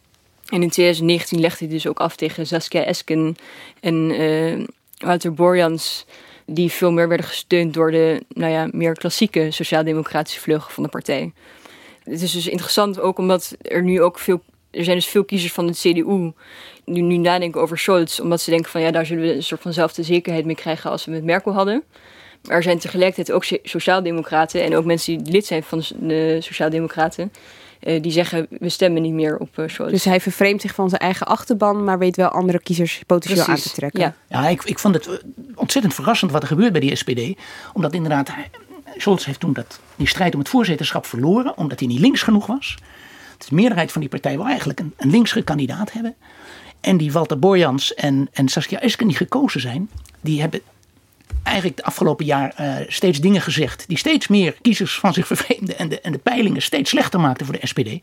En 0.49 0.61
in 0.61 0.69
2019 0.69 1.39
legde 1.39 1.65
hij 1.65 1.73
dus 1.73 1.87
ook 1.87 1.99
af 1.99 2.15
tegen 2.15 2.47
Saskia 2.47 2.83
Esken 2.83 3.35
en 3.79 4.21
uh, 4.21 4.65
Wouter 4.97 5.33
Borjans, 5.33 6.05
die 6.45 6.71
veel 6.71 6.91
meer 6.91 7.07
werden 7.07 7.25
gesteund 7.25 7.73
door 7.73 7.91
de 7.91 8.23
nou 8.27 8.51
ja, 8.51 8.67
meer 8.71 8.93
klassieke 8.93 9.51
sociaaldemocratische 9.51 10.39
vleugel 10.39 10.69
van 10.71 10.83
de 10.83 10.89
partij. 10.89 11.31
Het 12.11 12.21
is 12.21 12.31
dus 12.31 12.47
interessant 12.47 12.99
ook 12.99 13.17
omdat 13.17 13.55
er 13.61 13.83
nu 13.83 14.01
ook 14.01 14.19
veel. 14.19 14.41
Er 14.71 14.83
zijn 14.83 14.95
dus 14.95 15.07
veel 15.07 15.23
kiezers 15.23 15.53
van 15.53 15.67
de 15.67 15.73
CDU 15.73 16.31
die 16.85 17.03
nu 17.03 17.17
nadenken 17.17 17.61
over 17.61 17.77
Scholz. 17.77 18.19
Omdat 18.19 18.41
ze 18.41 18.49
denken 18.49 18.71
van 18.71 18.81
ja, 18.81 18.91
daar 18.91 19.05
zullen 19.05 19.23
we 19.23 19.35
een 19.35 19.43
soort 19.43 19.61
vanzelfde 19.61 20.03
zekerheid 20.03 20.45
mee 20.45 20.55
krijgen 20.55 20.91
als 20.91 21.05
we 21.05 21.11
met 21.11 21.23
Merkel 21.23 21.53
hadden. 21.53 21.83
Maar 22.43 22.55
er 22.55 22.63
zijn 22.63 22.79
tegelijkertijd 22.79 23.31
ook 23.31 23.59
sociaaldemocraten 23.63 24.63
en 24.63 24.75
ook 24.75 24.85
mensen 24.85 25.23
die 25.23 25.33
lid 25.33 25.45
zijn 25.45 25.63
van 25.63 25.83
de 25.99 26.37
sociaaldemocraten. 26.39 27.31
Uh, 27.81 28.01
die 28.01 28.11
zeggen 28.11 28.47
we 28.49 28.69
stemmen 28.69 29.01
niet 29.01 29.13
meer 29.13 29.37
op 29.37 29.57
uh, 29.57 29.67
Scholz. 29.67 29.91
Dus 29.91 30.05
hij 30.05 30.21
vervreemdt 30.21 30.61
zich 30.61 30.73
van 30.73 30.89
zijn 30.89 31.01
eigen 31.01 31.27
achterban, 31.27 31.83
maar 31.83 31.99
weet 31.99 32.15
wel 32.15 32.29
andere 32.29 32.59
kiezers 32.59 33.01
potentieel 33.05 33.45
Precies, 33.45 33.65
aan 33.65 33.71
te 33.71 33.77
trekken. 33.77 34.01
Ja, 34.01 34.15
ja 34.27 34.47
ik, 34.47 34.63
ik 34.63 34.79
vond 34.79 34.95
het 34.95 35.23
ontzettend 35.55 35.93
verrassend 35.93 36.31
wat 36.31 36.41
er 36.41 36.47
gebeurt 36.47 36.71
bij 36.71 36.81
die 36.81 36.95
SPD. 36.95 37.21
Omdat 37.73 37.93
inderdaad, 37.93 38.29
Scholz 38.97 39.25
heeft 39.25 39.39
toen 39.39 39.53
dat, 39.53 39.79
die 39.95 40.07
strijd 40.07 40.33
om 40.33 40.39
het 40.39 40.49
voorzitterschap 40.49 41.05
verloren, 41.05 41.57
omdat 41.57 41.79
hij 41.79 41.87
niet 41.87 41.99
links 41.99 42.21
genoeg 42.21 42.45
was. 42.45 42.77
De 43.37 43.55
meerderheid 43.55 43.91
van 43.91 44.01
die 44.01 44.09
partij 44.09 44.35
wil 44.35 44.45
eigenlijk 44.45 44.79
een, 44.79 44.93
een 44.97 45.09
linkse 45.09 45.41
kandidaat 45.41 45.91
hebben. 45.91 46.15
En 46.81 46.97
die 46.97 47.11
Walter 47.11 47.39
Borjans 47.39 47.93
en, 47.93 48.29
en 48.31 48.47
Saskia 48.47 48.79
Esken 48.79 49.07
die 49.07 49.17
gekozen 49.17 49.61
zijn, 49.61 49.89
die 50.21 50.41
hebben 50.41 50.61
eigenlijk 51.43 51.77
de 51.77 51.83
afgelopen 51.83 52.25
jaar 52.25 52.53
uh, 52.59 52.75
steeds 52.87 53.19
dingen 53.19 53.41
gezegd 53.41 53.83
die 53.87 53.97
steeds 53.97 54.27
meer 54.27 54.55
kiezers 54.61 54.99
van 54.99 55.13
zich 55.13 55.27
vervreemden 55.27 55.77
en 55.77 55.89
de, 55.89 56.01
en 56.01 56.11
de 56.11 56.17
peilingen 56.17 56.61
steeds 56.61 56.89
slechter 56.89 57.19
maakten 57.19 57.45
voor 57.45 57.59
de 57.59 57.67
SPD. 57.67 57.99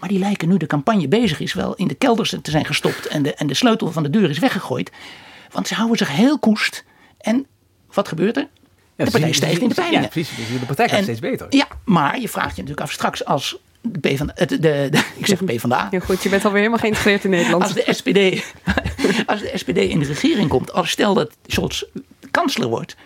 Maar 0.00 0.08
die 0.08 0.18
lijken 0.18 0.48
nu 0.48 0.56
de 0.56 0.66
campagne 0.66 1.08
bezig 1.08 1.40
is 1.40 1.52
wel 1.52 1.74
in 1.74 1.88
de 1.88 1.94
kelders 1.94 2.34
te 2.42 2.50
zijn 2.50 2.64
gestopt 2.64 3.06
en 3.06 3.22
de, 3.22 3.34
en 3.34 3.46
de 3.46 3.54
sleutel 3.54 3.92
van 3.92 4.02
de 4.02 4.10
deur 4.10 4.30
is 4.30 4.38
weggegooid. 4.38 4.90
Want 5.50 5.68
ze 5.68 5.74
houden 5.74 5.98
zich 5.98 6.10
heel 6.10 6.38
koest. 6.38 6.84
En 7.18 7.46
wat 7.92 8.08
gebeurt 8.08 8.36
er? 8.36 8.48
Ja, 8.96 9.04
de 9.04 9.10
partij 9.10 9.32
stijgt 9.32 9.60
in 9.60 9.68
de 9.68 9.74
peilingen. 9.74 10.02
Ja, 10.02 10.08
precies. 10.08 10.36
Dus 10.36 10.60
de 10.60 10.66
partij 10.66 10.88
gaat 10.88 10.96
En- 10.98 11.02
steeds 11.04 11.20
beter. 11.20 11.46
Ja, 11.50 11.66
maar 11.84 12.20
je 12.20 12.28
vraagt 12.28 12.50
je 12.56 12.62
natuurlijk 12.62 12.80
af 12.80 12.92
straks 12.92 13.24
als 13.24 13.56
de 13.80 13.98
P 14.14 14.16
van 14.16 14.30
de, 14.34 14.46
de, 14.46 14.58
de, 14.58 14.88
ik 15.16 15.26
zeg 15.26 15.44
P 15.44 15.60
van 15.60 15.68
de 15.70 15.76
A. 15.76 15.88
Ja, 15.90 15.98
goed, 16.00 16.22
je 16.22 16.28
bent 16.28 16.42
alweer 16.44 16.58
helemaal 16.58 16.80
geïntegreerd 16.80 17.24
in 17.24 17.30
Nederland. 17.30 17.62
Als 17.62 17.72
de 17.74 17.84
SPD, 17.94 18.44
als 19.30 19.40
de 19.40 19.50
SPD 19.54 19.76
in 19.76 19.98
de 19.98 20.06
regering 20.06 20.48
komt, 20.48 20.72
als 20.72 20.90
stel 20.90 21.14
dat 21.14 21.30
Scholz 21.46 21.82
kanselier 22.30 22.68
wordt, 22.68 22.96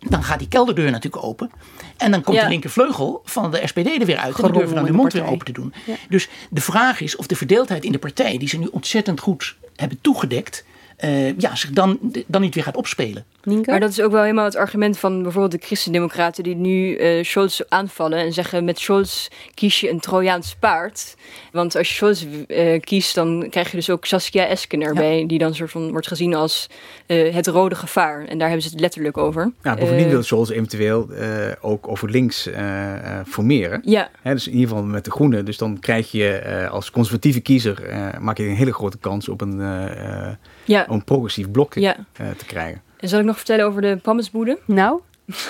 dan 0.00 0.22
gaat 0.24 0.38
die 0.38 0.48
kelderdeur 0.48 0.90
natuurlijk 0.90 1.24
open. 1.24 1.50
En 1.96 2.10
dan 2.10 2.22
komt 2.22 2.36
Ja. 2.36 2.42
de 2.42 2.48
linkervleugel 2.48 3.22
van 3.24 3.50
de 3.50 3.60
SPD 3.64 3.76
er 4.00 4.06
weer 4.06 4.16
uit. 4.16 4.36
En 4.38 4.42
die 4.42 4.52
durven 4.52 4.74
dan 4.74 4.84
hun 4.84 4.92
de 4.92 4.98
mond 4.98 5.12
weer 5.12 5.24
open 5.26 5.46
te 5.46 5.52
doen. 5.52 5.74
Ja. 5.86 5.94
Dus 6.08 6.28
de 6.50 6.60
vraag 6.60 7.00
is 7.00 7.16
of 7.16 7.26
de 7.26 7.36
verdeeldheid 7.36 7.84
in 7.84 7.92
de 7.92 7.98
partij, 7.98 8.38
die 8.38 8.48
ze 8.48 8.58
nu 8.58 8.66
ontzettend 8.72 9.20
goed 9.20 9.56
hebben 9.76 9.98
toegedekt, 10.00 10.64
eh, 11.00 11.38
ja, 11.38 11.56
zich 11.56 11.70
dan, 11.70 11.98
dan 12.26 12.40
niet 12.40 12.54
weer 12.54 12.64
gaat 12.64 12.76
opspelen. 12.76 13.24
Maar 13.64 13.80
dat 13.80 13.90
is 13.90 14.00
ook 14.00 14.12
wel 14.12 14.22
helemaal 14.22 14.44
het 14.44 14.56
argument 14.56 14.98
van 14.98 15.22
bijvoorbeeld 15.22 15.60
de 15.60 15.66
christendemocraten 15.66 16.42
die 16.42 16.56
nu 16.56 16.96
eh 16.96 17.24
Scholz 17.24 17.60
aanvallen 17.68 18.18
en 18.18 18.32
zeggen 18.32 18.64
met 18.64 18.78
Scholz 18.78 19.28
kies 19.54 19.80
je 19.80 19.90
een 19.90 20.00
Trojaans 20.00 20.56
paard. 20.60 21.16
Want 21.52 21.76
als 21.76 21.88
je 21.88 21.94
Scholz 21.94 22.24
eh, 22.48 22.80
kiest, 22.80 23.14
dan 23.14 23.46
krijg 23.50 23.70
je 23.70 23.76
dus 23.76 23.90
ook 23.90 24.04
Saskia 24.04 24.46
Esken 24.46 24.82
erbij, 24.82 25.24
die 25.26 25.38
dan 25.38 25.54
soort 25.54 25.70
van 25.70 25.90
wordt 25.90 26.06
gezien 26.06 26.34
als 26.34 26.66
eh, 27.06 27.34
het 27.34 27.46
rode 27.46 27.74
gevaar. 27.74 28.24
En 28.24 28.38
daar 28.38 28.48
hebben 28.48 28.66
ze 28.66 28.70
het 28.72 28.80
letterlijk 28.80 29.18
over. 29.18 29.52
Ja, 29.62 29.74
bovendien 29.74 30.08
wil 30.08 30.22
Scholz 30.22 30.50
eventueel 30.50 31.08
eh, 31.10 31.28
ook 31.60 31.88
over 31.88 32.10
links 32.10 32.46
eh, 32.46 33.18
eh, 33.18 33.26
formeren. 33.26 33.80
Ja. 33.84 34.10
Hè, 34.22 34.32
dus 34.32 34.46
in 34.46 34.52
ieder 34.52 34.68
geval 34.68 34.84
met 34.84 35.04
de 35.04 35.10
groenen. 35.10 35.44
Dus 35.44 35.56
dan 35.56 35.78
krijg 35.80 36.10
je 36.10 36.28
eh, 36.32 36.70
als 36.70 36.90
conservatieve 36.90 37.40
kiezer 37.40 37.84
eh, 37.84 38.18
maak 38.20 38.36
je 38.36 38.44
een 38.44 38.54
hele 38.54 38.72
grote 38.72 38.98
kans 38.98 39.28
op 39.28 39.40
een, 39.40 39.60
eh, 39.60 40.28
eh, 40.28 40.34
Ja. 40.70 40.84
om 40.88 40.94
een 40.94 41.04
progressief 41.04 41.50
blok 41.50 41.74
Ja. 41.74 41.96
eh, 42.12 42.26
te 42.36 42.44
krijgen. 42.44 42.82
En 42.96 43.08
zal 43.08 43.18
ik 43.18 43.24
nog 43.24 43.36
vertellen 43.36 43.64
over 43.64 43.82
de 43.82 43.96
Pammesboede? 44.02 44.58
Nou? 44.64 45.00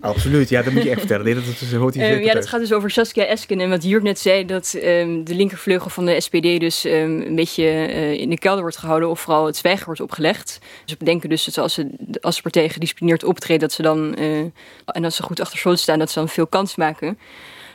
Absoluut, 0.00 0.48
ja, 0.48 0.62
dat 0.62 0.72
moet 0.72 0.82
je 0.82 0.88
echt 0.90 0.98
vertellen. 0.98 1.24
Nee, 1.24 1.34
dat, 1.34 1.44
dat 1.44 1.70
hoort 1.80 1.94
hier 1.94 2.02
Eh, 2.02 2.08
zeker 2.08 2.26
ja, 2.26 2.32
dat 2.32 2.46
gaat 2.46 2.60
dus 2.60 2.72
over 2.72 2.90
Saskia 2.90 3.24
Esken. 3.24 3.60
En 3.60 3.68
wat 3.70 3.82
Jurk 3.84 4.02
net 4.02 4.18
zei, 4.18 4.44
dat 4.44 4.74
ehm, 4.74 5.24
de 5.24 5.34
linkervleugel 5.34 5.90
van 5.90 6.04
de 6.06 6.20
SPD 6.20 6.60
dus 6.60 6.84
ehm, 6.84 7.20
een 7.20 7.34
beetje 7.34 7.64
eh, 7.64 8.12
in 8.12 8.30
de 8.30 8.38
kelder 8.38 8.60
wordt 8.60 8.76
gehouden. 8.76 9.08
Of 9.08 9.20
vooral 9.20 9.46
het 9.46 9.56
zwijgen 9.56 9.86
wordt 9.86 10.00
opgelegd. 10.00 10.58
Dus 10.84 10.96
we 10.98 11.04
denken 11.04 11.28
dus 11.28 11.44
dat 11.44 11.58
als, 11.58 11.74
ze, 11.74 11.90
als 12.20 12.36
de 12.36 12.42
partij 12.42 12.68
gedisciplineerd 12.68 13.24
optreedt, 13.24 13.60
dat 13.60 13.72
ze 13.72 13.82
dan, 13.82 14.14
eh, 14.14 14.38
en 14.86 15.04
als 15.04 15.16
ze 15.16 15.22
goed 15.22 15.40
achter 15.40 15.58
Scholz 15.58 15.82
staan, 15.82 15.98
dat 15.98 16.10
ze 16.10 16.18
dan 16.18 16.28
veel 16.28 16.46
kans 16.46 16.76
maken. 16.76 17.18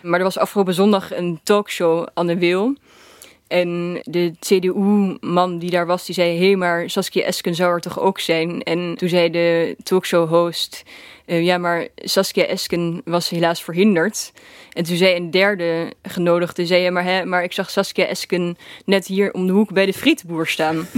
Maar 0.02 0.20
er 0.20 0.26
was 0.26 0.38
afgelopen 0.38 0.74
zondag 0.74 1.16
een 1.16 1.40
talkshow, 1.44 2.08
Anne 2.14 2.38
Wil. 2.38 2.76
En 3.52 4.00
de 4.04 4.34
CDU-man 4.40 5.58
die 5.58 5.70
daar 5.70 5.86
was, 5.86 6.06
die 6.06 6.16
zei... 6.16 6.38
hé, 6.38 6.56
maar 6.56 6.90
Saskia 6.90 7.24
Esken 7.24 7.56
zou 7.56 7.74
er 7.74 7.82
toch 7.82 8.00
ook 8.00 8.20
zijn? 8.20 8.64
En 8.64 8.96
toen 8.98 9.10
zei 9.10 9.30
de 9.30 9.76
talkshow-host... 9.84 10.84
eh, 11.32 11.44
ja, 11.44 11.58
maar 11.58 11.88
Saskia 11.96 12.44
Esken 12.46 13.02
was 13.06 13.30
helaas 13.30 13.64
verhinderd. 13.64 14.32
En 14.74 14.84
toen 14.84 14.96
zei 14.98 15.16
een 15.16 15.32
derde 15.32 15.92
genodigde... 16.04 16.66
zei, 16.66 16.82
ja, 16.82 16.92
maar, 16.92 17.04
hè, 17.04 17.26
maar 17.26 17.44
ik 17.44 17.54
zag 17.54 17.70
Saskia 17.70 18.06
Esken 18.06 18.58
net 18.86 19.08
hier 19.08 19.34
om 19.34 19.48
de 19.48 19.54
hoek 19.54 19.74
bij 19.74 19.86
de 19.86 19.94
frietboer 19.94 20.48
staan. 20.48 20.88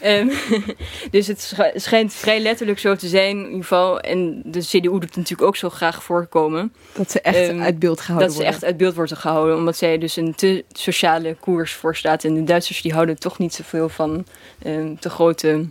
Ehm, 0.00 0.28
dus 1.10 1.26
het 1.26 1.40
sch- 1.42 1.74
schijnt 1.82 2.14
vrij 2.14 2.40
letterlijk 2.40 2.78
zo 2.78 2.94
te 2.96 3.08
zijn 3.08 3.36
in 3.38 3.44
ieder 3.44 3.60
geval. 3.62 4.00
En 4.00 4.42
de 4.44 4.60
CDU 4.60 4.80
doet 4.80 5.02
het 5.02 5.16
natuurlijk 5.16 5.48
ook 5.48 5.56
zo 5.56 5.70
graag 5.70 6.02
voorkomen. 6.02 6.72
Dat 6.92 7.10
ze 7.10 7.20
echt 7.20 7.36
Ehm, 7.48 7.60
uit 7.60 7.78
beeld 7.78 8.00
gehouden 8.00 8.26
Dat 8.28 8.36
ze 8.36 8.42
worden. 8.42 8.54
echt 8.60 8.64
uit 8.70 8.76
beeld 8.76 8.94
wordt 8.94 9.14
gehouden. 9.16 9.56
Omdat 9.56 9.76
zij 9.76 9.98
dus 9.98 10.16
een 10.16 10.34
te 10.34 10.64
sociale 10.72 11.36
koers 11.40 11.72
voor 11.72 11.96
staat. 11.96 12.24
En 12.24 12.34
de 12.34 12.44
Duitsers 12.44 12.82
die 12.82 12.92
houden 12.92 13.18
toch 13.18 13.38
niet 13.38 13.54
zoveel 13.54 13.88
van 13.88 14.26
ehm, 14.62 14.94
te 15.00 15.10
grote 15.10 15.66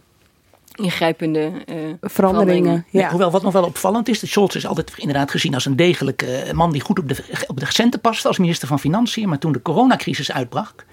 ingrijpende 0.75 1.51
eh, 1.65 1.75
Veranderingen. 2.01 2.85
Ja. 2.89 3.09
hoewel 3.09 3.31
wat 3.31 3.41
nog 3.43 3.53
wel 3.53 3.63
opvallend 3.63 4.07
is, 4.09 4.19
dat 4.19 4.29
Scholz 4.29 4.55
is 4.55 4.65
altijd 4.67 4.93
inderdaad 4.95 5.31
gezien 5.31 5.53
als 5.53 5.65
een 5.65 5.75
degelijke 5.75 6.25
eh, 6.35 6.53
man 6.53 6.71
die 6.71 6.81
goed 6.81 6.99
op 6.99 7.07
de, 7.09 7.43
op 7.47 7.59
de 7.59 7.65
centen 7.69 7.99
past 8.01 8.25
als 8.25 8.37
minister 8.37 8.67
van 8.67 8.79
Financiën. 8.79 9.29
Maar 9.29 9.39
toen 9.39 9.51
de 9.51 9.61
coronacrisis 9.61 10.31
uitbrak, 10.31 10.85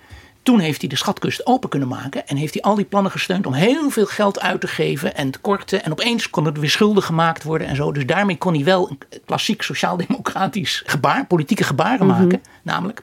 toen 0.43 0.59
heeft 0.59 0.81
hij 0.81 0.89
de 0.89 0.97
schatkust 0.97 1.47
open 1.47 1.69
kunnen 1.69 1.89
maken 1.89 2.27
en 2.29 2.37
heeft 2.37 2.55
hij 2.55 2.63
al 2.63 2.75
die 2.75 2.85
plannen 2.85 3.13
gesteund 3.13 3.47
om 3.47 3.53
heel 3.53 3.91
veel 3.91 4.07
geld 4.07 4.41
uit 4.41 4.61
te 4.61 4.67
geven 4.67 5.15
en 5.17 5.31
te 5.31 5.39
korten. 5.39 5.85
En 5.85 5.93
opeens 5.93 6.31
kon 6.31 6.47
er 6.47 6.53
weer 6.53 6.71
schulden 6.71 7.03
gemaakt 7.03 7.43
worden 7.43 7.67
en 7.67 7.77
zo. 7.77 7.93
Dus 7.93 8.07
daarmee 8.07 8.37
kon 8.39 8.55
hij 8.55 8.65
wel 8.65 8.91
een 8.91 8.99
klassiek 9.27 9.63
sociaal-democratisch 9.63 10.83
gebaar, 10.87 11.27
politieke 11.27 11.65
gebaren 11.65 12.07
Mhm. 12.07 12.21
maken. 12.21 12.43
Namelijk 12.63 13.03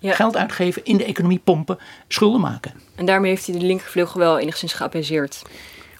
Ja. 0.00 0.14
geld 0.14 0.36
uitgeven, 0.36 0.84
in 0.84 0.96
de 0.96 1.04
economie 1.04 1.40
pompen, 1.44 1.78
schulden 2.08 2.40
maken. 2.40 2.72
En 2.94 3.06
daarmee 3.06 3.30
heeft 3.30 3.46
hij 3.46 3.58
de 3.58 3.64
linkervleugel 3.66 4.20
wel 4.20 4.38
enigszins 4.38 4.72
geapaiseerd. 4.72 5.42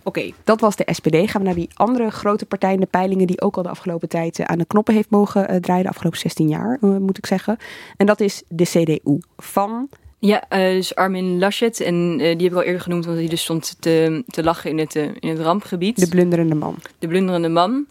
Oké, 0.08 0.30
dat 0.44 0.60
was 0.60 0.76
de 0.76 0.88
SPD. 0.92 1.30
Gaan 1.30 1.40
we 1.40 1.46
naar 1.46 1.54
die 1.54 1.68
andere 1.74 2.10
grote 2.10 2.46
partij 2.46 2.72
in 2.72 2.80
de 2.80 2.86
peilingen 2.86 3.26
die 3.26 3.40
ook 3.40 3.56
al 3.56 3.62
de 3.62 3.68
afgelopen 3.68 4.08
tijd 4.08 4.38
eh, 4.38 4.46
aan 4.46 4.58
de 4.58 4.66
knoppen 4.66 4.94
heeft 4.94 5.10
mogen 5.10 5.48
eh, 5.48 5.56
draaien, 5.56 5.82
de 5.82 5.88
afgelopen 5.88 6.18
16 6.18 6.48
jaar, 6.48 6.78
eh, 6.80 6.96
moet 6.96 7.18
ik 7.18 7.26
zeggen. 7.26 7.56
En 7.96 8.06
dat 8.06 8.20
is 8.20 8.42
de 8.48 8.64
CDU 8.64 9.20
van 9.36 9.88
Ja, 10.18 10.44
dus 10.48 10.94
Armin 10.94 11.38
Laschet. 11.38 11.80
En 11.80 12.16
die 12.16 12.26
heb 12.26 12.40
ik 12.40 12.54
al 12.54 12.62
eerder 12.62 12.80
genoemd, 12.80 13.04
want 13.04 13.18
hij 13.18 13.28
dus 13.28 13.42
stond 13.42 13.76
te, 13.80 14.24
te 14.26 14.42
lachen 14.42 14.70
in 14.70 14.78
het, 14.78 14.94
in 14.94 15.28
het 15.28 15.38
rampgebied. 15.38 16.00
de 16.00 16.08
blunderende 16.08 16.54
man. 16.54 16.76
de 16.98 17.08
blunderende 17.08 17.48
man. 17.48 17.86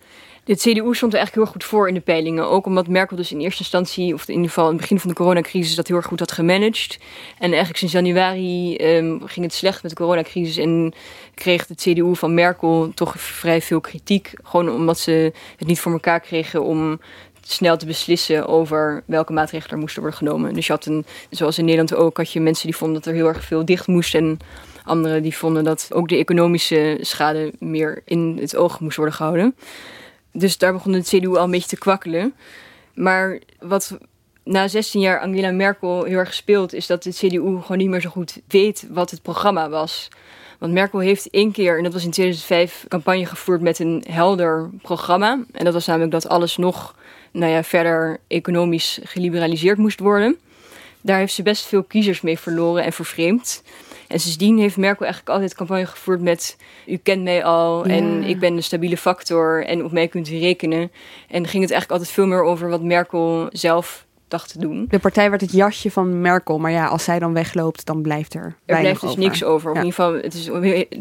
De 0.47 0.55
CDU 0.55 0.93
stond 0.93 1.13
er 1.13 1.19
eigenlijk 1.19 1.33
heel 1.33 1.45
goed 1.45 1.63
voor 1.63 1.87
in 1.87 1.93
de 1.93 1.99
peilingen. 1.99 2.49
Ook 2.49 2.65
omdat 2.65 2.87
Merkel 2.87 3.15
dus 3.15 3.31
in 3.31 3.39
eerste 3.39 3.59
instantie, 3.59 4.13
of 4.13 4.27
in 4.27 4.33
ieder 4.33 4.47
geval 4.47 4.65
in 4.65 4.71
het 4.71 4.81
begin 4.81 4.99
van 4.99 5.09
de 5.09 5.15
coronacrisis, 5.15 5.75
dat 5.75 5.87
heel 5.87 5.95
erg 5.95 6.05
goed 6.05 6.19
had 6.19 6.31
gemanaged. 6.31 6.99
En 7.37 7.47
eigenlijk 7.47 7.77
sinds 7.77 7.93
januari 7.93 8.75
ehm, 8.75 9.19
ging 9.25 9.45
het 9.45 9.53
slecht 9.53 9.81
met 9.81 9.91
de 9.91 9.97
coronacrisis 9.97 10.57
en 10.57 10.93
kreeg 11.33 11.65
de 11.65 11.75
CDU 11.75 12.15
van 12.15 12.33
Merkel 12.33 12.91
toch 12.95 13.13
vrij 13.17 13.61
veel 13.61 13.81
kritiek. 13.81 14.33
Gewoon 14.43 14.69
omdat 14.69 14.99
ze 14.99 15.33
het 15.57 15.67
niet 15.67 15.79
voor 15.79 15.91
elkaar 15.91 16.19
kregen 16.19 16.63
om 16.63 16.99
snel 17.41 17.77
te 17.77 17.85
beslissen 17.85 18.47
over 18.47 19.03
welke 19.05 19.33
maatregelen 19.33 19.73
er 19.73 19.79
moesten 19.79 20.01
worden 20.01 20.19
genomen. 20.19 20.53
Dus 20.53 20.67
je 20.67 20.73
had 20.73 20.85
een, 20.85 21.05
zoals 21.29 21.57
in 21.57 21.65
Nederland 21.65 21.95
ook, 21.95 22.17
had 22.17 22.31
je 22.31 22.39
mensen 22.39 22.67
die 22.67 22.75
vonden 22.75 23.01
dat 23.01 23.05
er 23.05 23.13
heel 23.13 23.27
erg 23.27 23.43
veel 23.43 23.65
dicht 23.65 23.87
moest 23.87 24.15
en 24.15 24.39
anderen 24.83 25.21
die 25.21 25.37
vonden 25.37 25.63
dat 25.63 25.89
ook 25.93 26.07
de 26.07 26.17
economische 26.17 26.97
schade 27.01 27.53
meer 27.59 28.01
in 28.05 28.37
het 28.41 28.55
oog 28.55 28.79
moest 28.79 28.97
worden 28.97 29.15
gehouden. 29.15 29.55
Dus 30.39 30.57
daar 30.57 30.73
begon 30.73 30.93
het 30.93 31.07
CDU 31.07 31.35
al 31.35 31.43
een 31.43 31.51
beetje 31.51 31.67
te 31.67 31.77
kwakkelen. 31.77 32.33
Maar 32.93 33.39
wat 33.59 33.97
na 34.43 34.67
16 34.67 35.01
jaar 35.01 35.19
Angela 35.19 35.51
Merkel 35.51 36.03
heel 36.03 36.17
erg 36.17 36.33
speelt, 36.33 36.73
is 36.73 36.87
dat 36.87 37.03
het 37.03 37.15
CDU 37.15 37.39
gewoon 37.61 37.77
niet 37.77 37.89
meer 37.89 38.01
zo 38.01 38.09
goed 38.09 38.39
weet 38.47 38.87
wat 38.89 39.11
het 39.11 39.21
programma 39.21 39.69
was. 39.69 40.09
Want 40.57 40.73
Merkel 40.73 40.99
heeft 40.99 41.29
één 41.29 41.51
keer, 41.51 41.77
en 41.77 41.83
dat 41.83 41.93
was 41.93 42.03
in 42.03 42.11
2005, 42.11 42.85
campagne 42.87 43.25
gevoerd 43.25 43.61
met 43.61 43.79
een 43.79 44.03
helder 44.09 44.69
programma. 44.81 45.39
En 45.51 45.65
dat 45.65 45.73
was 45.73 45.85
namelijk 45.85 46.11
dat 46.11 46.27
alles 46.27 46.57
nog 46.57 46.95
nou 47.31 47.51
ja, 47.51 47.63
verder 47.63 48.19
economisch 48.27 48.99
geliberaliseerd 49.03 49.77
moest 49.77 49.99
worden. 49.99 50.37
Daar 51.01 51.17
heeft 51.17 51.33
ze 51.33 51.43
best 51.43 51.65
veel 51.65 51.83
kiezers 51.83 52.21
mee 52.21 52.39
verloren 52.39 52.83
en 52.83 52.93
vervreemd. 52.93 53.63
En 54.07 54.19
sindsdien 54.19 54.57
heeft 54.57 54.77
Merkel 54.77 55.05
eigenlijk 55.05 55.33
altijd 55.33 55.55
campagne 55.55 55.85
gevoerd 55.85 56.21
met... 56.21 56.57
u 56.85 56.97
kent 56.97 57.23
mij 57.23 57.43
al 57.43 57.85
en 57.85 58.23
ik 58.23 58.39
ben 58.39 58.55
de 58.55 58.61
stabiele 58.61 58.97
factor 58.97 59.65
en 59.65 59.83
op 59.83 59.91
mij 59.91 60.07
kunt 60.07 60.29
u 60.29 60.37
rekenen. 60.37 60.91
En 61.27 61.47
ging 61.47 61.63
het 61.63 61.71
eigenlijk 61.71 61.91
altijd 61.91 62.09
veel 62.09 62.27
meer 62.27 62.43
over 62.43 62.69
wat 62.69 62.81
Merkel 62.81 63.47
zelf 63.51 64.05
dacht 64.27 64.51
te 64.51 64.59
doen. 64.59 64.85
De 64.89 64.99
partij 64.99 65.29
werd 65.29 65.41
het 65.41 65.51
jasje 65.51 65.91
van 65.91 66.21
Merkel, 66.21 66.59
maar 66.59 66.71
ja, 66.71 66.85
als 66.85 67.03
zij 67.03 67.19
dan 67.19 67.33
wegloopt, 67.33 67.85
dan 67.85 68.01
blijft 68.01 68.33
er 68.33 68.55
Er 68.65 68.79
blijft 68.79 69.01
dus 69.01 69.09
over. 69.09 69.21
niks 69.21 69.43
over. 69.43 69.73
Ja. 69.73 69.79
In 69.79 69.85
ieder 69.85 70.03
geval, 70.03 70.13
het 70.21 70.33
is, 70.33 70.45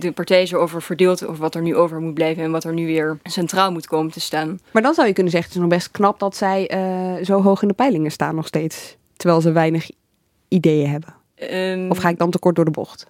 de 0.00 0.12
partij 0.14 0.42
is 0.42 0.52
erover 0.52 0.82
verdeeld 0.82 1.26
over 1.26 1.40
wat 1.40 1.54
er 1.54 1.62
nu 1.62 1.76
over 1.76 2.00
moet 2.00 2.14
blijven 2.14 2.42
en 2.42 2.50
wat 2.50 2.64
er 2.64 2.72
nu 2.72 2.86
weer 2.86 3.18
centraal 3.22 3.72
moet 3.72 3.86
komen 3.86 4.12
te 4.12 4.20
staan. 4.20 4.58
Maar 4.70 4.82
dan 4.82 4.94
zou 4.94 5.06
je 5.06 5.12
kunnen 5.12 5.32
zeggen, 5.32 5.50
het 5.50 5.58
is 5.60 5.66
nog 5.68 5.78
best 5.78 5.90
knap 5.90 6.18
dat 6.18 6.36
zij 6.36 6.68
eh, 6.68 7.24
zo 7.24 7.42
hoog 7.42 7.62
in 7.62 7.68
de 7.68 7.74
peilingen 7.74 8.10
staan 8.10 8.34
nog 8.34 8.46
steeds. 8.46 8.96
Terwijl 9.16 9.40
ze 9.40 9.52
weinig 9.52 9.90
ideeën 10.48 10.90
hebben. 10.90 11.14
Ehm, 11.36 11.90
Of 11.90 11.98
ga 11.98 12.08
ik 12.08 12.18
dan 12.18 12.30
te 12.30 12.38
kort 12.38 12.56
door 12.56 12.64
de 12.64 12.70
bocht? 12.70 13.06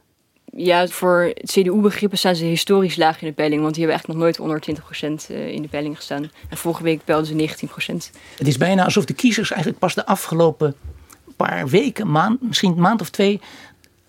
Ja, 0.57 0.87
voor 0.87 1.33
CDU-begrippen 1.45 2.19
staan 2.19 2.37
ze 2.37 2.45
historisch 2.45 2.97
laag 2.97 3.21
in 3.21 3.29
de 3.29 3.35
peiling, 3.35 3.63
want 3.63 3.75
die 3.75 3.87
hebben 3.87 4.01
eigenlijk 4.01 4.39
nog 4.39 4.47
nooit 4.47 4.69
onder 4.69 4.85
20% 5.27 5.31
eh, 5.31 5.49
in 5.49 5.63
de 5.63 5.69
peiling 5.69 5.97
gestaan. 5.97 6.31
En 6.49 6.57
vorige 6.57 6.83
week 6.83 7.05
peilden 7.05 7.27
ze 7.27 7.35
19%. 7.35 8.11
Het 8.39 8.47
is 8.47 8.57
bijna 8.57 8.85
alsof 8.85 9.05
de 9.05 9.15
kiezers 9.15 9.51
eigenlijk 9.51 9.81
pas 9.81 9.95
de 9.95 10.07
afgelopen 10.07 10.75
paar 11.37 11.69
weken, 11.69 12.11
maand, 12.11 12.43
misschien 12.43 12.73
een 12.73 12.81
maand 12.81 13.01
of 13.01 13.11
twee, 13.11 13.41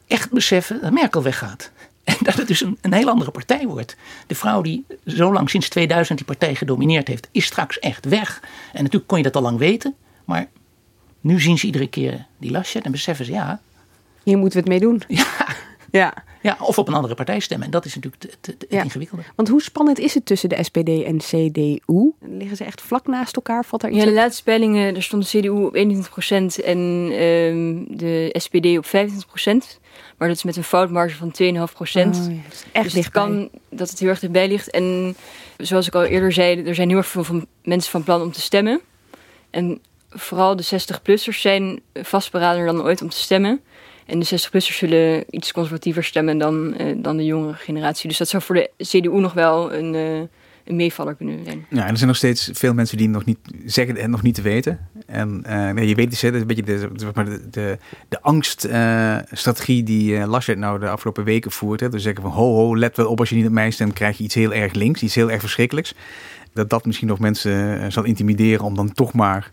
echt 0.07 0.31
beseffen 0.31 0.81
dat 0.81 0.91
Merkel 0.91 1.23
weggaat. 1.23 1.71
En 2.07 2.15
dat 2.19 2.33
het 2.33 2.47
dus 2.47 2.61
een, 2.61 2.77
een 2.81 2.93
heel 2.93 3.09
andere 3.09 3.31
partij 3.31 3.65
wordt. 3.67 3.95
De 4.27 4.35
vrouw 4.35 4.61
die 4.61 4.85
zo 5.05 5.33
lang 5.33 5.49
sinds 5.49 5.69
2000 5.69 6.17
die 6.17 6.27
partij 6.27 6.55
gedomineerd 6.55 7.07
heeft, 7.07 7.27
is 7.31 7.45
straks 7.45 7.79
echt 7.79 8.05
weg. 8.05 8.41
En 8.73 8.77
natuurlijk 8.83 9.07
kon 9.07 9.17
je 9.17 9.23
dat 9.23 9.35
al 9.35 9.41
lang 9.41 9.57
weten, 9.57 9.95
maar 10.25 10.47
nu 11.21 11.41
zien 11.41 11.57
ze 11.57 11.65
iedere 11.65 11.87
keer 11.87 12.25
die 12.37 12.51
lasje 12.51 12.79
en 12.79 12.91
beseffen 12.91 13.25
ze 13.25 13.31
ja. 13.31 13.61
Hier 14.27 14.37
moeten 14.37 14.63
we 14.63 14.69
het 14.71 14.81
mee 14.81 14.89
doen. 14.89 15.01
Ja. 15.07 15.25
Ja. 15.91 16.13
ja, 16.41 16.57
of 16.59 16.77
op 16.77 16.87
een 16.87 16.93
andere 16.93 17.15
partij 17.15 17.39
stemmen. 17.39 17.65
En 17.65 17.71
dat 17.71 17.85
is 17.85 17.95
natuurlijk 17.95 18.23
het, 18.23 18.37
het, 18.41 18.65
het 18.69 18.83
ingewikkelde. 18.83 19.23
Want 19.35 19.47
hoe 19.47 19.61
spannend 19.61 19.99
is 19.99 20.13
het 20.13 20.25
tussen 20.25 20.49
de 20.49 20.63
SPD 20.63 21.03
en 21.03 21.17
CDU? 21.17 22.11
Liggen 22.19 22.57
ze 22.57 22.63
echt 22.63 22.81
vlak 22.81 23.07
naast 23.07 23.35
elkaar? 23.35 23.65
Valt 23.65 23.81
daar 23.81 23.91
iets 23.91 23.99
Ja, 23.99 24.05
de 24.05 24.13
laatste 24.13 24.43
peilingen, 24.43 24.93
daar 24.93 25.03
stond 25.03 25.31
de 25.31 25.39
CDU 25.39 25.49
op 25.49 25.75
21% 25.75 26.63
en 26.63 27.09
ehm, 27.11 27.97
de 27.97 28.29
SPD 28.39 28.77
op 28.77 28.85
25%. 28.85 28.89
Maar 30.17 30.27
dat 30.27 30.37
is 30.37 30.43
met 30.43 30.55
een 30.55 30.63
foutmarge 30.63 31.15
van 31.15 31.29
2,5%. 31.29 31.35
Oh, 31.43 31.93
ja, 31.93 32.01
echt 32.01 32.13
dus 32.13 32.33
het 32.71 32.93
dichtbij. 32.93 33.09
kan 33.09 33.49
dat 33.69 33.89
het 33.89 33.99
heel 33.99 34.09
erg 34.09 34.19
dichtbij 34.19 34.47
ligt. 34.47 34.69
En 34.69 35.15
zoals 35.57 35.87
ik 35.87 35.95
al 35.95 36.03
eerder 36.03 36.31
zei, 36.31 36.63
er 36.63 36.75
zijn 36.75 36.89
heel 36.89 36.97
erg 36.97 37.07
veel 37.07 37.23
van 37.23 37.45
mensen 37.63 37.91
van 37.91 38.03
plan 38.03 38.21
om 38.21 38.31
te 38.31 38.41
stemmen. 38.41 38.81
En 39.49 39.81
vooral 40.09 40.55
de 40.55 40.65
60-plussers 40.65 41.39
zijn 41.41 41.79
vastberader 41.93 42.65
dan 42.65 42.81
ooit 42.81 43.01
om 43.01 43.09
te 43.09 43.17
stemmen. 43.17 43.61
En 44.07 44.19
de 44.19 44.25
60-plussers 44.25 44.77
zullen 44.77 45.23
iets 45.29 45.51
conservatiever 45.51 46.03
stemmen 46.03 46.37
dan, 46.37 46.73
eh, 46.73 46.95
dan 46.97 47.17
de 47.17 47.25
jongere 47.25 47.53
generatie. 47.53 48.07
Dus 48.07 48.17
dat 48.17 48.27
zou 48.27 48.43
voor 48.43 48.55
de 48.55 48.69
CDU 48.77 49.19
nog 49.19 49.33
wel 49.33 49.73
een, 49.73 49.95
eh, 49.95 50.19
een 50.63 50.75
meevaller 50.75 51.15
kunnen 51.15 51.45
zijn. 51.45 51.65
Ja, 51.69 51.83
en 51.83 51.89
er 51.89 51.95
zijn 51.95 52.07
nog 52.07 52.17
steeds 52.17 52.49
veel 52.53 52.73
mensen 52.73 52.97
die 52.97 53.09
nog 53.09 53.25
niet 53.25 53.37
zeggen 53.65 53.95
het 53.95 54.07
nog 54.07 54.21
niet 54.21 54.35
te 54.35 54.41
weten. 54.41 54.79
En 55.05 55.43
eh, 55.43 55.87
je 55.87 55.95
weet 55.95 56.09
dus, 56.09 56.21
hè, 56.21 56.31
dat 56.31 56.35
is 56.35 56.41
een 56.41 56.63
beetje 56.63 56.89
de, 57.49 57.77
de, 58.09 58.21
angststrategie 58.21 59.83
die 59.83 60.27
Laschet 60.27 60.57
nou 60.57 60.79
de 60.79 60.89
afgelopen 60.89 61.23
weken 61.23 61.51
voert. 61.51 61.79
Hè. 61.79 61.89
Dus 61.89 62.03
zeggen 62.03 62.21
van 62.21 62.31
ho 62.31 62.53
ho, 62.53 62.77
let 62.77 62.97
wel 62.97 63.07
op 63.07 63.19
als 63.19 63.29
je 63.29 63.35
niet 63.35 63.45
op 63.45 63.51
mij 63.51 63.71
stemt, 63.71 63.93
krijg 63.93 64.17
je 64.17 64.23
iets 64.23 64.35
heel 64.35 64.53
erg 64.53 64.73
links, 64.73 65.01
iets 65.01 65.15
heel 65.15 65.31
erg 65.31 65.41
verschrikkelijks. 65.41 65.93
Dat 66.53 66.69
dat 66.69 66.85
misschien 66.85 67.07
nog 67.07 67.19
mensen 67.19 67.91
zal 67.91 68.03
intimideren 68.03 68.65
om 68.65 68.75
dan 68.75 68.91
toch 68.91 69.13
maar 69.13 69.51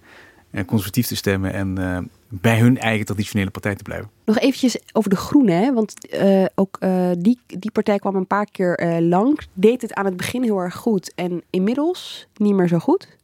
conservatief 0.66 1.06
te 1.06 1.16
stemmen 1.16 1.52
en 1.52 1.78
eh, 1.78 1.98
bij 2.40 2.58
hun 2.58 2.78
eigen 2.78 3.06
traditionele 3.06 3.50
partij 3.50 3.74
te 3.74 3.82
blijven. 3.82 4.10
Nog 4.24 4.38
eventjes 4.38 4.78
over 4.92 5.10
de 5.10 5.16
Groenen, 5.16 5.58
hè? 5.58 5.72
want 5.72 6.08
eh, 6.08 6.44
ook 6.54 6.76
eh, 6.80 7.10
die, 7.18 7.38
die 7.46 7.70
partij 7.70 7.98
kwam 7.98 8.16
een 8.16 8.26
paar 8.26 8.46
keer 8.50 8.78
eh, 8.78 8.96
lang. 9.00 9.38
Deed 9.52 9.82
het 9.82 9.94
aan 9.94 10.04
het 10.04 10.16
begin 10.16 10.42
heel 10.42 10.58
erg 10.58 10.74
goed 10.74 11.12
en 11.14 11.42
inmiddels 11.50 12.26
niet 12.36 12.54
meer 12.54 12.68
zo 12.68 12.78
goed. 12.78 13.16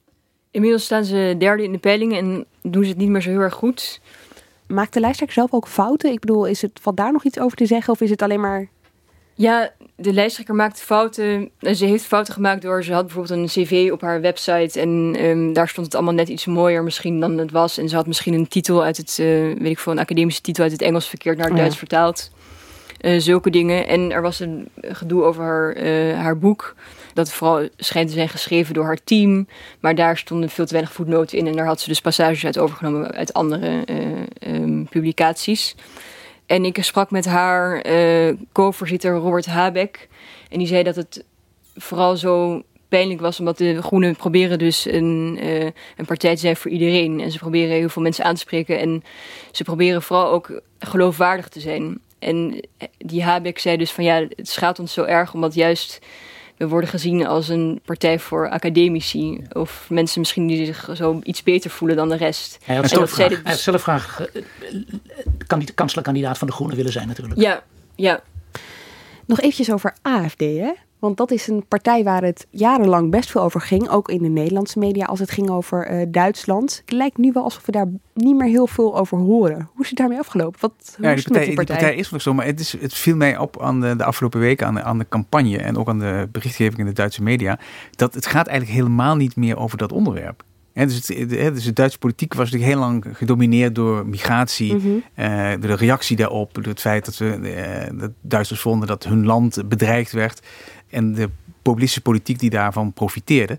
Inmiddels 0.50 0.84
staan 0.84 1.04
ze 1.04 1.34
derde 1.38 1.62
in 1.62 1.72
de 1.72 1.78
peilingen 1.78 2.18
en 2.18 2.44
doen 2.62 2.82
ze 2.82 2.88
het 2.88 2.98
niet 2.98 3.08
meer 3.08 3.22
zo 3.22 3.30
heel 3.30 3.40
erg 3.40 3.54
goed. 3.54 4.00
Maakt 4.66 4.92
de 4.92 5.00
lijsttrekker 5.00 5.36
zelf 5.36 5.52
ook 5.52 5.68
fouten? 5.68 6.12
Ik 6.12 6.20
bedoel, 6.20 6.46
is 6.46 6.62
het, 6.62 6.78
valt 6.82 6.96
daar 6.96 7.12
nog 7.12 7.24
iets 7.24 7.38
over 7.38 7.56
te 7.56 7.66
zeggen 7.66 7.92
of 7.92 8.00
is 8.00 8.10
het 8.10 8.22
alleen 8.22 8.40
maar... 8.40 8.68
Ja, 9.40 9.70
de 9.96 10.12
lijsttrekker 10.12 10.54
maakt 10.54 10.80
fouten. 10.80 11.50
En 11.58 11.76
Ze 11.76 11.84
heeft 11.84 12.04
fouten 12.04 12.34
gemaakt 12.34 12.62
door, 12.62 12.84
ze 12.84 12.92
had 12.92 13.06
bijvoorbeeld 13.06 13.38
een 13.38 13.64
cv 13.64 13.90
op 13.92 14.00
haar 14.00 14.20
website 14.20 14.80
en 14.80 15.14
ehm, 15.18 15.52
daar 15.52 15.68
stond 15.68 15.86
het 15.86 15.94
allemaal 15.94 16.14
net 16.14 16.28
iets 16.28 16.46
mooier 16.46 16.82
misschien 16.82 17.20
dan 17.20 17.38
het 17.38 17.50
was. 17.50 17.78
En 17.78 17.88
ze 17.88 17.96
had 17.96 18.06
misschien 18.06 18.34
een 18.34 18.48
titel 18.48 18.82
uit 18.82 18.96
het, 18.96 19.18
eh, 19.18 19.26
weet 19.58 19.70
ik 19.70 19.78
veel, 19.78 19.92
een 19.92 19.98
academische 19.98 20.40
titel 20.40 20.62
uit 20.62 20.72
het 20.72 20.82
Engels 20.82 21.08
verkeerd 21.08 21.36
naar 21.36 21.46
het 21.46 21.56
Ja. 21.56 21.60
Duits 21.60 21.78
vertaald. 21.78 22.30
Eh, 23.00 23.20
zulke 23.20 23.50
dingen. 23.50 23.86
En 23.86 24.12
er 24.12 24.22
was 24.22 24.40
een 24.40 24.68
gedoe 24.80 25.22
over 25.22 25.42
haar, 25.42 25.72
eh, 25.72 26.18
haar 26.18 26.38
boek. 26.38 26.74
Dat 27.14 27.32
vooral 27.32 27.68
schijnt 27.76 28.08
te 28.08 28.14
zijn 28.14 28.28
geschreven 28.28 28.74
door 28.74 28.84
haar 28.84 29.04
team. 29.04 29.46
Maar 29.80 29.94
daar 29.94 30.18
stonden 30.18 30.48
veel 30.48 30.66
te 30.66 30.72
weinig 30.72 30.92
voetnoten 30.92 31.38
in. 31.38 31.46
En 31.46 31.56
daar 31.56 31.66
had 31.66 31.80
ze 31.80 31.88
dus 31.88 32.00
passages 32.00 32.44
uit 32.44 32.58
overgenomen 32.58 33.12
uit 33.12 33.32
andere 33.32 33.82
eh, 33.84 33.96
ehm, 34.38 34.84
publicaties. 34.84 35.74
En 36.50 36.64
ik 36.64 36.84
sprak 36.84 37.10
met 37.10 37.24
haar 37.24 37.80
eh, 37.80 38.34
co-voorzitter 38.52 39.14
Robert 39.14 39.46
Habeck. 39.46 40.08
En 40.48 40.58
die 40.58 40.66
zei 40.66 40.82
dat 40.82 40.96
het 40.96 41.24
vooral 41.76 42.16
zo 42.16 42.62
pijnlijk 42.88 43.20
was, 43.20 43.38
omdat 43.38 43.58
de 43.58 43.82
Groenen 43.82 44.16
proberen 44.16 44.58
dus 44.58 44.84
een, 44.84 45.38
eh, 45.40 45.64
een 45.96 46.04
partij 46.06 46.34
te 46.34 46.40
zijn 46.40 46.56
voor 46.56 46.70
iedereen. 46.70 47.20
En 47.20 47.30
ze 47.30 47.38
proberen 47.38 47.76
heel 47.76 47.88
veel 47.88 48.02
mensen 48.02 48.24
aan 48.24 48.34
te 48.34 48.40
spreken. 48.40 48.78
En 48.78 49.04
ze 49.50 49.64
proberen 49.64 50.02
vooral 50.02 50.30
ook 50.30 50.60
geloofwaardig 50.78 51.48
te 51.48 51.60
zijn. 51.60 52.00
En 52.18 52.60
die 52.98 53.22
Habeck 53.22 53.58
zei 53.58 53.76
dus 53.76 53.92
van 53.92 54.04
ja, 54.04 54.26
het 54.36 54.48
schaadt 54.48 54.78
ons 54.78 54.92
zo 54.92 55.04
erg, 55.04 55.34
omdat 55.34 55.54
juist 55.54 55.98
we 56.60 56.68
worden 56.68 56.90
gezien 56.90 57.26
als 57.26 57.48
een 57.48 57.80
partij 57.84 58.18
voor 58.18 58.48
academici. 58.50 59.40
Of 59.52 59.86
mensen 59.90 60.20
misschien 60.20 60.46
die 60.46 60.66
zich 60.66 60.88
zo 60.94 61.20
iets 61.22 61.42
beter 61.42 61.70
voelen 61.70 61.96
dan 61.96 62.08
de 62.08 62.16
rest. 62.16 62.58
Hij 62.64 62.74
had 62.74 62.84
En 62.84 62.90
zelf 62.90 63.10
graag, 63.10 63.28
dit- 63.28 63.40
hij 63.42 63.52
had 63.52 63.60
zelf 63.60 63.82
graag 63.82 64.20
eh, 64.32 64.42
kandida- 65.46 65.72
kanslerkandidaat 65.74 66.38
van 66.38 66.46
de 66.46 66.52
Groenen 66.52 66.76
willen 66.76 66.92
zijn 66.92 67.08
natuurlijk. 67.08 67.40
Ja, 67.40 67.62
ja. 67.96 68.20
Nog 69.26 69.40
eventjes 69.40 69.72
over 69.72 69.94
AFD, 70.02 70.40
hè? 70.40 70.72
Want 71.00 71.16
dat 71.16 71.30
is 71.30 71.46
een 71.48 71.64
partij 71.68 72.04
waar 72.04 72.22
het 72.22 72.46
jarenlang 72.50 73.10
best 73.10 73.30
veel 73.30 73.42
over 73.42 73.60
ging. 73.60 73.88
Ook 73.88 74.08
in 74.08 74.22
de 74.22 74.28
Nederlandse 74.28 74.78
media 74.78 75.04
als 75.04 75.18
het 75.18 75.30
ging 75.30 75.50
over 75.50 75.86
eh, 75.86 76.06
Duitsland. 76.08 76.82
Het 76.84 76.92
lijkt 76.92 77.16
nu 77.18 77.30
wel 77.32 77.42
alsof 77.42 77.66
we 77.66 77.72
daar 77.72 77.86
niet 78.14 78.36
meer 78.36 78.48
heel 78.48 78.66
veel 78.66 78.96
over 78.98 79.18
horen. 79.18 79.68
Hoe 79.72 79.82
is 79.82 79.88
het 79.88 79.98
daarmee 79.98 80.18
afgelopen? 80.18 80.60
Wat, 80.60 80.94
hoe 80.96 81.06
Ja, 81.06 81.12
is 81.12 81.16
die 81.24 81.24
partij, 81.32 81.46
die 81.46 81.54
partij? 81.54 81.76
partij 81.76 81.94
is 81.96 82.10
nog 82.10 82.22
zo, 82.22 82.34
maar 82.34 82.46
het, 82.46 82.60
is, 82.60 82.76
het 82.80 82.94
viel 82.94 83.16
mij 83.16 83.38
op 83.38 83.62
aan 83.62 83.80
de, 83.80 83.96
de 83.96 84.04
afgelopen 84.04 84.40
weken 84.40 84.66
aan 84.66 84.74
de, 84.74 84.82
aan 84.82 84.98
de 84.98 85.08
campagne 85.08 85.58
en 85.58 85.76
ook 85.76 85.88
aan 85.88 85.98
de 85.98 86.28
berichtgeving 86.32 86.78
in 86.78 86.86
de 86.86 86.92
Duitse 86.92 87.22
media, 87.22 87.58
dat 87.90 88.14
het 88.14 88.26
gaat 88.26 88.46
eigenlijk 88.46 88.78
helemaal 88.78 89.16
niet 89.16 89.36
meer 89.36 89.56
over 89.58 89.78
dat 89.78 89.92
onderwerp. 89.92 90.42
Dus, 90.74 91.08
het, 91.08 91.28
dus 91.30 91.64
de 91.64 91.72
Duitse 91.72 91.98
politiek 91.98 92.34
was 92.34 92.50
natuurlijk 92.50 92.72
heel 92.72 92.80
lang 92.88 93.04
gedomineerd 93.12 93.74
door 93.74 94.06
migratie, 94.06 94.74
Mhm. 94.74 94.86
eh, 95.14 95.50
door 95.50 95.70
de 95.70 95.74
reactie 95.74 96.16
daarop, 96.16 96.54
door 96.54 96.64
het 96.64 96.80
feit 96.80 97.04
dat, 97.04 97.16
we, 97.16 97.30
eh, 97.30 97.98
dat 97.98 98.10
Duitsers 98.20 98.60
vonden 98.60 98.88
dat 98.88 99.04
hun 99.04 99.26
land 99.26 99.68
bedreigd 99.68 100.12
werd 100.12 100.40
en 100.90 101.14
de 101.14 101.28
populistische 101.62 102.02
politiek 102.02 102.38
die 102.38 102.50
daarvan 102.50 102.92
profiteerde. 102.92 103.58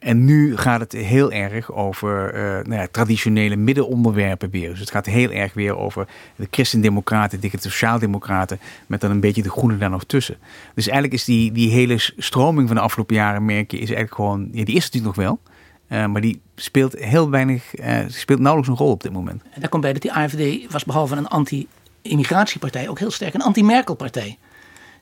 En 0.00 0.24
nu 0.24 0.56
gaat 0.56 0.80
het 0.80 0.92
heel 0.92 1.32
erg 1.32 1.72
over 1.72 2.34
eh, 2.34 2.42
nou 2.42 2.80
ja, 2.80 2.86
traditionele 2.90 3.56
middenonderwerpen 3.56 4.50
weer. 4.50 4.70
Dus 4.70 4.80
het 4.80 4.90
gaat 4.90 5.06
heel 5.06 5.30
erg 5.30 5.52
weer 5.54 5.76
over 5.76 6.06
de 6.36 6.48
christendemocraten, 6.50 7.40
de 7.40 7.50
sociaaldemocraten, 7.58 8.58
met 8.86 9.00
dan 9.00 9.10
een 9.10 9.20
beetje 9.20 9.42
de 9.42 9.50
groenen 9.50 9.78
daar 9.78 9.90
nog 9.90 10.04
tussen. 10.04 10.36
Dus 10.74 10.84
eigenlijk 10.84 11.14
is 11.14 11.24
die, 11.24 11.52
die 11.52 11.70
hele 11.70 11.94
stroming 12.16 12.66
van 12.66 12.76
de 12.76 12.82
afgelopen 12.82 13.14
jaren, 13.14 13.44
merk 13.44 13.70
je, 13.70 13.76
is 13.76 13.82
eigenlijk 13.82 14.14
gewoon, 14.14 14.48
ja, 14.52 14.64
die 14.64 14.76
is 14.76 14.90
natuurlijk 14.90 15.16
nog 15.16 15.26
wel. 15.26 15.40
eh, 15.86 16.06
maar 16.06 16.20
die 16.20 16.40
speelt 16.54 16.98
heel 16.98 17.30
weinig, 17.30 17.74
eh, 17.74 17.98
speelt 18.06 18.40
nauwelijks 18.40 18.72
een 18.72 18.84
rol 18.84 18.92
op 18.92 19.02
dit 19.02 19.12
moment. 19.12 19.42
En 19.42 19.60
daar 19.60 19.70
komt 19.70 19.82
bij 19.82 19.92
dat 19.92 20.02
die 20.02 20.12
AFD 20.12 20.72
was 20.72 20.84
behalve 20.84 21.16
een 21.16 21.28
anti-immigratiepartij 21.28 22.88
ook 22.88 22.98
heel 22.98 23.10
sterk 23.10 23.34
een 23.34 23.42
anti-Merkel-partij. 23.42 24.38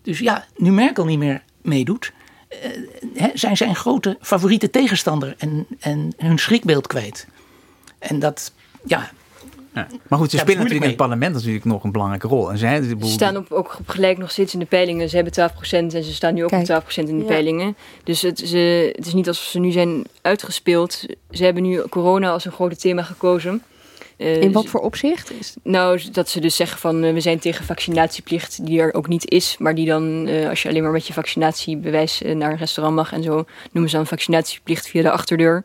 Dus 0.03 0.18
ja, 0.18 0.45
nu 0.57 0.70
Merkel 0.70 1.05
niet 1.05 1.18
meer 1.18 1.43
meedoet 1.63 2.13
hè, 3.15 3.31
zijn 3.35 3.57
zijn 3.57 3.77
grote 3.77 4.17
favoriete 4.21 4.71
tegenstander 4.71 5.35
en, 5.39 5.67
en 5.81 6.13
hun 6.17 6.39
schrikbeeld 6.39 6.87
kwijt. 6.87 7.27
En 7.99 8.19
dat, 8.19 8.53
ja, 8.85 9.11
ja. 9.75 9.87
Maar 10.09 10.19
goed, 10.19 10.31
ze 10.31 10.37
spelen 10.37 10.57
natuurlijk 10.57 10.85
in 10.85 10.89
het 10.89 10.99
parlement 10.99 11.35
natuurlijk 11.35 11.65
nog 11.65 11.85
een 11.85 11.93
belangrijke 11.93 12.29
rol. 12.29 12.51
En 12.51 12.59
zij, 12.59 12.83
Ze 12.83 12.97
staan 13.01 13.37
op, 13.37 13.53
ook 13.53 13.77
op 13.79 13.89
gelijk 13.89 14.19
nog 14.19 14.31
steeds 14.31 14.53
in 14.53 14.59
de 14.59 14.67
peilingen. 14.67 15.09
Ze 15.09 15.17
hebben 15.17 15.51
12% 15.51 15.71
en 15.71 15.91
ze 15.91 16.15
staan 16.15 16.35
nu 16.35 16.43
ook 16.43 16.51
Kijk. 16.51 16.71
op 16.71 16.85
12% 16.91 16.95
in 16.95 17.07
de 17.07 17.17
ja. 17.17 17.25
peilingen. 17.25 17.77
Dus 18.05 18.23
het, 18.23 18.39
ze, 18.39 18.93
het 18.97 19.07
is 19.07 19.15
niet 19.15 19.29
alsof 19.29 19.45
ze 19.45 19.59
nu 19.59 19.71
zijn 19.71 20.05
uitgespeeld. 20.23 21.07
Ze 21.31 21.45
hebben 21.45 21.63
nu 21.63 21.81
corona 21.81 22.31
als 22.31 22.45
een 22.45 22.53
grote 22.53 22.77
thema 22.77 23.03
gekozen. 23.03 23.63
Uh, 24.19 24.43
in 24.43 24.53
wat 24.53 24.66
voor 24.66 24.81
opzicht? 24.81 25.33
Is... 25.33 25.55
Nou, 25.62 26.01
dat 26.12 26.29
ze 26.29 26.41
dus 26.41 26.57
zeggen 26.57 26.79
van 26.79 27.05
uh, 27.05 27.12
we 27.12 27.21
zijn 27.21 27.39
tegen 27.39 27.64
vaccinatieplicht, 27.64 28.66
die 28.66 28.81
er 28.81 28.95
ook 28.95 29.09
niet 29.09 29.31
is. 29.31 29.57
Maar 29.59 29.75
die 29.75 29.87
dan, 29.87 30.29
uh, 30.29 30.49
als 30.49 30.62
je 30.62 30.69
alleen 30.69 30.83
maar 30.83 30.93
met 30.93 31.07
je 31.07 31.12
vaccinatiebewijs 31.12 32.21
naar 32.21 32.51
een 32.51 32.59
restaurant 32.59 32.97
mag 32.97 33.12
en 33.12 33.23
zo, 33.23 33.45
noemen 33.73 33.91
ze 33.91 33.97
dan 33.97 34.07
vaccinatieplicht 34.07 34.89
via 34.89 35.03
de 35.03 35.11
achterdeur. 35.11 35.64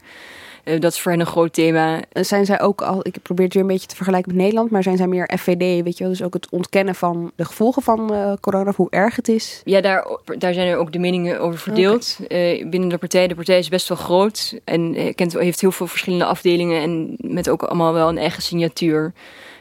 Uh, 0.64 0.80
dat 0.80 0.91
is 0.91 1.01
voor 1.01 1.11
hen 1.11 1.20
een 1.20 1.26
groot 1.26 1.53
thema. 1.53 2.01
Zijn 2.11 2.45
zij 2.45 2.61
ook 2.61 2.82
al, 2.82 2.99
ik 3.01 3.16
probeer 3.22 3.45
het 3.45 3.53
weer 3.53 3.64
een 3.64 3.70
beetje 3.70 3.88
te 3.88 3.95
vergelijken 3.95 4.32
met 4.32 4.41
Nederland, 4.41 4.72
maar 4.72 4.84
zijn 4.84 4.97
zij 4.97 5.07
meer 5.07 5.32
FVD, 5.38 5.84
weet 5.84 5.97
je 5.97 6.03
wel, 6.03 6.14
dus 6.14 6.24
ook 6.24 6.34
het 6.34 6.49
ontkennen 6.49 6.95
van 6.95 7.32
de 7.36 7.45
gevolgen 7.45 7.82
van 7.82 8.14
uh, 8.14 8.34
corona, 8.39 8.70
of 8.70 8.76
hoe 8.76 8.89
erg 8.89 9.16
het 9.16 9.28
is? 9.28 9.61
Ja, 9.64 9.82
daar, 9.82 10.07
daar 10.38 10.53
zijn 10.53 10.68
er 10.68 10.78
ook 10.78 10.91
de 10.91 10.99
meningen 10.99 11.39
over 11.39 11.59
verdeeld. 11.59 12.20
Okay. 12.24 12.59
Uh, 12.59 12.70
binnen 12.70 12.89
de 12.89 12.97
partij, 12.97 13.28
de 13.28 13.36
partij 13.36 13.59
is 13.59 13.70
best 13.70 13.88
wel 13.88 13.97
groot 13.97 14.59
en 14.64 15.14
kent, 15.16 15.34
heeft 15.34 15.61
heel 15.61 15.72
veel 15.72 15.88
verschillende 15.88 16.26
afdelingen 16.26 16.82
en 16.82 17.16
met 17.18 17.49
ook 17.49 17.64
allemaal 17.64 17.93
wel 17.93 18.09
een 18.09 18.18
eigen 18.18 18.41
signatuur. 18.41 19.14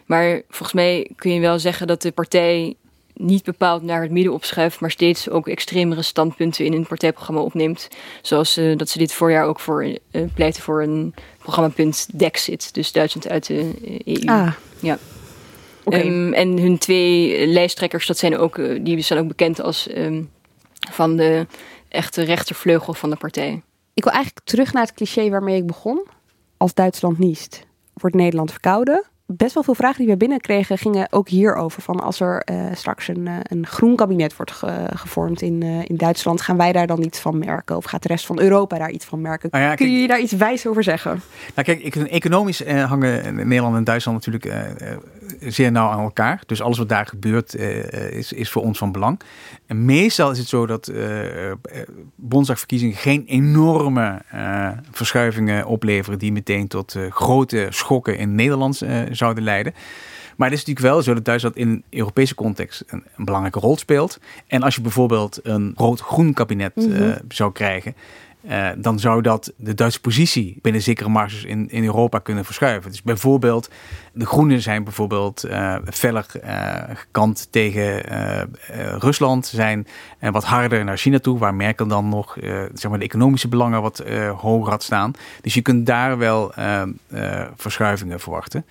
Maar 0.06 0.42
volgens 0.48 0.72
mij 0.72 1.10
kun 1.16 1.34
je 1.34 1.40
wel 1.40 1.58
zeggen 1.58 1.86
dat 1.86 2.02
de 2.02 2.12
partij 2.12 2.74
niet 3.14 3.44
bepaald 3.44 3.82
naar 3.82 4.02
het 4.02 4.10
midden 4.10 4.32
opschuift, 4.32 4.80
maar 4.80 4.90
steeds 4.90 5.30
ook 5.30 5.48
extremere 5.48 6.02
standpunten 6.02 6.64
in 6.64 6.72
een 6.72 6.86
partijprogramma 6.86 7.42
opneemt. 7.42 7.88
Zoals 8.22 8.58
uh, 8.58 8.76
dat 8.76 8.88
ze 8.88 8.98
dit 8.98 9.12
voorjaar 9.12 9.44
ook 9.44 9.60
voor 9.60 9.84
uh, 9.84 9.98
pleiten 10.34 10.62
voor 10.62 10.82
een 10.82 11.14
programmapunt 11.38 12.18
Dexit, 12.18 12.74
dus 12.74 12.92
Duitsland 12.92 13.28
uit 13.28 13.46
de 13.46 13.74
EU. 14.04 14.26
Ah. 14.26 14.52
Ja. 14.80 14.98
Okay. 15.84 16.06
Um, 16.06 16.32
en 16.32 16.58
hun 16.58 16.78
twee 16.78 17.46
lijsttrekkers, 17.46 18.06
dat 18.06 18.18
zijn 18.18 18.38
ook, 18.38 18.84
die 18.84 19.00
zijn 19.00 19.18
ook 19.18 19.28
bekend 19.28 19.60
als 19.60 19.96
um, 19.96 20.30
van 20.90 21.16
de 21.16 21.46
echte 21.88 22.22
rechtervleugel 22.22 22.94
van 22.94 23.10
de 23.10 23.16
partij. 23.16 23.62
Ik 23.94 24.04
wil 24.04 24.12
eigenlijk 24.12 24.46
terug 24.46 24.72
naar 24.72 24.82
het 24.82 24.94
cliché 24.94 25.30
waarmee 25.30 25.56
ik 25.56 25.66
begon. 25.66 26.06
Als 26.56 26.74
Duitsland 26.74 27.18
niest, 27.18 27.66
wordt 27.94 28.16
Nederland 28.16 28.50
verkouden 28.50 29.10
best 29.36 29.54
wel 29.54 29.62
veel 29.62 29.74
vragen 29.74 29.98
die 29.98 30.12
we 30.12 30.16
binnenkregen 30.16 30.78
gingen 30.78 31.06
ook 31.10 31.28
hierover. 31.28 31.82
Van 31.82 32.00
als 32.00 32.20
er 32.20 32.42
uh, 32.50 32.64
straks 32.74 33.08
een, 33.08 33.26
uh, 33.26 33.36
een 33.42 33.66
groen 33.66 33.96
kabinet 33.96 34.36
wordt 34.36 34.52
ge 34.52 34.86
gevormd 34.94 35.42
in, 35.42 35.64
uh, 35.64 35.78
in 35.84 35.96
Duitsland, 35.96 36.40
gaan 36.40 36.56
wij 36.56 36.72
daar 36.72 36.86
dan 36.86 37.02
iets 37.02 37.18
van 37.18 37.38
merken? 37.38 37.76
Of 37.76 37.84
gaat 37.84 38.02
de 38.02 38.08
rest 38.08 38.26
van 38.26 38.40
Europa 38.40 38.78
daar 38.78 38.90
iets 38.90 39.04
van 39.04 39.20
merken? 39.20 39.48
Nou 39.52 39.64
ja, 39.64 39.74
Kun 39.74 40.00
je 40.00 40.08
daar 40.08 40.20
iets 40.20 40.32
wijs 40.32 40.66
over 40.66 40.82
zeggen? 40.82 41.22
Nou 41.54 41.66
kijk, 41.66 41.96
economisch 41.96 42.64
hangen 42.66 43.34
Nederland 43.34 43.76
en 43.76 43.84
Duitsland 43.84 44.26
natuurlijk 44.26 44.62
zeer 45.46 45.72
nauw 45.72 45.88
aan 45.88 46.00
elkaar. 46.00 46.42
Dus 46.46 46.62
alles 46.62 46.78
wat 46.78 46.88
daar 46.88 47.06
gebeurt 47.06 47.54
is, 47.54 48.32
is 48.32 48.50
voor 48.50 48.62
ons 48.62 48.78
van 48.78 48.92
belang. 48.92 49.20
En 49.66 49.84
meestal 49.84 50.30
is 50.30 50.38
het 50.38 50.48
zo 50.48 50.66
dat 50.66 50.92
bondsdagverkiezingen 52.16 52.96
geen 52.96 53.24
enorme 53.26 54.22
verschuivingen 54.90 55.66
opleveren 55.66 56.18
die 56.18 56.32
meteen 56.32 56.68
tot 56.68 56.96
grote 57.10 57.66
schokken 57.70 58.18
in 58.18 58.34
Nederland 58.34 58.82
zouden 59.10 59.44
leiden. 59.44 59.74
Maar 60.36 60.50
het 60.50 60.58
is 60.58 60.64
natuurlijk 60.66 60.94
wel 60.94 61.02
zo 61.02 61.14
dat 61.14 61.24
Duitsland 61.24 61.56
in 61.56 61.68
een 61.68 61.84
Europese 61.90 62.34
context 62.34 62.84
een, 62.86 63.04
een 63.16 63.24
belangrijke 63.24 63.58
rol 63.58 63.76
speelt. 63.76 64.18
En 64.46 64.62
als 64.62 64.74
je 64.74 64.80
bijvoorbeeld 64.80 65.40
een 65.42 65.72
rood-groen 65.76 66.32
kabinet 66.32 66.76
mm 66.76 66.82
-hmm. 66.92 67.02
uh, 67.02 67.14
zou 67.28 67.52
krijgen, 67.52 67.94
uh, 68.48 68.68
dan 68.76 68.98
zou 68.98 69.22
dat 69.22 69.52
de 69.56 69.74
Duitse 69.74 70.00
positie 70.00 70.58
binnen 70.62 70.82
zekere 70.82 71.08
marges 71.08 71.44
in, 71.44 71.70
in 71.70 71.84
Europa 71.84 72.18
kunnen 72.18 72.44
verschuiven. 72.44 72.90
Dus 72.90 73.02
bijvoorbeeld, 73.02 73.70
de 74.12 74.26
Groenen 74.26 74.62
zijn 74.62 74.84
bijvoorbeeld 74.84 75.44
uh, 75.44 75.76
feller 75.84 76.26
gekant 76.94 77.48
tegen 77.50 78.02
Rusland, 78.98 79.46
zijn 79.46 79.86
wat 80.20 80.44
harder 80.44 80.84
naar 80.84 80.96
China 80.96 81.18
toe, 81.18 81.38
waar 81.38 81.54
Merkel 81.54 81.86
dan 81.86 82.08
nog 82.08 82.36
zeg 82.74 82.90
maar 82.90 82.98
de 82.98 83.04
economische 83.04 83.48
belangen 83.48 83.82
wat 83.82 84.02
hoger 84.36 84.70
had 84.70 84.82
staan. 84.82 85.12
Dus 85.40 85.54
je 85.54 85.62
kunt 85.62 85.86
daar 85.86 86.18
wel 86.18 86.52
verschuivingen 87.56 88.20
verwachten. 88.20 88.64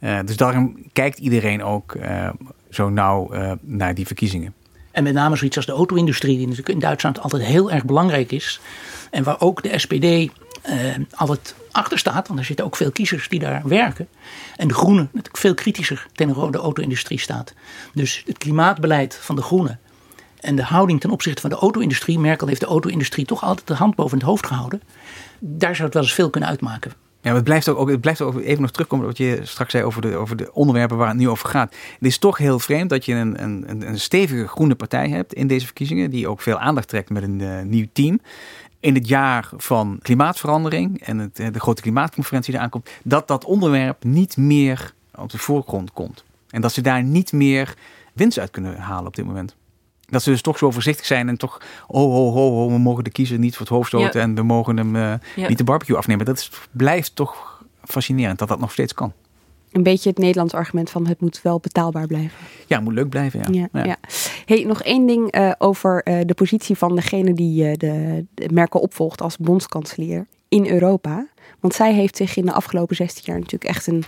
Uh, 0.00 0.18
dus 0.24 0.36
daarom 0.36 0.76
kijkt 0.92 1.18
iedereen 1.18 1.64
ook 1.64 1.94
uh, 1.94 2.28
zo 2.70 2.88
nauw 2.88 3.34
uh, 3.34 3.52
naar 3.60 3.94
die 3.94 4.06
verkiezingen. 4.06 4.54
En 4.90 5.02
met 5.02 5.14
name 5.14 5.36
zoiets 5.36 5.56
als 5.56 5.66
de 5.66 5.72
auto-industrie, 5.72 6.36
die 6.36 6.46
natuurlijk 6.46 6.74
in 6.74 6.78
Duitsland 6.78 7.20
altijd 7.20 7.42
heel 7.42 7.70
erg 7.70 7.84
belangrijk 7.84 8.32
is. 8.32 8.60
En 9.10 9.22
waar 9.22 9.40
ook 9.40 9.62
de 9.62 9.78
SPD 9.78 10.32
altijd 11.14 11.54
achter 11.70 11.98
staat, 11.98 12.28
want 12.28 12.40
er 12.40 12.46
zitten 12.46 12.64
ook 12.64 12.76
veel 12.76 12.92
kiezers 12.92 13.28
die 13.28 13.38
daar 13.38 13.62
werken. 13.64 14.08
En 14.56 14.68
de 14.68 14.74
Groenen 14.74 15.08
natuurlijk 15.12 15.36
veel 15.36 15.54
kritischer 15.54 16.06
tegenover 16.12 16.52
de 16.52 16.58
auto-industrie 16.58 17.18
staat. 17.18 17.54
Dus 17.94 18.22
het 18.26 18.38
klimaatbeleid 18.38 19.18
van 19.22 19.36
de 19.36 19.42
Groenen 19.42 19.80
en 20.40 20.56
de 20.56 20.64
houding 20.64 21.00
ten 21.00 21.10
opzichte 21.10 21.40
van 21.40 21.50
de 21.50 21.56
auto-industrie. 21.56 22.18
Merkel 22.18 22.46
heeft 22.46 22.60
de 22.60 22.66
auto-industrie 22.66 23.24
toch 23.24 23.42
altijd 23.42 23.66
de 23.66 23.74
hand 23.74 23.94
boven 23.94 24.18
het 24.18 24.26
hoofd 24.26 24.46
gehouden. 24.46 24.82
Daar 25.38 25.74
zou 25.74 25.84
het 25.84 25.94
wel 25.94 26.02
eens 26.02 26.14
veel 26.14 26.30
kunnen 26.30 26.48
uitmaken. 26.48 26.92
Ja, 27.20 27.32
maar 27.32 27.40
het 27.40 27.50
blijft 27.50 27.68
ook, 27.68 27.90
het 27.90 28.00
blijft 28.00 28.20
ook 28.20 28.40
even 28.40 28.62
nog 28.62 28.70
terugkomen 28.70 29.06
wat 29.06 29.16
je 29.16 29.40
straks 29.42 29.70
zei 29.70 29.84
over 29.84 30.02
de, 30.02 30.16
over 30.16 30.36
de 30.36 30.52
onderwerpen 30.52 30.96
waar 30.96 31.08
het 31.08 31.16
nu 31.16 31.28
over 31.28 31.48
gaat. 31.48 31.70
Het 31.70 32.08
is 32.08 32.18
toch 32.18 32.38
heel 32.38 32.58
vreemd 32.58 32.90
dat 32.90 33.04
je 33.04 33.14
een, 33.14 33.42
een, 33.42 33.88
een 33.88 34.00
stevige 34.00 34.48
groene 34.48 34.74
partij 34.74 35.08
hebt 35.08 35.32
in 35.32 35.46
deze 35.46 35.64
verkiezingen, 35.64 36.10
die 36.10 36.28
ook 36.28 36.40
veel 36.40 36.58
aandacht 36.58 36.88
trekt 36.88 37.10
met 37.10 37.22
een 37.22 37.40
uh, 37.40 37.62
nieuw 37.62 37.86
team. 37.92 38.20
In 38.80 38.94
het 38.94 39.08
jaar 39.08 39.48
van 39.56 39.98
klimaatverandering 40.02 41.00
en 41.02 41.18
het, 41.18 41.36
de 41.36 41.60
grote 41.60 41.82
klimaatconferentie 41.82 42.52
die 42.52 42.62
aankomt, 42.62 42.90
dat 43.02 43.28
dat 43.28 43.44
onderwerp 43.44 44.04
niet 44.04 44.36
meer 44.36 44.94
op 45.14 45.30
de 45.30 45.38
voorgrond 45.38 45.92
komt. 45.92 46.24
En 46.50 46.60
dat 46.60 46.72
ze 46.72 46.80
daar 46.80 47.02
niet 47.02 47.32
meer 47.32 47.74
winst 48.12 48.38
uit 48.38 48.50
kunnen 48.50 48.76
halen 48.76 49.06
op 49.06 49.16
dit 49.16 49.24
moment. 49.24 49.56
Dat 50.08 50.22
ze 50.22 50.30
dus 50.30 50.42
toch 50.42 50.58
zo 50.58 50.70
voorzichtig 50.70 51.06
zijn 51.06 51.28
en 51.28 51.36
toch, 51.36 51.60
oh, 51.86 52.14
oh, 52.14 52.36
oh, 52.36 52.64
oh 52.64 52.72
we 52.72 52.78
mogen 52.78 53.04
de 53.04 53.10
kiezer 53.10 53.38
niet 53.38 53.52
voor 53.52 53.66
het 53.66 53.74
hoofd 53.74 53.88
stoten 53.88 54.20
ja. 54.20 54.26
en 54.26 54.34
we 54.34 54.42
mogen 54.42 54.76
hem 54.76 54.96
uh, 54.96 55.14
ja. 55.36 55.48
niet 55.48 55.58
de 55.58 55.64
barbecue 55.64 55.96
afnemen. 55.96 56.24
Dat 56.26 56.38
is, 56.38 56.50
blijft 56.70 57.16
toch 57.16 57.64
fascinerend 57.84 58.38
dat 58.38 58.48
dat 58.48 58.60
nog 58.60 58.72
steeds 58.72 58.94
kan. 58.94 59.12
Een 59.76 59.82
beetje 59.82 60.08
het 60.08 60.18
Nederlands 60.18 60.54
argument 60.54 60.90
van 60.90 61.06
het 61.06 61.20
moet 61.20 61.42
wel 61.42 61.60
betaalbaar 61.60 62.06
blijven. 62.06 62.38
Ja, 62.66 62.76
het 62.76 62.84
moet 62.84 62.94
leuk 62.94 63.08
blijven, 63.08 63.52
ja. 63.52 63.68
ja, 63.72 63.84
ja. 63.84 63.96
Hey, 64.44 64.64
nog 64.64 64.82
één 64.82 65.06
ding 65.06 65.36
uh, 65.36 65.52
over 65.58 66.00
uh, 66.04 66.20
de 66.26 66.34
positie 66.34 66.76
van 66.76 66.94
degene 66.94 67.32
die 67.32 67.76
de, 67.76 68.24
de 68.34 68.48
Merkel 68.52 68.80
opvolgt 68.80 69.20
als 69.20 69.36
bondskanselier 69.36 70.26
in 70.48 70.66
Europa. 70.66 71.26
Want 71.60 71.74
zij 71.74 71.94
heeft 71.94 72.16
zich 72.16 72.36
in 72.36 72.44
de 72.44 72.52
afgelopen 72.52 72.96
16 72.96 73.22
jaar 73.26 73.38
natuurlijk 73.38 73.70
echt 73.70 73.86
een 73.86 74.04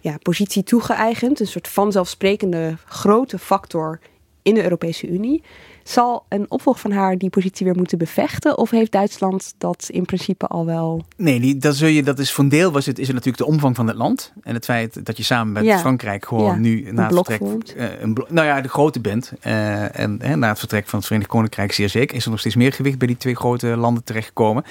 ja, 0.00 0.16
positie 0.22 0.62
toegeëigend. 0.62 1.40
Een 1.40 1.46
soort 1.46 1.68
vanzelfsprekende 1.68 2.76
grote 2.84 3.38
factor 3.38 4.00
in 4.42 4.54
de 4.54 4.62
Europese 4.62 5.08
Unie. 5.08 5.42
Zal 5.82 6.24
een 6.28 6.50
opvolger 6.50 6.80
van 6.80 6.92
haar 6.92 7.18
die 7.18 7.30
positie 7.30 7.66
weer 7.66 7.76
moeten 7.76 7.98
bevechten? 7.98 8.58
Of 8.58 8.70
heeft 8.70 8.92
Duitsland 8.92 9.54
dat 9.58 9.88
in 9.90 10.04
principe 10.04 10.46
al 10.46 10.66
wel? 10.66 11.04
Nee, 11.16 11.56
dat, 11.56 11.76
zul 11.76 11.88
je, 11.88 12.02
dat 12.02 12.18
is 12.18 12.32
voor 12.32 12.44
een 12.44 12.50
deel 12.50 12.72
was 12.72 12.86
het, 12.86 12.98
is 12.98 13.06
het 13.06 13.16
natuurlijk 13.16 13.44
de 13.44 13.50
omvang 13.50 13.76
van 13.76 13.86
het 13.86 13.96
land. 13.96 14.32
En 14.42 14.54
het 14.54 14.64
feit 14.64 15.06
dat 15.06 15.16
je 15.16 15.22
samen 15.22 15.52
met 15.52 15.64
ja. 15.64 15.78
Frankrijk 15.78 16.26
gewoon 16.26 16.44
ja, 16.44 16.56
nu 16.56 16.92
na 16.92 17.06
het 17.06 17.14
vertrek. 17.14 17.42
Uh, 17.76 18.00
een 18.00 18.24
nou 18.28 18.46
ja, 18.46 18.60
de 18.60 18.68
grote 18.68 19.00
bent. 19.00 19.32
Uh, 19.46 19.98
en 19.98 20.38
na 20.38 20.48
het 20.48 20.58
vertrek 20.58 20.88
van 20.88 20.98
het 20.98 21.06
Verenigd 21.06 21.30
Koninkrijk, 21.30 21.72
zeer 21.72 21.88
zeker, 21.88 22.16
is 22.16 22.24
er 22.24 22.30
nog 22.30 22.40
steeds 22.40 22.56
meer 22.56 22.72
gewicht 22.72 22.98
bij 22.98 23.06
die 23.06 23.16
twee 23.16 23.36
grote 23.36 23.66
landen 23.66 24.04
terechtgekomen. 24.04 24.64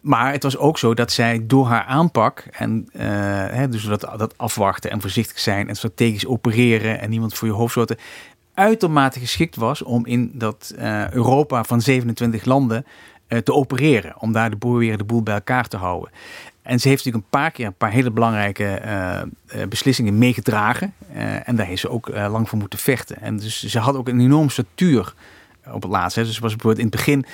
Maar 0.00 0.32
het 0.32 0.42
was 0.42 0.56
ook 0.56 0.78
zo 0.78 0.94
dat 0.94 1.12
zij 1.12 1.44
door 1.46 1.66
haar 1.66 1.84
aanpak 1.84 2.44
en 2.50 2.88
hè, 2.92 3.68
dus 3.68 3.84
dat, 3.84 4.00
dat 4.00 4.38
afwachten 4.38 4.90
en 4.90 5.00
voorzichtig 5.00 5.38
zijn 5.38 5.68
en 5.68 5.76
strategisch 5.76 6.26
opereren 6.26 7.00
en 7.00 7.10
niemand 7.10 7.34
voor 7.34 7.48
je 7.48 7.54
hoofd 7.54 7.70
stoten 7.70 7.96
uitermate 8.56 9.20
geschikt 9.20 9.56
was 9.56 9.82
om 9.82 10.06
in 10.06 10.30
dat 10.34 10.74
uh, 10.78 11.10
Europa 11.10 11.64
van 11.64 11.80
27 11.80 12.44
landen 12.44 12.86
uh, 13.28 13.38
te 13.38 13.52
opereren. 13.52 14.14
Om 14.18 14.32
daar 14.32 14.50
de 14.50 14.56
boer 14.56 14.78
weer 14.78 14.98
de 14.98 15.04
boel 15.04 15.22
bij 15.22 15.34
elkaar 15.34 15.68
te 15.68 15.76
houden. 15.76 16.10
En 16.62 16.80
ze 16.80 16.88
heeft 16.88 17.04
natuurlijk 17.04 17.24
een 17.24 17.40
paar 17.40 17.50
keer 17.50 17.66
een 17.66 17.74
paar 17.74 17.90
hele 17.90 18.10
belangrijke 18.10 18.82
uh, 18.84 19.66
beslissingen 19.68 20.18
meegedragen. 20.18 20.94
en 21.44 21.56
daar 21.56 21.66
heeft 21.66 21.80
ze 21.80 21.90
ook 21.90 22.08
lang 22.08 22.48
voor 22.48 22.58
moeten 22.58 22.78
vechten. 22.78 23.20
En 23.20 23.36
dus 23.36 23.64
ze 23.66 23.78
had 23.78 23.96
ook 23.96 24.08
een 24.08 24.20
enorm 24.20 24.50
statuur 24.50 25.14
op 25.72 25.82
het 25.82 25.90
laatste. 25.90 26.22
Dus 26.22 26.38
was 26.38 26.56
bijvoorbeeld 26.56 26.86
in 26.86 26.90
het 26.90 26.96
begin 26.96 27.24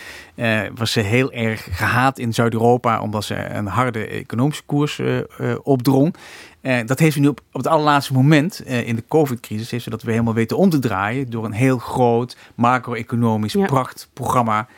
was 0.74 0.92
ze 0.92 1.00
heel 1.00 1.32
erg 1.32 1.68
gehaat 1.70 2.18
in 2.18 2.34
Zuid-Europa 2.34 3.00
omdat 3.00 3.24
ze 3.24 3.34
een 3.34 3.66
harde 3.66 4.06
economische 4.06 4.62
koers 4.66 5.00
opdrong. 5.62 6.14
Uh, 6.62 6.78
dat 6.86 6.98
heeft 6.98 7.14
ze 7.14 7.20
nu 7.20 7.28
op, 7.28 7.40
op 7.52 7.62
het 7.62 7.66
allerlaatste 7.66 8.12
moment 8.12 8.62
uh, 8.66 8.88
in 8.88 8.96
de 8.96 9.04
COVID-crisis, 9.08 9.70
heeft 9.70 9.84
ze 9.84 9.90
dat 9.90 10.02
weer 10.02 10.12
helemaal 10.12 10.34
weten 10.34 10.56
om 10.56 10.70
te 10.70 10.78
draaien 10.78 11.30
door 11.30 11.44
een 11.44 11.52
heel 11.52 11.78
groot 11.78 12.36
macro-economisch 12.54 13.52
ja. 13.52 13.66
prachtprogramma 13.66 14.68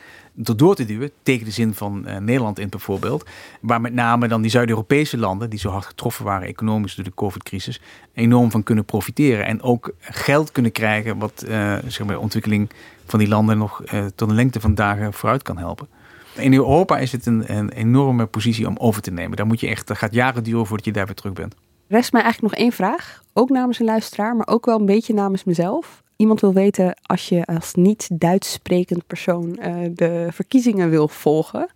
erdoor 0.43 0.75
te 0.75 0.85
duwen, 0.85 1.11
tegen 1.23 1.45
de 1.45 1.51
zin 1.51 1.73
van 1.73 2.03
uh, 2.07 2.17
Nederland 2.17 2.59
in 2.59 2.69
bijvoorbeeld. 2.69 3.25
Waar 3.61 3.81
met 3.81 3.93
name 3.93 4.27
dan 4.27 4.41
die 4.41 4.51
Zuid-Europese 4.51 5.17
landen, 5.17 5.49
die 5.49 5.59
zo 5.59 5.69
hard 5.69 5.85
getroffen 5.85 6.25
waren 6.25 6.47
economisch 6.47 6.95
door 6.95 7.05
de 7.05 7.13
COVID-crisis, 7.13 7.81
enorm 8.13 8.51
van 8.51 8.63
kunnen 8.63 8.85
profiteren. 8.85 9.45
En 9.45 9.61
ook 9.61 9.93
geld 9.99 10.51
kunnen 10.51 10.71
krijgen 10.71 11.17
wat 11.17 11.43
zeg 11.87 11.99
maar, 11.99 12.15
de 12.15 12.19
ontwikkeling 12.19 12.69
van 13.05 13.19
die 13.19 13.27
landen 13.27 13.57
nog 13.57 13.83
tot 14.15 14.29
een 14.29 14.35
lengte 14.35 14.59
van 14.59 14.75
dagen 14.75 15.13
vooruit 15.13 15.41
kan 15.41 15.57
helpen. 15.57 15.87
In 16.35 16.53
Europa 16.53 16.97
is 16.97 17.11
het 17.11 17.25
een, 17.25 17.57
een 17.57 17.69
enorme 17.69 18.25
positie 18.25 18.67
om 18.67 18.77
over 18.77 19.01
te 19.01 19.11
nemen. 19.11 19.37
Daar 19.37 19.45
moet 19.47 19.59
je 19.59 19.67
echt, 19.67 19.87
dat 19.87 19.97
gaat 19.97 20.13
jaren 20.13 20.43
duren 20.43 20.65
voordat 20.65 20.85
je 20.85 20.91
daar 20.91 21.05
weer 21.05 21.15
terug 21.15 21.33
bent. 21.33 21.55
Rest 21.87 22.11
mij 22.11 22.21
eigenlijk 22.21 22.53
nog 22.53 22.63
één 22.63 22.71
vraag. 22.71 23.23
Ook 23.33 23.49
namens 23.49 23.79
een 23.79 23.85
luisteraar, 23.85 24.35
maar 24.35 24.47
ook 24.47 24.65
wel 24.65 24.79
een 24.79 24.85
beetje 24.85 25.13
namens 25.13 25.43
mezelf. 25.43 26.03
Iemand 26.15 26.41
wil 26.41 26.53
weten, 26.53 26.97
als 27.01 27.29
je 27.29 27.45
als 27.45 27.73
niet-Duits 27.73 28.51
sprekend 28.51 29.07
persoon 29.07 29.59
uh, 29.59 29.75
de 29.93 30.27
verkiezingen 30.31 30.89
wil 30.89 31.07
volgen, 31.07 31.67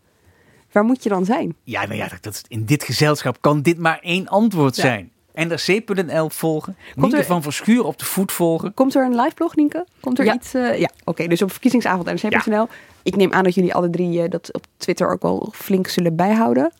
waar 0.71 0.83
moet 0.83 1.03
je 1.03 1.09
dan 1.09 1.25
zijn? 1.25 1.55
Ja, 1.63 1.85
nou 1.85 1.95
ja, 1.95 2.09
dat, 2.21 2.43
in 2.47 2.65
dit 2.65 2.83
gezelschap 2.83 3.37
kan 3.41 3.61
dit 3.61 3.77
maar 3.77 3.99
één 4.01 4.27
antwoord 4.27 4.75
ja. 4.75 4.81
zijn. 4.81 5.11
NRC.nl 5.33 6.29
volgen. 6.29 6.75
Komt 6.93 7.01
Nienke 7.01 7.17
er, 7.17 7.25
van 7.25 7.41
Verschuur 7.41 7.83
op 7.83 7.99
de 7.99 8.05
voet 8.05 8.31
volgen. 8.31 8.73
Komt 8.73 8.95
er 8.95 9.05
een 9.05 9.15
live 9.15 9.33
blog, 9.33 9.55
Nienke? 9.55 9.85
Komt 9.99 10.19
er 10.19 10.25
ja. 10.25 10.33
iets? 10.33 10.55
Uh, 10.55 10.79
ja, 10.79 10.89
oké. 10.99 11.09
Okay, 11.09 11.27
dus 11.27 11.41
op 11.41 11.51
verkiezingsavond 11.51 12.05
NRC.nl. 12.05 12.55
Ja. 12.55 12.67
Ik 13.03 13.15
neem 13.15 13.33
aan 13.33 13.43
dat 13.43 13.55
jullie 13.55 13.73
alle 13.73 13.89
drie 13.89 14.23
uh, 14.23 14.29
dat 14.29 14.53
op 14.53 14.65
Twitter 14.77 15.11
ook 15.11 15.21
wel 15.21 15.53
flink 15.53 15.87
zullen 15.87 16.15
bijhouden. 16.15 16.71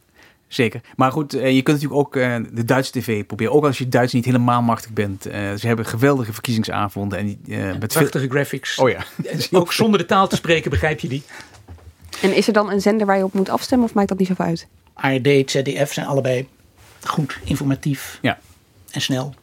Zeker. 0.50 0.82
Maar 0.96 1.12
goed, 1.12 1.36
uh, 1.36 1.52
je 1.52 1.62
kunt 1.62 1.82
natuurlijk 1.82 2.08
ook 2.08 2.16
uh, 2.16 2.36
de 2.52 2.66
Duitse 2.66 2.92
tv 2.92 3.26
proberen. 3.26 3.54
Ook 3.54 3.66
als 3.66 3.78
je 3.78 3.90
Duits 3.90 4.14
niet 4.14 4.26
helemaal 4.26 4.62
machtig 4.62 4.92
bent. 4.92 5.28
Uh, 5.28 5.34
ze 5.54 5.68
hebben 5.68 5.86
geweldige 5.86 6.34
verkiezingsavonden. 6.34 7.18
En, 7.18 7.40
met 7.80 7.94
Prachtige 7.94 8.20
veel... 8.20 8.30
graphics. 8.30 8.78
Oh 8.78 8.90
ja. 8.90 9.06
ook 9.60 9.74
zonder 9.74 10.00
de 10.00 10.06
taal 10.06 10.28
te 10.28 10.36
spreken 10.36 10.70
begrijp 10.70 11.00
je 11.00 11.08
die. 11.08 11.24
En 12.22 12.36
is 12.36 12.48
er 12.48 12.54
dan 12.54 12.72
een 12.72 12.82
zender 12.82 13.08
waar 13.08 13.18
je 13.18 13.24
op 13.24 13.34
moet 13.34 13.50
afstemmen 13.50 13.88
of 13.88 13.94
maakt 13.94 14.10
dat 14.10 14.18
niet 14.18 14.28
zoveel 14.28 14.46
uit? 14.46 14.68
ARD, 14.94 15.52
ZDF 15.52 15.94
zijn 15.94 16.06
allebei 16.06 16.48
goed, 17.04 17.40
informatief 17.44 18.20
ja. 18.22 18.40
en 18.92 19.02
snel. 19.02 19.34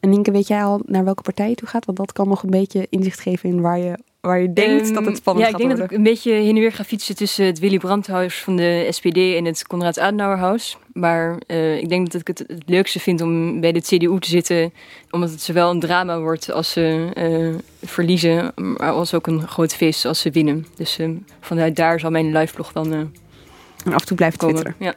En 0.00 0.08
Nienke, 0.08 0.30
weet 0.30 0.46
jij 0.46 0.64
al 0.64 0.80
naar 0.86 1.04
welke 1.04 1.22
partij 1.22 1.48
je 1.48 1.54
toe 1.54 1.68
gaat? 1.68 1.84
Want 1.84 1.98
dat 1.98 2.12
kan 2.12 2.28
nog 2.28 2.42
een 2.42 2.50
beetje 2.50 2.86
inzicht 2.90 3.20
geven 3.20 3.48
in 3.48 3.60
waar 3.60 3.78
je 3.78 3.98
waar 4.26 4.40
je 4.40 4.52
denkt 4.52 4.88
um, 4.88 4.94
dat 4.94 5.04
het 5.04 5.16
spannend 5.16 5.46
ja, 5.46 5.52
gaat 5.52 5.60
Ja, 5.60 5.64
ik 5.64 5.68
denk 5.68 5.78
worden. 5.78 5.78
dat 5.78 5.90
ik 5.90 5.96
een 5.96 6.02
beetje 6.02 6.32
heen 6.32 6.54
en 6.54 6.60
weer 6.60 6.72
ga 6.72 6.84
fietsen 6.84 7.16
tussen 7.16 7.46
het 7.46 7.58
Willy 7.58 7.78
Brandt-huis 7.78 8.42
van 8.42 8.56
de 8.56 8.86
SPD 8.90 9.16
en 9.16 9.44
het 9.44 9.66
Konrad 9.66 9.98
Adenauer-huis. 9.98 10.78
Maar 10.92 11.38
uh, 11.46 11.76
ik 11.76 11.88
denk 11.88 12.12
dat 12.12 12.20
ik 12.20 12.26
het 12.26 12.38
het 12.38 12.62
leukste 12.66 13.00
vind 13.00 13.20
om 13.20 13.60
bij 13.60 13.72
de 13.72 13.80
CDU 13.80 14.18
te 14.18 14.28
zitten, 14.28 14.72
omdat 15.10 15.30
het 15.30 15.42
zowel 15.42 15.70
een 15.70 15.80
drama 15.80 16.20
wordt 16.20 16.52
als 16.52 16.70
ze 16.70 17.08
uh, 17.14 17.54
verliezen, 17.88 18.52
maar 18.54 18.90
als 18.90 19.14
ook 19.14 19.26
een 19.26 19.48
groot 19.48 19.74
feest 19.74 20.04
als 20.04 20.20
ze 20.20 20.30
winnen. 20.30 20.66
Dus 20.76 20.98
uh, 20.98 21.08
vanuit 21.40 21.76
daar 21.76 22.00
zal 22.00 22.10
mijn 22.10 22.32
live-blog 22.32 22.72
dan 22.72 23.12
en 23.86 23.92
af 23.92 24.00
en 24.00 24.06
toe 24.06 24.16
blijven 24.16 24.38
twitteren. 24.38 24.74
Ja. 24.78 24.94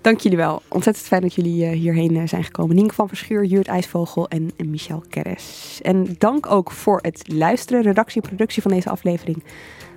Dank 0.00 0.20
jullie 0.20 0.38
wel. 0.38 0.62
Ontzettend 0.68 1.06
fijn 1.06 1.20
dat 1.20 1.34
jullie 1.34 1.64
uh, 1.64 1.70
hierheen 1.70 2.14
uh, 2.14 2.22
zijn 2.26 2.44
gekomen. 2.44 2.76
Nienke 2.76 2.94
van 2.94 3.08
Verschuur, 3.08 3.44
Juurt 3.44 3.68
IJsvogel 3.68 4.28
en, 4.28 4.50
Michel 4.56 5.02
Keres. 5.08 5.78
En 5.82 6.14
dank 6.18 6.50
ook 6.50 6.70
voor 6.70 6.98
het 7.02 7.32
luisteren. 7.32 7.82
Redactie 7.82 8.22
en 8.22 8.28
productie 8.28 8.62
van 8.62 8.70
deze 8.70 8.90
aflevering 8.90 9.42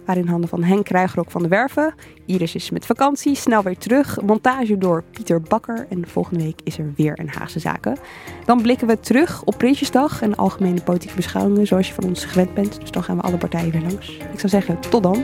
waren 0.06 0.22
in 0.22 0.30
handen 0.30 0.50
van 0.50 0.64
Henk 0.64 0.86
Kruigrok 0.86 1.32
van 1.32 1.42
de 1.42 1.48
Werven. 1.48 1.94
Iris 2.26 2.56
is 2.56 2.70
met 2.70 2.86
vakantie, 2.86 3.36
snel 3.36 3.64
weer 3.64 3.78
terug. 3.78 4.22
Montage 4.22 4.78
door 4.78 5.04
Pieter 5.12 5.42
Bakker. 5.42 5.86
En 5.90 6.08
volgende 6.08 6.44
week 6.44 6.60
is 6.64 6.78
er 6.78 6.94
weer 6.96 7.20
een 7.20 7.30
Haagse 7.30 7.60
Zaken. 7.60 7.98
Dan 8.46 8.62
blikken 8.62 8.88
we 8.88 9.00
terug 9.00 9.44
op 9.44 9.58
Prinsjesdag 9.58 10.22
en 10.22 10.36
algemene 10.36 10.82
politieke 10.82 11.16
beschouwingen 11.16 11.68
zoals 11.68 11.88
je 11.88 11.94
van 11.94 12.04
ons 12.04 12.26
gewend 12.26 12.54
bent. 12.54 12.80
Dus 12.80 12.92
dan 12.92 13.04
gaan 13.04 13.18
we 13.18 13.24
alle 13.24 13.38
partijen 13.38 13.72
weer 13.72 13.82
langs. 13.82 14.18
Ik 14.18 14.40
zou 14.40 14.50
zeggen, 14.50 14.80
tot 14.80 15.04
dan. 15.04 15.24